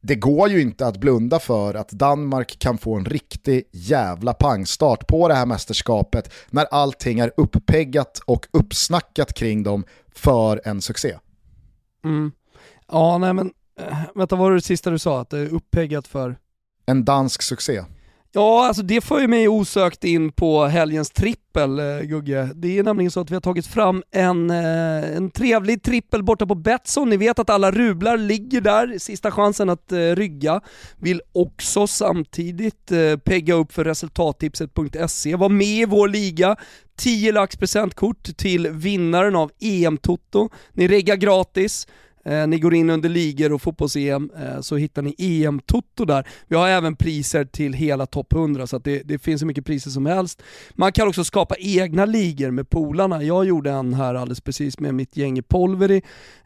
det 0.01 0.15
går 0.15 0.49
ju 0.49 0.61
inte 0.61 0.87
att 0.87 0.97
blunda 0.97 1.39
för 1.39 1.73
att 1.73 1.89
Danmark 1.89 2.59
kan 2.59 2.77
få 2.77 2.95
en 2.95 3.05
riktig 3.05 3.63
jävla 3.71 4.33
pangstart 4.33 5.07
på 5.07 5.27
det 5.27 5.33
här 5.33 5.45
mästerskapet 5.45 6.33
när 6.49 6.65
allting 6.65 7.19
är 7.19 7.31
uppeggat 7.37 8.21
och 8.25 8.47
uppsnackat 8.51 9.33
kring 9.33 9.63
dem 9.63 9.83
för 10.15 10.61
en 10.65 10.81
succé. 10.81 11.17
Mm. 12.03 12.31
Ja, 12.87 13.17
nej 13.17 13.33
men, 13.33 13.53
äh, 13.79 13.97
vänta 14.15 14.35
vad 14.35 14.49
var 14.49 14.55
det 14.55 14.61
sista 14.61 14.89
du 14.89 14.99
sa? 14.99 15.21
Att 15.21 15.29
det 15.29 15.39
är 15.39 15.53
uppeggat 15.53 16.07
för? 16.07 16.37
En 16.85 17.05
dansk 17.05 17.41
succé. 17.41 17.83
Ja, 18.37 18.67
alltså 18.67 18.83
det 18.83 19.01
för 19.01 19.19
ju 19.19 19.27
mig 19.27 19.47
osökt 19.47 20.03
in 20.03 20.31
på 20.31 20.65
helgens 20.65 21.09
trippel, 21.09 21.79
eh, 21.79 21.99
Gugge. 21.99 22.49
Det 22.55 22.79
är 22.79 22.83
nämligen 22.83 23.11
så 23.11 23.19
att 23.19 23.31
vi 23.31 23.33
har 23.33 23.41
tagit 23.41 23.67
fram 23.67 24.03
en, 24.11 24.49
eh, 24.49 25.15
en 25.17 25.31
trevlig 25.31 25.83
trippel 25.83 26.23
borta 26.23 26.45
på 26.45 26.55
Betsson. 26.55 27.09
Ni 27.09 27.17
vet 27.17 27.39
att 27.39 27.49
alla 27.49 27.71
rublar 27.71 28.17
ligger 28.17 28.61
där, 28.61 28.99
sista 28.99 29.31
chansen 29.31 29.69
att 29.69 29.91
eh, 29.91 29.97
rygga. 29.97 30.61
Vill 30.97 31.21
också 31.31 31.87
samtidigt 31.87 32.91
eh, 32.91 33.17
pegga 33.17 33.53
upp 33.53 33.73
för 33.73 33.83
resultattipset.se. 33.83 35.35
Var 35.35 35.49
med 35.49 35.67
i 35.67 35.85
vår 35.85 36.07
liga, 36.07 36.55
10 36.97 37.31
lax 37.31 37.57
presentkort 37.57 38.37
till 38.37 38.67
vinnaren 38.67 39.35
av 39.35 39.51
EM-toto. 39.59 40.49
Ni 40.73 40.87
reggar 40.87 41.15
gratis. 41.15 41.87
Eh, 42.25 42.47
ni 42.47 42.59
går 42.59 42.73
in 42.73 42.89
under 42.89 43.09
ligor 43.09 43.53
och 43.53 43.61
fotbolls-EM 43.61 44.31
eh, 44.37 44.61
så 44.61 44.75
hittar 44.75 45.01
ni 45.01 45.15
EM-toto 45.17 46.05
där. 46.05 46.27
Vi 46.47 46.55
har 46.55 46.67
även 46.67 46.95
priser 46.95 47.45
till 47.45 47.73
hela 47.73 48.05
topp 48.05 48.33
100 48.33 48.67
så 48.67 48.77
det, 48.77 49.01
det, 49.05 49.19
finns 49.19 49.39
så 49.39 49.47
mycket 49.47 49.65
priser 49.65 49.89
som 49.89 50.05
helst. 50.05 50.43
Man 50.73 50.91
kan 50.91 51.07
också 51.07 51.23
skapa 51.23 51.55
egna 51.59 52.05
ligor 52.05 52.51
med 52.51 52.69
polarna. 52.69 53.23
Jag 53.23 53.45
gjorde 53.45 53.71
en 53.71 53.93
här 53.93 54.15
alldeles 54.15 54.41
precis 54.41 54.79
med 54.79 54.93
mitt 54.95 55.17
gäng 55.17 55.37
i 55.37 55.41
Polveri 55.41 56.01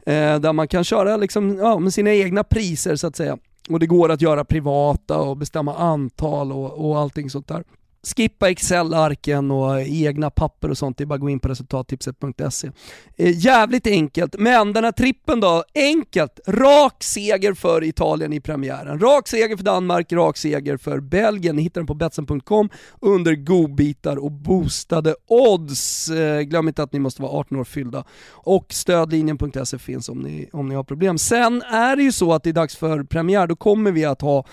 eh, 0.06 0.40
där 0.40 0.52
man 0.52 0.68
kan 0.68 0.84
köra 0.84 1.16
liksom, 1.16 1.58
ja, 1.58 1.78
med 1.78 1.94
sina 1.94 2.14
egna 2.14 2.44
priser 2.44 2.96
så 2.96 3.06
att 3.06 3.16
säga. 3.16 3.38
Och 3.68 3.80
det 3.80 3.86
går 3.86 4.10
att 4.10 4.20
göra 4.20 4.44
privata 4.44 5.18
och 5.18 5.36
bestämma 5.36 5.76
antal 5.76 6.52
och, 6.52 6.90
och 6.90 6.98
allting 6.98 7.30
sånt 7.30 7.48
där. 7.48 7.64
Skippa 8.02 8.50
Excel-arken 8.50 9.50
och 9.50 9.80
egna 9.80 10.30
papper 10.30 10.70
och 10.70 10.78
sånt, 10.78 10.98
det 10.98 11.04
är 11.04 11.06
bara 11.06 11.14
att 11.14 11.20
gå 11.20 11.30
in 11.30 11.40
på 11.40 11.48
resultattipset.se. 11.48 12.70
Eh, 13.16 13.38
jävligt 13.38 13.86
enkelt, 13.86 14.34
men 14.38 14.72
den 14.72 14.84
här 14.84 14.92
trippen 14.92 15.40
då, 15.40 15.64
enkelt. 15.74 16.40
Rak 16.46 17.02
seger 17.02 17.54
för 17.54 17.84
Italien 17.84 18.32
i 18.32 18.40
premiären. 18.40 19.00
Rak 19.00 19.28
seger 19.28 19.56
för 19.56 19.64
Danmark, 19.64 20.12
rak 20.12 20.36
seger 20.36 20.76
för 20.76 21.00
Belgien. 21.00 21.56
Ni 21.56 21.62
hittar 21.62 21.80
den 21.80 21.86
på 21.86 21.94
betsen.com 21.94 22.68
under 23.00 23.34
godbitar 23.34 24.16
och 24.16 24.32
boostade 24.32 25.14
odds. 25.26 26.10
Eh, 26.10 26.40
glöm 26.40 26.68
inte 26.68 26.82
att 26.82 26.92
ni 26.92 26.98
måste 26.98 27.22
vara 27.22 27.32
18 27.32 27.58
år 27.58 27.64
fyllda. 27.64 28.04
Och 28.28 28.66
stödlinjen.se 28.68 29.78
finns 29.78 30.08
om 30.08 30.18
ni, 30.18 30.48
om 30.52 30.68
ni 30.68 30.74
har 30.74 30.84
problem. 30.84 31.18
Sen 31.18 31.62
är 31.62 31.96
det 31.96 32.02
ju 32.02 32.12
så 32.12 32.32
att 32.32 32.42
det 32.42 32.50
är 32.50 32.54
dags 32.54 32.76
för 32.76 33.02
premiär, 33.02 33.46
då 33.46 33.56
kommer 33.56 33.92
vi 33.92 34.04
att 34.04 34.20
ha 34.20 34.46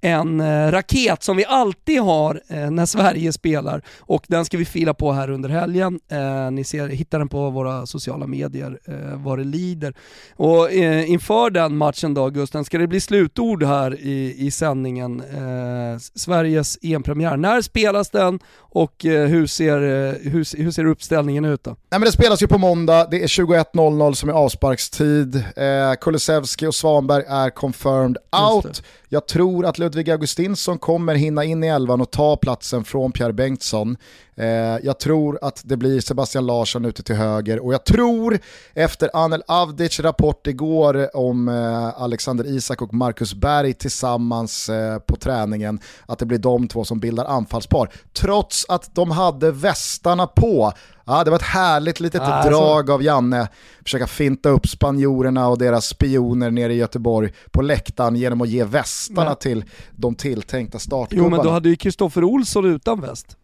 en 0.00 0.40
eh, 0.40 0.70
raket 0.70 1.22
som 1.22 1.36
vi 1.36 1.44
alltid 1.44 2.00
har 2.00 2.42
eh, 2.48 2.70
när 2.70 2.86
Sverige 2.94 3.32
spelar 3.32 3.82
och 3.98 4.24
den 4.28 4.44
ska 4.44 4.58
vi 4.58 4.64
fila 4.64 4.94
på 4.94 5.12
här 5.12 5.30
under 5.30 5.48
helgen. 5.48 6.00
Eh, 6.08 6.50
ni 6.50 6.64
ser, 6.64 6.88
hittar 6.88 7.18
den 7.18 7.28
på 7.28 7.50
våra 7.50 7.86
sociala 7.86 8.26
medier 8.26 8.78
eh, 8.84 9.22
vad 9.22 9.38
det 9.38 9.44
lider. 9.44 9.94
Och 10.36 10.72
eh, 10.72 11.10
inför 11.10 11.50
den 11.50 11.76
matchen 11.76 12.14
då 12.14 12.30
Gusten, 12.30 12.64
ska 12.64 12.78
det 12.78 12.86
bli 12.86 13.00
slutord 13.00 13.62
här 13.62 14.00
i, 14.00 14.34
i 14.38 14.50
sändningen? 14.50 15.20
Eh, 15.20 15.98
Sveriges 16.14 16.78
EM-premiär. 16.82 17.36
När 17.36 17.62
spelas 17.62 18.10
den 18.10 18.38
och 18.56 19.06
eh, 19.06 19.26
hur, 19.26 19.46
ser, 19.46 19.76
eh, 19.76 20.14
hur, 20.30 20.62
hur 20.62 20.70
ser 20.70 20.84
uppställningen 20.84 21.44
ut 21.44 21.64
då? 21.64 21.70
Nej, 21.70 21.76
men 21.90 22.00
det 22.00 22.12
spelas 22.12 22.42
ju 22.42 22.46
på 22.46 22.58
måndag, 22.58 23.08
det 23.10 23.22
är 23.22 23.26
21.00 23.26 24.12
som 24.12 24.28
är 24.28 24.32
avsparkstid. 24.32 25.36
Eh, 25.36 25.94
Kulusevski 26.00 26.66
och 26.66 26.74
Svanberg 26.74 27.24
är 27.28 27.50
confirmed 27.50 28.16
out. 28.52 28.82
Jag 29.08 29.26
tror 29.26 29.66
att 29.66 29.78
Ludvig 29.78 30.10
Augustinsson 30.10 30.78
kommer 30.78 31.14
hinna 31.14 31.44
in 31.44 31.64
i 31.64 31.66
elvan 31.66 32.00
och 32.00 32.10
ta 32.10 32.36
platsen 32.36 32.83
från 32.84 33.12
Pierre 33.12 33.32
Bengtsson. 33.32 33.96
Eh, 34.36 34.46
jag 34.82 34.98
tror 34.98 35.38
att 35.42 35.62
det 35.64 35.76
blir 35.76 36.00
Sebastian 36.00 36.46
Larsson 36.46 36.84
ute 36.84 37.02
till 37.02 37.14
höger 37.14 37.64
och 37.64 37.74
jag 37.74 37.84
tror 37.84 38.38
efter 38.74 39.10
Anel 39.14 39.42
Avdic 39.46 40.00
rapport 40.00 40.46
igår 40.46 41.16
om 41.16 41.48
eh, 41.48 42.02
Alexander 42.02 42.44
Isak 42.44 42.82
och 42.82 42.94
Marcus 42.94 43.34
Berg 43.34 43.74
tillsammans 43.74 44.68
eh, 44.68 44.98
på 44.98 45.16
träningen 45.16 45.80
att 46.06 46.18
det 46.18 46.26
blir 46.26 46.38
de 46.38 46.68
två 46.68 46.84
som 46.84 47.00
bildar 47.00 47.24
anfallspar. 47.24 47.90
Trots 48.12 48.66
att 48.68 48.94
de 48.94 49.10
hade 49.10 49.50
västarna 49.50 50.26
på. 50.26 50.72
Ja, 51.06 51.24
det 51.24 51.30
var 51.30 51.38
ett 51.38 51.42
härligt 51.42 52.00
litet 52.00 52.22
alltså. 52.22 52.50
drag 52.50 52.90
av 52.90 53.02
Janne. 53.02 53.48
Försöka 53.82 54.06
finta 54.06 54.48
upp 54.48 54.68
spanjorerna 54.68 55.48
och 55.48 55.58
deras 55.58 55.86
spioner 55.86 56.50
nere 56.50 56.74
i 56.74 56.76
Göteborg 56.76 57.32
på 57.50 57.62
läktaren 57.62 58.16
genom 58.16 58.40
att 58.40 58.48
ge 58.48 58.64
västarna 58.64 59.24
men. 59.24 59.36
till 59.36 59.64
de 59.92 60.14
tilltänkta 60.14 60.78
startgubbarna. 60.78 61.26
Jo 61.26 61.36
men 61.36 61.46
då 61.46 61.50
hade 61.50 61.68
ju 61.68 61.76
Kristoffer 61.76 62.24
Olsson 62.24 62.64
utan 62.64 63.00
väst. 63.00 63.36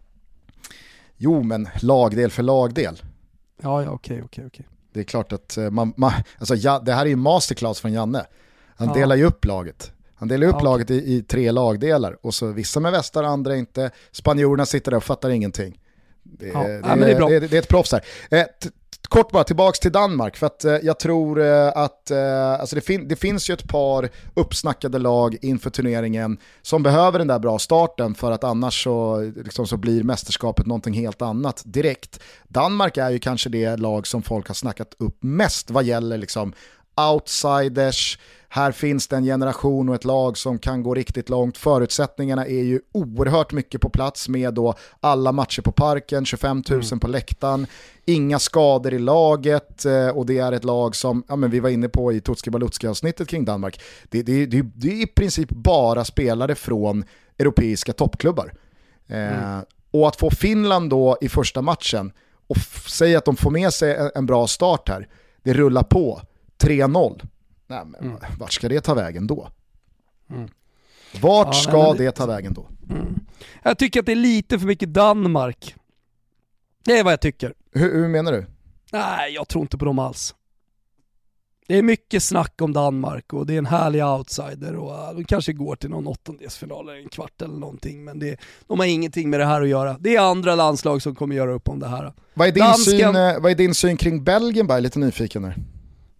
Jo 1.22 1.42
men 1.42 1.68
lagdel 1.82 2.30
för 2.30 2.42
lagdel. 2.42 3.02
Ja, 3.62 3.82
ja 3.82 3.90
okej, 3.90 4.22
okej, 4.24 4.44
okej. 4.46 4.66
Det 4.92 5.00
är 5.00 5.04
klart 5.04 5.32
att 5.32 5.56
eh, 5.56 5.70
man, 5.70 5.92
man 5.96 6.12
alltså, 6.38 6.54
ja, 6.54 6.78
det 6.78 6.92
här 6.92 7.06
är 7.06 7.10
ju 7.10 7.16
masterclass 7.16 7.80
från 7.80 7.92
Janne. 7.92 8.26
Han 8.76 8.88
ja. 8.88 8.94
delar 8.94 9.16
ju 9.16 9.24
upp 9.24 9.44
laget. 9.44 9.92
Han 10.14 10.28
delar 10.28 10.46
upp 10.46 10.54
ja, 10.58 10.64
laget 10.64 10.90
i, 10.90 11.14
i, 11.14 11.22
tre 11.22 11.52
lagdelar 11.52 12.26
och 12.26 12.34
så 12.34 12.46
vissa 12.46 12.80
med 12.80 12.92
västar, 12.92 13.24
andra 13.24 13.56
inte. 13.56 13.90
Spanjorerna 14.10 14.66
sitter 14.66 14.90
där 14.90 14.96
och 14.96 15.04
fattar 15.04 15.30
ingenting. 15.30 15.80
Det, 16.22 16.46
ja. 16.46 16.62
det, 16.62 16.72
ja, 16.72 16.96
det, 16.96 17.12
är, 17.12 17.40
det, 17.40 17.52
är 17.52 17.58
ett 17.58 17.68
proffs 17.68 17.92
här. 17.92 18.04
Eh, 18.30 18.44
kort 19.10 19.32
bara, 19.32 19.44
tillbaka 19.44 19.76
till 19.76 19.92
Danmark, 19.92 20.36
för 20.36 20.46
att 20.46 20.64
eh, 20.64 20.76
jag 20.82 20.98
tror 20.98 21.40
eh, 21.40 21.68
att 21.68 22.10
eh, 22.10 22.52
alltså 22.52 22.76
det, 22.76 22.80
fin 22.80 23.08
det, 23.08 23.16
finns 23.16 23.50
ju 23.50 23.54
ett 23.54 23.68
par 23.68 24.08
uppsnackade 24.34 24.98
lag 24.98 25.36
inför 25.42 25.70
turneringen 25.70 26.38
som 26.62 26.82
behöver 26.82 27.18
den 27.18 27.28
där 27.28 27.38
bra 27.38 27.58
starten 27.58 28.14
för 28.14 28.32
att 28.32 28.44
annars 28.44 28.84
så, 28.84 29.20
liksom, 29.36 29.66
så 29.66 29.76
blir 29.76 30.02
mästerskapet 30.02 30.66
någonting 30.66 30.94
helt 30.94 31.22
annat 31.22 31.62
direkt. 31.64 32.20
Danmark 32.48 32.96
är 32.96 33.10
ju 33.10 33.18
kanske 33.18 33.48
det 33.48 33.76
lag 33.76 34.06
som 34.06 34.22
folk 34.22 34.48
har 34.48 34.54
snackat 34.54 34.94
upp 34.98 35.16
mest 35.20 35.70
vad 35.70 35.84
gäller 35.84 36.18
liksom 36.18 36.52
outsiders, 37.12 38.18
här 38.52 38.72
finns 38.72 39.08
det 39.08 39.16
en 39.16 39.24
generation 39.24 39.88
och 39.88 39.94
ett 39.94 40.04
lag 40.04 40.38
som 40.38 40.58
kan 40.58 40.82
gå 40.82 40.94
riktigt 40.94 41.28
långt. 41.28 41.58
Förutsättningarna 41.58 42.46
är 42.46 42.62
ju 42.62 42.80
oerhört 42.92 43.52
mycket 43.52 43.80
på 43.80 43.90
plats 43.90 44.28
med 44.28 44.54
då 44.54 44.74
alla 45.00 45.32
matcher 45.32 45.62
på 45.62 45.72
parken, 45.72 46.24
25 46.24 46.62
000 46.70 46.82
mm. 46.82 47.00
på 47.00 47.08
läktaren, 47.08 47.66
inga 48.04 48.38
skador 48.38 48.94
i 48.94 48.98
laget 48.98 49.84
eh, 49.84 50.08
och 50.08 50.26
det 50.26 50.38
är 50.38 50.52
ett 50.52 50.64
lag 50.64 50.96
som, 50.96 51.24
ja, 51.28 51.36
men 51.36 51.50
vi 51.50 51.60
var 51.60 51.70
inne 51.70 51.88
på 51.88 52.12
i 52.12 52.20
Tutski 52.20 52.50
Balutski 52.50 52.86
avsnittet 52.86 53.28
kring 53.28 53.44
Danmark, 53.44 53.80
det, 54.08 54.22
det, 54.22 54.46
det, 54.46 54.62
det 54.74 54.88
är 54.88 55.02
i 55.02 55.06
princip 55.06 55.50
bara 55.50 56.04
spelare 56.04 56.54
från 56.54 57.04
europeiska 57.38 57.92
toppklubbar. 57.92 58.52
Eh, 59.06 59.44
mm. 59.44 59.64
och 59.90 60.08
att 60.08 60.16
få 60.16 60.30
Finland 60.30 60.90
då 60.90 61.18
i 61.20 61.28
första 61.28 61.62
matchen 61.62 62.12
och 62.46 62.56
säga 62.90 63.18
att 63.18 63.24
de 63.24 63.36
får 63.36 63.50
med 63.50 63.72
sig 63.72 63.96
en, 63.96 64.10
en 64.14 64.26
bra 64.26 64.46
start 64.46 64.88
här, 64.88 65.08
det 65.42 65.52
rullar 65.52 65.82
på, 65.82 66.20
3-0. 66.62 67.20
Nej, 67.70 67.84
men 67.84 68.00
mm. 68.00 68.18
vart 68.38 68.52
ska 68.52 68.68
det 68.68 68.80
ta 68.80 68.94
vägen 68.94 69.26
då? 69.26 69.50
Mm. 70.30 70.48
Vart 71.20 71.46
ja, 71.46 71.52
ska 71.52 71.92
det, 71.92 72.04
det 72.04 72.12
ta 72.12 72.26
vägen 72.26 72.54
då? 72.54 72.68
Mm. 72.90 73.20
Jag 73.62 73.78
tycker 73.78 74.00
att 74.00 74.06
det 74.06 74.12
är 74.12 74.16
lite 74.16 74.58
för 74.58 74.66
mycket 74.66 74.92
Danmark. 74.92 75.74
Det 76.84 76.98
är 76.98 77.04
vad 77.04 77.12
jag 77.12 77.20
tycker. 77.20 77.54
Hur, 77.72 77.94
hur 77.94 78.08
menar 78.08 78.32
du? 78.32 78.46
Nej, 78.92 79.34
jag 79.34 79.48
tror 79.48 79.62
inte 79.62 79.78
på 79.78 79.84
dem 79.84 79.98
alls. 79.98 80.34
Det 81.68 81.78
är 81.78 81.82
mycket 81.82 82.22
snack 82.22 82.54
om 82.60 82.72
Danmark 82.72 83.32
och 83.32 83.46
det 83.46 83.54
är 83.54 83.58
en 83.58 83.66
härlig 83.66 84.04
outsider 84.04 84.76
och 84.76 84.90
uh, 84.90 85.16
de 85.16 85.24
kanske 85.24 85.52
går 85.52 85.76
till 85.76 85.90
någon 85.90 86.06
åttondelsfinal 86.06 86.88
eller 86.88 86.98
en 86.98 87.08
kvart 87.08 87.42
eller 87.42 87.56
någonting 87.56 88.04
men 88.04 88.18
det, 88.18 88.40
de 88.66 88.78
har 88.78 88.86
ingenting 88.86 89.30
med 89.30 89.40
det 89.40 89.46
här 89.46 89.62
att 89.62 89.68
göra. 89.68 89.96
Det 90.00 90.16
är 90.16 90.20
andra 90.20 90.54
landslag 90.54 91.02
som 91.02 91.14
kommer 91.14 91.36
göra 91.36 91.52
upp 91.52 91.68
om 91.68 91.78
det 91.80 91.88
här. 91.88 92.12
Vad 92.34 92.48
är 92.48 92.52
din, 92.52 92.62
Dansken- 92.62 93.12
syn, 93.12 93.16
eh, 93.16 93.40
vad 93.40 93.50
är 93.50 93.54
din 93.54 93.74
syn 93.74 93.96
kring 93.96 94.24
Belgien 94.24 94.66
bara? 94.66 94.80
Lite 94.80 94.98
nyfiken 94.98 95.44
här. 95.44 95.56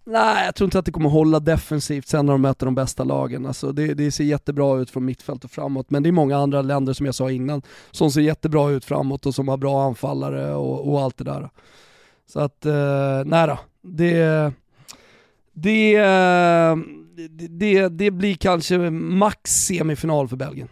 Nej, 0.05 0.45
jag 0.45 0.55
tror 0.55 0.67
inte 0.67 0.79
att 0.79 0.85
det 0.85 0.93
kommer 0.93 1.09
hålla 1.09 1.41
defensivt 1.41 2.09
sen 2.09 2.27
när 2.27 2.33
de 2.33 2.43
möter 2.43 2.67
de 2.67 2.75
bästa 2.75 3.05
lagen. 3.05 3.47
Alltså 3.47 3.73
det, 3.73 3.95
det 3.95 4.11
ser 4.11 4.25
jättebra 4.25 4.79
ut 4.79 4.91
från 4.91 5.05
mittfält 5.05 5.45
och 5.45 5.51
framåt, 5.51 5.91
men 5.91 6.03
det 6.03 6.09
är 6.09 6.13
många 6.13 6.37
andra 6.37 6.63
länder 6.63 6.93
som 6.93 7.07
jag 7.07 7.15
sa 7.15 7.31
innan 7.31 7.63
som 7.91 8.11
ser 8.11 8.21
jättebra 8.21 8.71
ut 8.71 8.85
framåt 8.85 9.27
och 9.27 9.35
som 9.35 9.49
har 9.49 9.57
bra 9.57 9.83
anfallare 9.83 10.55
och, 10.55 10.93
och 10.93 11.01
allt 11.01 11.17
det 11.17 11.25
där. 11.25 11.51
Så 12.33 12.41
att, 12.41 12.67
eh, 12.67 13.23
nej 13.25 13.47
då. 13.47 13.59
Det, 13.83 14.53
det, 15.53 15.99
det, 17.49 17.89
det, 17.89 18.11
blir 18.11 18.35
kanske 18.35 18.79
max 18.91 19.51
semifinal 19.51 20.29
för 20.29 20.37
Belgien. 20.37 20.69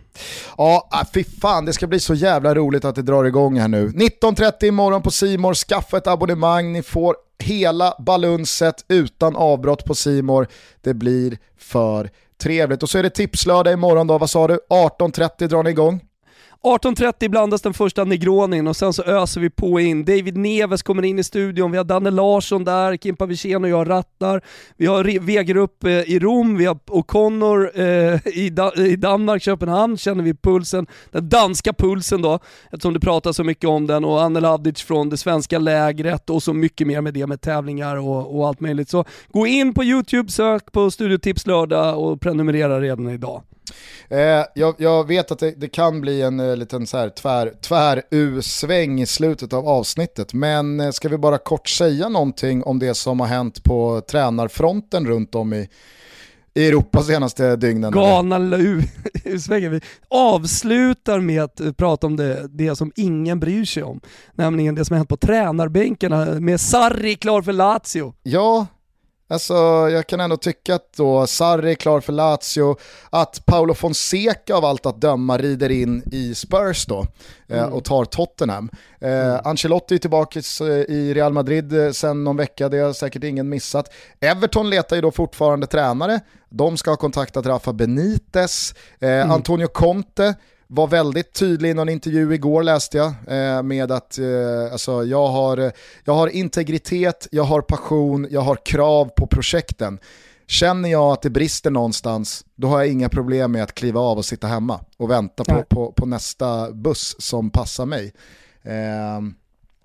Ja, 0.57 0.89
äh, 0.93 1.09
fy 1.15 1.25
fan 1.25 1.65
det 1.65 1.73
ska 1.73 1.87
bli 1.87 2.01
så 2.01 2.15
jävla 2.15 2.55
roligt 2.55 2.85
att 2.85 2.95
det 2.95 3.03
drar 3.03 3.25
igång 3.25 3.59
här 3.59 3.69
nu. 3.69 3.89
19.30 3.89 4.65
imorgon 4.65 5.03
på 5.03 5.11
Simor. 5.11 5.55
skaffa 5.55 5.97
ett 5.97 6.07
abonnemang, 6.07 6.73
ni 6.73 6.83
får 6.83 7.17
hela 7.39 7.95
balunset 7.99 8.85
utan 8.89 9.37
avbrott 9.37 9.85
på 9.85 9.95
Simor. 9.95 10.49
Det 10.81 10.95
blir 10.95 11.39
för 11.59 12.11
trevligt. 12.43 12.83
Och 12.83 12.91
så 12.91 12.99
är 12.99 13.03
det 13.03 13.11
tipslördag 13.11 13.73
imorgon 13.73 14.07
då, 14.07 14.19
vad 14.19 14.31
sa 14.31 14.49
du? 14.49 14.61
18.30 14.71 15.47
drar 15.47 15.63
ni 15.63 15.71
igång. 15.71 16.01
18.30 16.65 17.29
blandas 17.29 17.63
den 17.63 17.75
första 17.75 18.05
negronin 18.05 18.67
och 18.67 18.77
sen 18.77 18.93
så 18.93 19.03
öser 19.03 19.41
vi 19.41 19.51
på 19.51 19.81
in. 19.81 20.05
David 20.05 20.37
Neves 20.37 20.83
kommer 20.83 21.05
in 21.05 21.19
i 21.19 21.25
studion, 21.25 21.71
vi 21.71 21.77
har 21.77 21.85
Danne 21.85 22.11
Larsson 22.11 22.65
där, 22.65 22.97
Kimpa 22.97 23.27
Wirsén 23.27 23.65
och 23.65 23.71
jag 23.71 23.91
rattar. 23.91 24.41
Vi 24.77 24.87
har 24.87 25.21
Wegerup 25.21 25.85
eh, 25.85 25.91
i 25.91 26.19
Rom, 26.19 26.57
vi 26.57 26.65
har 26.65 26.75
O'Connor 26.75 27.71
eh, 27.75 28.21
i, 28.27 28.53
i 28.93 28.97
Danmark, 28.97 29.43
Köpenhamn, 29.43 29.97
känner 29.97 30.25
vi 30.25 30.35
pulsen. 30.35 30.87
Den 31.11 31.29
danska 31.29 31.73
pulsen 31.73 32.23
då, 32.23 32.39
eftersom 32.73 32.95
det 32.95 33.01
pratas 33.01 33.37
så 33.37 33.45
mycket 33.45 33.69
om 33.69 33.87
den, 33.87 34.05
och 34.05 34.23
Anne 34.23 34.41
Lavdic 34.41 34.83
från 34.83 35.09
det 35.09 35.17
svenska 35.17 35.59
lägret 35.59 36.31
och 36.31 36.43
så 36.43 36.53
mycket 36.53 36.87
mer 36.87 37.01
med 37.01 37.15
det 37.15 37.27
med 37.27 37.41
tävlingar 37.41 37.97
och, 37.97 38.39
och 38.39 38.49
allt 38.49 38.61
möjligt. 38.61 38.89
Så 38.89 39.05
gå 39.29 39.47
in 39.47 39.75
på 39.75 39.85
YouTube, 39.85 40.31
sök 40.31 40.73
på 40.73 40.91
Studiotips 40.91 41.47
lördag 41.47 41.99
och 41.99 42.21
prenumerera 42.21 42.81
redan 42.81 43.11
idag. 43.11 43.43
Eh, 44.09 44.45
jag, 44.55 44.75
jag 44.79 45.07
vet 45.07 45.31
att 45.31 45.39
det, 45.39 45.51
det 45.51 45.69
kan 45.69 46.01
bli 46.01 46.23
en 46.23 46.41
eh, 46.41 46.57
liten 46.57 46.87
så 46.87 46.97
här 46.97 47.09
tvär, 47.09 47.53
tvär-U-sväng 47.63 49.01
i 49.01 49.07
slutet 49.07 49.53
av 49.53 49.69
avsnittet, 49.69 50.35
men 50.35 50.81
eh, 50.81 50.91
ska 50.91 51.09
vi 51.09 51.19
bara 51.19 51.39
kort 51.39 51.69
säga 51.69 52.09
någonting 52.09 52.63
om 52.63 52.79
det 52.79 52.95
som 52.95 53.21
har 53.21 53.27
hänt 53.27 53.65
på 53.65 54.03
tränarfronten 54.11 55.07
runt 55.07 55.35
om 55.35 55.53
i, 55.53 55.69
i 56.55 56.69
Europa 56.69 57.03
senaste 57.03 57.57
dygnen? 57.57 57.93
galna 57.93 58.57
utsvänger. 59.25 59.69
Vi 59.71 59.81
avslutar 60.09 61.21
med 61.21 61.43
att 61.43 61.61
eh, 61.61 61.73
prata 61.73 62.07
om 62.07 62.17
det, 62.17 62.49
det 62.49 62.77
som 62.77 62.93
ingen 62.97 63.41
bryr 63.41 63.65
sig 63.65 63.83
om. 63.83 64.01
Nämligen 64.35 64.75
det 64.75 64.85
som 64.85 64.95
har 64.95 64.99
hänt 64.99 65.09
på 65.09 65.17
tränarbänkarna 65.17 66.25
med 66.25 66.61
Sarri 66.61 67.15
klar 67.15 67.43
för 67.43 67.53
Lazio. 67.53 68.15
Ja, 68.23 68.67
alltså 69.29 69.55
jag 69.91 70.07
kan 70.07 70.21
ändå 70.21 70.37
tycka 70.37 70.75
att 70.75 70.93
då 70.97 71.27
Sarri 71.27 71.71
är 71.71 71.75
klar 71.75 72.01
för 72.01 72.13
Lazio, 72.13 72.77
att 73.11 73.47
Paolo 73.47 73.75
Fonseca 73.75 74.55
av 74.57 74.65
allt 74.65 74.87
att 74.87 75.01
döma 75.01 75.39
rider 75.39 75.71
in 75.71 76.03
i 76.13 76.35
Spurs 76.35 76.87
då 76.87 77.07
eh, 77.49 77.65
och 77.65 77.85
tar 77.85 78.05
Tottenham. 78.05 78.71
Eh, 79.01 79.41
Ancelotti 79.47 79.95
är 79.95 79.99
tillbaka 79.99 80.39
s- 80.39 80.61
i 80.89 81.15
Real 81.15 81.33
Madrid 81.33 81.73
eh, 81.87 81.91
sen 81.91 82.25
någon 82.25 82.37
vecka, 82.37 82.69
det 82.69 82.79
har 82.79 82.93
säkert 82.93 83.25
ingen 83.25 83.49
missat. 83.49 83.93
Everton 84.21 84.71
letar 84.71 84.97
ju 84.97 85.03
då 85.03 85.11
fortfarande 85.11 85.67
tränare, 85.67 86.21
de 86.49 86.77
ska 86.77 86.91
ha 86.91 86.97
kontaktat 86.97 87.47
Rafa 87.47 87.73
Benitez, 87.73 88.75
eh, 89.01 89.31
Antonio 89.31 89.67
Conte, 89.67 90.35
var 90.71 90.87
väldigt 90.87 91.33
tydlig 91.33 91.71
i 91.71 91.75
någon 91.75 91.89
intervju 91.89 92.35
igår 92.35 92.63
läste 92.63 92.97
jag 92.99 93.07
eh, 93.07 93.63
med 93.63 93.93
att 93.93 94.19
eh, 94.19 94.73
alltså, 94.73 95.05
jag, 95.05 95.27
har, 95.29 95.59
eh, 95.59 95.71
jag 96.05 96.15
har 96.15 96.29
integritet, 96.29 97.29
jag 97.31 97.45
har 97.45 97.61
passion, 97.61 98.27
jag 98.31 98.41
har 98.41 98.57
krav 98.65 99.11
på 99.17 99.27
projekten. 99.27 99.99
Känner 100.47 100.89
jag 100.89 101.13
att 101.13 101.23
det 101.23 101.31
brister 101.31 101.71
någonstans, 101.71 102.45
då 102.57 102.69
har 102.69 102.79
jag 102.79 102.89
inga 102.89 103.09
problem 103.09 103.53
med 103.53 103.63
att 103.63 103.75
kliva 103.75 104.01
av 104.01 104.19
och 104.19 104.25
sitta 104.25 104.47
hemma 104.47 104.81
och 104.97 105.11
vänta 105.11 105.45
på, 105.45 105.63
på, 105.63 105.93
på 105.93 106.07
nästa 106.07 106.73
buss 106.73 107.17
som 107.19 107.51
passar 107.51 107.87
mig. 107.87 108.13
Ehm, 108.63 109.35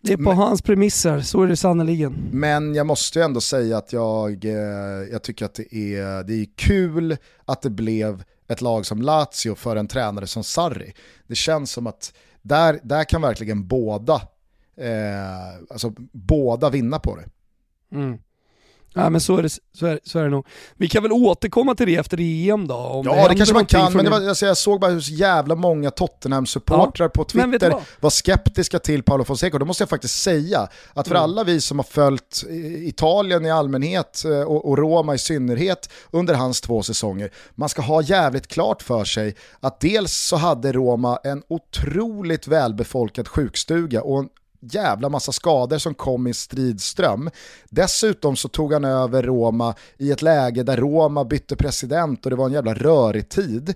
Det 0.01 0.13
är 0.13 0.17
på 0.17 0.31
hans 0.31 0.61
premisser, 0.61 1.21
så 1.21 1.41
är 1.43 1.47
det 1.47 1.55
sannerligen. 1.57 2.29
men 2.31 2.75
jag 2.75 2.87
måste 2.87 3.19
ju 3.19 3.25
ändå 3.25 3.41
säga 3.41 3.77
att 3.77 3.93
jag, 3.93 4.45
eh, 4.45 4.53
jag 5.11 5.23
tycker 5.23 5.45
att 5.45 5.53
det 5.55 5.75
är, 5.75 6.23
det 6.23 6.33
är 6.33 6.47
kul 6.55 7.17
att 7.45 7.61
det 7.61 7.69
blev 7.69 8.23
ett 8.53 8.61
lag 8.61 8.85
som 8.85 9.01
Lazio 9.01 9.55
för 9.55 9.75
en 9.75 9.87
tränare 9.87 10.27
som 10.27 10.43
Sarri. 10.43 10.93
Det 11.27 11.35
känns 11.35 11.71
som 11.71 11.87
att 11.87 12.13
där, 12.41 12.79
där 12.83 13.03
kan 13.03 13.21
verkligen 13.21 13.67
båda, 13.67 14.21
eh, 14.77 15.53
alltså 15.69 15.93
båda 16.11 16.69
vinna 16.69 16.99
på 16.99 17.15
det. 17.15 17.29
Mm. 17.95 18.19
Ja, 18.93 19.09
men 19.09 19.21
så 19.21 19.37
är, 19.37 19.43
det, 19.43 19.49
så, 19.77 19.85
är, 19.85 19.99
så 20.03 20.19
är 20.19 20.23
det 20.23 20.29
nog. 20.29 20.45
Vi 20.77 20.87
kan 20.89 21.03
väl 21.03 21.11
återkomma 21.11 21.75
till 21.75 21.87
det 21.87 21.95
efter 21.95 22.17
EM 22.21 22.67
då? 22.67 22.75
Om 22.75 23.05
Ja 23.05 23.11
det, 23.13 23.19
händer 23.19 23.35
kanske 23.35 23.53
man 23.53 23.65
kan, 23.65 23.93
men 23.93 24.05
det 24.05 24.11
det. 24.11 24.19
var, 24.19 24.29
alltså, 24.29 24.45
jag 24.45 24.57
såg 24.57 24.79
bara 24.79 24.91
hur 24.91 25.11
jävla 25.11 25.55
många 25.55 25.89
Tottenham-supportrar 25.89 27.07
på 27.09 27.21
vet 27.21 27.33
du 27.33 27.49
Twitter 27.51 27.75
var 27.99 28.09
skeptiska 28.09 28.79
till 28.79 29.03
Paolo 29.03 29.23
Fonseca. 29.23 29.57
Då 29.59 29.65
måste 29.65 29.81
jag 29.81 29.89
faktiskt 29.89 30.21
säga 30.21 30.67
att 30.93 31.07
för 31.07 31.15
Mm. 31.15 31.23
alla 31.23 31.43
vi 31.43 31.61
som 31.61 31.79
har 31.79 31.83
följt 31.83 32.43
Italien 32.87 33.45
i 33.45 33.51
allmänhet 33.51 34.25
eh, 34.25 34.41
och, 34.41 34.69
och 34.69 34.77
Roma 34.77 35.15
i 35.15 35.17
synnerhet 35.17 35.89
under 36.11 36.33
hans 36.33 36.61
två 36.61 36.83
säsonger, 36.83 37.31
man 37.55 37.69
ska 37.69 37.81
ha 37.81 38.01
jävligt 38.01 38.47
klart 38.47 38.81
för 38.81 39.03
sig 39.05 39.35
att 39.59 39.79
dels 39.79 40.13
så 40.13 40.35
hade 40.35 40.71
Roma 40.71 41.19
en 41.23 41.43
otroligt 41.49 42.47
välbefolkad 42.47 43.27
sjukstuga 43.27 44.01
och 44.01 44.19
en 44.19 44.29
jävla 44.71 45.09
massa 45.09 45.31
skador 45.31 45.77
som 45.77 45.93
kom 45.93 46.27
i 46.27 46.33
stridström. 46.33 47.29
Dessutom 47.69 48.35
så 48.35 48.47
tog 48.47 48.73
han 48.73 48.85
över 48.85 49.23
Roma 49.23 49.75
i 49.97 50.11
ett 50.11 50.21
läge 50.21 50.63
där 50.63 50.77
Roma 50.77 51.25
bytte 51.25 51.55
president 51.55 52.25
och 52.25 52.29
det 52.29 52.35
var 52.35 52.45
en 52.45 52.53
jävla 52.53 52.73
rörig 52.73 53.29
tid. 53.29 53.73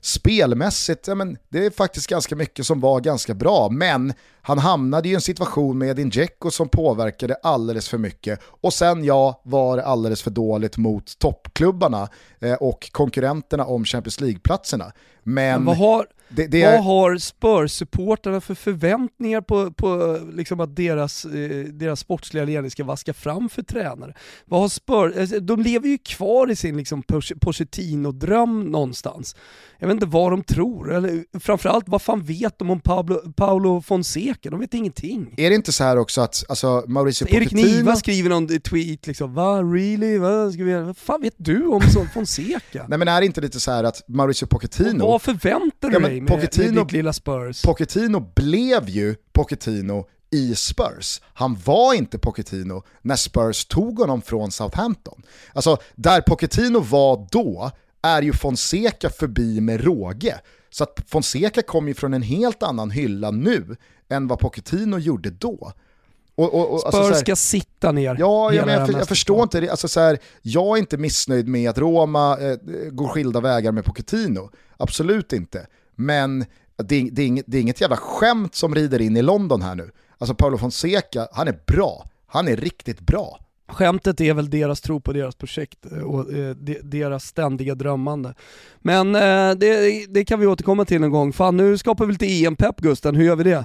Spelmässigt, 0.00 1.08
ja, 1.08 1.14
men 1.14 1.36
det 1.48 1.66
är 1.66 1.70
faktiskt 1.70 2.06
ganska 2.06 2.36
mycket 2.36 2.66
som 2.66 2.80
var 2.80 3.00
ganska 3.00 3.34
bra, 3.34 3.68
men 3.70 4.12
han 4.42 4.58
hamnade 4.58 5.08
i 5.08 5.14
en 5.14 5.20
situation 5.20 5.78
med 5.78 5.90
Edin 5.90 6.10
Dzeko 6.10 6.50
som 6.50 6.68
påverkade 6.68 7.34
alldeles 7.34 7.88
för 7.88 7.98
mycket. 7.98 8.40
Och 8.60 8.72
sen 8.72 9.04
ja, 9.04 9.42
var 9.44 9.76
det 9.76 9.84
alldeles 9.84 10.22
för 10.22 10.30
dåligt 10.30 10.76
mot 10.76 11.18
toppklubbarna 11.18 12.08
eh, 12.40 12.54
och 12.54 12.88
konkurrenterna 12.92 13.64
om 13.64 13.84
Champions 13.84 14.20
League-platserna. 14.20 14.92
Men, 15.28 15.54
Men 15.54 15.64
vad 15.64 15.76
har, 15.76 16.06
det, 16.28 16.46
det 16.46 16.64
vad 16.64 16.84
har 16.84 17.16
Spurs-supportrarna 17.16 18.40
för 18.40 18.54
förväntningar 18.54 19.40
på, 19.40 19.72
på 19.72 20.18
liksom 20.32 20.60
att 20.60 20.76
deras, 20.76 21.24
eh, 21.24 21.64
deras 21.64 22.00
sportsliga 22.00 22.44
ledning 22.44 22.70
ska 22.70 22.84
vaska 22.84 23.14
fram 23.14 23.48
för 23.48 23.62
tränare? 23.62 24.14
Vad 24.44 24.60
har 24.60 24.68
Spurs, 24.68 25.16
alltså, 25.16 25.40
de 25.40 25.62
lever 25.62 25.88
ju 25.88 25.98
kvar 25.98 26.50
i 26.50 26.56
sin 26.56 26.76
liksom 26.76 27.02
Poch- 27.02 27.38
Pochettino-dröm 27.40 28.70
någonstans. 28.70 29.36
Jag 29.78 29.88
vet 29.88 29.94
inte 29.94 30.06
vad 30.06 30.32
de 30.32 30.42
tror, 30.42 30.94
eller 30.94 31.38
framförallt 31.40 31.88
vad 31.88 32.02
fan 32.02 32.24
vet 32.24 32.58
de 32.58 32.70
om 32.70 32.80
Pablo, 32.80 33.32
Paolo 33.36 33.82
Fonseca? 33.82 34.50
De 34.50 34.60
vet 34.60 34.74
ingenting. 34.74 35.34
är 35.36 35.50
det 35.50 35.56
inte 35.56 35.72
så 35.72 35.84
här 35.84 35.96
också 35.96 36.20
att 36.20 36.44
alltså, 36.48 36.84
Mauricio 36.86 37.26
Erik 37.28 37.50
Pochettino... 37.50 37.76
Niva 37.76 37.96
skriver 37.96 38.30
någon 38.30 38.60
tweet 38.60 39.06
liksom, 39.06 39.34
va 39.34 39.62
really? 39.62 40.18
Vad, 40.18 40.52
ska 40.52 40.64
vi 40.64 40.74
vad 40.74 40.96
fan 40.96 41.22
vet 41.22 41.34
du 41.36 41.66
om 41.66 41.82
så 41.82 42.06
Fonseca? 42.14 42.86
Nej 42.88 42.98
men 42.98 43.08
är 43.08 43.20
det 43.20 43.26
inte 43.26 43.40
lite 43.40 43.60
så 43.60 43.70
här 43.70 43.84
att 43.84 44.08
Mauricio 44.08 44.46
Pochettino... 44.46 45.04
Vad 45.18 45.22
förväntar 45.38 45.88
du 45.88 45.94
Ja, 45.94 46.00
dig 46.00 46.20
med, 46.20 46.30
Pochettino- 46.30 46.74
med 46.74 46.86
ditt 46.86 46.92
lilla 46.92 47.12
Spurs? 47.12 47.62
Pochettino 47.62 48.32
blev 48.36 48.88
ju 48.88 49.14
Pochettino 49.32 50.06
i 50.30 50.54
Spurs. 50.54 51.20
Han 51.34 51.58
var 51.64 51.94
inte 51.94 52.18
Pochettino 52.18 52.82
när 53.02 53.16
Spurs 53.16 53.64
tog 53.64 53.98
honom 53.98 54.22
från 54.22 54.50
Southampton. 54.50 55.22
Alltså, 55.52 55.76
där 55.94 56.20
Pochettino 56.20 56.80
var 56.80 57.26
då 57.30 57.70
är 58.02 58.22
ju 58.22 58.32
Fonseca 58.32 59.10
förbi 59.10 59.60
med 59.60 59.84
råge. 59.84 60.40
Så 60.70 60.84
att 60.84 61.02
Fonseca 61.06 61.62
kom 61.62 61.88
ju 61.88 61.94
från 61.94 62.14
en 62.14 62.22
helt 62.22 62.62
annan 62.62 62.90
hylla 62.90 63.30
nu 63.30 63.76
än 64.10 64.28
vad 64.28 64.38
Pochettino 64.38 64.98
gjorde 64.98 65.30
då. 65.30 65.72
Och, 66.38 66.54
och, 66.54 66.72
och, 66.72 66.80
Spurs 66.80 66.86
alltså 66.94 67.02
så 67.02 67.14
här- 67.14 67.20
ska 67.20 67.36
sitta 67.36 67.92
ner 67.92 68.16
Ja, 68.18 68.48
hela 68.48 68.72
jag, 68.72 68.90
jag, 68.90 69.08
förstår 69.08 69.42
inte 69.42 69.60
det. 69.60 69.70
Alltså, 69.70 69.88
så 69.88 70.00
här, 70.00 70.18
jag 70.42 70.76
är 70.76 70.80
inte 70.80 70.96
missnöjd 70.96 71.48
med 71.48 71.70
att 71.70 71.78
Roma 71.78 72.38
eh, 72.38 72.56
går 72.90 73.08
skilda 73.08 73.40
vägar 73.40 73.72
med 73.72 73.84
Pochettino. 73.84 74.50
Absolut 74.76 75.32
inte. 75.32 75.66
Men 75.94 76.44
det, 76.76 77.08
det, 77.12 77.22
är 77.22 77.26
inget, 77.26 77.44
det 77.48 77.56
är 77.58 77.60
inget 77.60 77.80
jävla 77.80 77.96
skämt 77.96 78.54
som 78.54 78.74
rider 78.74 79.00
in 79.00 79.16
i 79.16 79.22
London 79.22 79.62
här 79.62 79.74
nu. 79.74 79.90
Alltså 80.18 80.34
Paolo 80.34 80.58
Fonseca, 80.58 81.28
han 81.32 81.48
är 81.48 81.58
bra. 81.66 82.06
Han 82.26 82.48
är 82.48 82.56
riktigt 82.56 83.00
bra. 83.00 83.38
Skämtet 83.68 84.20
är 84.20 84.34
väl 84.34 84.50
deras 84.50 84.80
tro 84.80 85.00
på 85.00 85.12
deras 85.12 85.34
projekt 85.34 85.78
eh, 85.92 85.98
och 85.98 86.32
eh, 86.32 86.54
deras 86.82 87.24
ständiga 87.24 87.74
drömmande. 87.74 88.34
Men 88.78 89.14
eh, 89.14 89.50
det, 89.50 90.06
det 90.08 90.24
kan 90.24 90.40
vi 90.40 90.46
återkomma 90.46 90.84
till 90.84 91.02
en 91.02 91.10
gång. 91.10 91.32
Fan 91.32 91.56
nu 91.56 91.78
skapar 91.78 92.06
vi 92.06 92.12
lite 92.12 92.44
EM-pepp 92.44 92.76
Gusten, 92.76 93.14
hur 93.14 93.24
gör 93.24 93.36
vi 93.36 93.44
det? 93.44 93.64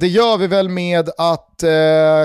Det 0.00 0.06
gör 0.06 0.38
vi 0.38 0.46
väl 0.46 0.68
med 0.68 1.10
att 1.18 1.64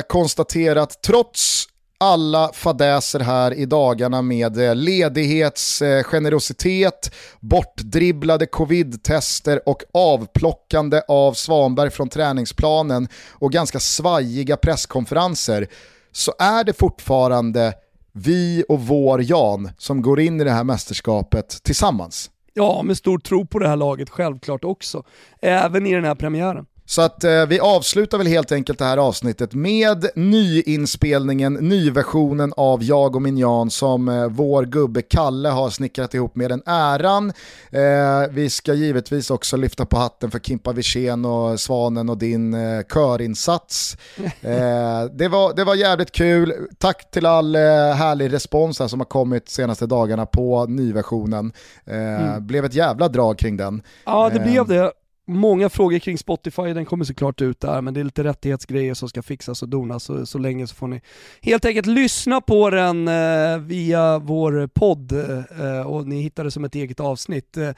konstatera 0.08 0.82
att 0.82 1.02
trots 1.02 1.66
alla 1.98 2.52
fadäser 2.54 3.20
här 3.20 3.54
i 3.54 3.66
dagarna 3.66 4.22
med 4.22 4.78
ledighetsgenerositet, 4.78 7.16
bortdribblade 7.40 8.46
covid-tester 8.46 9.62
och 9.66 9.84
avplockande 9.94 11.02
av 11.08 11.34
Svanberg 11.34 11.90
från 11.90 12.10
träningsplanen 12.10 13.08
och 13.32 13.52
ganska 13.52 13.80
svajiga 13.80 14.58
presskonferenser 14.58 15.68
så 16.12 16.34
är 16.40 16.64
det 16.64 16.74
fortfarande 16.74 17.74
vi 18.14 18.64
och 18.70 18.82
vår 18.82 19.22
Jan 19.24 19.70
som 19.78 20.02
går 20.02 20.20
in 20.20 20.42
i 20.42 20.44
det 20.44 20.52
här 20.52 20.64
mästerskapet 20.64 21.64
tillsammans. 21.64 22.32
Ja, 22.54 22.82
med 22.84 22.98
stor 22.98 23.20
tro 23.20 23.46
på 23.46 23.60
det 23.60 23.68
här 23.68 23.76
laget 23.76 24.10
självklart 24.10 24.64
också. 24.64 25.04
Även 25.42 25.86
i 25.86 25.94
den 25.94 26.04
här 26.04 26.16
premiären. 26.16 26.66
Så 26.90 27.02
att 27.02 27.24
eh, 27.24 27.46
vi 27.46 27.60
avslutar 27.60 28.18
väl 28.18 28.28
helt 28.28 28.52
enkelt 28.52 28.80
det 28.80 28.86
här 28.86 28.98
avsnittet 28.98 29.54
med 29.54 30.10
nyinspelningen, 30.16 31.54
nyversionen 31.54 32.54
av 32.58 32.84
Jag 32.84 33.16
och 33.16 33.22
min 33.22 33.38
Jan 33.38 33.70
som 33.70 34.10
eh, 34.10 34.28
vår 34.28 34.64
gubbe 34.64 35.02
Kalle 35.02 35.50
har 35.50 35.70
snickrat 35.70 36.14
ihop 36.14 36.36
med 36.36 36.52
den 36.52 36.62
äran. 36.66 37.34
Eh, 37.72 38.30
vi 38.32 38.50
ska 38.50 38.74
givetvis 38.74 39.32
också 39.32 39.58
lyfta 39.58 39.86
på 39.86 39.98
hatten 39.98 40.32
för 40.32 40.40
Kimpa 40.40 40.72
Wirsén 40.72 41.26
och 41.26 41.60
Svanen 41.60 42.10
och 42.10 42.18
din 42.18 42.54
eh, 42.54 42.84
körinsats. 42.94 43.98
Eh, 44.42 45.04
det, 45.14 45.28
var, 45.28 45.56
det 45.56 45.64
var 45.64 45.76
jävligt 45.76 46.12
kul. 46.12 46.54
Tack 46.78 47.12
till 47.12 47.26
all 47.26 47.56
eh, 47.56 47.62
härlig 47.94 48.34
respons 48.34 48.80
här 48.80 48.88
som 48.88 49.00
har 49.00 49.06
kommit 49.06 49.50
senaste 49.50 49.86
dagarna 49.86 50.26
på 50.26 50.66
nyversionen. 50.66 51.52
Eh, 51.86 52.00
Mm. 52.00 52.48
Blev 52.48 52.66
ett 52.66 52.74
jävla 52.74 53.08
drag 53.08 53.38
kring 53.40 53.58
den. 53.58 53.82
Ja, 54.06 54.30
det 54.34 54.40
blev 54.40 54.68
det. 54.68 54.92
Många 55.30 55.70
frågor 55.70 56.00
kring 56.00 56.18
Spotify, 56.18 56.74
den 56.74 56.86
kommer 56.86 57.06
såklart 57.06 57.42
ut 57.42 57.60
där, 57.60 57.82
men 57.82 57.94
det 57.94 58.00
är 58.00 58.04
lite 58.04 58.24
rättighetsgrejer 58.24 58.94
som 58.94 59.10
ska 59.10 59.22
fixas 59.22 59.62
och 59.62 59.70
donas, 59.70 60.04
så, 60.04 60.26
så 60.26 60.38
länge 60.38 60.68
så 60.68 60.76
får 60.76 60.88
ni 60.88 61.02
helt 61.42 61.66
enkelt 61.66 61.88
lyssna 61.88 62.42
på 62.42 62.70
den 62.70 63.08
eh, 63.08 63.58
via 63.58 64.20
vår 64.20 64.68
podd 64.68 65.12
eh, 65.12 65.88
och 65.88 66.08
ni 66.08 66.22
hittar 66.22 66.44
det 66.44 66.52
som 66.52 66.66
ett 66.66 66.76
eget 66.76 67.00
avsnitt. 67.00 67.58
Eh, 67.58 67.70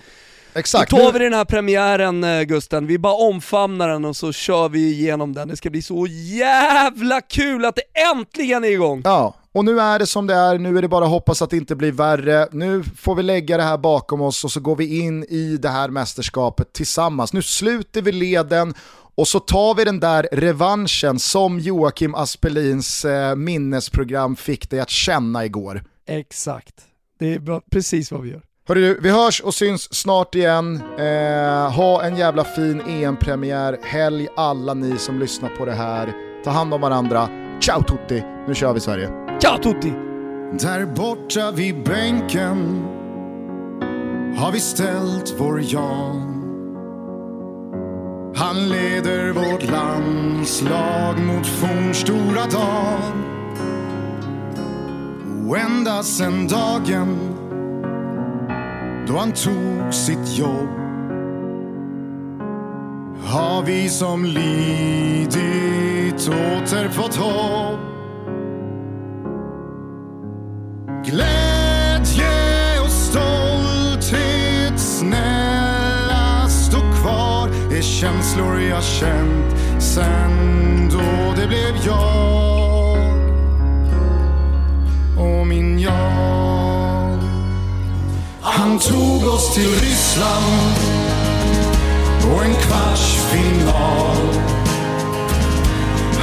Exakt. 0.54 0.92
Då 0.92 0.98
tar 0.98 1.14
vi 1.14 1.20
den 1.20 1.34
här 1.34 1.46
premiären 1.46 2.24
eh, 2.24 2.42
Gusten, 2.42 2.88
vi 2.88 2.98
bara 2.98 3.14
omfamnar 3.14 3.90
den 3.90 4.06
och 4.06 4.16
så 4.16 4.32
kör 4.32 4.70
vi 4.70 4.92
igenom 4.92 5.34
den. 5.34 5.48
Det 5.48 5.58
ska 5.58 5.70
bli 5.70 5.82
så 5.82 6.08
jävla 6.10 7.22
kul 7.22 7.66
att 7.66 7.76
det 7.76 8.02
äntligen 8.12 8.64
är 8.64 8.70
igång! 8.70 9.02
Ja, 9.04 9.34
och 9.54 9.66
nu 9.66 9.80
är 9.80 10.00
det 10.00 10.08
som 10.08 10.28
det 10.28 10.34
är, 10.34 10.58
nu 10.58 10.78
är 10.78 10.82
det 10.82 10.88
bara 10.88 11.06
att 11.06 11.12
hoppas 11.12 11.42
att 11.42 11.50
det 11.50 11.58
inte 11.58 11.76
blir 11.76 11.92
värre. 11.92 12.48
Nu 12.52 12.84
får 12.84 13.16
vi 13.16 13.24
lägga 13.24 13.58
det 13.58 13.64
här 13.64 13.78
bakom 13.78 14.22
oss 14.22 14.44
och 14.44 14.52
så 14.52 14.60
går 14.60 14.76
vi 14.76 15.00
in 15.00 15.24
i 15.24 15.58
det 15.58 15.70
här 15.70 15.90
mästerskapet 15.90 16.74
tillsammans. 16.74 17.34
Nu 17.34 17.42
sluter 17.42 18.02
vi 18.02 18.12
leden 18.12 18.74
och 19.16 19.28
så 19.28 19.40
tar 19.40 19.76
vi 19.76 19.84
den 19.84 20.00
där 20.00 20.28
revanschen 20.32 21.20
som 21.20 21.60
Joakim 21.60 22.16
Aspelins 22.16 23.06
eh, 23.06 23.36
minnesprogram 23.36 24.36
fick 24.36 24.70
dig 24.70 24.80
att 24.80 24.90
känna 24.90 25.46
igår. 25.46 25.84
Exakt, 26.08 26.76
det 27.20 27.34
är 27.34 27.40
bra, 27.40 27.62
precis 27.72 28.12
vad 28.12 28.22
vi 28.22 28.30
gör. 28.30 28.42
Hörru 28.68 29.00
vi 29.02 29.10
hörs 29.10 29.42
och 29.42 29.54
syns 29.54 29.94
snart 29.94 30.36
igen. 30.36 30.82
Eh, 31.00 31.72
ha 31.72 32.04
en 32.04 32.18
jävla 32.18 32.44
fin 32.44 32.82
EM-premiär, 32.82 33.78
helg 33.84 34.28
alla 34.36 34.74
ni 34.74 34.98
som 34.98 35.20
lyssnar 35.20 35.50
på 35.50 35.66
det 35.66 35.74
här. 35.74 36.14
Ta 36.44 36.50
hand 36.50 36.74
om 36.74 36.82
varandra. 36.82 37.30
Ciao 37.62 37.84
tutti, 37.84 38.24
nu 38.48 38.56
kör 38.56 38.74
vi 38.74 38.80
Sverige. 38.80 39.31
Ciao 39.42 39.58
tutti! 39.58 39.94
Där 40.60 40.86
borta 40.86 41.52
vid 41.52 41.84
bänken 41.84 42.86
har 44.38 44.52
vi 44.52 44.60
ställt 44.60 45.36
vår 45.38 45.62
Jan. 45.62 46.28
Han 48.36 48.70
leder 48.70 49.32
vårt 49.32 49.70
landslag 49.70 51.20
mot 51.20 51.48
fornstora 51.48 52.46
dagar. 52.52 53.14
Och 55.50 55.58
ända 55.58 56.04
sen 56.04 56.48
dagen 56.48 57.18
då 59.08 59.18
han 59.18 59.32
tog 59.32 59.94
sitt 59.94 60.38
jobb 60.38 60.70
har 63.26 63.64
vi 63.64 63.90
som 63.90 64.26
lidit 64.26 65.42
åter 66.28 66.90
fått 66.90 67.16
hopp. 67.16 67.91
Glädje 71.06 72.80
och 72.84 72.90
stolthet 72.90 74.80
snälla 74.80 76.48
stå 76.50 76.80
kvar 76.80 77.50
är 77.78 77.82
känslor 77.82 78.62
jag 78.62 78.84
känt 78.84 79.56
sen 79.80 80.90
då 80.92 81.34
det 81.42 81.48
blev 81.48 81.86
jag 81.86 82.98
och 85.18 85.48
min 85.48 85.80
jag. 85.80 87.20
Han 88.42 88.80
tog 88.80 89.34
oss 89.34 89.54
till 89.54 89.70
Ryssland 89.70 90.76
och 92.34 92.44
en 92.44 92.54
kvartsfinal 92.54 94.52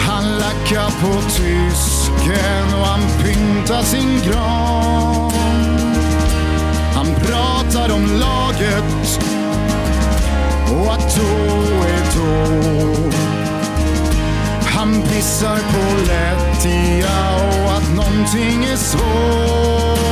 han 0.09 0.39
lackar 0.39 0.91
på 1.01 1.23
tyst 1.31 1.98
tysken 2.19 2.81
och 2.81 2.86
han 2.86 3.01
pyntar 3.23 3.82
sin 3.82 4.20
gran. 4.27 5.32
Han 6.95 7.07
pratar 7.15 7.95
om 7.95 8.07
laget 8.07 9.20
och 10.70 10.93
att 10.93 11.16
då 11.16 11.85
är 11.85 12.05
då. 12.16 13.11
Han 14.65 15.03
pissar 15.03 15.57
på 15.57 16.07
lättja 16.07 17.36
och 17.36 17.73
att 17.73 17.95
någonting 17.97 18.65
är 18.65 18.77
svårt. 18.77 20.07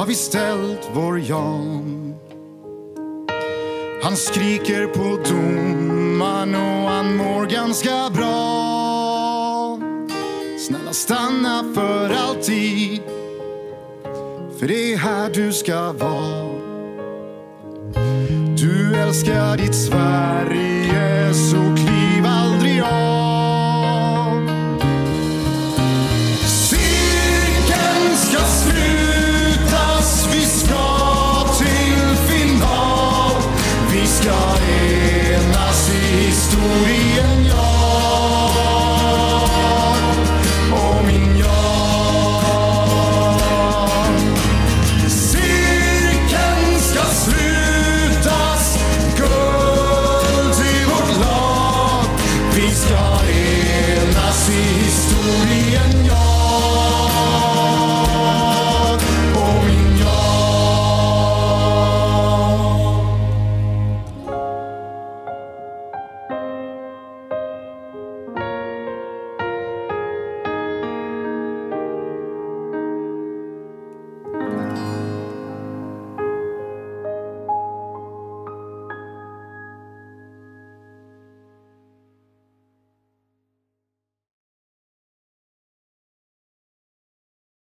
Har 0.00 0.06
vi 0.06 0.14
ställt 0.14 0.90
vår 0.94 1.20
Jan. 1.20 2.14
Han 4.02 4.16
skriker 4.16 4.86
på 4.86 5.30
domaren 5.30 6.54
och 6.54 6.90
han 6.90 7.16
mår 7.16 7.46
ganska 7.46 8.10
bra. 8.14 9.78
Snälla 10.58 10.92
stanna 10.92 11.64
för 11.74 12.10
alltid. 12.10 13.00
För 14.58 14.68
det 14.68 14.92
är 14.92 14.96
här 14.96 15.30
du 15.34 15.52
ska 15.52 15.92
vara. 15.92 16.60
Du 18.56 18.96
älskar 18.96 19.56
ditt 19.56 19.74
Sverige 19.74 21.34